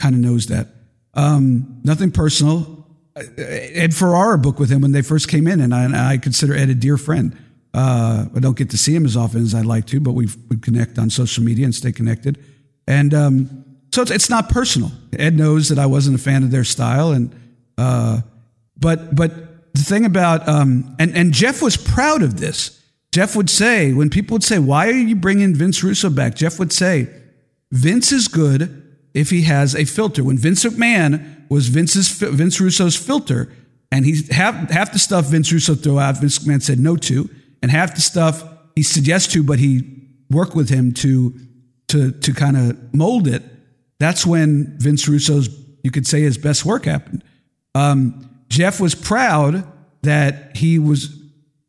kind 0.00 0.16
of 0.16 0.20
knows 0.20 0.46
that. 0.46 0.68
Um, 1.14 1.80
nothing 1.84 2.10
personal. 2.10 2.88
Uh, 3.14 3.22
Ed 3.38 3.94
Ferrara 3.94 4.36
booked 4.36 4.58
with 4.58 4.70
him 4.70 4.80
when 4.80 4.90
they 4.90 5.02
first 5.02 5.28
came 5.28 5.46
in, 5.46 5.60
and 5.60 5.72
I, 5.72 6.14
I 6.14 6.18
consider 6.18 6.54
Ed 6.54 6.70
a 6.70 6.74
dear 6.74 6.96
friend. 6.96 7.38
Uh, 7.72 8.26
I 8.34 8.40
don't 8.40 8.56
get 8.56 8.70
to 8.70 8.78
see 8.78 8.96
him 8.96 9.04
as 9.04 9.16
often 9.16 9.42
as 9.42 9.54
I'd 9.54 9.66
like 9.66 9.86
to, 9.86 10.00
but 10.00 10.12
we 10.12 10.26
we 10.48 10.56
connect 10.56 10.98
on 10.98 11.08
social 11.08 11.44
media 11.44 11.64
and 11.64 11.74
stay 11.74 11.92
connected. 11.92 12.42
And 12.88 13.14
um, 13.14 13.63
so 13.94 14.02
it's, 14.02 14.10
it's, 14.10 14.30
not 14.30 14.48
personal. 14.48 14.90
Ed 15.16 15.36
knows 15.36 15.68
that 15.68 15.78
I 15.78 15.86
wasn't 15.86 16.16
a 16.16 16.22
fan 16.22 16.42
of 16.42 16.50
their 16.50 16.64
style, 16.64 17.12
and 17.12 17.34
uh, 17.78 18.20
but 18.76 19.14
but 19.14 19.72
the 19.74 19.82
thing 19.82 20.04
about 20.04 20.48
um, 20.48 20.96
and 20.98 21.16
and 21.16 21.32
Jeff 21.32 21.62
was 21.62 21.76
proud 21.76 22.22
of 22.22 22.40
this. 22.40 22.82
Jeff 23.12 23.36
would 23.36 23.48
say 23.48 23.92
when 23.92 24.10
people 24.10 24.34
would 24.34 24.44
say, 24.44 24.58
"Why 24.58 24.88
are 24.88 24.92
you 24.92 25.16
bringing 25.16 25.54
Vince 25.54 25.82
Russo 25.84 26.10
back?" 26.10 26.34
Jeff 26.34 26.58
would 26.58 26.72
say, 26.72 27.08
"Vince 27.70 28.10
is 28.10 28.28
good 28.28 28.82
if 29.14 29.30
he 29.30 29.42
has 29.42 29.74
a 29.74 29.84
filter." 29.84 30.24
When 30.24 30.38
Vince 30.38 30.64
McMahon 30.64 31.48
was 31.48 31.68
Vince's 31.68 32.08
Vince 32.10 32.60
Russo's 32.60 32.96
filter, 32.96 33.52
and 33.92 34.04
he 34.04 34.22
half 34.32 34.70
half 34.70 34.92
the 34.92 34.98
stuff 34.98 35.26
Vince 35.26 35.52
Russo 35.52 35.74
threw 35.74 36.00
out, 36.00 36.18
Vince 36.18 36.40
McMahon 36.40 36.62
said 36.62 36.80
no 36.80 36.96
to 36.96 37.30
and 37.62 37.70
half 37.70 37.94
the 37.94 38.00
stuff 38.00 38.44
he 38.74 38.82
said 38.82 39.06
yes 39.06 39.26
to, 39.28 39.42
but 39.42 39.58
he 39.58 40.08
worked 40.30 40.54
with 40.54 40.68
him 40.68 40.92
to 40.92 41.34
to 41.88 42.10
to 42.10 42.32
kind 42.34 42.56
of 42.56 42.94
mold 42.94 43.28
it. 43.28 43.42
That's 43.98 44.26
when 44.26 44.76
Vince 44.78 45.08
Russo's 45.08 45.48
you 45.82 45.90
could 45.90 46.06
say 46.06 46.22
his 46.22 46.38
best 46.38 46.64
work 46.64 46.86
happened. 46.86 47.22
Um, 47.74 48.28
Jeff 48.48 48.80
was 48.80 48.94
proud 48.94 49.70
that 50.02 50.56
he 50.56 50.78
was 50.78 51.20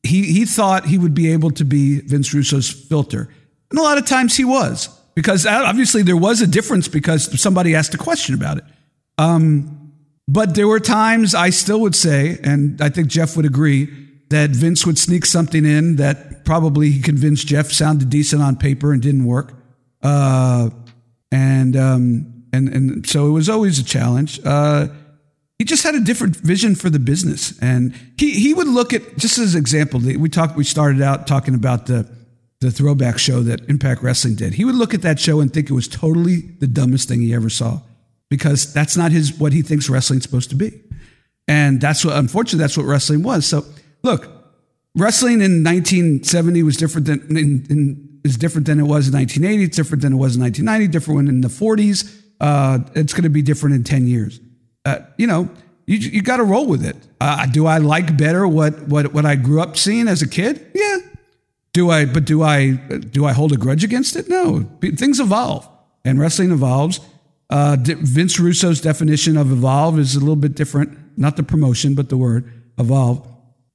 he 0.04 0.24
he 0.24 0.46
thought 0.46 0.86
he 0.86 0.98
would 0.98 1.14
be 1.14 1.32
able 1.32 1.52
to 1.52 1.66
be 1.66 2.00
Vince 2.00 2.34
Russo's 2.34 2.70
filter. 2.70 3.30
And 3.70 3.80
a 3.80 3.84
lot 3.84 3.98
of 3.98 4.06
times 4.06 4.38
he 4.38 4.46
was, 4.46 4.88
because 5.16 5.46
obviously 5.46 6.02
there 6.02 6.18
was 6.18 6.42
a 6.42 6.48
difference 6.48 6.88
because 6.88 7.40
somebody 7.42 7.76
asked 7.76 7.94
a 7.94 7.98
question 7.98 8.36
about 8.36 8.58
it. 8.58 8.64
Um, 9.18 9.94
but 10.28 10.56
there 10.56 10.68
were 10.68 10.80
times 10.80 11.36
I 11.36 11.50
still 11.50 11.82
would 11.82 11.96
say, 11.96 12.40
and 12.44 12.82
I 12.82 12.90
think 12.90 13.08
Jeff 13.08 13.36
would 13.36 13.46
agree, 13.46 13.90
that 14.30 14.52
Vince 14.52 14.86
would 14.86 14.98
sneak 14.98 15.26
something 15.26 15.66
in 15.66 15.98
that 15.98 16.46
probably 16.46 16.90
he 16.92 17.02
convinced 17.02 17.48
Jeff 17.48 17.72
sounded 17.72 18.10
decent 18.10 18.42
on 18.42 18.56
paper 18.56 18.92
and 18.92 19.02
didn't 19.02 19.26
work. 19.26 19.54
Uh, 20.02 20.70
and, 21.36 21.76
um, 21.76 22.44
and, 22.54 22.70
and 22.70 23.08
so 23.08 23.28
it 23.28 23.32
was 23.32 23.50
always 23.50 23.78
a 23.78 23.84
challenge. 23.84 24.40
Uh, 24.46 24.88
he 25.60 25.66
just 25.66 25.84
had 25.84 25.94
a 25.94 26.00
different 26.00 26.34
vision 26.38 26.76
for 26.76 26.90
the 26.90 27.00
business. 27.00 27.60
And 27.60 27.94
he, 28.18 28.40
he 28.40 28.54
would 28.54 28.68
look 28.68 28.94
at, 28.94 29.18
just 29.18 29.38
as 29.38 29.54
an 29.54 29.60
example, 29.60 30.00
we 30.00 30.30
talked, 30.30 30.56
we 30.56 30.64
started 30.64 31.02
out 31.02 31.28
talking 31.28 31.54
about 31.54 31.88
the, 31.88 32.10
the 32.62 32.72
throwback 32.72 33.20
show 33.20 33.42
that 33.42 33.68
Impact 33.70 34.02
Wrestling 34.02 34.36
did. 34.36 34.54
He 34.54 34.64
would 34.64 34.76
look 34.76 34.94
at 34.94 35.02
that 35.02 35.20
show 35.20 35.42
and 35.42 35.54
think 35.54 35.70
it 35.70 35.74
was 35.74 35.90
totally 35.90 36.38
the 36.38 36.68
dumbest 36.68 37.10
thing 37.10 37.20
he 37.20 37.34
ever 37.34 37.50
saw 37.50 37.82
because 38.30 38.74
that's 38.74 38.96
not 38.96 39.12
his, 39.12 39.38
what 39.38 39.52
he 39.52 39.62
thinks 39.62 39.90
wrestling's 39.90 40.24
supposed 40.24 40.52
to 40.52 40.56
be. 40.56 40.72
And 41.50 41.82
that's 41.82 42.06
what, 42.06 42.16
unfortunately, 42.16 42.60
that's 42.60 42.78
what 42.78 42.86
wrestling 42.86 43.24
was. 43.24 43.46
So 43.46 43.66
look, 44.04 44.30
wrestling 44.96 45.42
in 45.42 45.66
1970 45.66 46.64
was 46.64 46.78
different 46.78 47.08
than, 47.08 47.20
in, 47.30 47.66
in, 47.70 48.05
is 48.26 48.36
different 48.36 48.68
than 48.68 48.80
it 48.80 48.84
was 48.84 49.08
in 49.08 49.14
1980. 49.14 49.64
It's 49.64 49.78
different 49.78 50.02
than 50.02 50.12
it 50.12 50.18
was 50.18 50.36
in 50.36 50.42
1990, 50.42 50.92
different 50.92 51.30
in 51.30 51.42
the 51.42 51.48
40s. 51.48 52.22
Uh, 52.42 52.80
it's 52.94 53.14
going 53.14 53.24
to 53.24 53.30
be 53.30 53.42
different 53.42 53.76
in 53.76 53.84
10 53.86 54.08
years 54.08 54.42
uh, 54.86 55.00
you 55.18 55.28
know, 55.28 55.50
you, 55.88 55.98
you 55.98 56.22
got 56.22 56.38
to 56.38 56.44
roll 56.44 56.68
with 56.68 56.86
it. 56.86 56.96
Uh, 57.20 57.46
do 57.48 57.66
I 57.66 57.80
like 57.80 58.18
better 58.18 58.48
what, 58.48 58.88
what, 58.88 59.14
what 59.14 59.26
I 59.26 59.36
grew 59.36 59.62
up 59.62 59.78
seeing 59.78 60.08
as 60.08 60.22
a 60.22 60.28
kid? 60.28 60.66
Yeah. 60.74 60.98
Do 61.74 61.90
I, 61.90 62.06
but 62.06 62.26
do 62.26 62.42
I, 62.42 62.72
do 62.72 63.26
I 63.26 63.34
hold 63.34 63.52
a 63.52 63.58
grudge 63.58 63.84
against 63.84 64.16
it? 64.16 64.30
No. 64.30 64.70
Things 64.82 65.20
evolve 65.20 65.68
and 66.06 66.20
wrestling 66.20 66.52
evolves. 66.52 67.00
Uh, 67.50 67.78
Vince 67.80 68.40
Russo's 68.40 68.80
definition 68.80 69.38
of 69.38 69.52
evolve 69.52 70.00
is 70.00 70.16
a 70.16 70.20
little 70.20 70.36
bit 70.36 70.56
different, 70.56 71.18
not 71.18 71.36
the 71.36 71.44
promotion, 71.44 71.94
but 71.94 72.10
the 72.10 72.18
word 72.18 72.52
evolve, 72.80 73.28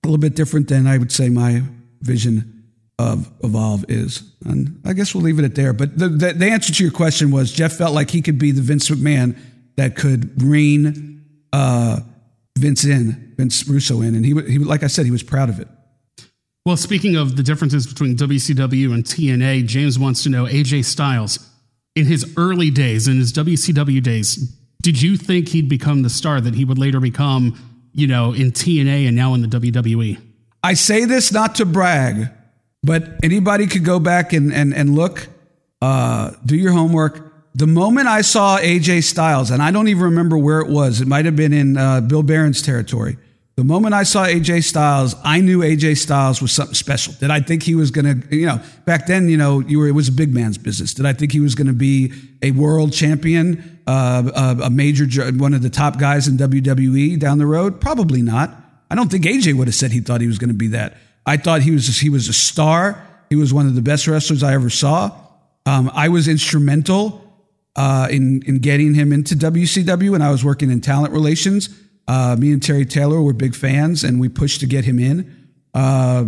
a 0.05 0.09
little 0.09 0.19
bit 0.19 0.35
different 0.35 0.69
than 0.69 0.87
I 0.87 0.99
would 0.99 1.13
say 1.13 1.29
my 1.29 1.63
vision 2.01 2.60
of 3.01 3.31
evolve 3.43 3.85
is. 3.89 4.23
And 4.45 4.81
I 4.85 4.93
guess 4.93 5.15
we'll 5.15 5.25
leave 5.25 5.39
it 5.39 5.45
at 5.45 5.55
there. 5.55 5.73
But 5.73 5.99
the, 5.99 6.09
the, 6.09 6.33
the 6.33 6.47
answer 6.47 6.73
to 6.73 6.83
your 6.83 6.93
question 6.93 7.31
was 7.31 7.53
Jeff 7.53 7.73
felt 7.73 7.95
like 7.95 8.11
he 8.11 8.23
could 8.23 8.39
be 8.39 8.53
the 8.53 8.63
Vince 8.63 8.89
McMahon 8.89 9.39
that 9.77 9.97
could 9.97 10.43
rein 10.43 11.25
uh, 11.53 12.01
Vince 12.59 12.85
in, 12.85 13.35
Vince 13.37 13.67
Russo 13.67 14.03
in, 14.03 14.15
and 14.15 14.25
he, 14.25 14.35
he, 14.43 14.59
like 14.59 14.83
I 14.83 14.87
said, 14.87 15.05
he 15.05 15.11
was 15.11 15.23
proud 15.23 15.49
of 15.49 15.59
it. 15.59 15.69
Well, 16.67 16.77
speaking 16.77 17.17
of 17.17 17.37
the 17.37 17.43
differences 17.43 17.87
between 17.87 18.17
WCW 18.17 18.93
and 18.93 19.03
TNA, 19.03 19.67
James 19.67 19.99
wants 19.99 20.23
to 20.25 20.29
know 20.29 20.45
AJ 20.45 20.85
Styles 20.85 21.39
in 21.97 22.07
his 22.07 22.35
early 22.37 22.71
days, 22.71 23.09
in 23.09 23.17
his 23.17 23.33
WCW 23.33 24.03
days, 24.03 24.37
did 24.83 25.01
you 25.01 25.17
think 25.17 25.49
he'd 25.49 25.69
become 25.69 26.03
the 26.03 26.11
star 26.11 26.41
that 26.41 26.55
he 26.55 26.65
would 26.65 26.79
later 26.79 27.01
become, 27.01 27.59
you 27.93 28.07
know, 28.07 28.33
in 28.33 28.53
TNA 28.53 29.07
and 29.07 29.17
now 29.17 29.35
in 29.35 29.43
the 29.43 29.49
WWE? 29.49 30.21
I 30.63 30.75
say 30.75 31.05
this 31.07 31.33
not 31.33 31.55
to 31.57 31.65
brag, 31.65 32.31
but 32.83 33.05
anybody 33.23 33.67
could 33.67 33.85
go 33.85 33.99
back 33.99 34.33
and 34.33 34.53
and, 34.53 34.75
and 34.75 34.95
look, 34.95 35.29
uh, 35.83 36.33
do 36.45 36.57
your 36.57 36.73
homework. 36.73 37.27
The 37.55 37.67
moment 37.67 38.07
I 38.07 38.21
saw 38.21 38.59
AJ 38.59 39.05
Styles, 39.05 39.51
and 39.51 39.63
I 39.63 39.71
don't 39.73 39.89
even 39.89 40.05
remember 40.05 40.39
where 40.39 40.61
it 40.61 40.69
was, 40.69 41.01
it 41.01 41.09
might 41.09 41.25
have 41.25 41.35
been 41.35 41.53
in 41.53 41.77
uh, 41.77 42.01
Bill 42.01 42.23
Behrens' 42.23 42.63
territory. 42.63 43.17
The 43.57 43.65
moment 43.65 43.93
I 43.93 44.05
saw 44.05 44.25
AJ 44.25 44.65
Styles, 44.65 45.15
I 45.23 45.41
knew 45.41 45.59
AJ 45.59 45.99
Styles 45.99 46.41
was 46.41 46.53
something 46.53 46.75
special. 46.75 47.13
Did 47.21 47.31
I 47.31 47.41
think 47.41 47.63
he 47.63 47.75
was 47.75 47.91
going 47.91 48.23
to, 48.23 48.35
you 48.35 48.47
know, 48.47 48.59
back 48.87 49.07
then, 49.07 49.29
you 49.29 49.37
know, 49.37 49.61
you 49.61 49.79
were, 49.79 49.89
it 49.89 49.93
was 49.93 50.09
a 50.09 50.13
big 50.13 50.33
man's 50.33 50.57
business. 50.57 50.95
Did 50.95 51.05
I 51.05 51.13
think 51.13 51.33
he 51.33 51.41
was 51.41 51.55
going 51.55 51.67
to 51.67 51.75
be 51.75 52.13
a 52.41 52.53
world 52.53 52.93
champion, 52.95 53.81
uh, 53.87 54.31
a, 54.35 54.65
a 54.65 54.71
major, 54.71 55.07
one 55.33 55.53
of 55.53 55.61
the 55.61 55.69
top 55.69 55.99
guys 55.99 56.27
in 56.27 56.39
WWE 56.39 57.19
down 57.19 57.37
the 57.37 57.45
road? 57.45 57.83
Probably 57.83 58.23
not. 58.23 58.51
I 58.91 58.95
don't 58.95 59.11
think 59.11 59.25
AJ 59.25 59.53
would 59.55 59.69
have 59.69 59.75
said 59.75 59.93
he 59.93 60.01
thought 60.01 60.23
he 60.23 60.27
was 60.27 60.39
going 60.39 60.49
to 60.49 60.55
be 60.55 60.69
that. 60.69 60.97
I 61.27 61.37
thought 61.37 61.63
he 61.63 61.71
was, 61.71 61.99
he 61.99 62.11
was 62.11 62.29
a 62.29 62.33
star. 62.33 63.07
He 63.29 63.37
was 63.37 63.55
one 63.55 63.67
of 63.67 63.75
the 63.75 63.83
best 63.83 64.07
wrestlers 64.07 64.43
I 64.43 64.55
ever 64.55 64.71
saw. 64.71 65.13
Um, 65.67 65.91
I 65.95 66.09
was 66.09 66.27
instrumental 66.27 67.31
uh, 67.77 68.09
in 68.11 68.43
in 68.43 68.59
getting 68.59 68.95
him 68.95 69.13
into 69.13 69.35
WCW, 69.35 70.15
and 70.15 70.23
I 70.23 70.31
was 70.31 70.45
working 70.45 70.71
in 70.71 70.81
talent 70.81 71.13
relations. 71.13 71.69
Uh, 72.09 72.37
me 72.39 72.53
and 72.53 72.63
Terry 72.63 72.85
Taylor 72.85 73.21
were 73.23 73.33
big 73.33 73.55
fans, 73.55 74.03
and 74.03 74.21
we 74.21 74.29
pushed 74.29 74.61
to 74.61 74.67
get 74.67 74.85
him 74.85 74.99
in. 74.99 75.49
Uh, 75.75 76.27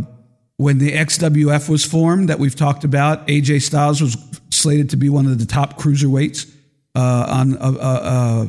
when 0.56 0.78
the 0.78 0.92
XWF 0.92 1.68
was 1.68 1.84
formed, 1.84 2.28
that 2.28 2.38
we've 2.38 2.54
talked 2.54 2.84
about, 2.84 3.26
AJ 3.26 3.62
Styles 3.62 4.00
was 4.00 4.16
slated 4.50 4.90
to 4.90 4.96
be 4.96 5.08
one 5.08 5.26
of 5.26 5.38
the 5.38 5.46
top 5.46 5.78
cruiserweights 5.78 6.48
uh, 6.94 7.26
on, 7.28 7.56
uh, 7.58 7.78
uh, 7.80 8.46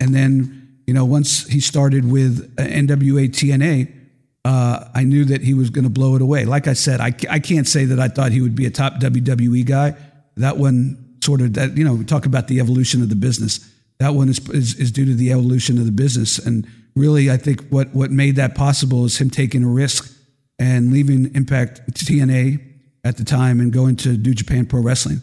and 0.00 0.14
then 0.14 0.78
you 0.86 0.94
know 0.94 1.04
once 1.04 1.46
he 1.46 1.60
started 1.60 2.10
with 2.10 2.54
NWA 2.56 3.28
TNA. 3.28 3.96
I 4.44 5.04
knew 5.04 5.24
that 5.26 5.42
he 5.42 5.54
was 5.54 5.70
going 5.70 5.84
to 5.84 5.90
blow 5.90 6.16
it 6.16 6.22
away. 6.22 6.44
Like 6.44 6.66
I 6.66 6.72
said, 6.72 7.00
I, 7.00 7.14
I 7.28 7.38
can't 7.38 7.68
say 7.68 7.84
that 7.86 8.00
I 8.00 8.08
thought 8.08 8.32
he 8.32 8.40
would 8.40 8.54
be 8.54 8.66
a 8.66 8.70
top 8.70 8.94
WWE 8.94 9.64
guy. 9.66 9.94
That 10.36 10.56
one 10.56 11.10
sort 11.22 11.40
of 11.40 11.54
that 11.54 11.76
you 11.76 11.84
know 11.84 11.94
we 11.94 12.04
talk 12.04 12.26
about 12.26 12.48
the 12.48 12.60
evolution 12.60 13.02
of 13.02 13.08
the 13.08 13.16
business 13.16 13.68
that 13.98 14.14
one 14.14 14.28
is, 14.28 14.38
is, 14.50 14.74
is 14.76 14.90
due 14.90 15.04
to 15.04 15.14
the 15.14 15.32
evolution 15.32 15.78
of 15.78 15.84
the 15.84 15.92
business 15.92 16.38
and 16.38 16.66
really 16.96 17.30
i 17.30 17.36
think 17.36 17.66
what 17.68 17.92
what 17.94 18.10
made 18.10 18.36
that 18.36 18.54
possible 18.54 19.04
is 19.04 19.20
him 19.20 19.30
taking 19.30 19.62
a 19.62 19.68
risk 19.68 20.10
and 20.58 20.92
leaving 20.92 21.34
impact 21.34 21.80
tna 21.92 22.60
at 23.04 23.16
the 23.16 23.24
time 23.24 23.60
and 23.60 23.72
going 23.72 23.96
to 23.96 24.16
new 24.16 24.34
japan 24.34 24.66
pro 24.66 24.80
wrestling 24.80 25.20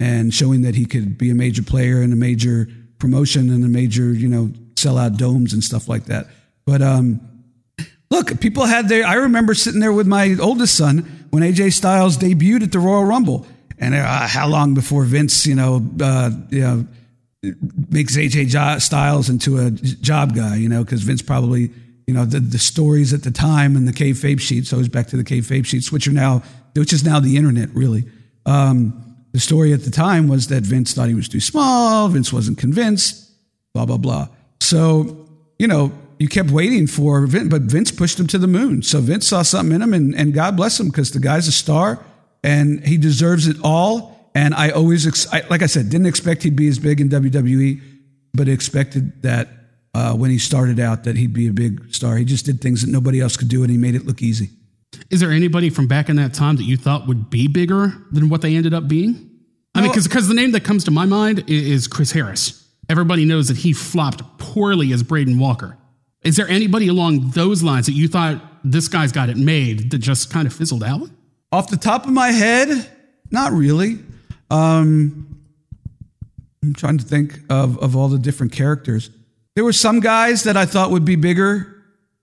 and 0.00 0.32
showing 0.32 0.62
that 0.62 0.74
he 0.74 0.84
could 0.84 1.18
be 1.18 1.30
a 1.30 1.34
major 1.34 1.62
player 1.62 2.02
in 2.02 2.12
a 2.12 2.16
major 2.16 2.68
promotion 2.98 3.50
and 3.50 3.64
a 3.64 3.68
major 3.68 4.12
you 4.12 4.28
know 4.28 4.52
sell 4.76 4.98
out 4.98 5.16
domes 5.16 5.52
and 5.52 5.64
stuff 5.64 5.88
like 5.88 6.04
that 6.04 6.26
but 6.66 6.82
um 6.82 7.20
look 8.10 8.40
people 8.40 8.66
had 8.66 8.88
their 8.88 9.06
i 9.06 9.14
remember 9.14 9.54
sitting 9.54 9.80
there 9.80 9.92
with 9.92 10.06
my 10.06 10.36
oldest 10.40 10.76
son 10.76 11.26
when 11.30 11.42
aj 11.42 11.72
styles 11.72 12.16
debuted 12.18 12.62
at 12.62 12.72
the 12.72 12.78
royal 12.78 13.04
rumble 13.04 13.46
and 13.80 13.94
uh, 13.94 14.26
how 14.26 14.48
long 14.48 14.74
before 14.74 15.04
Vince, 15.04 15.46
you 15.46 15.54
know, 15.54 15.86
uh, 16.00 16.30
you 16.50 16.60
know, 16.60 16.86
makes 17.90 18.16
AJ 18.16 18.80
Styles 18.80 19.28
into 19.28 19.58
a 19.58 19.70
job 19.70 20.34
guy, 20.34 20.56
you 20.56 20.68
know, 20.68 20.82
because 20.82 21.02
Vince 21.02 21.22
probably, 21.22 21.70
you 22.06 22.14
know, 22.14 22.24
the, 22.24 22.40
the 22.40 22.58
stories 22.58 23.12
at 23.12 23.22
the 23.22 23.30
time 23.30 23.76
and 23.76 23.86
the 23.86 23.92
kayfabe 23.92 24.40
sheets, 24.40 24.72
always 24.72 24.88
back 24.88 25.06
to 25.08 25.16
the 25.16 25.22
kayfabe 25.22 25.64
sheets, 25.64 25.92
which 25.92 26.08
are 26.08 26.12
now, 26.12 26.42
which 26.74 26.92
is 26.92 27.04
now 27.04 27.20
the 27.20 27.36
internet, 27.36 27.68
really. 27.70 28.04
Um, 28.46 29.04
the 29.32 29.40
story 29.40 29.72
at 29.72 29.84
the 29.84 29.90
time 29.90 30.26
was 30.26 30.48
that 30.48 30.64
Vince 30.64 30.94
thought 30.94 31.08
he 31.08 31.14
was 31.14 31.28
too 31.28 31.40
small, 31.40 32.08
Vince 32.08 32.32
wasn't 32.32 32.58
convinced, 32.58 33.30
blah, 33.74 33.86
blah, 33.86 33.98
blah. 33.98 34.26
So, 34.60 35.28
you 35.60 35.68
know, 35.68 35.92
you 36.18 36.28
kept 36.28 36.50
waiting 36.50 36.86
for 36.86 37.26
Vince, 37.26 37.48
but 37.48 37.62
Vince 37.62 37.90
pushed 37.90 38.18
him 38.18 38.26
to 38.28 38.38
the 38.38 38.46
moon. 38.46 38.82
So 38.82 39.00
Vince 39.00 39.26
saw 39.26 39.42
something 39.42 39.74
in 39.74 39.82
him, 39.82 39.94
and, 39.94 40.14
and 40.14 40.34
God 40.34 40.56
bless 40.56 40.78
him 40.78 40.88
because 40.88 41.12
the 41.12 41.20
guy's 41.20 41.48
a 41.48 41.52
star 41.52 42.04
and 42.42 42.84
he 42.86 42.96
deserves 42.96 43.46
it 43.46 43.56
all. 43.62 44.30
And 44.34 44.54
I 44.54 44.70
always, 44.70 45.06
ex- 45.06 45.32
I, 45.32 45.42
like 45.48 45.62
I 45.62 45.66
said, 45.66 45.90
didn't 45.90 46.06
expect 46.06 46.42
he'd 46.42 46.56
be 46.56 46.68
as 46.68 46.78
big 46.78 47.00
in 47.00 47.08
WWE, 47.08 47.80
but 48.34 48.48
expected 48.48 49.22
that 49.22 49.48
uh, 49.94 50.14
when 50.14 50.30
he 50.30 50.38
started 50.38 50.78
out 50.78 51.04
that 51.04 51.16
he'd 51.16 51.32
be 51.32 51.48
a 51.48 51.52
big 51.52 51.92
star. 51.92 52.16
He 52.16 52.24
just 52.24 52.44
did 52.44 52.60
things 52.60 52.82
that 52.82 52.90
nobody 52.90 53.20
else 53.20 53.36
could 53.36 53.48
do, 53.48 53.62
and 53.62 53.70
he 53.70 53.78
made 53.78 53.94
it 53.94 54.06
look 54.06 54.22
easy. 54.22 54.50
Is 55.10 55.20
there 55.20 55.30
anybody 55.32 55.70
from 55.70 55.86
back 55.86 56.08
in 56.08 56.16
that 56.16 56.34
time 56.34 56.56
that 56.56 56.64
you 56.64 56.76
thought 56.76 57.06
would 57.06 57.30
be 57.30 57.48
bigger 57.48 57.92
than 58.12 58.28
what 58.28 58.42
they 58.42 58.54
ended 58.54 58.74
up 58.74 58.88
being? 58.88 59.30
I 59.74 59.82
mean, 59.82 59.92
because 59.92 60.28
the 60.28 60.34
name 60.34 60.52
that 60.52 60.64
comes 60.64 60.84
to 60.84 60.90
my 60.90 61.04
mind 61.04 61.44
is 61.48 61.86
Chris 61.86 62.10
Harris. 62.10 62.68
Everybody 62.88 63.24
knows 63.24 63.48
that 63.48 63.58
he 63.58 63.72
flopped 63.72 64.22
poorly 64.38 64.92
as 64.92 65.02
Braden 65.02 65.38
Walker. 65.38 65.76
Is 66.22 66.36
there 66.36 66.48
anybody 66.48 66.88
along 66.88 67.30
those 67.30 67.62
lines 67.62 67.86
that 67.86 67.92
you 67.92 68.08
thought 68.08 68.40
this 68.64 68.88
guy's 68.88 69.12
got 69.12 69.28
it 69.28 69.36
made 69.36 69.90
that 69.90 69.98
just 69.98 70.30
kind 70.30 70.46
of 70.46 70.52
fizzled 70.52 70.82
out? 70.82 71.08
Off 71.52 71.70
the 71.70 71.76
top 71.76 72.04
of 72.04 72.12
my 72.12 72.28
head, 72.28 72.90
not 73.30 73.52
really. 73.52 73.98
Um, 74.50 75.40
I'm 76.62 76.74
trying 76.74 76.98
to 76.98 77.04
think 77.04 77.40
of, 77.48 77.78
of 77.78 77.96
all 77.96 78.08
the 78.08 78.18
different 78.18 78.52
characters. 78.52 79.10
There 79.54 79.64
were 79.64 79.72
some 79.72 80.00
guys 80.00 80.42
that 80.44 80.56
I 80.56 80.66
thought 80.66 80.90
would 80.90 81.04
be 81.04 81.16
bigger 81.16 81.74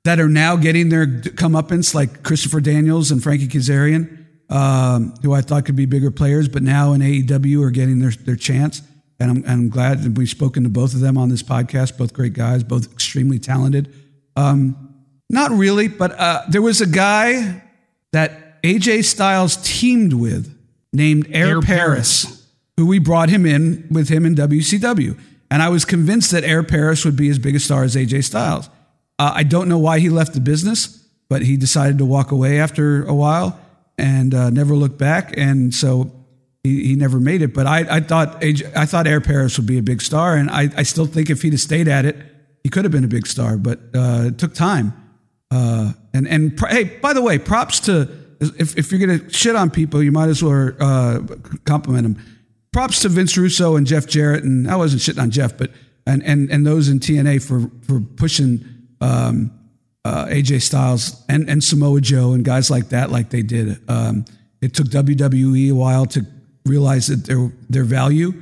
that 0.04 0.20
are 0.20 0.30
now 0.30 0.56
getting 0.56 0.90
their 0.90 1.08
comeuppance, 1.08 1.96
like 1.96 2.22
Christopher 2.24 2.62
Daniels 2.62 3.12
and 3.12 3.24
Frankie 3.24 3.48
Kazarian, 3.48 4.26
um, 4.50 5.16
who 5.24 5.34
I 5.34 5.42
thought 5.42 5.66
could 5.66 5.76
be 5.76 5.86
bigger 5.86 6.12
players, 6.12 6.48
but 6.48 6.62
now 6.62 6.94
in 6.94 7.02
AEW 7.02 7.64
are 7.64 7.72
getting 7.72 8.00
their, 8.00 8.12
their 8.12 8.36
chance. 8.36 8.82
And 9.20 9.32
I'm, 9.32 9.38
and 9.38 9.52
I'm 9.52 9.70
glad 9.70 10.04
that 10.04 10.18
we've 10.18 10.30
spoken 10.30 10.64
to 10.64 10.70
both 10.70 10.94
of 10.94 11.00
them 11.00 11.18
on 11.18 11.30
this 11.30 11.42
podcast, 11.42 11.98
both 11.98 12.14
great 12.14 12.34
guys, 12.34 12.64
both 12.64 12.92
extremely 12.92 13.40
talented. 13.40 13.94
Um, 14.36 14.94
not 15.30 15.52
really, 15.52 15.88
but 15.88 16.12
uh, 16.20 16.44
there 16.50 16.62
was 16.62 16.82
a 16.82 16.88
guy 16.88 17.64
that 18.12 18.62
AJ 18.62 19.06
Styles 19.06 19.58
teamed 19.58 20.14
with 20.14 20.58
named 20.92 21.28
Air, 21.32 21.48
Air 21.48 21.62
Paris, 21.62 22.26
Paris, 22.26 22.48
who 22.78 22.86
we 22.86 23.00
brought 23.00 23.30
him 23.30 23.46
in 23.46 23.88
with 23.90 24.10
him 24.10 24.26
in 24.26 24.36
WCW. 24.36 25.18
And 25.50 25.62
I 25.62 25.70
was 25.70 25.86
convinced 25.86 26.32
that 26.32 26.44
Air 26.44 26.64
Paris 26.64 27.06
would 27.06 27.16
be 27.16 27.30
as 27.30 27.40
big 27.40 27.56
a 27.56 27.60
star 27.60 27.84
as 27.84 27.96
AJ 27.96 28.24
Styles. 28.26 28.70
Uh, 29.18 29.32
I 29.34 29.44
don't 29.44 29.70
know 29.70 29.78
why 29.78 30.00
he 30.00 30.10
left 30.10 30.34
the 30.34 30.42
business, 30.42 30.88
but 31.30 31.42
he 31.42 31.58
decided 31.58 31.98
to 32.00 32.06
walk 32.06 32.32
away 32.32 32.60
after 32.60 33.06
a 33.06 33.14
while 33.14 33.60
and 33.98 34.34
uh, 34.34 34.50
never 34.50 34.76
looked 34.76 34.98
back. 34.98 35.34
And 35.38 35.74
so 35.74 36.12
he, 36.66 36.84
he 36.88 36.96
never 36.96 37.20
made 37.20 37.42
it. 37.42 37.54
But 37.54 37.68
I, 37.68 37.98
I 37.98 38.00
thought 38.00 38.44
I 38.44 38.86
thought 38.86 39.08
Air 39.08 39.22
Paris 39.22 39.58
would 39.58 39.68
be 39.68 39.78
a 39.78 39.84
big 39.84 40.02
star, 40.02 40.36
and 40.36 40.50
I, 40.50 40.70
I 40.76 40.84
still 40.84 41.06
think 41.06 41.30
if 41.30 41.42
he'd 41.42 41.54
have 41.54 41.62
stayed 41.62 41.88
at 41.88 42.06
it, 42.06 42.18
he 42.64 42.70
could 42.70 42.84
have 42.84 42.92
been 42.92 43.04
a 43.04 43.10
big 43.10 43.28
star. 43.28 43.58
But 43.58 43.80
uh, 43.94 44.26
it 44.28 44.40
took 44.40 44.54
time. 44.54 44.94
Uh, 45.52 45.94
and 46.14 46.28
and 46.28 46.60
hey, 46.70 46.86
by 46.86 47.14
the 47.14 47.22
way, 47.22 47.38
props 47.38 47.80
to 47.82 48.10
if, 48.40 48.78
if 48.78 48.92
you're 48.92 49.00
gonna 49.00 49.30
shit 49.30 49.56
on 49.56 49.70
people, 49.70 50.02
you 50.02 50.12
might 50.12 50.30
as 50.30 50.44
well 50.44 50.72
uh, 50.80 51.22
compliment 51.66 52.04
them. 52.04 52.26
Props 52.74 53.02
to 53.04 53.10
Vince 53.10 53.38
Russo 53.38 53.76
and 53.76 53.88
Jeff 53.88 54.08
Jarrett, 54.08 54.44
and 54.44 54.70
I 54.70 54.76
wasn't 54.76 55.02
shitting 55.02 55.22
on 55.22 55.32
Jeff, 55.32 55.58
but 55.58 55.72
and 56.06 56.24
and 56.24 56.50
and 56.50 56.66
those 56.66 56.90
in 56.90 57.00
TNA 57.00 57.48
for 57.48 57.70
for 57.86 58.02
pushing 58.02 58.66
um, 59.02 59.52
uh, 60.04 60.26
AJ 60.26 60.64
Styles 60.64 61.24
and 61.30 61.50
and 61.50 61.64
Samoa 61.64 62.02
Joe 62.02 62.34
and 62.34 62.44
guys 62.44 62.70
like 62.72 62.90
that, 62.90 63.12
like 63.12 63.30
they 63.30 63.44
did. 63.44 63.80
Um, 63.88 64.26
it 64.62 64.74
took 64.74 64.88
WWE 64.88 65.70
a 65.70 65.76
while 65.76 66.06
to 66.08 66.26
realize 66.66 67.08
that 67.08 67.26
their 67.26 67.52
their 67.70 67.84
value. 67.84 68.34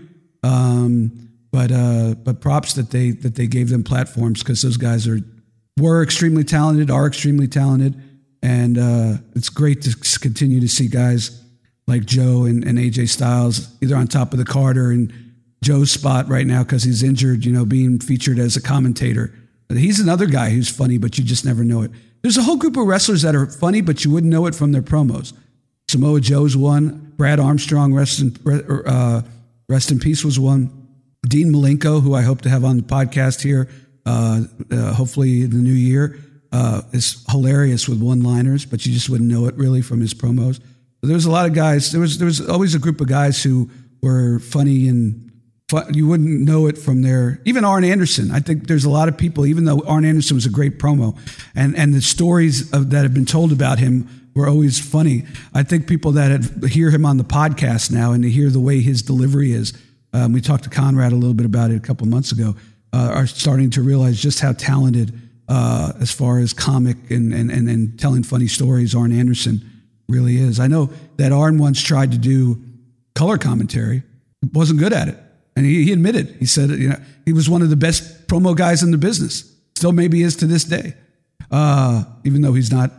Um, 0.44 1.30
but 1.52 1.72
uh, 1.72 2.16
but 2.16 2.41
props 2.41 2.74
that 2.74 2.90
they 2.90 3.12
that 3.12 3.36
they 3.36 3.48
gave 3.48 3.70
them 3.70 3.84
platforms 3.84 4.41
because 4.41 4.62
those 4.62 4.78
guys 4.78 5.08
are 5.08 5.20
were 5.80 6.02
extremely 6.02 6.44
talented, 6.44 6.90
are 6.90 7.08
extremely 7.08 7.48
talented, 7.48 8.02
and 8.41 8.78
uh, 8.78 9.14
it's 9.36 9.50
great 9.50 9.82
to 9.84 10.20
continue 10.20 10.60
to 10.60 10.68
see 10.68 10.88
guys 10.88 11.41
like 11.88 12.06
Joe 12.06 12.45
and, 12.45 12.64
and 12.64 12.78
AJ 12.80 13.10
Styles 13.10 13.70
either 13.82 13.95
on 13.95 14.08
top 14.08 14.34
of 14.34 14.40
the 14.40 14.45
card 14.45 14.78
or 14.78 14.91
in 14.91 15.14
Joe's 15.64 15.91
spot 15.91 16.28
right 16.28 16.48
now 16.48 16.64
because 16.64 16.84
he's 16.84 17.04
injured. 17.04 17.45
You 17.45 17.52
know, 17.52 17.66
being 17.66 18.00
featured 18.00 18.40
as 18.40 18.56
a 18.56 18.62
commentator. 18.62 19.34
But 19.68 19.78
he's 19.78 20.00
another 20.00 20.26
guy 20.26 20.50
who's 20.50 20.70
funny, 20.70 20.98
but 20.98 21.18
you 21.18 21.24
just 21.24 21.45
never 21.45 21.64
know 21.64 21.84
it. 21.84 21.91
There's 22.22 22.38
a 22.38 22.44
whole 22.44 22.58
group 22.58 22.78
of 22.78 22.86
wrestlers 22.86 23.22
that 23.22 23.36
are 23.36 23.45
funny, 23.45 23.82
but 23.82 24.04
you 24.04 24.12
wouldn't 24.12 24.32
know 24.32 24.45
it 24.45 24.56
from 24.56 24.72
their 24.72 24.82
promos. 24.82 25.34
Samoa 25.94 26.20
Joe's 26.20 26.57
one. 26.57 27.14
Brad 27.18 27.40
Armstrong, 27.40 27.94
rest 27.94 28.20
in, 28.20 28.36
uh, 28.48 29.22
rest 29.70 29.91
in 29.91 29.99
peace, 29.99 30.26
was 30.26 30.40
one. 30.40 30.88
Dean 31.28 31.53
Malenko, 31.53 32.02
who 32.02 32.15
I 32.15 32.24
hope 32.24 32.41
to 32.41 32.49
have 32.49 32.65
on 32.65 32.78
the 32.78 32.84
podcast 32.84 33.44
here, 33.44 33.70
uh, 34.03 34.41
uh, 34.72 34.94
hopefully 34.94 35.44
in 35.44 35.52
the 35.52 35.57
new 35.57 35.72
year, 35.72 36.18
uh, 36.52 36.82
is 36.94 37.24
hilarious 37.30 37.88
with 37.88 38.02
one-liners, 38.02 38.65
but 38.65 38.88
you 38.88 38.91
just 38.91 39.07
wouldn't 39.07 39.30
know 39.30 39.45
it 39.45 39.53
really 39.53 39.84
from 39.84 40.02
his 40.02 40.15
promos. 40.15 40.60
But 40.99 41.10
there 41.10 41.15
was 41.15 41.26
a 41.26 41.32
lot 41.32 41.45
of 41.45 41.53
guys. 41.53 41.91
There 41.91 42.02
was 42.02 42.18
there 42.18 42.26
was 42.26 42.41
always 42.41 42.74
a 42.74 42.80
group 42.80 42.99
of 42.99 43.07
guys 43.07 43.44
who 43.44 43.70
were 44.02 44.40
funny 44.40 44.88
and 44.88 45.32
fun, 45.70 45.94
you 45.94 46.07
wouldn't 46.07 46.41
know 46.41 46.65
it 46.65 46.80
from 46.80 47.03
their 47.03 47.40
even 47.45 47.65
Arn 47.65 47.84
Anderson. 47.84 48.32
I 48.32 48.40
think 48.40 48.68
there's 48.68 48.86
a 48.86 48.90
lot 48.90 49.10
of 49.10 49.15
people, 49.15 49.45
even 49.45 49.65
though 49.65 49.84
Arn 49.86 50.06
Anderson 50.06 50.38
was 50.38 50.48
a 50.48 50.49
great 50.49 50.80
promo, 50.80 51.15
and 51.53 51.76
and 51.76 51.94
the 51.94 52.02
stories 52.02 52.74
of, 52.74 52.90
that 52.90 53.03
have 53.03 53.14
been 53.14 53.26
told 53.26 53.52
about 53.52 53.78
him 53.78 54.23
were 54.35 54.47
always 54.47 54.80
funny. 54.80 55.26
I 55.53 55.64
think 55.64 55.88
people 55.88 56.14
that 56.14 56.68
hear 56.69 56.89
him 56.89 57.05
on 57.05 57.18
the 57.18 57.23
podcast 57.23 57.91
now 57.91 58.11
and 58.11 58.23
to 58.23 58.30
hear 58.30 58.49
the 58.49 58.60
way 58.60 58.81
his 58.81 59.01
delivery 59.01 59.51
is. 59.51 59.73
Um, 60.14 60.34
we 60.34 60.41
talked 60.41 60.64
to 60.65 60.69
Conrad 60.69 61.11
a 61.11 61.15
little 61.15 61.34
bit 61.34 61.45
about 61.45 61.72
it 61.72 61.77
a 61.77 61.80
couple 61.80 62.07
months 62.07 62.31
ago. 62.31 62.55
Uh, 62.91 63.11
are 63.14 63.27
starting 63.27 63.72
to 63.72 63.81
realize 63.81 64.22
just 64.22 64.39
how 64.39 64.53
talented, 64.53 65.19
uh, 65.47 65.93
as 65.99 66.11
far 66.11 66.39
as 66.39 66.53
comic 66.53 66.97
and, 67.10 67.34
and, 67.34 67.49
and, 67.49 67.68
and 67.68 67.99
telling 67.99 68.22
funny 68.23 68.47
stories, 68.47 68.93
Arn 68.93 69.11
Anderson 69.11 69.68
really 70.07 70.38
is. 70.38 70.60
I 70.60 70.68
know 70.68 70.91
that 71.18 71.31
Arn 71.31 71.57
once 71.57 71.81
tried 71.81 72.11
to 72.11 72.19
do 72.19 72.61
color 73.15 73.38
commentary, 73.38 74.03
wasn't 74.53 74.80
good 74.80 74.93
at 74.93 75.07
it. 75.07 75.18
And 75.55 75.65
he, 75.65 75.85
he 75.85 75.93
admitted, 75.93 76.35
he 76.39 76.45
said, 76.45 76.69
you 76.72 76.89
know, 76.89 76.99
he 77.26 77.34
was 77.34 77.49
one 77.49 77.61
of 77.61 77.69
the 77.69 77.76
best 77.76 78.27
promo 78.27 78.55
guys 78.55 78.84
in 78.84 78.91
the 78.91 78.97
business. 78.97 79.51
Still 79.76 79.91
maybe 79.91 80.22
is 80.22 80.35
to 80.38 80.45
this 80.45 80.64
day. 80.64 80.93
Uh, 81.51 82.03
even 82.23 82.41
though 82.41 82.53
he's 82.53 82.72
not 82.72 82.91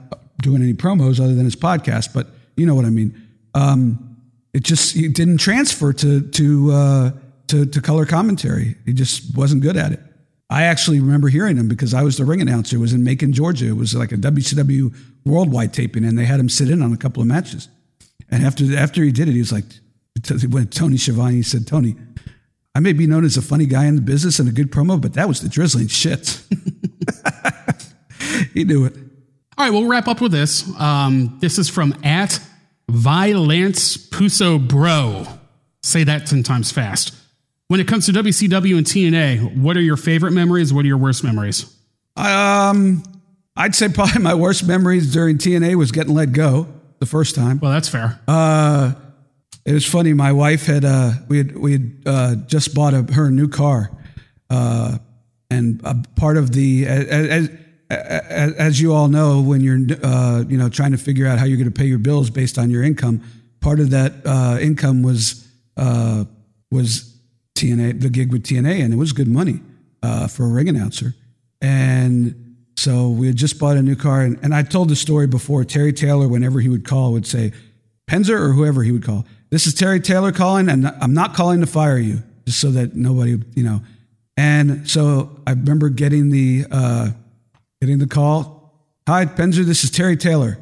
doing 0.44 0.62
any 0.62 0.74
promos 0.74 1.18
other 1.18 1.34
than 1.34 1.44
his 1.44 1.56
podcast, 1.56 2.14
but 2.14 2.28
you 2.56 2.66
know 2.66 2.76
what 2.76 2.84
I 2.84 2.90
mean. 2.90 3.20
Um, 3.54 4.16
it 4.52 4.62
just 4.62 4.94
he 4.94 5.08
didn't 5.08 5.38
transfer 5.38 5.92
to 5.92 6.20
to, 6.20 6.72
uh, 6.72 7.10
to 7.48 7.66
to 7.66 7.80
color 7.80 8.06
commentary. 8.06 8.76
He 8.86 8.92
just 8.92 9.36
wasn't 9.36 9.62
good 9.62 9.76
at 9.76 9.90
it. 9.90 10.00
I 10.50 10.64
actually 10.64 11.00
remember 11.00 11.28
hearing 11.28 11.56
him 11.56 11.68
because 11.68 11.94
I 11.94 12.02
was 12.02 12.16
the 12.16 12.24
ring 12.24 12.40
announcer. 12.40 12.76
It 12.76 12.78
was 12.78 12.92
in 12.92 13.02
Macon, 13.02 13.32
Georgia. 13.32 13.66
It 13.66 13.76
was 13.76 13.94
like 13.94 14.12
a 14.12 14.16
WCW 14.16 14.94
worldwide 15.24 15.72
taping, 15.72 16.04
and 16.04 16.16
they 16.16 16.26
had 16.26 16.38
him 16.38 16.48
sit 16.48 16.70
in 16.70 16.82
on 16.82 16.92
a 16.92 16.96
couple 16.96 17.22
of 17.22 17.26
matches. 17.26 17.68
And 18.30 18.44
after 18.44 18.76
after 18.76 19.02
he 19.02 19.10
did 19.10 19.28
it, 19.28 19.32
he 19.32 19.38
was 19.38 19.52
like, 19.52 19.64
when 20.48 20.68
Tony 20.68 20.96
Schiavone 20.96 21.42
said, 21.42 21.66
"Tony, 21.66 21.96
I 22.74 22.80
may 22.80 22.92
be 22.92 23.06
known 23.06 23.24
as 23.24 23.36
a 23.36 23.42
funny 23.42 23.66
guy 23.66 23.86
in 23.86 23.96
the 23.96 24.02
business 24.02 24.38
and 24.38 24.48
a 24.48 24.52
good 24.52 24.70
promo, 24.70 25.00
but 25.00 25.14
that 25.14 25.26
was 25.26 25.40
the 25.40 25.48
drizzling 25.48 25.88
shit." 25.88 26.40
he 28.54 28.64
knew 28.64 28.84
it. 28.84 28.94
All 29.56 29.64
right, 29.64 29.70
we'll 29.70 29.86
wrap 29.86 30.08
up 30.08 30.20
with 30.20 30.32
this. 30.32 30.68
Um, 30.80 31.38
this 31.40 31.58
is 31.58 31.68
from 31.68 31.94
at 32.02 32.40
Violence 32.88 33.96
Puso 33.96 34.58
Bro. 34.58 35.26
Say 35.84 36.02
that 36.02 36.26
10 36.26 36.42
times 36.42 36.72
fast. 36.72 37.14
When 37.68 37.78
it 37.78 37.86
comes 37.86 38.06
to 38.06 38.12
WCW 38.12 38.76
and 38.76 38.86
TNA, 38.86 39.56
what 39.58 39.76
are 39.76 39.80
your 39.80 39.96
favorite 39.96 40.32
memories? 40.32 40.72
What 40.72 40.84
are 40.84 40.88
your 40.88 40.98
worst 40.98 41.22
memories? 41.22 41.72
Um, 42.16 43.04
I'd 43.56 43.76
say 43.76 43.88
probably 43.88 44.22
my 44.22 44.34
worst 44.34 44.66
memories 44.66 45.12
during 45.12 45.38
TNA 45.38 45.76
was 45.76 45.92
getting 45.92 46.14
let 46.14 46.32
go 46.32 46.66
the 46.98 47.06
first 47.06 47.36
time. 47.36 47.60
Well, 47.60 47.70
that's 47.70 47.88
fair. 47.88 48.20
Uh, 48.26 48.94
it 49.64 49.72
was 49.72 49.86
funny. 49.86 50.14
My 50.14 50.32
wife 50.32 50.66
had 50.66 50.84
uh, 50.84 51.12
we 51.28 51.38
had 51.38 51.56
we 51.56 51.72
had 51.72 51.92
uh, 52.04 52.34
just 52.46 52.74
bought 52.74 52.92
a, 52.92 53.02
her 53.14 53.28
a 53.28 53.30
new 53.30 53.48
car, 53.48 53.90
uh, 54.50 54.98
and 55.48 55.80
a 55.84 56.02
part 56.16 56.36
of 56.36 56.52
the 56.52 56.86
as, 56.86 57.06
as 57.08 57.50
you 58.80 58.92
all 58.92 59.08
know, 59.08 59.40
when 59.40 59.60
you're 59.60 59.78
uh, 60.02 60.44
you 60.48 60.56
know 60.56 60.68
trying 60.68 60.92
to 60.92 60.98
figure 60.98 61.26
out 61.26 61.38
how 61.38 61.44
you're 61.44 61.56
going 61.56 61.72
to 61.72 61.78
pay 61.78 61.86
your 61.86 61.98
bills 61.98 62.30
based 62.30 62.58
on 62.58 62.70
your 62.70 62.82
income, 62.82 63.22
part 63.60 63.80
of 63.80 63.90
that 63.90 64.12
uh, 64.24 64.58
income 64.60 65.02
was 65.02 65.48
uh, 65.76 66.24
was 66.70 67.16
TNA, 67.56 68.00
the 68.00 68.10
gig 68.10 68.32
with 68.32 68.44
TNA, 68.44 68.84
and 68.84 68.92
it 68.92 68.96
was 68.96 69.12
good 69.12 69.28
money 69.28 69.60
uh, 70.02 70.26
for 70.26 70.44
a 70.44 70.48
ring 70.48 70.68
announcer. 70.68 71.14
And 71.60 72.56
so 72.76 73.08
we 73.08 73.26
had 73.26 73.36
just 73.36 73.58
bought 73.58 73.76
a 73.76 73.82
new 73.82 73.96
car, 73.96 74.20
and, 74.20 74.38
and 74.42 74.54
I 74.54 74.62
told 74.62 74.88
the 74.88 74.96
story 74.96 75.26
before. 75.26 75.64
Terry 75.64 75.92
Taylor, 75.92 76.28
whenever 76.28 76.60
he 76.60 76.68
would 76.68 76.84
call, 76.86 77.12
would 77.12 77.26
say, 77.26 77.52
"Penzer" 78.08 78.38
or 78.38 78.52
whoever 78.52 78.82
he 78.82 78.92
would 78.92 79.04
call. 79.04 79.24
This 79.50 79.66
is 79.66 79.74
Terry 79.74 80.00
Taylor 80.00 80.32
calling, 80.32 80.68
and 80.68 80.88
I'm 81.00 81.14
not 81.14 81.34
calling 81.34 81.60
to 81.60 81.66
fire 81.66 81.98
you, 81.98 82.22
just 82.46 82.60
so 82.60 82.70
that 82.72 82.94
nobody, 82.94 83.38
you 83.54 83.62
know. 83.62 83.80
And 84.36 84.90
so 84.90 85.40
I 85.46 85.52
remember 85.52 85.88
getting 85.88 86.30
the 86.30 86.66
uh, 86.70 87.10
getting 87.84 87.98
the 87.98 88.06
call. 88.06 88.72
Hi, 89.06 89.26
Penzer, 89.26 89.62
this 89.62 89.84
is 89.84 89.90
Terry 89.90 90.16
Taylor. 90.16 90.56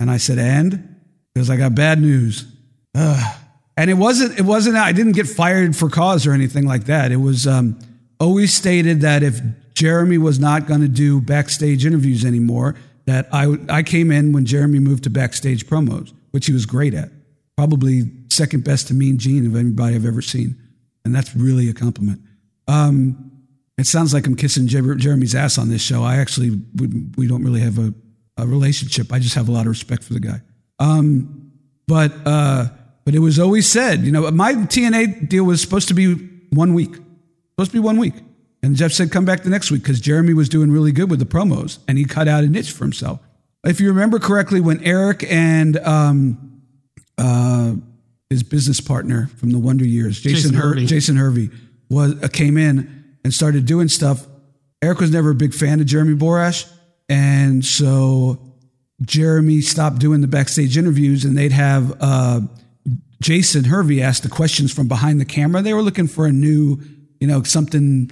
And 0.00 0.10
I 0.10 0.16
said, 0.16 0.38
and? 0.38 0.96
Because 1.34 1.50
I 1.50 1.58
got 1.58 1.74
bad 1.74 2.00
news. 2.00 2.46
Ugh. 2.94 3.36
And 3.76 3.90
it 3.90 3.94
wasn't, 3.94 4.38
it 4.38 4.42
wasn't, 4.46 4.76
I 4.76 4.92
didn't 4.92 5.12
get 5.12 5.28
fired 5.28 5.76
for 5.76 5.90
cause 5.90 6.26
or 6.26 6.32
anything 6.32 6.64
like 6.66 6.84
that. 6.84 7.12
It 7.12 7.16
was 7.16 7.46
um, 7.46 7.78
always 8.18 8.54
stated 8.54 9.02
that 9.02 9.22
if 9.22 9.38
Jeremy 9.74 10.16
was 10.16 10.38
not 10.38 10.66
going 10.66 10.80
to 10.80 10.88
do 10.88 11.20
backstage 11.20 11.84
interviews 11.84 12.24
anymore, 12.24 12.74
that 13.04 13.28
I, 13.32 13.54
I 13.68 13.82
came 13.82 14.10
in 14.10 14.32
when 14.32 14.46
Jeremy 14.46 14.78
moved 14.78 15.04
to 15.04 15.10
backstage 15.10 15.66
promos, 15.66 16.10
which 16.30 16.46
he 16.46 16.54
was 16.54 16.64
great 16.64 16.94
at. 16.94 17.10
Probably 17.58 18.10
second 18.30 18.64
best 18.64 18.88
to 18.88 18.94
Mean 18.94 19.18
Gene 19.18 19.44
of 19.44 19.56
anybody 19.56 19.94
I've 19.94 20.06
ever 20.06 20.22
seen. 20.22 20.56
And 21.04 21.14
that's 21.14 21.36
really 21.36 21.68
a 21.68 21.74
compliment. 21.74 22.22
Um, 22.66 23.31
it 23.82 23.86
sounds 23.86 24.14
like 24.14 24.28
I'm 24.28 24.36
kissing 24.36 24.68
Jeremy's 24.68 25.34
ass 25.34 25.58
on 25.58 25.68
this 25.68 25.82
show. 25.82 26.04
I 26.04 26.18
actually, 26.18 26.50
we, 26.76 26.86
we 27.16 27.26
don't 27.26 27.42
really 27.42 27.60
have 27.62 27.80
a, 27.80 27.92
a, 28.36 28.46
relationship. 28.46 29.12
I 29.12 29.18
just 29.18 29.34
have 29.34 29.48
a 29.48 29.52
lot 29.52 29.62
of 29.62 29.66
respect 29.66 30.04
for 30.04 30.12
the 30.12 30.20
guy. 30.20 30.40
Um, 30.78 31.50
but, 31.88 32.12
uh, 32.24 32.68
but 33.04 33.16
it 33.16 33.18
was 33.18 33.40
always 33.40 33.66
said, 33.66 34.02
you 34.02 34.12
know, 34.12 34.30
my 34.30 34.52
TNA 34.52 35.28
deal 35.28 35.42
was 35.42 35.60
supposed 35.60 35.88
to 35.88 35.94
be 35.94 36.14
one 36.50 36.74
week, 36.74 36.94
supposed 37.50 37.72
to 37.72 37.76
be 37.76 37.80
one 37.80 37.96
week. 37.96 38.14
And 38.62 38.76
Jeff 38.76 38.92
said, 38.92 39.10
come 39.10 39.24
back 39.24 39.42
the 39.42 39.50
next 39.50 39.72
week 39.72 39.82
because 39.82 40.00
Jeremy 40.00 40.32
was 40.32 40.48
doing 40.48 40.70
really 40.70 40.92
good 40.92 41.10
with 41.10 41.18
the 41.18 41.26
promos 41.26 41.80
and 41.88 41.98
he 41.98 42.04
cut 42.04 42.28
out 42.28 42.44
a 42.44 42.46
niche 42.46 42.70
for 42.70 42.84
himself. 42.84 43.18
If 43.64 43.80
you 43.80 43.88
remember 43.88 44.20
correctly, 44.20 44.60
when 44.60 44.80
Eric 44.84 45.24
and 45.28 45.76
um, 45.78 46.62
uh, 47.18 47.74
his 48.30 48.44
business 48.44 48.80
partner 48.80 49.28
from 49.38 49.50
the 49.50 49.58
Wonder 49.58 49.84
Years, 49.84 50.20
Jason, 50.20 50.52
Jason 50.52 50.54
Hervey, 50.54 50.86
Jason 50.86 51.16
Hervey 51.16 51.50
was, 51.90 52.22
uh, 52.22 52.28
came 52.28 52.56
in 52.56 53.01
and 53.24 53.32
started 53.32 53.66
doing 53.66 53.88
stuff. 53.88 54.26
Eric 54.82 55.00
was 55.00 55.10
never 55.10 55.30
a 55.30 55.34
big 55.34 55.54
fan 55.54 55.80
of 55.80 55.86
Jeremy 55.86 56.14
Borash. 56.14 56.70
And 57.08 57.64
so 57.64 58.38
Jeremy 59.02 59.60
stopped 59.60 59.98
doing 59.98 60.20
the 60.20 60.28
backstage 60.28 60.76
interviews 60.76 61.24
and 61.24 61.36
they'd 61.36 61.52
have 61.52 61.96
uh, 62.00 62.40
Jason 63.20 63.64
Hervey 63.64 64.02
ask 64.02 64.22
the 64.22 64.28
questions 64.28 64.72
from 64.72 64.88
behind 64.88 65.20
the 65.20 65.24
camera. 65.24 65.62
They 65.62 65.74
were 65.74 65.82
looking 65.82 66.08
for 66.08 66.26
a 66.26 66.32
new, 66.32 66.80
you 67.20 67.26
know, 67.26 67.42
something, 67.42 68.10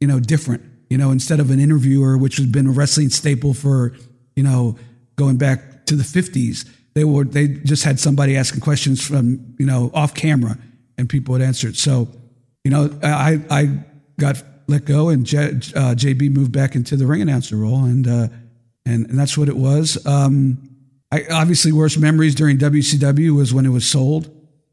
you 0.00 0.08
know, 0.08 0.18
different, 0.18 0.62
you 0.90 0.98
know, 0.98 1.10
instead 1.10 1.40
of 1.40 1.50
an 1.50 1.60
interviewer, 1.60 2.18
which 2.18 2.36
has 2.36 2.46
been 2.46 2.66
a 2.66 2.72
wrestling 2.72 3.10
staple 3.10 3.54
for, 3.54 3.94
you 4.34 4.42
know, 4.42 4.76
going 5.16 5.36
back 5.36 5.86
to 5.86 5.94
the 5.94 6.02
50s. 6.02 6.68
They 6.94 7.04
were, 7.04 7.24
they 7.24 7.48
just 7.48 7.84
had 7.84 8.00
somebody 8.00 8.36
asking 8.36 8.60
questions 8.60 9.06
from, 9.06 9.54
you 9.58 9.66
know, 9.66 9.90
off 9.94 10.14
camera 10.14 10.58
and 10.96 11.08
people 11.08 11.32
would 11.32 11.42
answer 11.42 11.68
it. 11.68 11.76
So, 11.76 12.08
you 12.64 12.70
know, 12.70 12.98
I, 13.02 13.40
I 13.50 13.84
got 14.18 14.42
let 14.66 14.84
go, 14.84 15.08
and 15.08 15.24
J, 15.24 15.38
uh, 15.38 15.94
JB 15.94 16.30
moved 16.30 16.52
back 16.52 16.74
into 16.74 16.96
the 16.96 17.06
ring 17.06 17.22
announcer 17.22 17.56
role, 17.56 17.84
and 17.84 18.06
uh, 18.06 18.28
and 18.84 19.08
and 19.08 19.18
that's 19.18 19.36
what 19.36 19.48
it 19.48 19.56
was. 19.56 20.04
Um, 20.06 20.68
I 21.10 21.24
obviously 21.30 21.72
worst 21.72 21.98
memories 21.98 22.34
during 22.34 22.58
WCW 22.58 23.34
was 23.34 23.54
when 23.54 23.64
it 23.64 23.70
was 23.70 23.88
sold. 23.88 24.30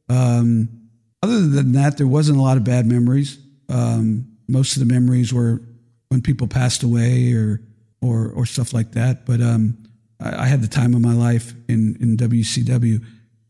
Um, 0.09 0.89
other 1.23 1.47
than 1.47 1.71
that, 1.71 1.97
there 1.97 2.07
wasn't 2.07 2.37
a 2.37 2.41
lot 2.41 2.57
of 2.57 2.63
bad 2.63 2.85
memories. 2.85 3.39
Um, 3.69 4.37
most 4.47 4.75
of 4.75 4.85
the 4.85 4.93
memories 4.93 5.33
were 5.33 5.61
when 6.09 6.21
people 6.21 6.47
passed 6.47 6.83
away 6.83 7.33
or 7.33 7.61
or 8.01 8.29
or 8.35 8.45
stuff 8.45 8.73
like 8.73 8.91
that. 8.91 9.25
But 9.25 9.41
um, 9.41 9.77
I, 10.19 10.43
I, 10.43 10.45
had 10.45 10.61
the 10.61 10.67
time 10.67 10.93
of 10.93 11.01
my 11.01 11.13
life 11.13 11.53
in 11.67 11.97
in 12.01 12.17
WCW. 12.17 13.03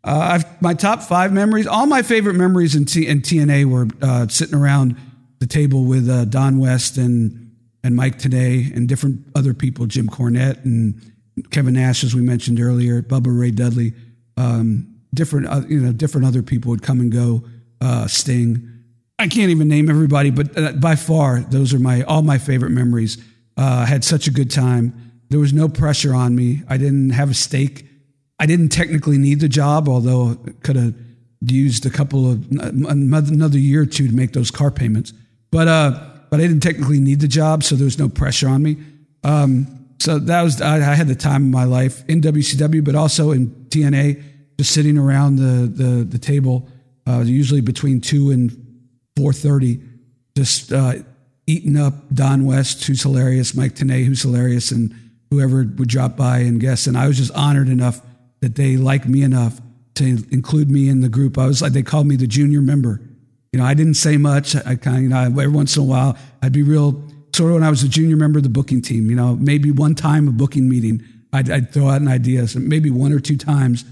Uh, 0.03 0.39
my 0.61 0.76
top 0.76 1.01
five 1.01 1.34
memories, 1.34 1.65
all 1.65 1.88
my 1.88 2.03
favorite 2.03 2.35
memories 2.35 2.76
in, 2.76 2.85
T, 2.85 3.07
in 3.07 3.22
TNA 3.22 3.65
were 3.65 3.88
uh, 4.03 4.27
sitting 4.27 4.53
around 4.53 4.95
the 5.39 5.47
table 5.47 5.85
with 5.85 6.09
uh, 6.09 6.25
Don 6.25 6.59
West 6.59 6.97
and 6.97 7.41
and 7.83 7.95
Mike 7.95 8.17
Tenay 8.17 8.75
and 8.75 8.89
different 8.89 9.19
other 9.35 9.53
people, 9.53 9.85
Jim 9.85 10.07
Cornette 10.07 10.65
and 10.65 10.99
Kevin 11.51 11.75
Nash, 11.75 12.03
as 12.03 12.15
we 12.15 12.21
mentioned 12.21 12.59
earlier, 12.59 13.03
Bubba 13.03 13.27
Ray 13.27 13.51
Dudley, 13.51 13.93
um, 14.37 14.87
different 15.13 15.47
uh, 15.47 15.61
you 15.67 15.79
know 15.79 15.91
different 15.91 16.25
other 16.25 16.41
people 16.41 16.69
would 16.71 16.81
come 16.81 16.99
and 16.99 17.11
go. 17.11 17.43
Uh, 17.81 18.07
Sting, 18.07 18.67
I 19.19 19.27
can't 19.27 19.51
even 19.51 19.67
name 19.67 19.89
everybody, 19.89 20.31
but 20.31 20.57
uh, 20.57 20.71
by 20.73 20.95
far 20.95 21.41
those 21.41 21.73
are 21.73 21.79
my 21.79 22.03
all 22.03 22.21
my 22.21 22.37
favorite 22.37 22.71
memories. 22.71 23.17
Uh, 23.57 23.83
I 23.83 23.85
had 23.85 24.03
such 24.03 24.27
a 24.27 24.31
good 24.31 24.51
time. 24.51 24.93
There 25.29 25.39
was 25.39 25.53
no 25.53 25.67
pressure 25.69 26.13
on 26.13 26.35
me. 26.35 26.63
I 26.67 26.77
didn't 26.77 27.11
have 27.11 27.29
a 27.29 27.33
stake. 27.33 27.85
I 28.39 28.45
didn't 28.45 28.69
technically 28.69 29.17
need 29.17 29.39
the 29.39 29.47
job, 29.47 29.87
although 29.87 30.35
could 30.63 30.75
have 30.75 30.93
used 31.41 31.85
a 31.85 31.89
couple 31.89 32.31
of 32.31 32.45
another 32.51 33.59
year 33.59 33.83
or 33.83 33.85
two 33.85 34.07
to 34.07 34.13
make 34.13 34.33
those 34.33 34.51
car 34.51 34.71
payments. 34.71 35.13
But 35.51 35.67
uh, 35.67 35.99
but 36.30 36.39
I 36.39 36.43
didn't 36.43 36.61
technically 36.61 36.99
need 36.99 37.22
the 37.22 37.27
job, 37.27 37.63
so 37.63 37.76
there 37.76 37.85
was 37.85 37.99
no 37.99 38.09
pressure 38.09 38.47
on 38.47 38.61
me. 38.63 38.77
Um, 39.23 39.85
so 39.99 40.19
that 40.19 40.41
was 40.41 40.61
I, 40.61 40.76
I, 40.76 40.95
had 40.95 41.07
the 41.07 41.15
time 41.15 41.45
of 41.45 41.49
my 41.51 41.63
life 41.63 42.03
in 42.07 42.22
WCW, 42.22 42.84
but 42.84 42.95
also 42.95 43.31
in 43.31 43.47
TNA, 43.69 44.22
just 44.57 44.73
sitting 44.73 44.97
around 44.97 45.38
the 45.38 45.67
the, 45.67 46.03
the 46.03 46.19
table, 46.19 46.69
uh, 47.07 47.22
usually 47.26 47.61
between 47.61 48.01
two 48.01 48.31
and 48.31 48.51
four 49.15 49.34
thirty, 49.34 49.80
just 50.35 50.73
uh, 50.73 50.95
eating 51.47 51.77
up 51.77 51.93
Don 52.13 52.45
West, 52.45 52.85
who's 52.85 53.03
hilarious, 53.03 53.55
Mike 53.55 53.76
Tenay, 53.76 54.05
who's 54.05 54.22
hilarious, 54.22 54.72
and 54.72 54.93
whoever 55.31 55.57
would 55.57 55.88
drop 55.88 56.15
by 56.17 56.39
and 56.39 56.59
guest. 56.59 56.88
And 56.88 56.97
I 56.97 57.07
was 57.07 57.17
just 57.17 57.31
honored 57.31 57.69
enough 57.69 58.01
that 58.41 58.55
they 58.55 58.77
liked 58.77 59.07
me 59.07 59.23
enough 59.23 59.59
to 59.95 60.05
include 60.31 60.69
me 60.69 60.89
in 60.89 61.01
the 61.01 61.09
group. 61.09 61.38
I 61.38 61.47
was 61.47 61.61
like 61.61 61.73
they 61.73 61.84
called 61.84 62.07
me 62.07 62.15
the 62.15 62.27
junior 62.27 62.61
member. 62.61 63.01
You 63.56 63.61
know, 63.61 63.68
I 63.68 63.73
didn't 63.73 63.94
say 63.94 64.18
much. 64.18 64.53
I 64.53 64.76
kind 64.76 64.98
of, 64.98 65.03
you 65.03 65.07
know, 65.07 65.22
every 65.22 65.48
once 65.48 65.77
in 65.77 65.84
a 65.84 65.86
while, 65.86 66.18
I'd 66.41 66.52
be 66.52 66.61
real 66.61 67.02
sort 67.34 67.52
of 67.52 67.53
when 67.53 67.64
I 67.64 67.69
was 67.69 67.84
a 67.84 67.88
junior 67.88 68.18
member 68.18 68.38
of 68.38 68.44
the 68.44 68.49
booking 68.49 68.82
team. 68.82 69.10
You 69.10 69.15
know, 69.15 69.38
maybe 69.38 69.72
one 69.72 69.95
time 69.95 70.27
a 70.27 70.34
booking 70.34 70.68
meeting, 70.68 71.02
I'd, 71.32 71.49
I'd 71.49 71.72
throw 71.72 71.88
out 71.88 72.02
an 72.02 72.10
idea. 72.10 72.49
So 72.49 72.60
maybe 72.60 72.90
one 72.90 73.14
or 73.14 73.22
two 73.22 73.38
times 73.38 73.86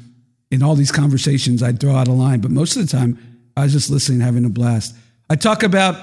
in 0.51 0.63
all 0.63 0.75
these 0.75 0.91
conversations, 0.91 1.63
I'd 1.63 1.79
throw 1.79 1.95
out 1.95 2.09
a 2.09 2.11
line. 2.11 2.41
But 2.41 2.51
most 2.51 2.75
of 2.75 2.85
the 2.85 2.91
time, 2.91 3.17
I 3.55 3.63
was 3.63 3.71
just 3.71 3.89
listening, 3.89 4.19
having 4.19 4.43
a 4.43 4.49
blast. 4.49 4.97
I 5.29 5.37
talk 5.37 5.63
about 5.63 5.95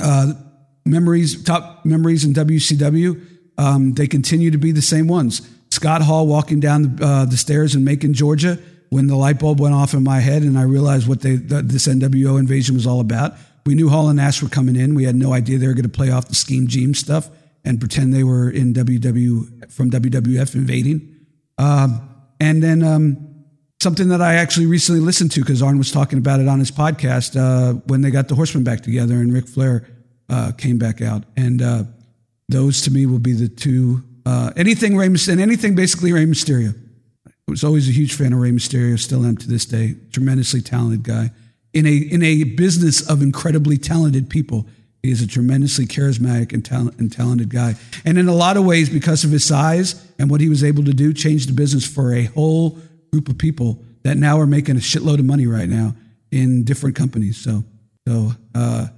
uh, 0.00 0.34
memories, 0.84 1.42
top 1.42 1.84
memories 1.84 2.24
in 2.24 2.34
WCW. 2.34 3.20
Um, 3.58 3.94
they 3.94 4.06
continue 4.06 4.52
to 4.52 4.58
be 4.58 4.70
the 4.70 4.80
same 4.80 5.08
ones. 5.08 5.42
Scott 5.72 6.02
Hall 6.02 6.28
walking 6.28 6.60
down 6.60 6.94
the, 6.94 7.04
uh, 7.04 7.24
the, 7.24 7.36
stairs 7.36 7.74
in 7.74 7.82
Macon, 7.82 8.14
Georgia, 8.14 8.60
when 8.90 9.06
the 9.06 9.16
light 9.16 9.38
bulb 9.38 9.60
went 9.60 9.74
off 9.74 9.94
in 9.94 10.02
my 10.02 10.20
head, 10.20 10.42
and 10.42 10.58
I 10.58 10.62
realized 10.62 11.08
what 11.08 11.20
they, 11.20 11.36
the, 11.36 11.62
this 11.62 11.86
NWO 11.86 12.38
invasion 12.38 12.74
was 12.74 12.86
all 12.86 13.00
about. 13.00 13.34
We 13.64 13.74
knew 13.74 13.88
Hall 13.88 14.08
and 14.08 14.16
Nash 14.16 14.42
were 14.42 14.48
coming 14.48 14.76
in. 14.76 14.94
We 14.94 15.04
had 15.04 15.16
no 15.16 15.32
idea 15.32 15.58
they 15.58 15.66
were 15.66 15.74
going 15.74 15.82
to 15.82 15.88
play 15.88 16.10
off 16.10 16.28
the 16.28 16.34
Scheme 16.34 16.68
Gene 16.68 16.94
stuff 16.94 17.28
and 17.64 17.80
pretend 17.80 18.14
they 18.14 18.22
were 18.22 18.48
in 18.48 18.72
WW 18.72 19.72
from 19.72 19.90
WWF 19.90 20.54
invading. 20.54 21.16
Um, 21.58 22.08
and 22.38 22.62
then 22.62 22.84
um, 22.84 23.44
something 23.80 24.08
that 24.08 24.22
I 24.22 24.34
actually 24.34 24.66
recently 24.66 25.00
listened 25.00 25.32
to 25.32 25.40
because 25.40 25.62
Arn 25.62 25.78
was 25.78 25.90
talking 25.90 26.18
about 26.18 26.38
it 26.38 26.46
on 26.46 26.60
his 26.60 26.70
podcast 26.70 27.36
uh, 27.36 27.74
when 27.86 28.02
they 28.02 28.10
got 28.10 28.28
the 28.28 28.36
Horsemen 28.36 28.62
back 28.62 28.82
together 28.82 29.14
and 29.14 29.32
Ric 29.32 29.48
Flair 29.48 29.86
uh, 30.28 30.52
came 30.52 30.78
back 30.78 31.02
out. 31.02 31.24
And 31.36 31.60
uh, 31.60 31.84
those 32.48 32.82
to 32.82 32.92
me 32.92 33.06
will 33.06 33.18
be 33.18 33.32
the 33.32 33.48
two. 33.48 34.04
Uh, 34.24 34.52
anything 34.56 34.96
Rey 34.96 35.06
and 35.06 35.40
anything 35.40 35.74
basically 35.74 36.12
Rey 36.12 36.24
Mysterio. 36.24 36.74
Was 37.48 37.62
always 37.62 37.88
a 37.88 37.92
huge 37.92 38.14
fan 38.14 38.32
of 38.32 38.40
Rey 38.40 38.50
Mysterio, 38.50 38.98
still 38.98 39.24
am 39.24 39.36
to 39.36 39.48
this 39.48 39.64
day. 39.66 39.94
Tremendously 40.10 40.60
talented 40.60 41.04
guy 41.04 41.30
in 41.72 41.86
a 41.86 41.94
in 41.94 42.22
a 42.22 42.42
business 42.42 43.08
of 43.08 43.22
incredibly 43.22 43.78
talented 43.78 44.28
people. 44.28 44.66
He 45.02 45.12
is 45.12 45.22
a 45.22 45.26
tremendously 45.28 45.86
charismatic 45.86 46.52
and, 46.52 46.64
talent, 46.64 46.98
and 46.98 47.12
talented 47.12 47.50
guy. 47.50 47.76
And 48.04 48.18
in 48.18 48.26
a 48.26 48.34
lot 48.34 48.56
of 48.56 48.64
ways, 48.64 48.90
because 48.90 49.22
of 49.22 49.30
his 49.30 49.44
size 49.44 49.94
and 50.18 50.28
what 50.28 50.40
he 50.40 50.48
was 50.48 50.64
able 50.64 50.82
to 50.84 50.92
do, 50.92 51.12
changed 51.12 51.48
the 51.48 51.52
business 51.52 51.86
for 51.86 52.12
a 52.12 52.24
whole 52.24 52.78
group 53.12 53.28
of 53.28 53.38
people 53.38 53.84
that 54.02 54.16
now 54.16 54.40
are 54.40 54.46
making 54.46 54.76
a 54.76 54.80
shitload 54.80 55.20
of 55.20 55.24
money 55.24 55.46
right 55.46 55.68
now 55.68 55.94
in 56.32 56.64
different 56.64 56.96
companies. 56.96 57.36
So, 57.36 57.62
so 58.08 58.32
uh, 58.54 58.88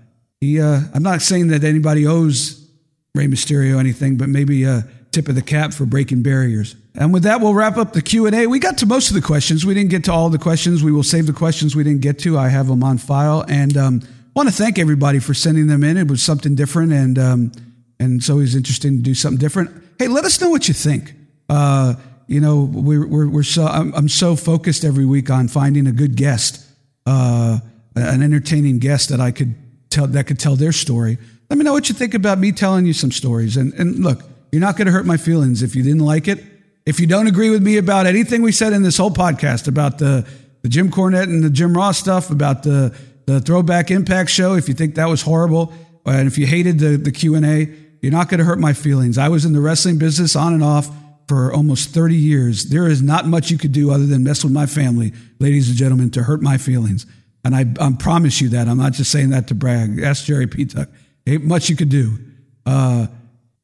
he, 0.41 0.61
uh, 0.61 0.81
I'm 0.95 1.03
not 1.03 1.21
saying 1.21 1.49
that 1.49 1.65
anybody 1.65 2.07
owes 2.07 2.67
Rey 3.15 3.27
Mysterio 3.27 3.79
anything, 3.79 4.17
but 4.17 4.31
maybe 4.31 4.65
a 4.65 4.89
tip 5.19 5.29
of 5.29 5.35
the 5.35 5.43
cap 5.43 5.73
for 5.73 5.85
breaking 5.85 6.23
barriers. 6.23 6.77
And 6.95 7.13
with 7.13 7.25
that, 7.25 7.41
we'll 7.41 7.55
wrap 7.55 7.77
up 7.77 7.93
the 7.93 8.03
Q 8.03 8.27
and 8.27 8.37
A. 8.37 8.47
We 8.47 8.61
got 8.61 8.79
to 8.79 8.87
most 8.87 9.09
of 9.11 9.17
the 9.17 9.21
questions. 9.21 9.67
We 9.67 9.75
didn't 9.75 9.91
get 9.91 10.05
to 10.05 10.13
all 10.13 10.31
the 10.31 10.39
questions. 10.39 10.85
We 10.85 10.93
will 10.93 11.03
save 11.03 11.27
the 11.27 11.33
questions 11.33 11.75
we 11.75 11.83
didn't 11.83 12.03
get 12.03 12.21
to. 12.21 12.39
I 12.39 12.49
have 12.49 12.69
them 12.69 12.85
on 12.85 12.99
file, 12.99 13.45
and 13.49 13.77
um, 13.77 14.03
want 14.37 14.49
to 14.49 14.55
thank 14.55 14.79
everybody 14.79 15.19
for 15.19 15.35
sending 15.35 15.67
them 15.67 15.83
in. 15.83 15.97
It 15.97 16.07
was 16.07 16.23
something 16.23 16.55
different, 16.55 16.93
and 16.93 17.19
um, 17.19 17.53
and 17.99 18.21
it's 18.21 18.31
always 18.31 18.55
interesting 18.55 18.99
to 18.99 19.03
do 19.03 19.13
something 19.13 19.41
different. 19.41 19.71
Hey, 19.99 20.07
let 20.07 20.25
us 20.25 20.41
know 20.41 20.51
what 20.51 20.69
you 20.69 20.75
think. 20.75 21.15
Uh, 21.49 21.95
you 22.29 22.41
know, 22.41 22.71
we're, 22.73 23.05
we're, 23.05 23.29
we're 23.29 23.43
so 23.43 23.67
I'm, 23.67 23.93
I'm, 23.95 24.09
so 24.09 24.37
focused 24.37 24.85
every 24.85 25.05
week 25.05 25.31
on 25.31 25.49
finding 25.49 25.89
a 25.89 25.93
good 25.93 26.15
guest, 26.15 26.65
uh, 27.07 27.59
an 27.97 28.23
entertaining 28.23 28.79
guest 28.79 29.09
that 29.09 29.21
I 29.21 29.33
could 29.33 29.57
tell 29.91 30.07
that 30.07 30.29
could 30.29 30.39
tell 30.39 30.55
their 30.55 30.73
story. 30.73 31.19
Let 31.51 31.59
me 31.59 31.65
know 31.65 31.73
what 31.73 31.89
you 31.89 31.95
think 31.97 32.15
about 32.15 32.39
me 32.39 32.53
telling 32.53 32.87
you 32.87 32.93
some 32.93 33.11
stories. 33.11 33.57
And 33.57 33.73
and 33.75 34.05
look, 34.05 34.23
you're 34.53 34.61
not 34.61 34.77
going 34.77 34.87
to 34.87 34.93
hurt 34.93 35.07
my 35.07 35.17
feelings 35.17 35.63
if 35.63 35.77
you 35.77 35.83
didn't 35.83 36.05
like 36.05 36.29
it. 36.29 36.45
If 36.87 37.01
you 37.01 37.07
don't 37.07 37.27
agree 37.27 37.51
with 37.51 37.63
me 37.63 37.77
about 37.77 38.07
anything 38.07 38.43
we 38.43 38.53
said 38.53 38.73
in 38.73 38.83
this 38.83 38.97
whole 38.97 39.11
podcast 39.11 39.69
about 39.69 39.99
the 39.99 40.27
the 40.63 40.69
Jim 40.69 40.91
Cornette 40.91 41.25
and 41.25 41.45
the 41.45 41.51
Jim 41.51 41.77
Ross 41.77 41.99
stuff, 41.99 42.31
about 42.31 42.63
the 42.63 42.97
the 43.27 43.41
Throwback 43.41 43.91
Impact 43.91 44.31
show, 44.31 44.55
if 44.55 44.69
you 44.69 44.75
think 44.75 44.95
that 44.95 45.09
was 45.09 45.23
horrible, 45.23 45.73
and 46.07 46.27
if 46.27 46.39
you 46.39 46.47
hated 46.47 46.79
the 46.79 46.97
the 46.97 47.13
Q 47.13 47.35
and 47.35 47.45
A, 47.45 47.69
you're 48.01 48.13
not 48.13 48.29
going 48.29 48.39
to 48.39 48.45
hurt 48.45 48.59
my 48.59 48.73
feelings. 48.73 49.19
I 49.19 49.29
was 49.29 49.45
in 49.45 49.53
the 49.53 49.61
wrestling 49.61 49.99
business 49.99 50.35
on 50.35 50.55
and 50.55 50.65
off 50.65 50.91
for 51.29 51.53
almost 51.53 51.91
30 51.91 52.17
years. 52.17 52.65
There 52.71 52.89
is 52.89 53.03
not 53.03 53.27
much 53.27 53.51
you 53.51 53.59
could 53.59 53.73
do 53.73 53.91
other 53.91 54.07
than 54.07 54.25
mess 54.25 54.43
with 54.43 54.53
my 54.53 54.67
family, 54.67 55.13
ladies 55.39 55.69
and 55.69 55.77
gentlemen, 55.77 56.11
to 56.13 56.23
hurt 56.23 56.41
my 56.41 56.57
feelings. 56.57 57.07
And 57.45 57.55
I, 57.55 57.67
I 57.81 57.93
promise 57.99 58.41
you 58.41 58.49
that. 58.51 58.67
I'm 58.67 58.79
not 58.79 58.95
just 58.95 59.13
saying 59.13 59.31
that 59.31 59.49
to 59.49 59.55
brag. 59.55 60.01
Ask 60.01 60.25
Jerry 60.25 60.47
Petuck. 60.47 60.89
Ain't 61.27 61.45
much 61.45 61.69
you 61.69 61.77
could 61.77 61.91
do. 61.91 62.19
Uh, 62.65 63.09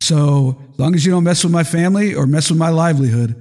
so 0.04 0.56
as 0.72 0.78
long 0.78 0.94
as 0.94 1.06
you 1.06 1.12
don't 1.12 1.24
mess 1.24 1.42
with 1.44 1.52
my 1.52 1.64
family 1.64 2.14
or 2.14 2.26
mess 2.26 2.50
with 2.50 2.58
my 2.58 2.68
livelihood, 2.68 3.40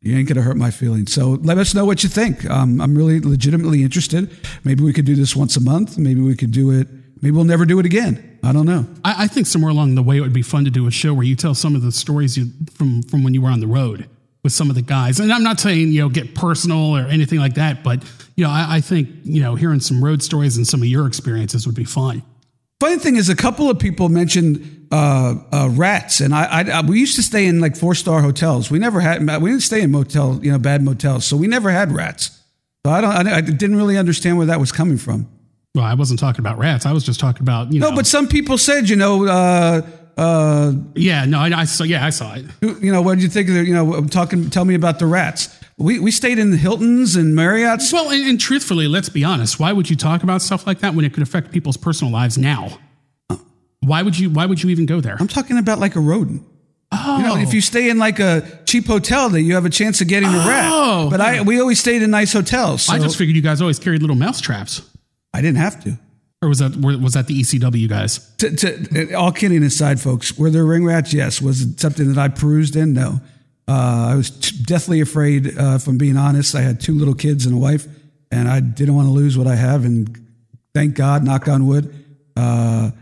you 0.00 0.16
ain't 0.16 0.28
gonna 0.28 0.42
hurt 0.42 0.56
my 0.56 0.70
feelings. 0.70 1.12
So 1.12 1.38
let 1.42 1.58
us 1.58 1.74
know 1.74 1.84
what 1.84 2.02
you 2.02 2.08
think. 2.08 2.48
Um, 2.50 2.80
I'm 2.80 2.96
really 2.96 3.20
legitimately 3.20 3.82
interested. 3.82 4.30
Maybe 4.64 4.82
we 4.82 4.92
could 4.92 5.04
do 5.04 5.14
this 5.14 5.36
once 5.36 5.56
a 5.56 5.60
month. 5.60 5.98
Maybe 5.98 6.20
we 6.20 6.36
could 6.36 6.50
do 6.50 6.70
it. 6.70 6.88
Maybe 7.20 7.34
we'll 7.34 7.44
never 7.44 7.64
do 7.64 7.78
it 7.78 7.86
again. 7.86 8.38
I 8.42 8.52
don't 8.52 8.66
know. 8.66 8.86
I, 9.04 9.24
I, 9.24 9.26
think 9.26 9.48
somewhere 9.48 9.72
along 9.72 9.96
the 9.96 10.02
way 10.02 10.16
it 10.16 10.20
would 10.20 10.32
be 10.32 10.42
fun 10.42 10.64
to 10.64 10.70
do 10.70 10.86
a 10.86 10.90
show 10.92 11.12
where 11.12 11.24
you 11.24 11.34
tell 11.34 11.54
some 11.54 11.74
of 11.74 11.82
the 11.82 11.90
stories 11.90 12.38
you, 12.38 12.46
from 12.72 13.02
from 13.02 13.24
when 13.24 13.34
you 13.34 13.42
were 13.42 13.50
on 13.50 13.58
the 13.58 13.66
road 13.66 14.08
with 14.44 14.52
some 14.52 14.70
of 14.70 14.76
the 14.76 14.82
guys. 14.82 15.18
And 15.18 15.32
I'm 15.32 15.42
not 15.42 15.58
saying 15.58 15.92
you 15.92 16.00
know 16.00 16.08
get 16.08 16.34
personal 16.34 16.96
or 16.96 17.06
anything 17.06 17.40
like 17.40 17.54
that, 17.54 17.82
but 17.82 18.04
you 18.36 18.44
know 18.44 18.50
I, 18.50 18.76
I 18.76 18.80
think 18.80 19.08
you 19.24 19.42
know 19.42 19.56
hearing 19.56 19.80
some 19.80 20.02
road 20.02 20.22
stories 20.22 20.56
and 20.56 20.66
some 20.66 20.80
of 20.82 20.88
your 20.88 21.06
experiences 21.06 21.66
would 21.66 21.76
be 21.76 21.84
fun. 21.84 22.22
Funny 22.80 22.98
thing 22.98 23.16
is, 23.16 23.28
a 23.28 23.34
couple 23.34 23.68
of 23.68 23.80
people 23.80 24.08
mentioned 24.08 24.77
uh, 24.90 25.34
uh, 25.52 25.68
rats, 25.72 26.20
and 26.20 26.34
I, 26.34 26.62
I, 26.62 26.80
we 26.82 26.98
used 26.98 27.16
to 27.16 27.22
stay 27.22 27.46
in 27.46 27.60
like 27.60 27.76
four 27.76 27.94
star 27.94 28.22
hotels. 28.22 28.70
We 28.70 28.78
never 28.78 29.00
had 29.00 29.20
we 29.42 29.50
didn't 29.50 29.62
stay 29.62 29.82
in 29.82 29.90
motel, 29.90 30.40
you 30.42 30.50
know, 30.50 30.58
bad 30.58 30.82
motels, 30.82 31.26
so 31.26 31.36
we 31.36 31.46
never 31.46 31.70
had 31.70 31.92
rats. 31.92 32.40
So 32.86 32.92
I 32.92 33.00
don't, 33.00 33.28
I, 33.28 33.36
I 33.36 33.40
didn't 33.40 33.76
really 33.76 33.98
understand 33.98 34.38
where 34.38 34.46
that 34.46 34.60
was 34.60 34.72
coming 34.72 34.96
from. 34.96 35.28
Well, 35.74 35.84
I 35.84 35.94
wasn't 35.94 36.20
talking 36.20 36.40
about 36.40 36.58
rats. 36.58 36.86
I 36.86 36.92
was 36.92 37.04
just 37.04 37.20
talking 37.20 37.42
about 37.42 37.72
you 37.72 37.80
know. 37.80 37.90
No, 37.90 37.96
but 37.96 38.06
some 38.06 38.28
people 38.28 38.58
said 38.58 38.88
you 38.88 38.96
know. 38.96 39.26
Uh, 39.26 39.82
uh, 40.16 40.72
yeah, 40.96 41.24
no, 41.26 41.38
I, 41.38 41.60
I 41.60 41.64
saw. 41.64 41.84
Yeah, 41.84 42.04
I 42.04 42.10
saw 42.10 42.34
it. 42.34 42.44
You 42.60 42.90
know, 42.90 43.02
what 43.02 43.14
did 43.14 43.22
you 43.22 43.28
think 43.28 43.48
of 43.48 43.54
the? 43.54 43.64
You 43.64 43.74
know, 43.74 44.04
talking. 44.06 44.50
Tell 44.50 44.64
me 44.64 44.74
about 44.74 44.98
the 44.98 45.06
rats. 45.06 45.54
We 45.76 46.00
we 46.00 46.10
stayed 46.10 46.38
in 46.38 46.50
the 46.50 46.56
Hiltons 46.56 47.14
and 47.14 47.36
Marriotts. 47.36 47.92
Well, 47.92 48.10
and, 48.10 48.24
and 48.26 48.40
truthfully, 48.40 48.88
let's 48.88 49.08
be 49.08 49.22
honest. 49.22 49.60
Why 49.60 49.72
would 49.72 49.88
you 49.88 49.94
talk 49.94 50.24
about 50.24 50.42
stuff 50.42 50.66
like 50.66 50.80
that 50.80 50.94
when 50.94 51.04
it 51.04 51.14
could 51.14 51.22
affect 51.22 51.52
people's 51.52 51.76
personal 51.76 52.12
lives 52.12 52.36
now? 52.36 52.78
Why 53.88 54.02
would 54.02 54.18
you? 54.18 54.30
Why 54.30 54.46
would 54.46 54.62
you 54.62 54.70
even 54.70 54.86
go 54.86 55.00
there? 55.00 55.16
I'm 55.18 55.28
talking 55.28 55.58
about 55.58 55.78
like 55.78 55.96
a 55.96 56.00
rodent. 56.00 56.42
Oh. 56.90 57.18
You 57.18 57.22
know, 57.24 57.36
if 57.36 57.52
you 57.52 57.60
stay 57.60 57.90
in 57.90 57.98
like 57.98 58.18
a 58.18 58.60
cheap 58.64 58.86
hotel, 58.86 59.28
that 59.30 59.42
you 59.42 59.54
have 59.54 59.66
a 59.66 59.70
chance 59.70 60.00
of 60.00 60.08
getting 60.08 60.28
a 60.28 60.38
rat. 60.38 60.70
Oh. 60.72 61.08
But 61.10 61.20
I, 61.20 61.42
we 61.42 61.60
always 61.60 61.78
stayed 61.78 62.02
in 62.02 62.10
nice 62.10 62.32
hotels. 62.32 62.82
So. 62.82 62.94
I 62.94 62.98
just 62.98 63.18
figured 63.18 63.36
you 63.36 63.42
guys 63.42 63.60
always 63.60 63.78
carried 63.78 64.00
little 64.00 64.16
mouse 64.16 64.40
traps. 64.40 64.80
I 65.34 65.42
didn't 65.42 65.58
have 65.58 65.82
to. 65.84 65.98
Or 66.40 66.48
was 66.48 66.60
that 66.60 66.76
was 66.76 67.14
that 67.14 67.26
the 67.26 67.40
ECW 67.40 67.88
guys? 67.88 68.18
To, 68.36 68.54
to, 68.56 69.14
all 69.14 69.32
kidding 69.32 69.62
aside, 69.64 70.00
folks, 70.00 70.38
were 70.38 70.50
there 70.50 70.64
ring 70.64 70.84
rats? 70.84 71.12
Yes. 71.12 71.42
Was 71.42 71.62
it 71.62 71.80
something 71.80 72.12
that 72.12 72.18
I 72.18 72.28
perused 72.28 72.76
in? 72.76 72.92
No. 72.92 73.20
Uh, 73.66 74.08
I 74.12 74.14
was 74.14 74.30
t- 74.30 74.56
deathly 74.62 75.00
afraid. 75.00 75.58
Uh, 75.58 75.74
if 75.74 75.86
I'm 75.88 75.98
being 75.98 76.16
honest, 76.16 76.54
I 76.54 76.62
had 76.62 76.80
two 76.80 76.94
little 76.94 77.14
kids 77.14 77.44
and 77.44 77.54
a 77.54 77.58
wife, 77.58 77.86
and 78.30 78.48
I 78.48 78.60
didn't 78.60 78.94
want 78.94 79.08
to 79.08 79.12
lose 79.12 79.36
what 79.36 79.46
I 79.46 79.56
have. 79.56 79.84
And 79.84 80.26
thank 80.74 80.94
God, 80.94 81.22
knock 81.22 81.48
on 81.48 81.66
wood, 81.66 81.94
uh, 82.34 82.92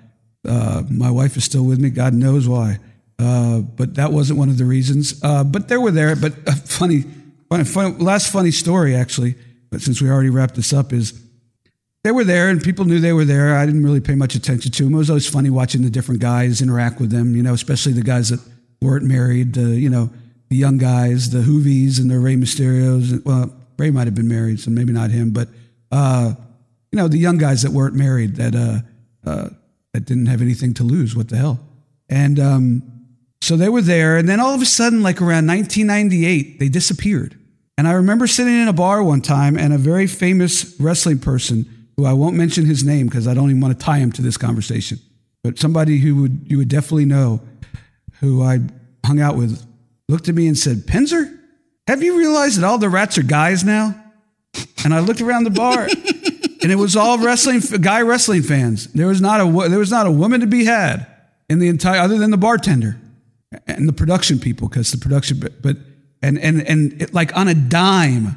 uh, 0.47 0.83
my 0.89 1.11
wife 1.11 1.37
is 1.37 1.45
still 1.45 1.65
with 1.65 1.79
me. 1.79 1.91
God 1.91 2.15
knows 2.15 2.49
why. 2.49 2.79
Uh, 3.19 3.61
but 3.61 3.95
that 3.95 4.13
wasn't 4.13 4.39
one 4.39 4.49
of 4.49 4.59
the 4.59 4.65
reasons. 4.65 5.23
Uh, 5.23 5.45
but 5.45 5.69
they 5.69 5.77
were 5.77 5.91
there. 5.91 6.15
But 6.17 6.35
uh, 6.47 6.55
funny, 6.55 7.05
funny, 7.49 7.65
funny, 7.65 7.95
last 7.97 8.33
funny 8.33 8.51
story 8.51 8.95
actually. 8.95 9.35
But 9.71 9.81
since 9.81 10.01
we 10.01 10.11
already 10.11 10.31
wrapped 10.31 10.55
this 10.55 10.73
up, 10.73 10.93
is 10.93 11.21
they 12.05 12.13
were 12.13 12.25
there 12.25 12.49
and 12.51 12.63
people 12.63 12.85
knew 12.85 13.01
they 13.01 13.13
were 13.13 13.25
there. 13.25 13.57
I 13.57 13.67
didn't 13.67 13.85
really 13.85 14.01
pay 14.01 14.15
much 14.15 14.35
attention 14.35 14.71
to 14.71 14.85
them. 14.85 14.95
It 14.95 14.99
was 14.99 15.11
always 15.11 15.29
funny 15.29 15.51
watching 15.51 15.83
the 15.83 15.91
different 15.91 16.21
guys 16.21 16.63
interact 16.63 17.01
with 17.01 17.11
them. 17.11 17.35
You 17.35 17.43
know, 17.43 17.55
especially 17.55 17.93
the 17.93 18.03
guys 18.03 18.29
that 18.29 18.41
weren't 18.81 19.05
married. 19.05 19.55
The 19.55 19.71
you 19.71 19.91
know 19.91 20.11
the 20.49 20.57
young 20.57 20.79
guys, 20.79 21.31
the 21.31 21.43
Juvis 21.43 21.99
and 21.99 22.11
the 22.11 22.19
Rey 22.19 22.37
Mysterios. 22.37 23.25
Well, 23.25 23.53
Rey 23.79 23.91
might 23.91 24.07
have 24.07 24.15
been 24.15 24.29
married, 24.29 24.61
so 24.61 24.71
maybe 24.71 24.93
not 24.93 25.11
him, 25.11 25.31
but 25.31 25.49
uh, 25.91 26.35
you 26.93 26.97
know 26.97 27.09
the 27.09 27.19
young 27.19 27.39
guys 27.39 27.63
that 27.63 27.73
weren't 27.73 27.95
married 27.95 28.37
that 28.37 28.55
uh, 28.55 29.49
that 29.97 30.05
didn't 30.05 30.27
have 30.27 30.43
anything 30.43 30.75
to 30.75 30.85
lose. 30.85 31.17
What 31.17 31.31
the 31.31 31.39
hell? 31.39 31.59
And 32.11 32.39
um, 32.39 32.83
so 33.41 33.57
they 33.57 33.71
were 33.71 33.81
there, 33.81 34.19
and 34.19 34.29
then 34.29 34.41
all 34.41 34.55
of 34.55 34.61
a 34.61 34.67
sudden, 34.67 35.03
like 35.03 35.23
around 35.23 35.47
1998, 35.47 36.61
they 36.61 36.69
disappeared. 36.69 37.39
And 37.79 37.89
I 37.89 37.93
remember 37.93 38.27
sitting 38.27 38.55
in 38.55 38.69
a 38.69 38.75
bar 38.75 39.03
one 39.03 39.23
time, 39.23 39.57
and 39.57 39.73
a 39.73 39.79
very 39.79 40.07
famous 40.07 40.79
wrestling 40.79 41.19
person, 41.19 41.89
who 41.97 42.05
I 42.05 42.13
won't 42.13 42.37
mention 42.37 42.67
his 42.67 42.85
name 42.85 43.07
because 43.07 43.27
I 43.27 43.33
don't 43.33 43.49
even 43.49 43.63
want 43.63 43.79
to 43.79 43.83
tie 43.83 43.97
him 43.97 44.13
to 44.13 44.23
this 44.23 44.37
conversation, 44.37 44.99
but 45.43 45.59
somebody 45.59 45.97
who 45.97 46.21
would 46.21 46.45
you 46.47 46.59
would 46.59 46.69
definitely 46.69 47.07
know, 47.07 47.41
who 48.21 48.43
I 48.43 48.61
hung 49.07 49.19
out 49.19 49.37
with, 49.37 49.65
looked 50.11 50.29
at 50.29 50.35
me 50.35 50.47
and 50.47 50.59
said, 50.59 50.87
"Penzer, 50.87 51.39
have 51.89 52.03
you 52.03 52.19
realized 52.19 52.59
that 52.59 52.67
all 52.67 52.77
the 52.77 52.91
rats 52.91 53.17
are 53.17 53.23
guys 53.23 53.65
now?" 53.65 53.95
And 54.85 54.93
I 54.93 55.01
looked 55.01 55.23
around 55.23 55.45
the 55.45 55.51
bar, 55.51 55.89
and 56.67 56.73
it 56.73 56.77
was 56.79 56.97
all 56.97 57.17
wrestling 57.19 57.61
guy 57.81 58.03
wrestling 58.03 58.43
fans. 58.43 58.89
There 58.89 59.07
was 59.07 59.21
not 59.21 59.41
a 59.41 59.69
there 59.69 59.79
was 59.79 59.93
not 59.93 60.05
a 60.05 60.11
woman 60.11 60.41
to 60.41 60.49
be 60.49 60.65
had 60.65 61.07
in 61.49 61.61
the 61.61 61.69
entire 61.69 62.01
other 62.01 62.19
than 62.19 62.33
the 62.33 62.37
bartender 62.37 63.01
and 63.69 63.89
the 63.89 63.93
production 63.93 64.41
people 64.41 64.69
because 64.69 64.91
the 64.91 64.99
production 64.99 65.39
but 65.39 65.77
and 66.23 66.37
and 66.41 66.61
and 66.67 67.01
it, 67.01 67.15
like 67.15 67.37
on 67.37 67.47
a 67.47 67.55
dime 67.55 68.37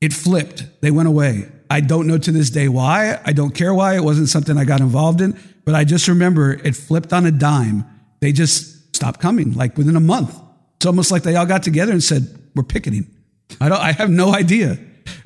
it 0.00 0.14
flipped. 0.14 0.64
They 0.80 0.90
went 0.90 1.06
away. 1.06 1.52
I 1.68 1.80
don't 1.80 2.06
know 2.06 2.16
to 2.16 2.32
this 2.32 2.48
day 2.48 2.68
why. 2.68 3.20
I 3.26 3.34
don't 3.34 3.54
care 3.54 3.74
why. 3.74 3.94
It 3.96 4.04
wasn't 4.04 4.30
something 4.30 4.56
i 4.56 4.64
got 4.64 4.80
involved 4.80 5.20
in. 5.20 5.38
But 5.66 5.74
i 5.74 5.84
just 5.84 6.08
remember 6.08 6.52
it 6.52 6.74
flipped 6.74 7.12
on 7.12 7.26
a 7.26 7.30
dime. 7.30 7.84
They 8.20 8.32
just 8.32 8.96
stopped 8.96 9.20
coming 9.20 9.52
like 9.52 9.76
within 9.76 9.96
a 9.96 10.00
month. 10.00 10.34
It's 10.76 10.86
almost 10.86 11.10
like 11.10 11.24
they 11.24 11.36
all 11.36 11.44
got 11.44 11.62
together 11.62 11.92
and 11.92 12.02
said 12.02 12.26
we're 12.54 12.62
picketing. 12.62 13.06
I 13.60 13.68
don't 13.68 13.82
i 13.82 13.92
have 13.92 14.08
no 14.08 14.34
idea. 14.34 14.78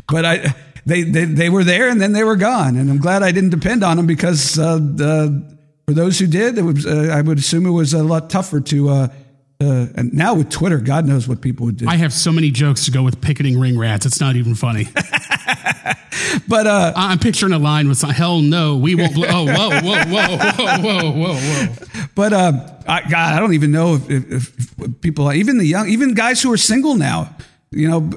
But 0.08 0.24
i 0.24 0.52
they, 0.86 1.02
they 1.02 1.24
they 1.24 1.48
were 1.50 1.64
there 1.64 1.88
and 1.88 2.00
then 2.00 2.12
they 2.12 2.24
were 2.24 2.36
gone 2.36 2.76
and 2.76 2.90
i'm 2.90 2.98
glad 2.98 3.22
i 3.22 3.32
didn't 3.32 3.50
depend 3.50 3.84
on 3.84 3.96
them 3.96 4.06
because 4.06 4.58
uh, 4.58 4.76
the 4.76 5.58
for 5.90 5.94
those 5.94 6.20
who 6.20 6.28
did, 6.28 6.56
it 6.56 6.62
was, 6.62 6.86
uh, 6.86 7.12
I 7.12 7.20
would 7.20 7.38
assume 7.38 7.66
it 7.66 7.70
was 7.70 7.94
a 7.94 8.04
lot 8.04 8.30
tougher 8.30 8.60
to. 8.60 8.88
Uh, 8.90 9.08
uh, 9.60 9.86
and 9.96 10.14
now 10.14 10.34
with 10.34 10.48
Twitter, 10.48 10.78
God 10.78 11.04
knows 11.04 11.26
what 11.26 11.40
people 11.40 11.66
would 11.66 11.78
do. 11.78 11.88
I 11.88 11.96
have 11.96 12.12
so 12.12 12.30
many 12.30 12.52
jokes 12.52 12.84
to 12.84 12.92
go 12.92 13.02
with 13.02 13.20
picketing 13.20 13.58
ring 13.58 13.76
rats. 13.76 14.06
It's 14.06 14.20
not 14.20 14.36
even 14.36 14.54
funny. 14.54 14.86
but 16.48 16.68
uh, 16.68 16.92
I'm 16.94 17.18
picturing 17.18 17.52
a 17.52 17.58
line 17.58 17.88
with 17.88 17.98
some, 17.98 18.10
hell 18.10 18.40
no, 18.40 18.76
we 18.76 18.94
won't. 18.94 19.14
Bl- 19.14 19.24
oh, 19.26 19.46
whoa, 19.46 19.80
whoa, 19.80 20.04
whoa, 20.04 20.36
whoa, 20.38 20.78
whoa, 20.78 21.10
whoa, 21.10 21.34
whoa. 21.34 21.66
But 22.14 22.32
uh, 22.34 22.52
I, 22.86 23.02
God, 23.10 23.34
I 23.34 23.40
don't 23.40 23.54
even 23.54 23.72
know 23.72 23.96
if, 23.96 24.08
if, 24.08 24.78
if, 24.78 25.00
people, 25.00 25.32
even 25.32 25.58
the 25.58 25.66
young, 25.66 25.88
even 25.88 26.14
guys 26.14 26.40
who 26.40 26.52
are 26.52 26.56
single 26.56 26.94
now, 26.94 27.34
you 27.72 27.88
know, 27.88 28.08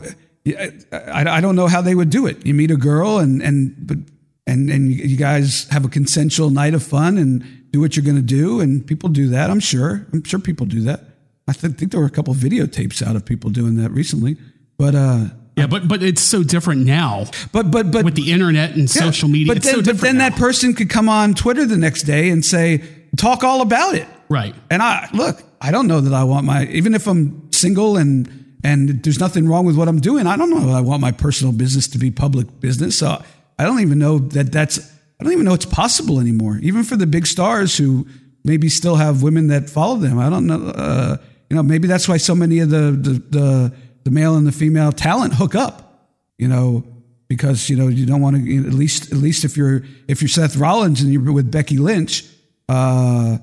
I, 0.46 1.38
I 1.38 1.42
don't 1.42 1.56
know 1.56 1.68
how 1.68 1.82
they 1.82 1.96
would 1.96 2.10
do 2.10 2.28
it. 2.28 2.46
You 2.46 2.54
meet 2.54 2.72
a 2.72 2.76
girl 2.76 3.20
and 3.20 3.42
and 3.42 3.76
but 3.80 3.98
and 4.46 4.70
and 4.70 4.92
you 4.92 5.18
guys 5.18 5.68
have 5.72 5.86
a 5.86 5.90
consensual 5.90 6.50
night 6.50 6.74
of 6.74 6.84
fun 6.84 7.18
and 7.18 7.44
do 7.72 7.80
what 7.80 7.96
you're 7.96 8.06
going 8.06 8.18
to 8.18 8.22
do, 8.22 8.60
and 8.60 8.86
people 8.86 9.10
do 9.10 9.30
that. 9.30 9.50
I'm 9.50 9.60
sure. 9.60 10.06
I'm 10.14 10.24
sure 10.24 10.40
people 10.40 10.66
do 10.66 10.82
that. 10.82 11.02
I 11.48 11.54
th- 11.54 11.74
think 11.74 11.92
there 11.92 12.00
were 12.00 12.08
a 12.08 12.12
couple 12.12 12.34
videotapes 12.34 13.06
out 13.06 13.16
of 13.16 13.26
people 13.26 13.50
doing 13.50 13.78
that 13.78 13.92
recently, 13.92 14.38
but 14.78 14.96
uh, 14.96 15.26
yeah, 15.58 15.68
but 15.68 15.88
but 15.88 16.04
it's 16.04 16.22
so 16.22 16.44
different 16.44 16.86
now. 16.86 17.26
But 17.52 17.72
but 17.72 17.92
but 17.92 18.06
with 18.06 18.16
the 18.16 18.32
internet 18.32 18.72
and 18.72 18.82
yeah, 18.94 19.02
social 19.02 19.30
media, 19.30 19.54
but 19.54 19.64
then, 19.64 19.76
so 19.76 19.82
but 19.82 20.00
then 20.00 20.18
that 20.18 20.36
person 20.36 20.74
could 20.74 20.90
come 20.90 21.10
on 21.10 21.34
Twitter 21.34 21.66
the 21.66 21.78
next 21.78 22.04
day 22.04 22.30
and 22.30 22.44
say 22.44 22.84
talk 23.18 23.44
all 23.44 23.62
about 23.62 23.96
it, 23.96 24.08
right? 24.30 24.56
And 24.70 24.82
I 24.82 25.10
look, 25.14 25.44
I 25.62 25.72
don't 25.72 25.88
know 25.88 26.02
that 26.02 26.14
I 26.14 26.24
want 26.24 26.46
my 26.46 26.66
even 26.66 26.96
if 26.96 27.08
I'm 27.08 27.52
single 27.52 27.98
and 27.98 28.43
and 28.64 29.04
there's 29.04 29.20
nothing 29.20 29.48
wrong 29.48 29.66
with 29.66 29.78
what 29.78 29.88
I'm 29.88 30.00
doing. 30.00 30.26
I 30.26 30.38
don't 30.38 30.50
know 30.50 30.72
I 30.72 30.82
want 30.82 31.02
my 31.02 31.12
personal 31.12 31.54
business 31.54 31.88
to 31.90 31.98
be 31.98 32.12
public 32.12 32.60
business. 32.60 32.98
So 32.98 33.22
I 33.60 33.64
don't 33.64 33.82
even 33.82 34.00
know 34.00 34.20
that 34.20 34.52
that's, 34.52 34.80
I 35.20 35.24
don't 35.24 35.34
even 35.34 35.46
know 35.46 35.54
it's 35.54 35.66
possible 35.66 36.20
anymore. 36.20 36.60
Even 36.62 36.84
for 36.84 36.96
the 36.96 37.06
big 37.06 37.28
stars 37.28 37.78
who 37.78 38.08
maybe 38.44 38.70
still 38.70 38.96
have 38.96 39.22
women 39.22 39.48
that 39.48 39.70
follow 39.70 39.98
them. 39.98 40.18
I 40.20 40.30
don't 40.30 40.48
know. 40.48 40.68
Uh, 40.70 41.18
you 41.50 41.56
know, 41.56 41.64
maybe 41.64 41.88
that's 41.88 42.08
why 42.08 42.18
so 42.18 42.34
many 42.34 42.60
of 42.60 42.70
the, 42.70 42.92
the, 42.92 43.14
the, 43.30 43.74
the 44.06 44.12
male 44.12 44.36
and 44.36 44.48
the 44.48 44.52
female 44.52 44.92
talent 44.92 45.34
hook 45.34 45.56
up, 45.56 46.10
you 46.38 46.48
know, 46.48 46.84
because, 47.28 47.70
you 47.70 47.76
know, 47.76 47.88
you 47.88 48.06
don't 48.06 48.22
want 48.22 48.36
to, 48.36 48.42
you 48.42 48.62
know, 48.62 48.68
at 48.68 48.74
least, 48.74 49.12
at 49.12 49.18
least 49.18 49.44
if 49.44 49.56
you're, 49.58 49.84
if 50.08 50.22
you're 50.22 50.30
Seth 50.30 50.56
Rollins 50.56 51.02
and 51.02 51.12
you're 51.12 51.32
with 51.32 51.52
Becky 51.52 51.78
Lynch, 51.78 52.26
uh, 52.70 53.38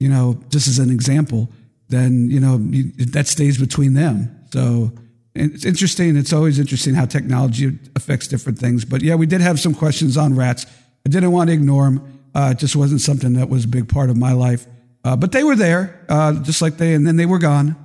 you 0.00 0.08
know, 0.08 0.40
just 0.48 0.66
as 0.66 0.78
an 0.78 0.90
example, 0.90 1.48
then, 1.88 2.30
you 2.30 2.40
know, 2.40 2.58
you, 2.58 2.84
that 3.06 3.26
stays 3.28 3.58
between 3.58 3.94
them. 3.94 4.41
So, 4.52 4.92
it's 5.34 5.64
interesting. 5.64 6.16
It's 6.16 6.32
always 6.32 6.58
interesting 6.58 6.94
how 6.94 7.06
technology 7.06 7.78
affects 7.96 8.28
different 8.28 8.58
things. 8.58 8.84
But 8.84 9.02
yeah, 9.02 9.14
we 9.14 9.26
did 9.26 9.40
have 9.40 9.58
some 9.58 9.74
questions 9.74 10.16
on 10.16 10.36
rats. 10.36 10.66
I 11.06 11.08
didn't 11.08 11.32
want 11.32 11.48
to 11.48 11.54
ignore 11.54 11.84
them. 11.84 12.20
Uh, 12.34 12.50
it 12.52 12.58
just 12.58 12.76
wasn't 12.76 13.00
something 13.00 13.34
that 13.34 13.48
was 13.48 13.64
a 13.64 13.68
big 13.68 13.88
part 13.88 14.10
of 14.10 14.16
my 14.16 14.32
life. 14.32 14.66
Uh, 15.04 15.16
but 15.16 15.32
they 15.32 15.42
were 15.42 15.56
there, 15.56 16.04
uh, 16.08 16.34
just 16.42 16.62
like 16.62 16.76
they, 16.76 16.94
and 16.94 17.06
then 17.06 17.16
they 17.16 17.26
were 17.26 17.38
gone 17.38 17.76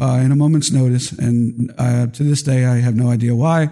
uh, 0.00 0.20
in 0.24 0.32
a 0.32 0.36
moment's 0.36 0.70
notice. 0.70 1.12
And 1.12 1.72
uh, 1.78 2.06
to 2.06 2.22
this 2.22 2.42
day, 2.42 2.64
I 2.64 2.76
have 2.76 2.94
no 2.94 3.10
idea 3.10 3.34
why. 3.34 3.70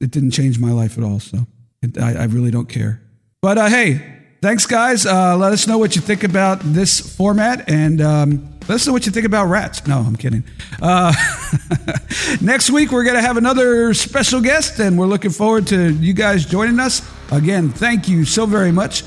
It 0.00 0.10
didn't 0.10 0.30
change 0.30 0.58
my 0.58 0.70
life 0.70 0.98
at 0.98 1.04
all. 1.04 1.20
So 1.20 1.46
it, 1.82 1.98
I, 1.98 2.14
I, 2.14 2.24
really 2.24 2.50
don't 2.50 2.68
care. 2.68 3.02
But 3.42 3.58
uh, 3.58 3.66
hey, 3.68 4.00
thanks, 4.40 4.66
guys. 4.66 5.04
let 5.04 5.52
us 5.52 5.66
know 5.66 5.78
what 5.78 5.96
you 5.96 6.02
think 6.02 6.22
about 6.22 6.60
this 6.60 7.00
format. 7.16 7.68
And, 7.68 8.00
um, 8.00 8.57
let 8.68 8.74
us 8.74 8.86
know 8.86 8.92
what 8.92 9.06
you 9.06 9.12
think 9.12 9.24
about 9.24 9.46
rats. 9.46 9.86
No, 9.86 9.98
I'm 9.98 10.14
kidding. 10.14 10.44
Uh, 10.80 11.12
next 12.42 12.70
week, 12.70 12.92
we're 12.92 13.04
going 13.04 13.16
to 13.16 13.22
have 13.22 13.38
another 13.38 13.94
special 13.94 14.42
guest, 14.42 14.78
and 14.78 14.98
we're 14.98 15.06
looking 15.06 15.30
forward 15.30 15.66
to 15.68 15.92
you 15.94 16.12
guys 16.12 16.44
joining 16.44 16.78
us. 16.78 17.00
Again, 17.32 17.70
thank 17.70 18.08
you 18.08 18.26
so 18.26 18.44
very 18.44 18.70
much 18.70 19.04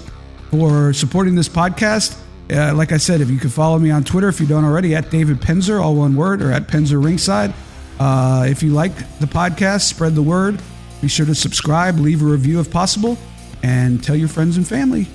for 0.49 0.93
supporting 0.93 1.35
this 1.35 1.47
podcast. 1.47 2.19
Uh, 2.51 2.73
like 2.73 2.91
I 2.91 2.97
said, 2.97 3.21
if 3.21 3.29
you 3.29 3.37
can 3.37 3.51
follow 3.51 3.77
me 3.77 3.91
on 3.91 4.03
Twitter, 4.03 4.27
if 4.29 4.39
you 4.39 4.47
don't 4.47 4.65
already, 4.65 4.95
at 4.95 5.11
David 5.11 5.37
Penzer, 5.37 5.79
all 5.79 5.95
one 5.95 6.15
word, 6.15 6.41
or 6.41 6.51
at 6.51 6.67
Penzer 6.67 7.03
Ringside. 7.03 7.53
Uh, 7.99 8.47
if 8.49 8.63
you 8.63 8.71
like 8.71 8.95
the 9.19 9.27
podcast, 9.27 9.81
spread 9.81 10.15
the 10.15 10.23
word. 10.23 10.59
Be 11.01 11.07
sure 11.07 11.27
to 11.27 11.35
subscribe, 11.35 11.99
leave 11.99 12.23
a 12.23 12.25
review 12.25 12.59
if 12.59 12.71
possible, 12.71 13.15
and 13.61 14.03
tell 14.03 14.15
your 14.15 14.27
friends 14.27 14.57
and 14.57 14.67
family. 14.67 15.07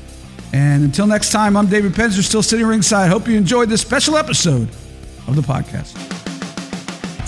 And 0.52 0.85
until 0.85 1.06
next 1.06 1.31
time, 1.31 1.56
I'm 1.56 1.66
David 1.66 1.93
Penzer, 1.93 2.23
still 2.23 2.43
sitting 2.43 2.66
ringside. 2.66 3.10
Hope 3.10 3.28
you 3.28 3.36
enjoyed 3.36 3.68
this 3.68 3.81
special 3.81 4.16
episode 4.16 4.68
of 5.27 5.36
the 5.36 5.43
podcast. 5.43 5.97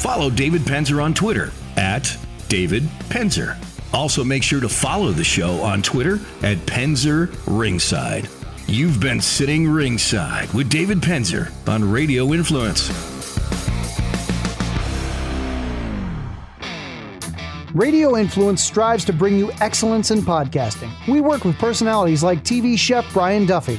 Follow 0.01 0.31
David 0.31 0.63
Penzer 0.63 1.03
on 1.03 1.13
Twitter 1.15 1.51
at 1.77 2.17
David 2.49 2.85
Penzer. 3.09 3.57
Also, 3.93 4.23
make 4.23 4.43
sure 4.43 4.61
to 4.61 4.69
follow 4.69 5.13
the 5.13 5.25
show 5.25 5.61
on 5.63 5.83
Twitter 5.83 6.21
at 6.43 6.59
Penzer 6.59 7.35
Ringside. 7.47 8.29
You've 8.67 9.01
been 9.01 9.21
sitting 9.21 9.67
ringside 9.69 10.53
with 10.53 10.69
David 10.69 10.99
Penzer 10.99 11.51
on 11.67 11.91
Radio 11.91 12.33
Influence. 12.33 13.18
Radio 17.75 18.17
Influence 18.17 18.63
strives 18.63 19.05
to 19.05 19.13
bring 19.13 19.37
you 19.37 19.53
excellence 19.61 20.11
in 20.11 20.21
podcasting. 20.21 20.91
We 21.07 21.21
work 21.21 21.45
with 21.45 21.59
personalities 21.59 22.23
like 22.23 22.43
TV 22.43 22.79
chef 22.79 23.13
Brian 23.13 23.45
Duffy, 23.45 23.79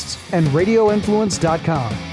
Podcasts, 0.01 0.33
and 0.33 0.47
RadioInfluence.com. 0.47 2.10